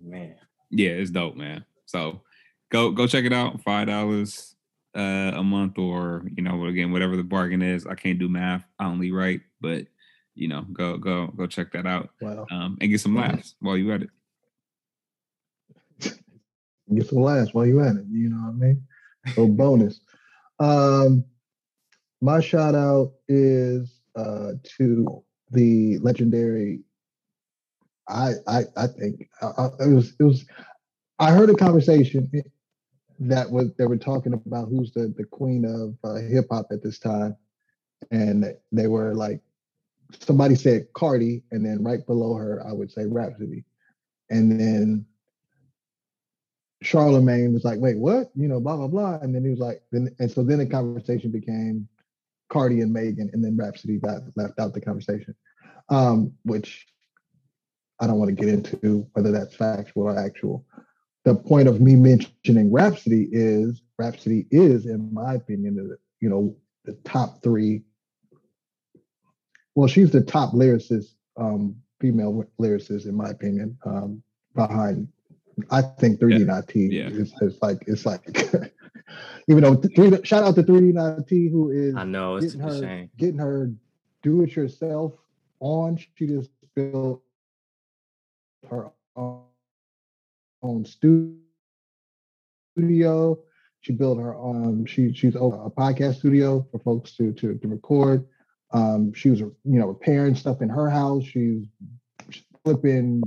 man. 0.01 0.35
Yeah, 0.69 0.91
it's 0.91 1.09
dope, 1.09 1.35
man. 1.35 1.65
So 1.85 2.21
go 2.69 2.91
go 2.91 3.07
check 3.07 3.25
it 3.25 3.33
out. 3.33 3.61
Five 3.61 3.87
dollars 3.87 4.55
uh, 4.95 5.31
a 5.35 5.43
month, 5.43 5.77
or 5.77 6.23
you 6.35 6.43
know, 6.43 6.65
again, 6.65 6.91
whatever 6.91 7.15
the 7.15 7.23
bargain 7.23 7.61
is. 7.61 7.85
I 7.85 7.95
can't 7.95 8.19
do 8.19 8.29
math. 8.29 8.65
I 8.79 8.85
only 8.85 9.11
write, 9.11 9.41
but 9.61 9.85
you 10.35 10.47
know, 10.47 10.65
go 10.73 10.97
go 10.97 11.27
go 11.27 11.47
check 11.47 11.71
that 11.73 11.85
out. 11.85 12.09
Wow. 12.21 12.47
Um, 12.51 12.77
and 12.81 12.89
get 12.89 13.01
some 13.01 13.15
laughs 13.15 13.55
while 13.59 13.77
you're 13.77 13.95
at 13.95 14.03
it. 14.03 14.09
Get 16.95 17.07
some 17.07 17.21
laughs 17.21 17.53
while 17.53 17.67
you're 17.67 17.85
at 17.85 17.97
it. 17.97 18.05
You 18.09 18.29
know 18.29 18.37
what 18.37 18.49
I 18.49 18.67
mean? 18.67 18.83
So 19.35 19.47
bonus. 19.47 19.99
Um, 20.59 21.23
my 22.21 22.41
shout 22.41 22.73
out 22.73 23.11
is 23.27 23.99
uh, 24.15 24.53
to 24.77 25.23
the 25.51 25.99
legendary. 25.99 26.79
I 28.07 28.31
I 28.47 28.63
I 28.75 28.87
think 28.87 29.29
uh, 29.41 29.69
it 29.79 29.93
was 29.93 30.15
it 30.19 30.23
was. 30.23 30.45
I 31.19 31.31
heard 31.31 31.49
a 31.49 31.55
conversation 31.55 32.31
that 33.19 33.49
was 33.51 33.73
they 33.77 33.85
were 33.85 33.97
talking 33.97 34.33
about 34.33 34.69
who's 34.69 34.91
the 34.91 35.13
the 35.17 35.25
queen 35.25 35.65
of 35.65 35.95
uh, 36.09 36.19
hip 36.21 36.45
hop 36.51 36.67
at 36.71 36.83
this 36.83 36.99
time, 36.99 37.35
and 38.11 38.45
they 38.71 38.87
were 38.87 39.13
like, 39.13 39.41
somebody 40.19 40.55
said 40.55 40.87
Cardi, 40.93 41.43
and 41.51 41.65
then 41.65 41.83
right 41.83 42.05
below 42.05 42.35
her, 42.35 42.65
I 42.65 42.71
would 42.71 42.91
say 42.91 43.05
Rapsody, 43.05 43.65
and 44.29 44.59
then 44.59 45.05
Charlemagne 46.81 47.53
was 47.53 47.65
like, 47.65 47.79
wait, 47.79 47.97
what? 47.97 48.31
You 48.35 48.47
know, 48.47 48.59
blah 48.59 48.77
blah 48.77 48.87
blah, 48.87 49.19
and 49.21 49.35
then 49.35 49.43
he 49.43 49.49
was 49.49 49.59
like, 49.59 49.81
then 49.91 50.15
and 50.19 50.31
so 50.31 50.43
then 50.43 50.59
the 50.59 50.65
conversation 50.65 51.31
became 51.31 51.87
Cardi 52.49 52.81
and 52.81 52.93
Megan, 52.93 53.29
and 53.33 53.43
then 53.43 53.57
Rapsody 53.57 53.97
got 53.97 54.21
left 54.35 54.59
out 54.59 54.73
the 54.73 54.81
conversation, 54.81 55.35
um, 55.89 56.31
which 56.43 56.87
I 57.99 58.07
don't 58.07 58.17
want 58.17 58.29
to 58.29 58.35
get 58.35 58.53
into 58.53 59.07
whether 59.13 59.31
that's 59.31 59.55
factual 59.55 60.03
or 60.03 60.17
actual. 60.17 60.65
The 61.25 61.35
point 61.35 61.67
of 61.67 61.81
me 61.81 61.95
mentioning 61.95 62.71
Rapsody 62.71 63.27
is 63.31 63.81
Rapsody 63.97 64.47
is, 64.49 64.85
in 64.85 65.13
my 65.13 65.35
opinion, 65.35 65.75
the, 65.75 65.97
you 66.21 66.29
know, 66.29 66.55
the 66.85 66.93
top 67.03 67.43
three. 67.43 67.83
Well, 69.75 69.87
she's 69.87 70.11
the 70.11 70.21
top 70.21 70.53
lyricist, 70.53 71.13
um, 71.37 71.75
female 71.99 72.45
lyricist, 72.59 73.05
in 73.05 73.15
my 73.15 73.29
opinion, 73.29 73.77
um, 73.85 74.23
behind. 74.55 75.09
I 75.69 75.81
think 75.81 76.21
3D 76.21 76.47
yeah. 76.47 76.61
T 76.65 76.87
yeah. 76.89 77.07
is, 77.09 77.33
is 77.41 77.57
like 77.61 77.83
it's 77.85 78.05
like 78.05 78.21
even 79.49 79.63
though 79.63 79.75
three, 79.75 80.23
shout 80.23 80.43
out 80.43 80.55
to 80.55 80.63
3D 80.63 81.27
T 81.27 81.49
who 81.49 81.71
is 81.71 81.95
I 81.95 82.05
know 82.05 82.37
it's 82.37 82.53
getting 82.55 82.61
her 82.61 82.79
shame. 82.79 83.09
getting 83.17 83.39
her 83.39 83.69
do 84.23 84.43
it 84.43 84.55
yourself 84.55 85.13
on. 85.59 85.97
She 86.15 86.27
just 86.27 86.49
built 86.75 87.21
her 88.69 88.91
own 89.17 89.48
studio. 90.85 91.39
She 93.81 93.93
built 93.93 94.19
her 94.19 94.35
um 94.35 94.85
she 94.85 95.13
she's 95.13 95.35
a 95.35 95.39
podcast 95.39 96.17
studio 96.17 96.67
for 96.71 96.79
folks 96.79 97.15
to 97.17 97.31
to, 97.33 97.57
to 97.57 97.67
record. 97.67 98.25
Um, 98.71 99.13
she 99.13 99.29
was 99.29 99.39
you 99.39 99.55
know 99.63 99.87
repairing 99.87 100.35
stuff 100.35 100.61
in 100.61 100.69
her 100.69 100.89
house. 100.89 101.23
She's 101.23 101.65
flipping. 102.63 103.21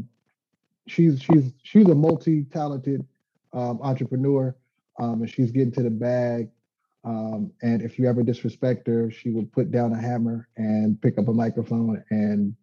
She's 0.86 1.22
she's 1.22 1.52
she's 1.62 1.88
a 1.88 1.94
multi-talented 1.94 3.06
um, 3.52 3.80
entrepreneur, 3.82 4.56
um, 4.98 5.22
and 5.22 5.30
she's 5.30 5.50
getting 5.50 5.72
to 5.72 5.82
the 5.82 5.90
bag. 5.90 6.48
Um, 7.04 7.52
and 7.62 7.82
if 7.82 7.98
you 7.98 8.08
ever 8.08 8.22
disrespect 8.22 8.86
her, 8.86 9.10
she 9.10 9.30
will 9.30 9.46
put 9.46 9.72
down 9.72 9.92
a 9.92 10.00
hammer 10.00 10.48
and 10.56 11.00
pick 11.00 11.18
up 11.18 11.28
a 11.28 11.32
microphone 11.32 12.02
and 12.10 12.54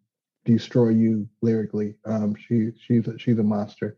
destroy 0.46 0.90
you 0.90 1.28
lyrically. 1.42 1.96
Um, 2.06 2.36
she 2.36 2.72
she's 2.80 3.08
a, 3.08 3.18
she's 3.18 3.40
a 3.40 3.44
monster. 3.44 3.98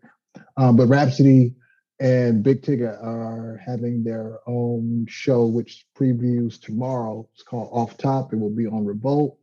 Um, 0.58 0.76
but 0.76 0.88
Rapsody 0.88 1.56
and 2.00 2.44
Big 2.44 2.64
Tigger 2.64 3.02
are 3.04 3.62
having 3.64 4.04
their 4.04 4.40
own 4.48 5.06
show, 5.08 5.46
which 5.46 5.86
previews 5.96 6.60
tomorrow. 6.60 7.28
It's 7.34 7.44
called 7.44 7.70
Off 7.72 7.98
Top. 7.98 8.34
It 8.34 8.40
will 8.40 8.50
be 8.50 8.66
on 8.66 8.86
Revolt, 8.86 9.38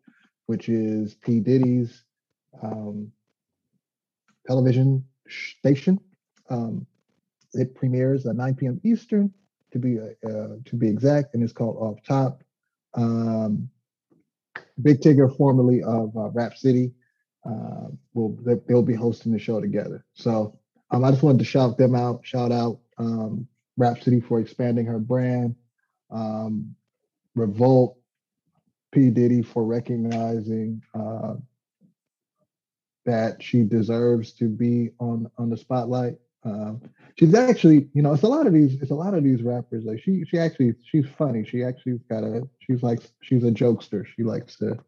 which 0.46 0.68
is 0.68 1.14
P 1.14 1.40
Diddy's 1.40 2.02
um, 2.62 3.12
television 4.46 5.04
station. 5.28 6.00
Um, 6.50 6.86
it 7.52 7.74
premieres 7.74 8.26
at 8.26 8.36
9 8.36 8.54
p.m. 8.54 8.80
Eastern, 8.84 9.32
to 9.72 9.78
be 9.78 9.98
uh, 10.00 10.56
to 10.64 10.76
be 10.76 10.88
exact, 10.88 11.34
and 11.34 11.42
it's 11.42 11.52
called 11.52 11.76
Off 11.76 12.02
Top. 12.06 12.42
Um, 12.94 13.70
Big 14.82 15.00
Tigger, 15.00 15.34
formerly 15.36 15.82
of 15.82 16.16
uh, 16.16 16.30
Rap 16.30 16.56
City, 16.56 16.92
uh, 17.44 17.88
will 18.14 18.38
they'll 18.66 18.82
be 18.82 18.94
hosting 18.94 19.32
the 19.32 19.38
show 19.38 19.60
together. 19.60 20.04
So 20.14 20.58
um, 20.90 21.04
I 21.04 21.10
just 21.10 21.22
wanted 21.22 21.38
to 21.38 21.44
shout 21.44 21.78
them 21.78 21.94
out, 21.94 22.20
shout 22.24 22.52
out 22.52 22.78
um, 22.98 23.46
Rapsody 23.76 24.20
for 24.20 24.40
expanding 24.40 24.86
her 24.86 24.98
brand, 24.98 25.54
um, 26.10 26.74
Revolt, 27.34 27.98
P. 28.92 29.10
Diddy 29.10 29.42
for 29.42 29.64
recognizing 29.64 30.82
uh, 30.94 31.34
that 33.04 33.42
she 33.42 33.62
deserves 33.62 34.32
to 34.34 34.48
be 34.48 34.90
on 34.98 35.30
on 35.38 35.50
the 35.50 35.56
spotlight. 35.56 36.16
Um, 36.44 36.80
she's 37.18 37.34
actually, 37.34 37.88
you 37.94 38.02
know, 38.02 38.12
it's 38.12 38.22
a 38.22 38.28
lot 38.28 38.46
of 38.46 38.52
these, 38.52 38.80
it's 38.80 38.90
a 38.90 38.94
lot 38.94 39.14
of 39.14 39.24
these 39.24 39.42
rappers. 39.42 39.84
Like 39.84 40.00
she, 40.00 40.24
she 40.24 40.38
actually, 40.38 40.74
she's 40.84 41.06
funny. 41.18 41.44
She 41.44 41.62
actually's 41.62 42.02
got 42.08 42.24
a, 42.24 42.48
she's 42.60 42.82
like, 42.82 43.00
she's 43.20 43.44
a 43.44 43.50
jokester. 43.50 44.04
She 44.16 44.22
likes 44.22 44.56
to 44.58 44.78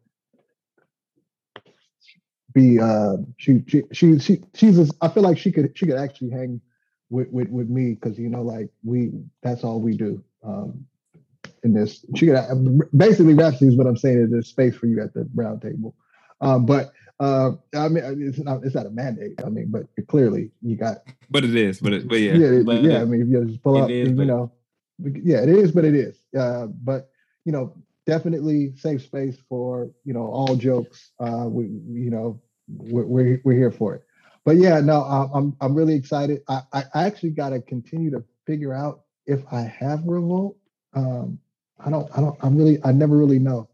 be 2.53 2.79
uh 2.79 3.17
she 3.37 3.63
she 3.67 3.83
she, 3.91 4.19
she 4.19 4.41
she's 4.53 4.79
a, 4.79 4.87
I 5.01 5.09
feel 5.09 5.23
like 5.23 5.37
she 5.37 5.51
could 5.51 5.71
she 5.77 5.85
could 5.85 5.97
actually 5.97 6.31
hang 6.31 6.61
with 7.09 7.29
with, 7.29 7.49
with 7.49 7.69
me 7.69 7.93
because 7.93 8.17
you 8.17 8.29
know 8.29 8.41
like 8.41 8.69
we 8.83 9.11
that's 9.43 9.63
all 9.63 9.79
we 9.79 9.95
do 9.95 10.23
um 10.43 10.85
in 11.63 11.73
this 11.73 12.05
she 12.15 12.27
could 12.27 12.89
basically 12.95 13.33
Rapsody 13.33 13.67
is 13.67 13.77
what 13.77 13.87
I'm 13.87 13.97
saying 13.97 14.23
is 14.23 14.31
there's 14.31 14.47
space 14.47 14.75
for 14.75 14.87
you 14.87 15.01
at 15.01 15.13
the 15.13 15.29
round 15.35 15.61
table. 15.61 15.95
Um 16.39 16.65
but 16.65 16.91
uh 17.19 17.51
I 17.75 17.87
mean 17.87 18.03
it's 18.27 18.39
not 18.39 18.63
it's 18.63 18.75
not 18.75 18.87
a 18.87 18.89
mandate 18.89 19.39
I 19.45 19.49
mean 19.49 19.69
but 19.69 19.85
clearly 20.07 20.51
you 20.61 20.75
got 20.75 20.97
but 21.29 21.43
it 21.43 21.55
is 21.55 21.79
but 21.79 21.93
it 21.93 22.07
but 22.07 22.19
yeah. 22.19 22.33
Yeah 22.33 22.61
but 22.63 22.81
yeah 22.81 23.01
I 23.01 23.05
mean 23.05 23.21
if 23.21 23.27
you 23.27 23.45
just 23.45 23.61
pull 23.61 23.77
up 23.77 23.89
is, 23.89 24.09
you 24.09 24.25
know 24.25 24.51
yeah 24.99 25.41
it 25.41 25.49
is 25.49 25.71
but 25.71 25.85
it 25.85 25.93
is 25.93 26.17
uh 26.37 26.65
but 26.67 27.11
you 27.45 27.51
know 27.51 27.75
definitely 28.11 28.75
safe 28.75 29.01
space 29.01 29.37
for 29.47 29.89
you 30.03 30.13
know 30.13 30.25
all 30.25 30.57
jokes. 30.57 31.11
Uh, 31.17 31.45
we 31.47 31.65
you 31.65 32.11
know 32.11 32.41
we're 32.67 33.05
we're, 33.05 33.41
we're 33.45 33.55
here 33.55 33.71
for 33.71 33.95
it. 33.95 34.03
But 34.43 34.57
yeah, 34.57 34.81
no, 34.81 35.01
I'm 35.03 35.55
I'm 35.61 35.73
really 35.73 35.95
excited. 35.95 36.41
I 36.49 36.61
I 36.73 36.83
actually 36.93 37.29
got 37.29 37.49
to 37.51 37.61
continue 37.61 38.11
to 38.11 38.21
figure 38.45 38.73
out 38.73 39.03
if 39.25 39.41
I 39.51 39.61
have 39.61 40.03
revolt. 40.05 40.57
Um, 40.93 41.39
I 41.79 41.89
don't 41.89 42.09
I 42.17 42.19
don't 42.19 42.37
I'm 42.41 42.57
really 42.57 42.79
I 42.83 42.91
never 42.91 43.15
really 43.15 43.39
know. 43.39 43.69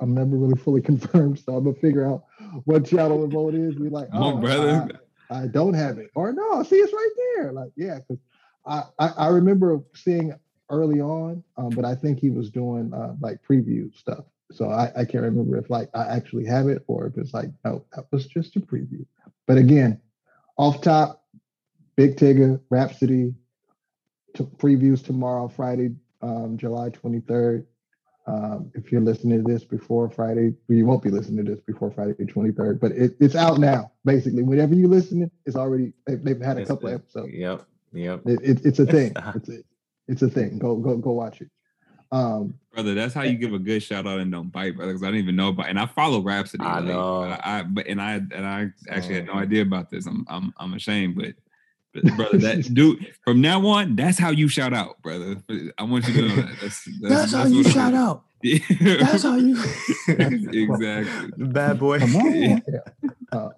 I'm 0.00 0.14
never 0.14 0.36
really 0.36 0.60
fully 0.60 0.82
confirmed, 0.90 1.40
so 1.40 1.56
I'm 1.56 1.64
gonna 1.64 1.74
figure 1.76 2.06
out 2.06 2.24
what 2.64 2.86
channel 2.86 3.18
revolt 3.18 3.54
is. 3.54 3.74
Be 3.74 3.88
like, 3.88 4.08
oh, 4.12 4.36
brother. 4.36 4.88
I, 5.30 5.42
I, 5.42 5.46
don't 5.46 5.74
have 5.74 5.98
it, 5.98 6.10
or 6.14 6.32
no, 6.32 6.62
see, 6.62 6.76
it's 6.76 6.92
right 6.92 7.14
there. 7.34 7.52
Like, 7.52 7.70
yeah, 7.76 7.98
because 7.98 8.22
I, 8.66 8.82
I, 8.98 9.08
I 9.08 9.26
remember 9.28 9.80
seeing 9.94 10.34
early 10.70 11.00
on, 11.00 11.42
um, 11.56 11.70
but 11.70 11.84
I 11.84 11.94
think 11.94 12.18
he 12.18 12.30
was 12.30 12.50
doing 12.50 12.92
uh, 12.94 13.14
like 13.20 13.42
preview 13.42 13.94
stuff. 13.96 14.24
So 14.52 14.68
I, 14.68 14.90
I 14.96 15.04
can't 15.04 15.24
remember 15.24 15.58
if 15.58 15.70
like 15.70 15.90
I 15.94 16.04
actually 16.04 16.46
have 16.46 16.68
it 16.68 16.82
or 16.86 17.06
if 17.06 17.16
it's 17.16 17.34
like, 17.34 17.50
no, 17.64 17.84
that 17.94 18.06
was 18.10 18.26
just 18.26 18.56
a 18.56 18.60
preview. 18.60 19.04
But 19.46 19.58
again, 19.58 20.00
off 20.56 20.82
top, 20.82 21.24
Big 21.96 22.16
Tigger, 22.16 22.60
Rapsody, 22.70 23.34
to 24.34 24.44
previews 24.44 25.04
tomorrow, 25.04 25.48
Friday, 25.48 25.90
um, 26.22 26.56
July 26.56 26.90
23rd. 26.90 27.66
Um, 28.26 28.70
if 28.74 28.92
you're 28.92 29.00
listening 29.00 29.44
to 29.44 29.52
this 29.52 29.64
before 29.64 30.08
Friday, 30.08 30.54
you 30.68 30.86
won't 30.86 31.02
be 31.02 31.10
listening 31.10 31.44
to 31.44 31.54
this 31.54 31.60
before 31.60 31.90
Friday 31.90 32.12
23rd, 32.12 32.78
but 32.78 32.92
it, 32.92 33.16
it's 33.18 33.34
out 33.34 33.58
now. 33.58 33.90
Basically, 34.04 34.42
whenever 34.42 34.74
you 34.74 34.86
listen, 34.86 35.30
it's 35.46 35.56
already 35.56 35.92
they've, 36.06 36.22
they've 36.22 36.40
had 36.40 36.58
a 36.58 36.66
couple 36.66 36.90
episodes. 36.90 37.32
Yep, 37.32 37.64
yep. 37.92 38.22
It, 38.26 38.40
it, 38.42 38.66
it's 38.66 38.78
a 38.78 38.86
thing. 38.86 39.14
It's 39.34 39.48
a, 39.48 39.58
it's 40.10 40.22
a 40.22 40.28
thing. 40.28 40.58
Go 40.58 40.76
go 40.76 40.96
go 40.96 41.12
watch 41.12 41.40
it. 41.40 41.48
Um, 42.12 42.54
brother, 42.74 42.94
that's 42.94 43.14
how 43.14 43.22
you 43.22 43.38
give 43.38 43.54
a 43.54 43.58
good 43.58 43.82
shout 43.82 44.06
out 44.06 44.18
and 44.18 44.32
don't 44.32 44.50
bite, 44.50 44.74
brother. 44.76 44.92
Because 44.92 45.04
I 45.04 45.06
didn't 45.06 45.22
even 45.22 45.36
know 45.36 45.48
about, 45.48 45.68
and 45.68 45.78
I 45.78 45.86
follow 45.86 46.20
Rapsody. 46.20 46.64
I 46.64 46.80
like, 46.80 46.84
know. 46.84 47.22
I, 47.22 47.40
I, 47.42 47.62
but 47.62 47.86
and 47.86 48.02
I 48.02 48.14
and 48.14 48.44
I 48.44 48.70
actually 48.88 49.14
had 49.14 49.26
no 49.26 49.34
idea 49.34 49.62
about 49.62 49.90
this. 49.90 50.06
I'm 50.06 50.26
I'm 50.28 50.52
I'm 50.58 50.74
ashamed, 50.74 51.14
but, 51.14 51.34
but 51.94 52.04
brother, 52.16 52.38
that 52.38 52.74
dude 52.74 53.14
from 53.24 53.40
now 53.40 53.64
on, 53.64 53.94
that's 53.94 54.18
how 54.18 54.30
you 54.30 54.48
shout 54.48 54.74
out, 54.74 55.00
brother. 55.02 55.36
I 55.78 55.84
want 55.84 56.08
you 56.08 56.14
to 56.14 56.22
know 56.22 56.36
that. 56.36 56.48
That's, 56.60 56.84
that's, 56.84 57.00
that's, 57.00 57.14
that's 57.14 57.32
how 57.32 57.46
you 57.46 57.64
shout 57.64 57.94
out. 57.94 58.24
Yeah. 58.42 58.56
That's 59.00 59.22
how 59.22 59.36
you 59.36 59.54
exactly 60.08 61.44
bad 61.44 61.78
boy. 61.78 61.98
Yeah. 61.98 62.60
Uh, 63.30 63.50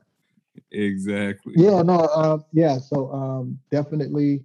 exactly. 0.73 1.55
Yeah, 1.57 1.83
no, 1.83 2.01
uh, 2.01 2.39
yeah. 2.53 2.79
So 2.79 3.13
um, 3.13 3.61
definitely 3.71 4.43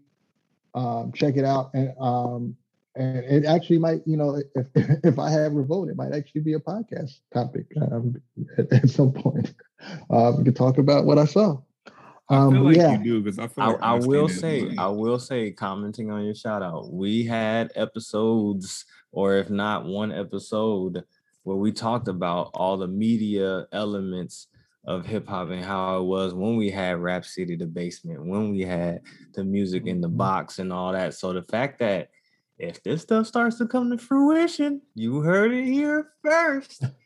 um, 0.78 1.12
check 1.14 1.36
it 1.38 1.46
out 1.46 1.72
and 1.74 1.94
um, 2.00 2.56
and 2.96 3.18
it 3.26 3.46
actually 3.46 3.78
might, 3.78 4.02
you 4.06 4.18
know, 4.18 4.42
if 4.56 4.68
if 5.04 5.20
I 5.20 5.30
have 5.30 5.54
revolt, 5.54 5.90
it 5.90 5.96
might 5.96 6.14
actually 6.14 6.42
be 6.42 6.54
a 6.54 6.60
podcast 6.60 7.20
topic 7.34 7.68
um, 7.82 8.20
at, 8.58 8.72
at, 8.74 8.90
some 8.90 9.12
point. 9.12 9.54
Uh, 10.10 10.34
we 10.36 10.44
could 10.44 10.56
talk 10.56 10.80
about 10.80 11.06
what 11.06 11.20
I 11.20 11.26
saw. 11.26 11.56
I 11.86 11.92
feel 12.34 12.38
Um, 12.38 12.64
like 12.64 12.78
yeah. 12.78 12.98
you 12.98 13.04
do 13.04 13.22
because 13.22 13.38
I 13.38 13.48
feel 13.48 13.64
I, 13.64 13.68
like 13.68 13.82
I 13.84 13.94
I've 13.94 14.06
will 14.08 14.28
seen 14.28 14.38
it. 14.38 14.70
say, 14.72 14.76
I 14.76 14.88
will 14.88 15.20
say, 15.20 15.52
commenting 15.52 16.10
on 16.10 16.26
your 16.26 16.34
shout 16.34 16.64
out, 16.64 16.92
we 16.92 17.24
had 17.24 17.72
episodes, 17.76 18.86
or 19.12 19.36
if 19.38 19.52
not 19.52 19.86
one 19.86 20.12
episode, 20.12 21.04
where 21.44 21.58
we 21.58 21.72
talked 21.72 22.08
about 22.08 22.50
all 22.56 22.76
the 22.76 22.88
media 22.88 23.68
elements 23.72 24.48
of 24.88 25.06
hip 25.06 25.28
hop 25.28 25.50
and 25.50 25.64
how 25.64 26.00
it 26.00 26.04
was 26.06 26.34
when 26.34 26.56
we 26.56 26.72
had 26.72 26.98
Rap 27.00 27.26
City, 27.26 27.58
the 27.58 27.68
basement, 27.68 28.26
when 28.26 28.50
we 28.52 28.62
had 28.62 29.02
the 29.34 29.44
music 29.44 29.86
in 29.86 30.00
the 30.00 30.10
Mhm. 30.10 30.16
box 30.18 30.60
and 30.60 30.72
all 30.72 30.94
that. 30.94 31.14
So 31.14 31.34
the 31.34 31.44
fact 31.44 31.80
that 31.80 32.10
if 32.58 32.82
this 32.82 33.02
stuff 33.02 33.28
starts 33.28 33.58
to 33.58 33.68
come 33.68 33.92
to 33.92 33.98
fruition, 33.98 34.82
you 34.96 35.20
heard 35.20 35.52
it 35.52 35.66
here 35.66 36.12
first. 36.24 36.82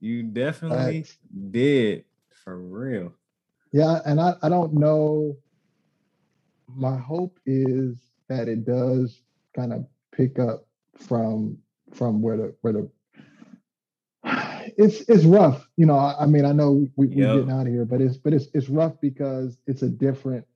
You 0.00 0.22
definitely 0.22 1.06
did 1.50 2.04
for 2.44 2.58
real. 2.58 3.14
Yeah, 3.72 4.00
and 4.04 4.20
I, 4.20 4.34
I 4.42 4.50
don't 4.50 4.74
know. 4.74 5.38
My 6.68 6.98
hope 6.98 7.38
is 7.46 7.96
that 8.28 8.46
it 8.48 8.66
does 8.66 9.22
kind 9.56 9.72
of 9.72 9.86
pick 10.12 10.38
up 10.38 10.66
from 10.98 11.56
from 11.94 12.20
where 12.20 12.36
the 12.36 12.54
where 12.60 12.74
the 12.74 12.90
it's 14.76 15.00
it's 15.08 15.24
rough. 15.24 15.68
You 15.76 15.86
know, 15.86 15.96
I, 15.96 16.16
I 16.22 16.26
mean, 16.26 16.44
I 16.44 16.52
know 16.52 16.88
we, 16.96 17.08
we're 17.08 17.26
Yep. 17.26 17.28
getting 17.28 17.50
out 17.50 17.66
of 17.66 17.72
here, 17.72 17.84
but 17.84 18.00
it's 18.00 18.16
but 18.16 18.32
it's 18.32 18.46
it's 18.54 18.68
rough 18.68 19.00
because 19.00 19.58
it's 19.66 19.82
a 19.82 19.88
different 19.88 20.46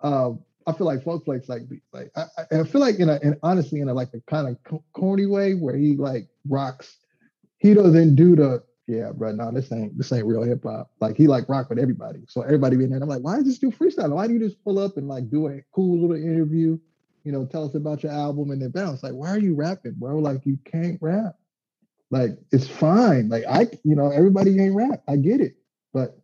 Um, 0.01 0.39
I 0.67 0.73
feel 0.73 0.87
like 0.87 1.03
Funk 1.03 1.23
like 1.27 1.43
like 1.47 2.11
I, 2.15 2.25
I 2.51 2.63
feel 2.63 2.81
like 2.81 2.99
in 2.99 3.09
a 3.09 3.19
in 3.21 3.37
honestly 3.43 3.81
in 3.81 3.89
a 3.89 3.93
like 3.93 4.09
a 4.13 4.21
kind 4.21 4.47
of 4.47 4.61
co- 4.63 4.83
corny 4.93 5.25
way 5.27 5.53
where 5.53 5.75
he 5.75 5.95
like 5.95 6.27
rocks. 6.47 6.97
He 7.57 7.73
doesn't 7.73 8.15
do 8.15 8.35
the 8.35 8.63
yeah, 8.87 9.11
bro. 9.13 9.31
No, 9.33 9.51
this 9.51 9.71
ain't 9.71 9.97
this 9.97 10.11
ain't 10.11 10.25
real 10.25 10.43
hip 10.43 10.63
hop. 10.63 10.91
Like 11.01 11.17
he 11.17 11.27
like 11.27 11.49
rock 11.49 11.69
with 11.69 11.79
everybody. 11.79 12.21
So 12.27 12.41
everybody 12.41 12.77
being 12.77 12.91
there. 12.91 13.01
I'm 13.01 13.09
like, 13.09 13.21
why 13.21 13.37
is 13.37 13.45
this 13.45 13.59
dude 13.59 13.77
freestyle? 13.77 14.11
Why 14.11 14.27
do 14.27 14.33
you 14.33 14.39
just 14.39 14.63
pull 14.63 14.79
up 14.79 14.97
and 14.97 15.07
like 15.07 15.29
do 15.29 15.47
a 15.47 15.61
cool 15.73 16.01
little 16.01 16.15
interview? 16.15 16.79
You 17.25 17.31
know, 17.31 17.45
tell 17.45 17.65
us 17.65 17.75
about 17.75 18.03
your 18.03 18.11
album 18.11 18.51
and 18.51 18.61
then 18.61 18.69
bounce. 18.69 19.03
Like, 19.03 19.13
why 19.13 19.29
are 19.29 19.39
you 19.39 19.55
rapping, 19.55 19.95
bro? 19.97 20.19
Like 20.19 20.45
you 20.45 20.57
can't 20.63 20.99
rap. 21.01 21.35
Like 22.11 22.37
it's 22.51 22.67
fine. 22.67 23.29
Like 23.29 23.43
I, 23.49 23.67
you 23.83 23.95
know, 23.95 24.11
everybody 24.11 24.55
can't 24.55 24.75
rap. 24.75 25.01
I 25.07 25.17
get 25.17 25.41
it. 25.41 25.55
But 25.91 26.17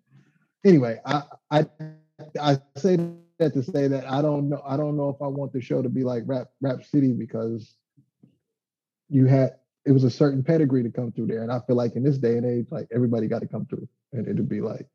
anyway, 0.64 1.02
I 1.06 1.24
I 1.50 1.66
I 2.40 2.58
say 2.78 2.98
that 3.40 3.54
to 3.54 3.64
say 3.64 3.88
that 3.88 4.08
I 4.10 4.22
don't 4.22 4.48
know. 4.48 4.62
I 4.66 4.78
don't 4.78 4.96
know 4.96 5.10
if 5.10 5.22
I 5.22 5.28
want 5.28 5.54
the 5.54 5.62
show 5.62 5.82
to 5.82 5.90
be 5.90 6.04
like 6.04 6.24
Rap 6.28 6.50
Rap 6.62 6.84
City 6.86 7.14
because 7.14 7.76
you 9.10 9.26
had 9.26 9.56
it 9.86 9.92
was 9.92 10.04
a 10.04 10.12
certain 10.12 10.44
pedigree 10.44 10.84
to 10.84 10.92
come 10.92 11.12
through 11.12 11.28
there, 11.28 11.42
and 11.42 11.52
I 11.52 11.60
feel 11.62 11.76
like 11.76 11.96
in 11.96 12.04
this 12.04 12.20
day 12.20 12.38
and 12.38 12.46
age, 12.46 12.68
like 12.70 12.88
everybody 12.94 13.28
got 13.28 13.40
to 13.40 13.48
come 13.48 13.66
through, 13.66 13.88
and 14.14 14.28
it'd 14.28 14.48
be 14.48 14.62
like, 14.62 14.88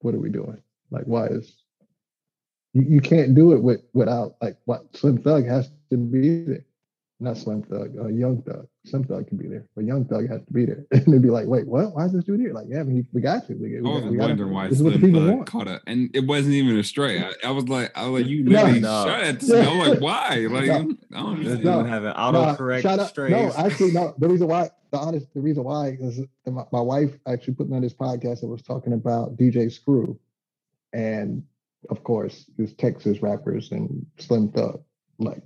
what 0.00 0.14
are 0.14 0.18
we 0.18 0.30
doing? 0.30 0.60
Like, 0.90 1.04
why 1.04 1.26
is 1.26 1.61
you, 2.72 2.82
you 2.96 3.00
can't 3.00 3.34
do 3.34 3.52
it 3.52 3.62
with 3.62 3.82
without 3.92 4.36
like 4.40 4.56
what 4.64 4.94
Slim 4.96 5.18
Thug 5.22 5.46
has 5.46 5.70
to 5.90 5.96
be 5.96 6.44
there, 6.44 6.64
not 7.20 7.36
Slim 7.36 7.62
Thug, 7.62 7.96
uh, 7.98 8.08
Young 8.08 8.42
Thug. 8.42 8.66
Slim 8.84 9.04
Thug 9.04 9.28
can 9.28 9.36
be 9.36 9.46
there, 9.46 9.64
but 9.76 9.84
Young 9.84 10.04
Thug 10.04 10.28
has 10.28 10.40
to 10.44 10.52
be 10.52 10.64
there, 10.66 10.84
and 10.90 11.04
they'd 11.06 11.22
be 11.22 11.30
like, 11.30 11.46
wait, 11.46 11.66
what? 11.68 11.94
Why 11.94 12.06
is 12.06 12.12
this 12.12 12.24
dude 12.24 12.40
here? 12.40 12.52
Like, 12.52 12.66
yeah, 12.68 12.82
we, 12.82 13.04
we 13.12 13.20
got 13.20 13.46
to. 13.46 13.54
We, 13.54 13.78
we, 13.78 13.78
I 13.78 13.80
was 13.92 14.02
got- 14.02 14.10
we 14.10 14.16
gotta- 14.16 14.28
wondering 14.30 14.52
why 14.52 14.68
this 14.68 14.78
is 14.78 14.82
what 14.82 14.94
the 14.94 14.98
Slim 14.98 15.14
Thug 15.14 15.28
want. 15.28 15.46
caught 15.46 15.68
it, 15.68 15.82
and 15.86 16.10
it 16.14 16.26
wasn't 16.26 16.54
even 16.54 16.76
a 16.78 16.82
stray. 16.82 17.20
I, 17.22 17.32
I 17.44 17.50
was 17.52 17.68
like, 17.68 17.92
I 17.96 18.08
was 18.08 18.22
like, 18.22 18.30
you 18.30 18.42
No. 18.44 18.50
literally 18.62 18.80
No. 18.80 19.04
shot 19.04 19.20
at 19.22 19.40
this. 19.40 19.50
I'm 19.68 19.78
like, 19.78 20.00
why? 20.00 20.46
Like, 20.50 20.66
No. 20.66 20.74
I 20.74 20.78
don't 20.78 20.96
This 21.44 21.52
understand. 21.52 21.64
No. 21.64 21.82
dude 21.82 21.90
having 21.90 22.08
Nah, 22.08 22.32
autocorrect 22.56 22.82
shout 22.82 22.98
out- 22.98 23.16
No, 23.30 23.52
actually, 23.56 23.92
no. 23.92 24.14
The 24.18 24.28
reason 24.28 24.48
why, 24.48 24.70
the 24.90 24.98
honest, 24.98 25.32
the 25.34 25.40
reason 25.40 25.62
why 25.62 25.96
is 26.00 26.20
my, 26.46 26.64
my 26.72 26.80
wife 26.80 27.16
actually 27.28 27.54
put 27.54 27.68
me 27.70 27.76
on 27.76 27.82
this 27.82 27.94
podcast 27.94 28.40
that 28.40 28.48
was 28.48 28.62
talking 28.62 28.94
about 28.94 29.36
DJ 29.36 29.70
Screw, 29.70 30.18
and 30.92 31.44
of 31.90 32.02
course, 32.04 32.48
his 32.56 32.72
Texas 32.74 33.22
rappers 33.22 33.72
and 33.72 34.04
Slim 34.18 34.50
Thug 34.52 34.82
like 35.18 35.42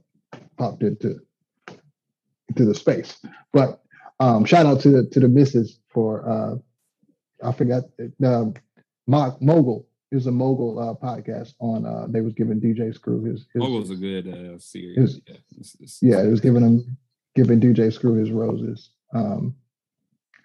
popped 0.58 0.82
into 0.82 1.16
into 2.48 2.64
the 2.64 2.74
space. 2.74 3.18
But 3.52 3.80
um, 4.20 4.44
shout 4.44 4.66
out 4.66 4.80
to 4.80 4.90
the 4.90 5.06
to 5.10 5.20
the 5.20 5.28
missus 5.28 5.78
for 5.88 6.28
uh, 6.28 6.56
I 7.46 7.52
forgot 7.52 7.84
the 7.98 8.12
Mo- 9.08 9.36
mogul. 9.40 9.86
is 10.12 10.26
a 10.26 10.32
mogul 10.32 10.78
uh, 10.78 10.94
podcast 10.94 11.54
on. 11.60 11.84
Uh, 11.86 12.06
they 12.08 12.20
was 12.20 12.32
giving 12.32 12.60
DJ 12.60 12.94
Screw 12.94 13.22
his, 13.24 13.46
his 13.52 13.60
Mogul's 13.62 13.90
a 13.90 13.96
good 13.96 14.26
uh, 14.28 14.58
series. 14.58 14.96
Is- 14.98 15.20
yeah, 15.26 15.34
It's- 15.34 15.74
it's- 15.76 15.98
yeah, 16.02 16.22
it 16.22 16.28
was 16.28 16.40
giving 16.40 16.62
him 16.62 16.96
giving 17.34 17.60
DJ 17.60 17.92
Screw 17.92 18.14
his 18.14 18.30
roses. 18.30 18.90
Um, 19.14 19.54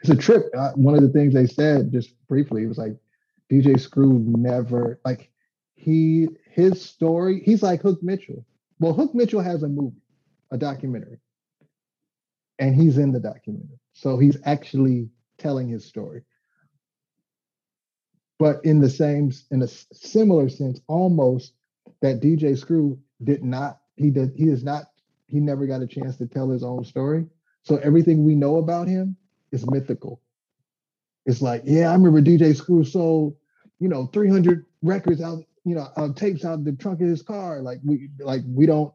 it's 0.02 0.10
a 0.10 0.16
trip. 0.16 0.46
Uh, 0.58 0.72
one 0.76 0.96
of 0.96 1.02
the 1.02 1.10
things 1.10 1.34
they 1.34 1.46
said 1.48 1.92
just 1.92 2.10
briefly 2.28 2.64
it 2.64 2.68
was 2.68 2.78
like 2.78 2.96
DJ 3.52 3.80
Screw 3.80 4.24
never 4.28 5.00
like 5.06 5.32
he 5.82 6.28
his 6.49 6.82
story. 6.82 7.41
He's 7.45 7.64
like 7.64 7.82
Hook 7.82 8.02
Mitchell. 8.02 8.45
Well, 8.80 8.94
Hook 8.94 9.14
Mitchell 9.14 9.41
has 9.41 9.64
a 9.64 9.68
movie, 9.68 10.02
a 10.52 10.58
documentary, 10.58 11.20
and 12.60 12.76
he's 12.76 12.98
in 12.98 13.12
the 13.12 13.20
documentary, 13.20 13.80
so 13.94 14.18
he's 14.18 14.38
actually 14.45 15.10
telling 15.38 15.68
his 15.68 15.86
story. 15.86 16.24
But 18.40 18.64
in 18.66 18.80
the 18.80 18.90
same, 18.90 19.32
in 19.52 19.62
a 19.62 19.68
similar 19.68 20.49
sense, 20.49 20.82
almost 20.88 21.53
that 22.02 22.22
DJ 22.22 22.58
Screw 22.58 22.99
did 23.24 23.44
not. 23.44 23.80
He 23.98 24.10
did. 24.10 24.34
He 24.36 24.45
is 24.45 24.64
not 24.64 24.86
he 25.32 25.40
never 25.40 25.66
got 25.66 25.82
a 25.82 25.88
chance 25.88 26.18
to 26.18 26.28
tell 26.28 26.49
his 26.49 26.64
own 26.64 26.84
story. 26.84 27.26
So 27.64 27.78
everything 27.78 28.26
we 28.26 28.36
know 28.36 28.58
about 28.58 28.88
him 28.88 29.16
is 29.52 29.66
mythical. 29.70 30.22
It's 31.26 31.41
like, 31.41 31.64
yeah, 31.66 31.90
I 31.90 31.94
remember 31.94 32.22
DJ 32.22 32.56
Screw 32.56 32.84
sold, 32.84 33.36
you 33.80 33.88
know, 33.88 34.08
300 34.08 34.66
records 34.82 35.22
out, 35.22 35.44
you 35.64 35.76
know, 35.76 35.88
uh, 35.96 36.12
tapes 36.14 36.44
out 36.46 36.64
the 36.64 36.74
trunk 36.74 37.02
of 37.02 37.08
his 37.08 37.22
car. 37.22 37.62
Like 37.62 37.80
we, 37.84 38.10
like 38.20 38.42
we 38.48 38.66
don't, 38.66 38.94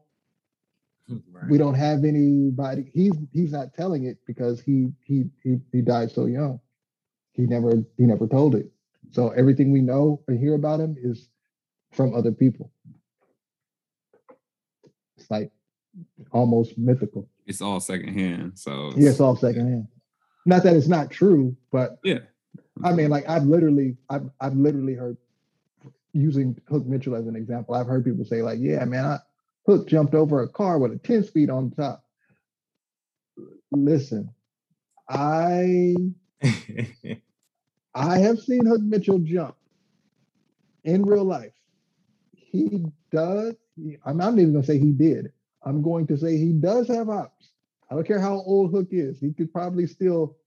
Right. 1.31 1.49
we 1.49 1.57
don't 1.57 1.75
have 1.75 2.03
anybody. 2.03 2.91
He's 2.93 3.13
he's 3.31 3.53
not 3.53 3.73
telling 3.73 4.03
it 4.03 4.17
because 4.27 4.59
he 4.59 4.91
he 5.05 5.29
he 5.41 5.57
he 5.71 5.81
died 5.81 6.11
so 6.11 6.25
young. 6.25 6.59
He 7.31 7.43
never 7.43 7.81
he 7.95 8.03
never 8.03 8.27
told 8.27 8.55
it. 8.55 8.69
So 9.11 9.29
everything 9.29 9.71
we 9.71 9.79
know 9.79 10.21
and 10.27 10.37
hear 10.37 10.53
about 10.55 10.81
him 10.81 10.97
is 11.01 11.29
from 11.93 12.13
other 12.13 12.33
people. 12.33 12.73
It's 15.17 15.31
like 15.31 15.49
almost 16.31 16.77
mythical. 16.77 17.29
It's 17.45 17.61
all 17.61 17.79
secondhand. 17.79 18.59
So 18.59 18.91
Yeah, 18.97 19.11
it's 19.11 19.21
all 19.21 19.37
secondhand. 19.37 19.87
Not 20.45 20.63
that 20.63 20.75
it's 20.75 20.87
not 20.89 21.09
true, 21.09 21.55
but 21.71 21.99
yeah. 22.03 22.19
I 22.83 22.91
mean, 22.91 23.09
like 23.09 23.29
I've 23.29 23.43
literally, 23.45 23.95
I've, 24.09 24.29
I've 24.41 24.55
literally 24.57 24.93
heard 24.95 25.15
using 26.13 26.57
Hook 26.69 26.85
Mitchell 26.85 27.15
as 27.15 27.27
an 27.27 27.35
example. 27.35 27.75
I've 27.75 27.87
heard 27.87 28.05
people 28.05 28.25
say 28.25 28.41
like, 28.41 28.59
"Yeah, 28.61 28.85
man, 28.85 29.05
I, 29.05 29.19
Hook 29.65 29.87
jumped 29.87 30.15
over 30.15 30.43
a 30.43 30.49
car 30.49 30.79
with 30.79 30.93
a 30.93 30.97
ten 30.99 31.23
speed 31.23 31.49
on 31.49 31.71
top." 31.71 32.03
Listen, 33.71 34.31
I 35.09 35.95
I 37.95 38.19
have 38.19 38.39
seen 38.39 38.65
Hook 38.65 38.81
Mitchell 38.81 39.19
jump 39.19 39.55
in 40.83 41.03
real 41.03 41.25
life. 41.25 41.53
He 42.35 42.85
does. 43.11 43.55
he- 43.77 43.97
I'm 44.05 44.17
not 44.17 44.33
even 44.39 44.53
gonna 44.53 44.65
say 44.65 44.79
he 44.79 44.91
did. 44.93 45.31
I'm 45.63 45.81
going 45.83 46.07
to 46.07 46.17
say 46.17 46.37
he 46.37 46.53
does 46.53 46.87
have 46.89 47.09
ops. 47.09 47.51
I 47.91 47.95
don't 47.95 48.07
care 48.07 48.19
how 48.21 48.35
old 48.45 48.71
Hook 48.71 48.89
is. 48.91 49.19
He 49.19 49.33
could 49.33 49.51
probably 49.53 49.87
still. 49.87 50.37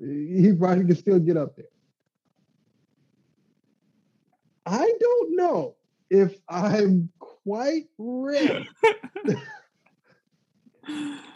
He 0.00 0.52
probably 0.58 0.86
could 0.86 0.98
still 0.98 1.20
get 1.20 1.36
up 1.38 1.56
there. 1.56 1.66
I 4.66 4.92
don't 5.00 5.36
know 5.36 5.76
if 6.10 6.38
I'm 6.48 7.10
quite 7.18 7.86
ready 7.98 8.68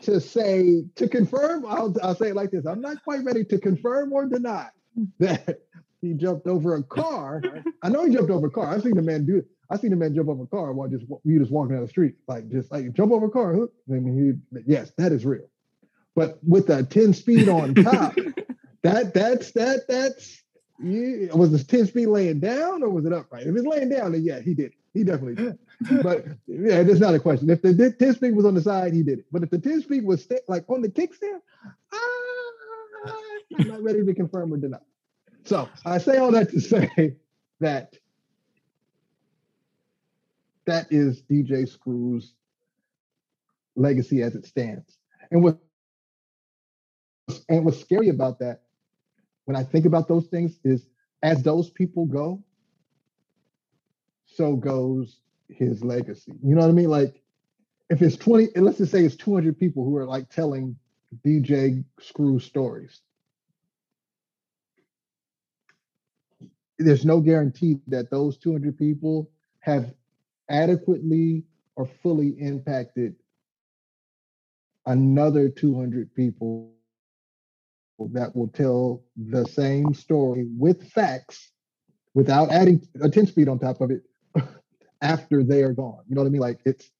to 0.02 0.20
say 0.20 0.84
to 0.96 1.08
confirm. 1.08 1.66
I'll, 1.66 1.94
I'll 2.02 2.14
say 2.14 2.28
it 2.28 2.36
like 2.36 2.50
this: 2.50 2.66
I'm 2.66 2.80
not 2.80 3.02
quite 3.02 3.24
ready 3.24 3.44
to 3.44 3.58
confirm 3.58 4.12
or 4.12 4.26
deny 4.26 4.68
that 5.18 5.60
he 6.00 6.14
jumped 6.14 6.46
over 6.46 6.76
a 6.76 6.82
car. 6.82 7.42
I 7.82 7.88
know 7.88 8.04
he 8.04 8.14
jumped 8.14 8.30
over 8.30 8.46
a 8.46 8.50
car. 8.50 8.72
I've 8.72 8.82
seen 8.82 8.94
the 8.94 9.02
man 9.02 9.26
do 9.26 9.38
it. 9.38 9.46
I've 9.70 9.80
seen 9.80 9.90
the 9.90 9.96
man 9.96 10.14
jump 10.14 10.28
over 10.30 10.44
a 10.44 10.46
car 10.46 10.72
while 10.72 10.88
just 10.88 11.04
you 11.24 11.38
just 11.38 11.52
walking 11.52 11.74
down 11.74 11.82
the 11.82 11.88
street, 11.88 12.14
like 12.26 12.50
just 12.50 12.72
like 12.72 12.92
jump 12.94 13.12
over 13.12 13.26
a 13.26 13.30
car. 13.30 13.52
Hook. 13.52 13.72
I 13.88 13.94
mean, 13.94 14.40
he, 14.52 14.60
yes, 14.66 14.92
that 14.96 15.12
is 15.12 15.26
real. 15.26 15.48
But 16.14 16.38
with 16.42 16.70
a 16.70 16.82
10 16.82 17.12
speed 17.14 17.48
on 17.48 17.74
top, 17.74 18.14
that 18.82 19.12
that's 19.14 19.52
that 19.52 19.82
that's 19.88 20.42
yeah, 20.80 21.34
was 21.34 21.50
the 21.50 21.62
10 21.62 21.86
speed 21.86 22.06
laying 22.06 22.40
down 22.40 22.82
or 22.82 22.88
was 22.88 23.04
it 23.04 23.12
upright? 23.12 23.46
If 23.46 23.56
it's 23.56 23.66
laying 23.66 23.88
down, 23.88 24.12
then 24.12 24.22
yeah, 24.22 24.40
he 24.40 24.54
did. 24.54 24.72
He 24.94 25.04
definitely 25.04 25.34
did. 25.34 25.58
but 26.02 26.24
yeah, 26.46 26.82
that's 26.82 27.00
not 27.00 27.14
a 27.14 27.20
question. 27.20 27.50
If 27.50 27.62
the 27.62 27.94
10 27.98 28.14
speed 28.14 28.36
was 28.36 28.46
on 28.46 28.54
the 28.54 28.60
side, 28.60 28.92
he 28.94 29.02
did 29.02 29.20
it. 29.20 29.26
But 29.32 29.42
if 29.42 29.50
the 29.50 29.58
10 29.58 29.82
speed 29.82 30.04
was 30.04 30.22
st- 30.24 30.48
like 30.48 30.64
on 30.68 30.82
the 30.82 30.88
kickstand, 30.88 31.40
ah, 31.92 31.98
I'm 33.58 33.68
not 33.68 33.82
ready 33.82 34.04
to 34.04 34.14
confirm 34.14 34.52
or 34.52 34.56
deny. 34.56 34.78
So 35.44 35.68
I 35.84 35.98
say 35.98 36.18
all 36.18 36.30
that 36.32 36.50
to 36.50 36.60
say 36.60 37.16
that 37.60 37.94
that 40.66 40.86
is 40.90 41.22
DJ 41.22 41.68
Screw's 41.68 42.34
legacy 43.74 44.22
as 44.22 44.34
it 44.34 44.46
stands. 44.46 44.98
And 45.30 45.42
what 45.42 45.58
and 47.48 47.64
what's 47.64 47.80
scary 47.80 48.08
about 48.08 48.38
that, 48.40 48.62
when 49.48 49.56
I 49.56 49.64
think 49.64 49.86
about 49.86 50.08
those 50.08 50.26
things, 50.26 50.58
is 50.62 50.86
as 51.22 51.42
those 51.42 51.70
people 51.70 52.04
go, 52.04 52.44
so 54.26 54.54
goes 54.54 55.20
his 55.48 55.82
legacy. 55.82 56.34
You 56.44 56.54
know 56.54 56.60
what 56.60 56.68
I 56.68 56.74
mean? 56.74 56.90
Like 56.90 57.22
if 57.88 58.02
it's 58.02 58.16
20, 58.16 58.60
let's 58.60 58.76
just 58.76 58.92
say 58.92 59.06
it's 59.06 59.16
200 59.16 59.58
people 59.58 59.86
who 59.86 59.96
are 59.96 60.04
like 60.04 60.28
telling 60.28 60.76
DJ 61.26 61.82
Screw 61.98 62.38
stories. 62.38 63.00
There's 66.78 67.06
no 67.06 67.18
guarantee 67.18 67.80
that 67.86 68.10
those 68.10 68.36
200 68.36 68.76
people 68.76 69.30
have 69.60 69.94
adequately 70.50 71.44
or 71.74 71.86
fully 71.86 72.36
impacted 72.38 73.16
another 74.84 75.48
200 75.48 76.14
people 76.14 76.74
that 78.12 78.34
will 78.34 78.48
tell 78.48 79.02
the 79.16 79.44
same 79.46 79.92
story 79.92 80.46
with 80.56 80.90
facts 80.90 81.50
without 82.14 82.50
adding 82.50 82.86
a 83.02 83.08
10 83.08 83.26
speed 83.26 83.48
on 83.48 83.58
top 83.58 83.80
of 83.80 83.90
it 83.90 84.02
after 85.02 85.42
they 85.42 85.62
are 85.62 85.72
gone. 85.72 86.02
You 86.08 86.14
know 86.14 86.22
what 86.22 86.28
I 86.28 86.30
mean? 86.30 86.40
Like 86.40 86.60
it's 86.64 86.90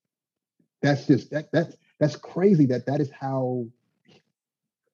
that's 0.83 1.07
just 1.07 1.31
that 1.31 1.51
that's 1.53 1.77
that's 1.99 2.17
crazy 2.17 2.67
that 2.67 2.87
that 2.87 3.01
is 3.01 3.11
how 3.11 3.67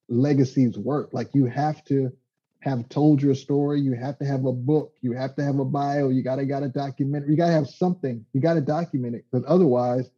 legacies 0.09 0.79
work. 0.79 1.11
Like 1.13 1.35
you 1.35 1.47
have 1.47 1.83
to 1.85 2.13
have 2.61 2.89
told 2.89 3.21
your 3.21 3.35
story, 3.35 3.81
you 3.81 3.93
have 3.93 4.19
to 4.19 4.25
have 4.25 4.47
a 4.47 4.53
book, 4.53 4.95
you 5.03 5.13
have 5.13 5.35
to 5.37 5.45
have 5.45 5.59
a 5.59 5.65
bio, 5.65 6.09
you 6.09 6.23
gotta 6.23 6.47
got 6.47 6.63
a 6.63 6.69
documentary, 6.69 7.31
you 7.31 7.37
gotta 7.37 7.53
have 7.53 7.69
something, 7.69 8.25
you 8.33 8.41
gotta 8.41 8.61
document 8.63 9.15
it 9.15 9.25
because 9.31 9.45
otherwise 9.47 10.11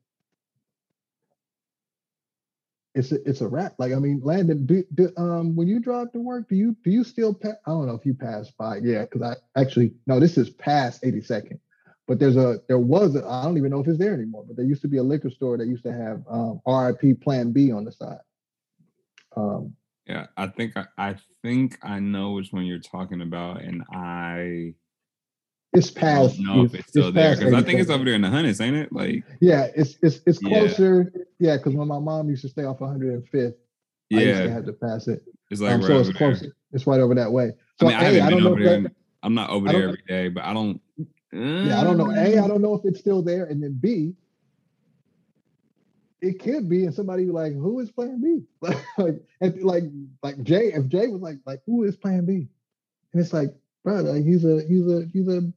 it's 2.96 3.12
a, 3.12 3.28
it's 3.28 3.42
a 3.42 3.46
wrap. 3.46 3.74
Like 3.78 3.92
I 3.92 3.96
mean, 3.96 4.20
Landon, 4.24 4.66
do, 4.66 4.82
do, 4.94 5.12
um 5.16 5.54
when 5.54 5.68
you 5.68 5.78
drive 5.78 6.10
to 6.12 6.18
work, 6.18 6.48
do 6.48 6.56
you 6.56 6.74
do 6.82 6.90
you 6.90 7.04
still 7.04 7.34
pass? 7.34 7.54
I 7.66 7.70
don't 7.70 7.86
know 7.86 7.94
if 7.94 8.06
you 8.06 8.14
pass 8.14 8.50
by. 8.50 8.78
Yeah, 8.78 9.02
because 9.02 9.22
I 9.22 9.60
actually 9.60 9.92
no, 10.06 10.18
this 10.18 10.38
is 10.38 10.50
past 10.50 11.02
82nd. 11.02 11.60
But 12.08 12.18
there's 12.18 12.36
a 12.36 12.60
there 12.68 12.78
was 12.78 13.14
a, 13.14 13.26
I 13.26 13.44
don't 13.44 13.58
even 13.58 13.70
know 13.70 13.80
if 13.80 13.88
it's 13.88 13.98
there 13.98 14.14
anymore. 14.14 14.44
But 14.46 14.56
there 14.56 14.64
used 14.64 14.82
to 14.82 14.88
be 14.88 14.96
a 14.96 15.02
liquor 15.02 15.30
store 15.30 15.58
that 15.58 15.66
used 15.66 15.84
to 15.84 15.92
have 15.92 16.22
um, 16.28 16.60
RIP 16.66 17.20
Plan 17.20 17.52
B 17.52 17.70
on 17.70 17.84
the 17.84 17.92
side. 17.92 18.18
Um, 19.36 19.74
yeah, 20.06 20.26
I 20.36 20.46
think 20.46 20.76
I, 20.76 20.86
I 20.96 21.16
think 21.42 21.78
I 21.82 21.98
know 21.98 22.32
which 22.32 22.52
one 22.52 22.64
you're 22.64 22.78
talking 22.78 23.20
about, 23.20 23.60
and 23.60 23.82
I 23.92 24.74
it's 25.76 25.90
past. 25.90 26.40
No, 26.40 26.64
if 26.64 26.74
it's 26.74 26.88
still 26.88 27.08
it's 27.08 27.14
there 27.14 27.36
because 27.36 27.54
I 27.54 27.62
think 27.62 27.80
it's 27.80 27.90
over 27.90 28.04
there 28.04 28.14
in 28.14 28.22
the 28.22 28.28
Hunnids, 28.28 28.60
ain't 28.60 28.76
it? 28.76 28.92
Like 28.92 29.24
yeah, 29.40 29.68
it's 29.76 29.96
it's 30.02 30.20
it's 30.26 30.38
closer. 30.38 31.12
Yeah, 31.38 31.56
because 31.56 31.72
yeah, 31.72 31.78
when 31.78 31.88
my 31.88 31.98
mom 31.98 32.28
used 32.28 32.42
to 32.42 32.48
stay 32.48 32.64
off 32.64 32.78
105th, 32.78 33.54
yeah, 34.08 34.18
I 34.18 34.22
used 34.22 34.42
to 34.42 34.50
have 34.50 34.66
to 34.66 34.72
pass 34.72 35.08
it. 35.08 35.22
It's 35.50 35.60
like 35.60 35.74
um, 35.74 35.80
right 35.80 35.86
so 35.86 35.98
it's 35.98 36.12
closer. 36.12 36.40
There. 36.40 36.52
It's 36.72 36.86
right 36.86 37.00
over 37.00 37.14
that 37.14 37.30
way. 37.30 37.52
So 37.78 37.86
I, 37.86 37.90
mean, 37.90 37.98
I 37.98 38.04
haven't 38.04 38.22
I 38.22 38.30
been 38.30 38.46
over 38.46 38.62
there. 38.62 38.80
That, 38.82 38.92
I'm 39.22 39.34
not 39.34 39.50
over 39.50 39.68
there 39.68 39.88
every 39.88 40.02
day, 40.08 40.28
but 40.28 40.44
I 40.44 40.52
don't. 40.52 40.80
Yeah, 41.32 41.80
I 41.80 41.84
don't 41.84 41.98
know. 41.98 42.10
A, 42.10 42.38
I 42.38 42.48
don't 42.48 42.62
know 42.62 42.74
if 42.74 42.84
it's 42.84 43.00
still 43.00 43.22
there, 43.22 43.44
and 43.44 43.62
then 43.62 43.78
B, 43.80 44.14
it 46.22 46.42
could 46.42 46.68
be, 46.68 46.84
and 46.84 46.94
somebody 46.94 47.26
like, 47.26 47.52
who 47.52 47.80
is 47.80 47.90
Plan 47.90 48.20
B? 48.22 48.44
like, 48.60 49.22
like, 49.62 49.84
like 50.22 50.42
Jay. 50.42 50.72
If 50.72 50.88
Jay 50.88 51.08
was 51.08 51.20
like, 51.20 51.36
like, 51.44 51.60
who 51.66 51.84
is 51.84 51.96
Plan 51.96 52.24
B? 52.24 52.48
And 53.12 53.22
it's 53.22 53.32
like, 53.32 53.50
bro, 53.84 54.00
like 54.00 54.24
he's 54.24 54.44
a 54.44 54.62
he's 54.68 54.86
a 54.86 55.06
he's 55.12 55.28
a 55.28 55.52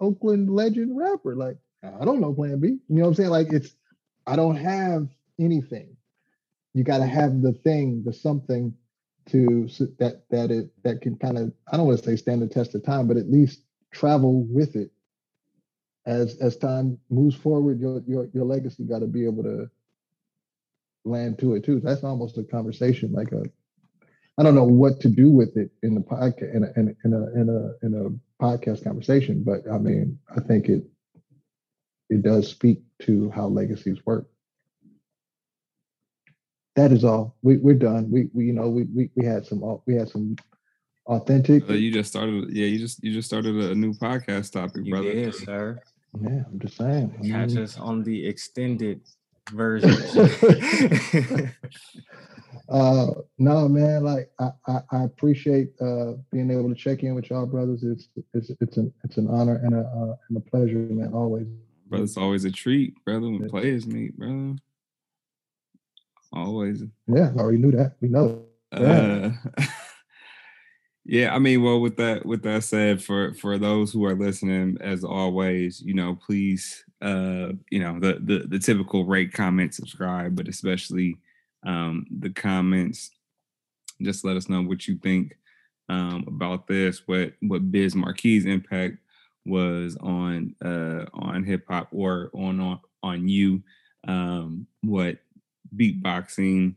Oakland 0.00 0.50
legend 0.50 0.96
rapper. 0.96 1.36
Like, 1.36 1.56
I 1.82 2.04
don't 2.04 2.20
know 2.20 2.32
Plan 2.32 2.60
B. 2.60 2.68
You 2.68 2.80
know 2.88 3.02
what 3.02 3.08
I'm 3.08 3.14
saying? 3.14 3.30
Like, 3.30 3.52
it's 3.52 3.74
I 4.26 4.36
don't 4.36 4.56
have 4.56 5.08
anything. 5.38 5.96
You 6.72 6.82
got 6.82 6.98
to 6.98 7.06
have 7.06 7.42
the 7.42 7.52
thing, 7.52 8.02
the 8.04 8.12
something 8.12 8.74
to 9.26 9.68
that 9.98 10.22
that 10.30 10.50
it 10.50 10.70
that 10.82 11.00
can 11.00 11.16
kind 11.16 11.38
of 11.38 11.52
I 11.72 11.76
don't 11.76 11.86
want 11.86 11.98
to 11.98 12.04
say 12.04 12.16
stand 12.16 12.42
the 12.42 12.48
test 12.48 12.74
of 12.74 12.84
time, 12.84 13.06
but 13.08 13.16
at 13.16 13.30
least 13.30 13.62
travel 13.92 14.44
with 14.50 14.76
it 14.76 14.90
as 16.06 16.36
as 16.38 16.56
time 16.56 16.98
moves 17.10 17.36
forward. 17.36 17.80
Your 17.80 18.02
your 18.06 18.28
your 18.34 18.44
legacy 18.44 18.84
got 18.84 19.00
to 19.00 19.06
be 19.06 19.24
able 19.24 19.42
to 19.44 19.70
land 21.04 21.38
to 21.38 21.54
it 21.54 21.64
too. 21.64 21.80
That's 21.80 22.04
almost 22.04 22.38
a 22.38 22.44
conversation, 22.44 23.12
like 23.12 23.32
a 23.32 23.44
I 24.36 24.42
don't 24.42 24.54
know 24.54 24.64
what 24.64 25.00
to 25.00 25.08
do 25.08 25.30
with 25.30 25.56
it 25.56 25.70
in 25.82 25.94
the 25.94 26.00
podcast 26.00 26.54
in 26.54 26.64
a, 26.64 26.72
in 26.76 26.88
a, 26.88 27.06
in 27.06 27.14
a 27.14 27.40
in 27.40 27.48
a 27.48 27.86
in 27.86 27.94
a 27.94 28.33
podcast 28.44 28.84
conversation, 28.84 29.42
but 29.42 29.60
I 29.72 29.78
mean, 29.78 30.18
I 30.36 30.40
think 30.40 30.68
it 30.68 30.82
it 32.10 32.22
does 32.22 32.48
speak 32.48 32.82
to 33.02 33.30
how 33.30 33.46
legacies 33.46 33.98
work. 34.04 34.28
That 36.76 36.92
is 36.92 37.04
all. 37.04 37.36
We 37.42 37.56
we're 37.56 37.82
done. 37.90 38.10
We 38.10 38.28
we 38.34 38.46
you 38.46 38.52
know 38.52 38.68
we 38.68 38.82
we, 38.94 39.10
we 39.16 39.24
had 39.24 39.46
some 39.46 39.60
we 39.86 39.94
had 39.94 40.08
some 40.08 40.36
authentic. 41.06 41.68
Uh, 41.68 41.74
you 41.74 41.90
just 41.92 42.10
started. 42.10 42.50
Yeah, 42.50 42.66
you 42.66 42.78
just 42.78 43.02
you 43.02 43.12
just 43.12 43.28
started 43.28 43.54
a 43.56 43.74
new 43.74 43.94
podcast 43.94 44.52
topic, 44.52 44.84
you 44.84 44.90
brother. 44.92 45.12
Yes, 45.12 45.38
sir. 45.38 45.80
Yeah, 46.20 46.42
I'm 46.46 46.58
just 46.60 46.76
saying. 46.76 47.06
Catch 47.30 47.56
us 47.56 47.78
on 47.78 48.02
the 48.02 48.26
extended 48.26 49.00
version. 49.50 49.90
uh 52.68 53.06
no 53.38 53.68
man 53.68 54.04
like 54.04 54.30
I, 54.38 54.50
I, 54.66 54.80
I 54.90 55.04
appreciate 55.04 55.70
uh 55.80 56.12
being 56.32 56.50
able 56.50 56.68
to 56.70 56.74
check 56.74 57.02
in 57.02 57.14
with 57.14 57.28
y'all 57.30 57.46
brothers. 57.46 57.82
It's 57.82 58.08
it's 58.32 58.50
it's 58.60 58.76
an 58.76 58.92
it's 59.04 59.16
an 59.16 59.28
honor 59.28 59.60
and 59.62 59.74
a 59.74 59.80
uh, 59.80 60.16
and 60.28 60.38
a 60.38 60.40
pleasure 60.40 60.78
man 60.78 61.12
always. 61.12 61.46
Brother 61.88 62.04
it's 62.04 62.16
always 62.16 62.44
a 62.44 62.50
treat 62.50 62.94
brother 63.04 63.28
when 63.28 63.48
players 63.48 63.86
meet 63.86 64.16
brother. 64.16 64.56
Always. 66.32 66.82
Yeah 67.06 67.32
I 67.36 67.38
already 67.38 67.58
knew 67.58 67.72
that. 67.72 67.96
We 68.00 68.08
know. 68.08 68.46
Yeah. 68.72 69.32
Uh, 69.58 69.64
yeah 71.04 71.34
i 71.34 71.38
mean 71.38 71.62
well 71.62 71.80
with 71.80 71.96
that 71.96 72.24
with 72.24 72.42
that 72.42 72.62
said 72.64 73.02
for 73.02 73.34
for 73.34 73.58
those 73.58 73.92
who 73.92 74.04
are 74.04 74.14
listening 74.14 74.76
as 74.80 75.04
always 75.04 75.82
you 75.82 75.94
know 75.94 76.18
please 76.26 76.84
uh 77.02 77.48
you 77.70 77.78
know 77.78 77.98
the 78.00 78.18
the, 78.22 78.46
the 78.48 78.58
typical 78.58 79.04
rate 79.04 79.32
comment 79.32 79.74
subscribe 79.74 80.34
but 80.34 80.48
especially 80.48 81.18
um, 81.64 82.06
the 82.10 82.30
comments. 82.30 83.10
Just 84.02 84.24
let 84.24 84.36
us 84.36 84.48
know 84.48 84.62
what 84.62 84.86
you 84.86 84.96
think 84.98 85.36
um, 85.88 86.24
about 86.26 86.66
this. 86.66 87.02
What 87.06 87.32
what 87.40 87.70
Biz 87.70 87.94
Markie's 87.94 88.44
impact 88.44 88.98
was 89.46 89.96
on 90.00 90.54
uh, 90.64 91.06
on 91.14 91.44
hip 91.44 91.64
hop 91.68 91.88
or 91.92 92.30
on 92.34 92.60
on 92.60 92.80
on 93.02 93.28
you. 93.28 93.62
Um, 94.06 94.66
what 94.82 95.18
beatboxing, 95.74 96.74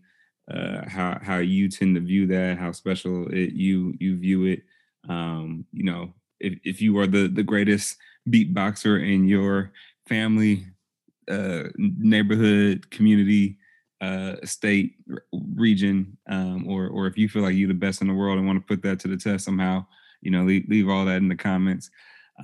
uh, 0.51 0.87
how 0.87 1.19
how 1.21 1.37
you 1.37 1.69
tend 1.69 1.95
to 1.95 2.01
view 2.01 2.27
that, 2.27 2.57
how 2.57 2.71
special 2.71 3.27
it, 3.27 3.53
you 3.53 3.93
you 3.99 4.17
view 4.17 4.45
it. 4.45 4.63
Um, 5.09 5.65
you 5.73 5.83
know, 5.83 6.13
if 6.39 6.57
if 6.63 6.81
you 6.81 6.97
are 6.99 7.07
the 7.07 7.27
the 7.27 7.43
greatest 7.43 7.97
beatboxer 8.29 9.01
in 9.01 9.27
your 9.27 9.71
family, 10.07 10.65
uh, 11.29 11.63
neighborhood, 11.77 12.89
community, 12.91 13.57
uh, 14.01 14.35
state, 14.43 14.95
region, 15.55 16.17
um, 16.29 16.67
or 16.67 16.87
or 16.87 17.07
if 17.07 17.17
you 17.17 17.27
feel 17.29 17.41
like 17.41 17.55
you're 17.55 17.67
the 17.67 17.73
best 17.73 18.01
in 18.01 18.07
the 18.07 18.13
world 18.13 18.37
and 18.37 18.47
want 18.47 18.59
to 18.59 18.67
put 18.67 18.81
that 18.83 18.99
to 19.01 19.07
the 19.07 19.17
test 19.17 19.45
somehow, 19.45 19.85
you 20.21 20.31
know, 20.31 20.43
leave, 20.43 20.65
leave 20.69 20.89
all 20.89 21.05
that 21.05 21.17
in 21.17 21.27
the 21.27 21.35
comments. 21.35 21.89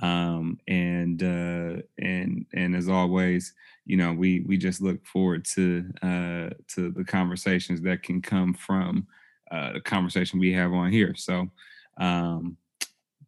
Um, 0.02 0.58
and 0.66 1.22
uh, 1.22 1.82
and 1.98 2.46
and 2.52 2.76
as 2.76 2.88
always, 2.88 3.54
you 3.86 3.96
know, 3.96 4.12
we 4.12 4.40
we 4.40 4.56
just 4.56 4.80
look 4.80 5.04
forward 5.06 5.44
to 5.54 5.90
uh, 6.02 6.50
to 6.68 6.90
the 6.90 7.04
conversations 7.06 7.80
that 7.82 8.02
can 8.02 8.20
come 8.20 8.54
from 8.54 9.06
uh, 9.50 9.74
the 9.74 9.80
conversation 9.80 10.40
we 10.40 10.52
have 10.52 10.72
on 10.72 10.90
here. 10.90 11.14
So 11.14 11.48
um, 11.98 12.56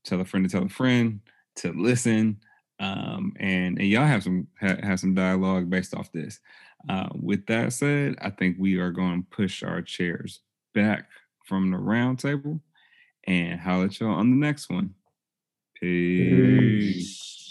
tell 0.05 0.20
a 0.20 0.24
friend 0.24 0.48
to 0.48 0.51
tell 0.51 0.66
a 0.66 0.68
friend 0.68 1.20
to 1.56 1.72
listen, 1.72 2.40
um, 2.80 3.32
and 3.38 3.78
and 3.78 3.88
y'all 3.88 4.06
have 4.06 4.24
some 4.24 4.48
ha- 4.60 4.80
have 4.82 5.01
some 5.01 5.14
dialogue 5.14 5.70
based 5.70 5.94
off 5.94 6.10
this. 6.12 6.40
Uh, 6.88 7.09
with 7.14 7.47
that 7.47 7.72
said, 7.72 8.16
I 8.20 8.30
think 8.30 8.56
we 8.59 8.76
are 8.76 8.90
going 8.90 9.22
to 9.22 9.28
push 9.30 9.62
our 9.62 9.82
chairs 9.82 10.40
back 10.74 11.09
from 11.44 11.70
the 11.70 11.78
round 11.78 12.18
table 12.18 12.60
and 13.26 13.60
holler 13.60 13.86
at 13.86 13.98
y'all 13.98 14.10
on 14.10 14.30
the 14.30 14.36
next 14.36 14.68
one. 14.68 14.94
Peace. 15.80 16.74
Peace. 16.78 17.45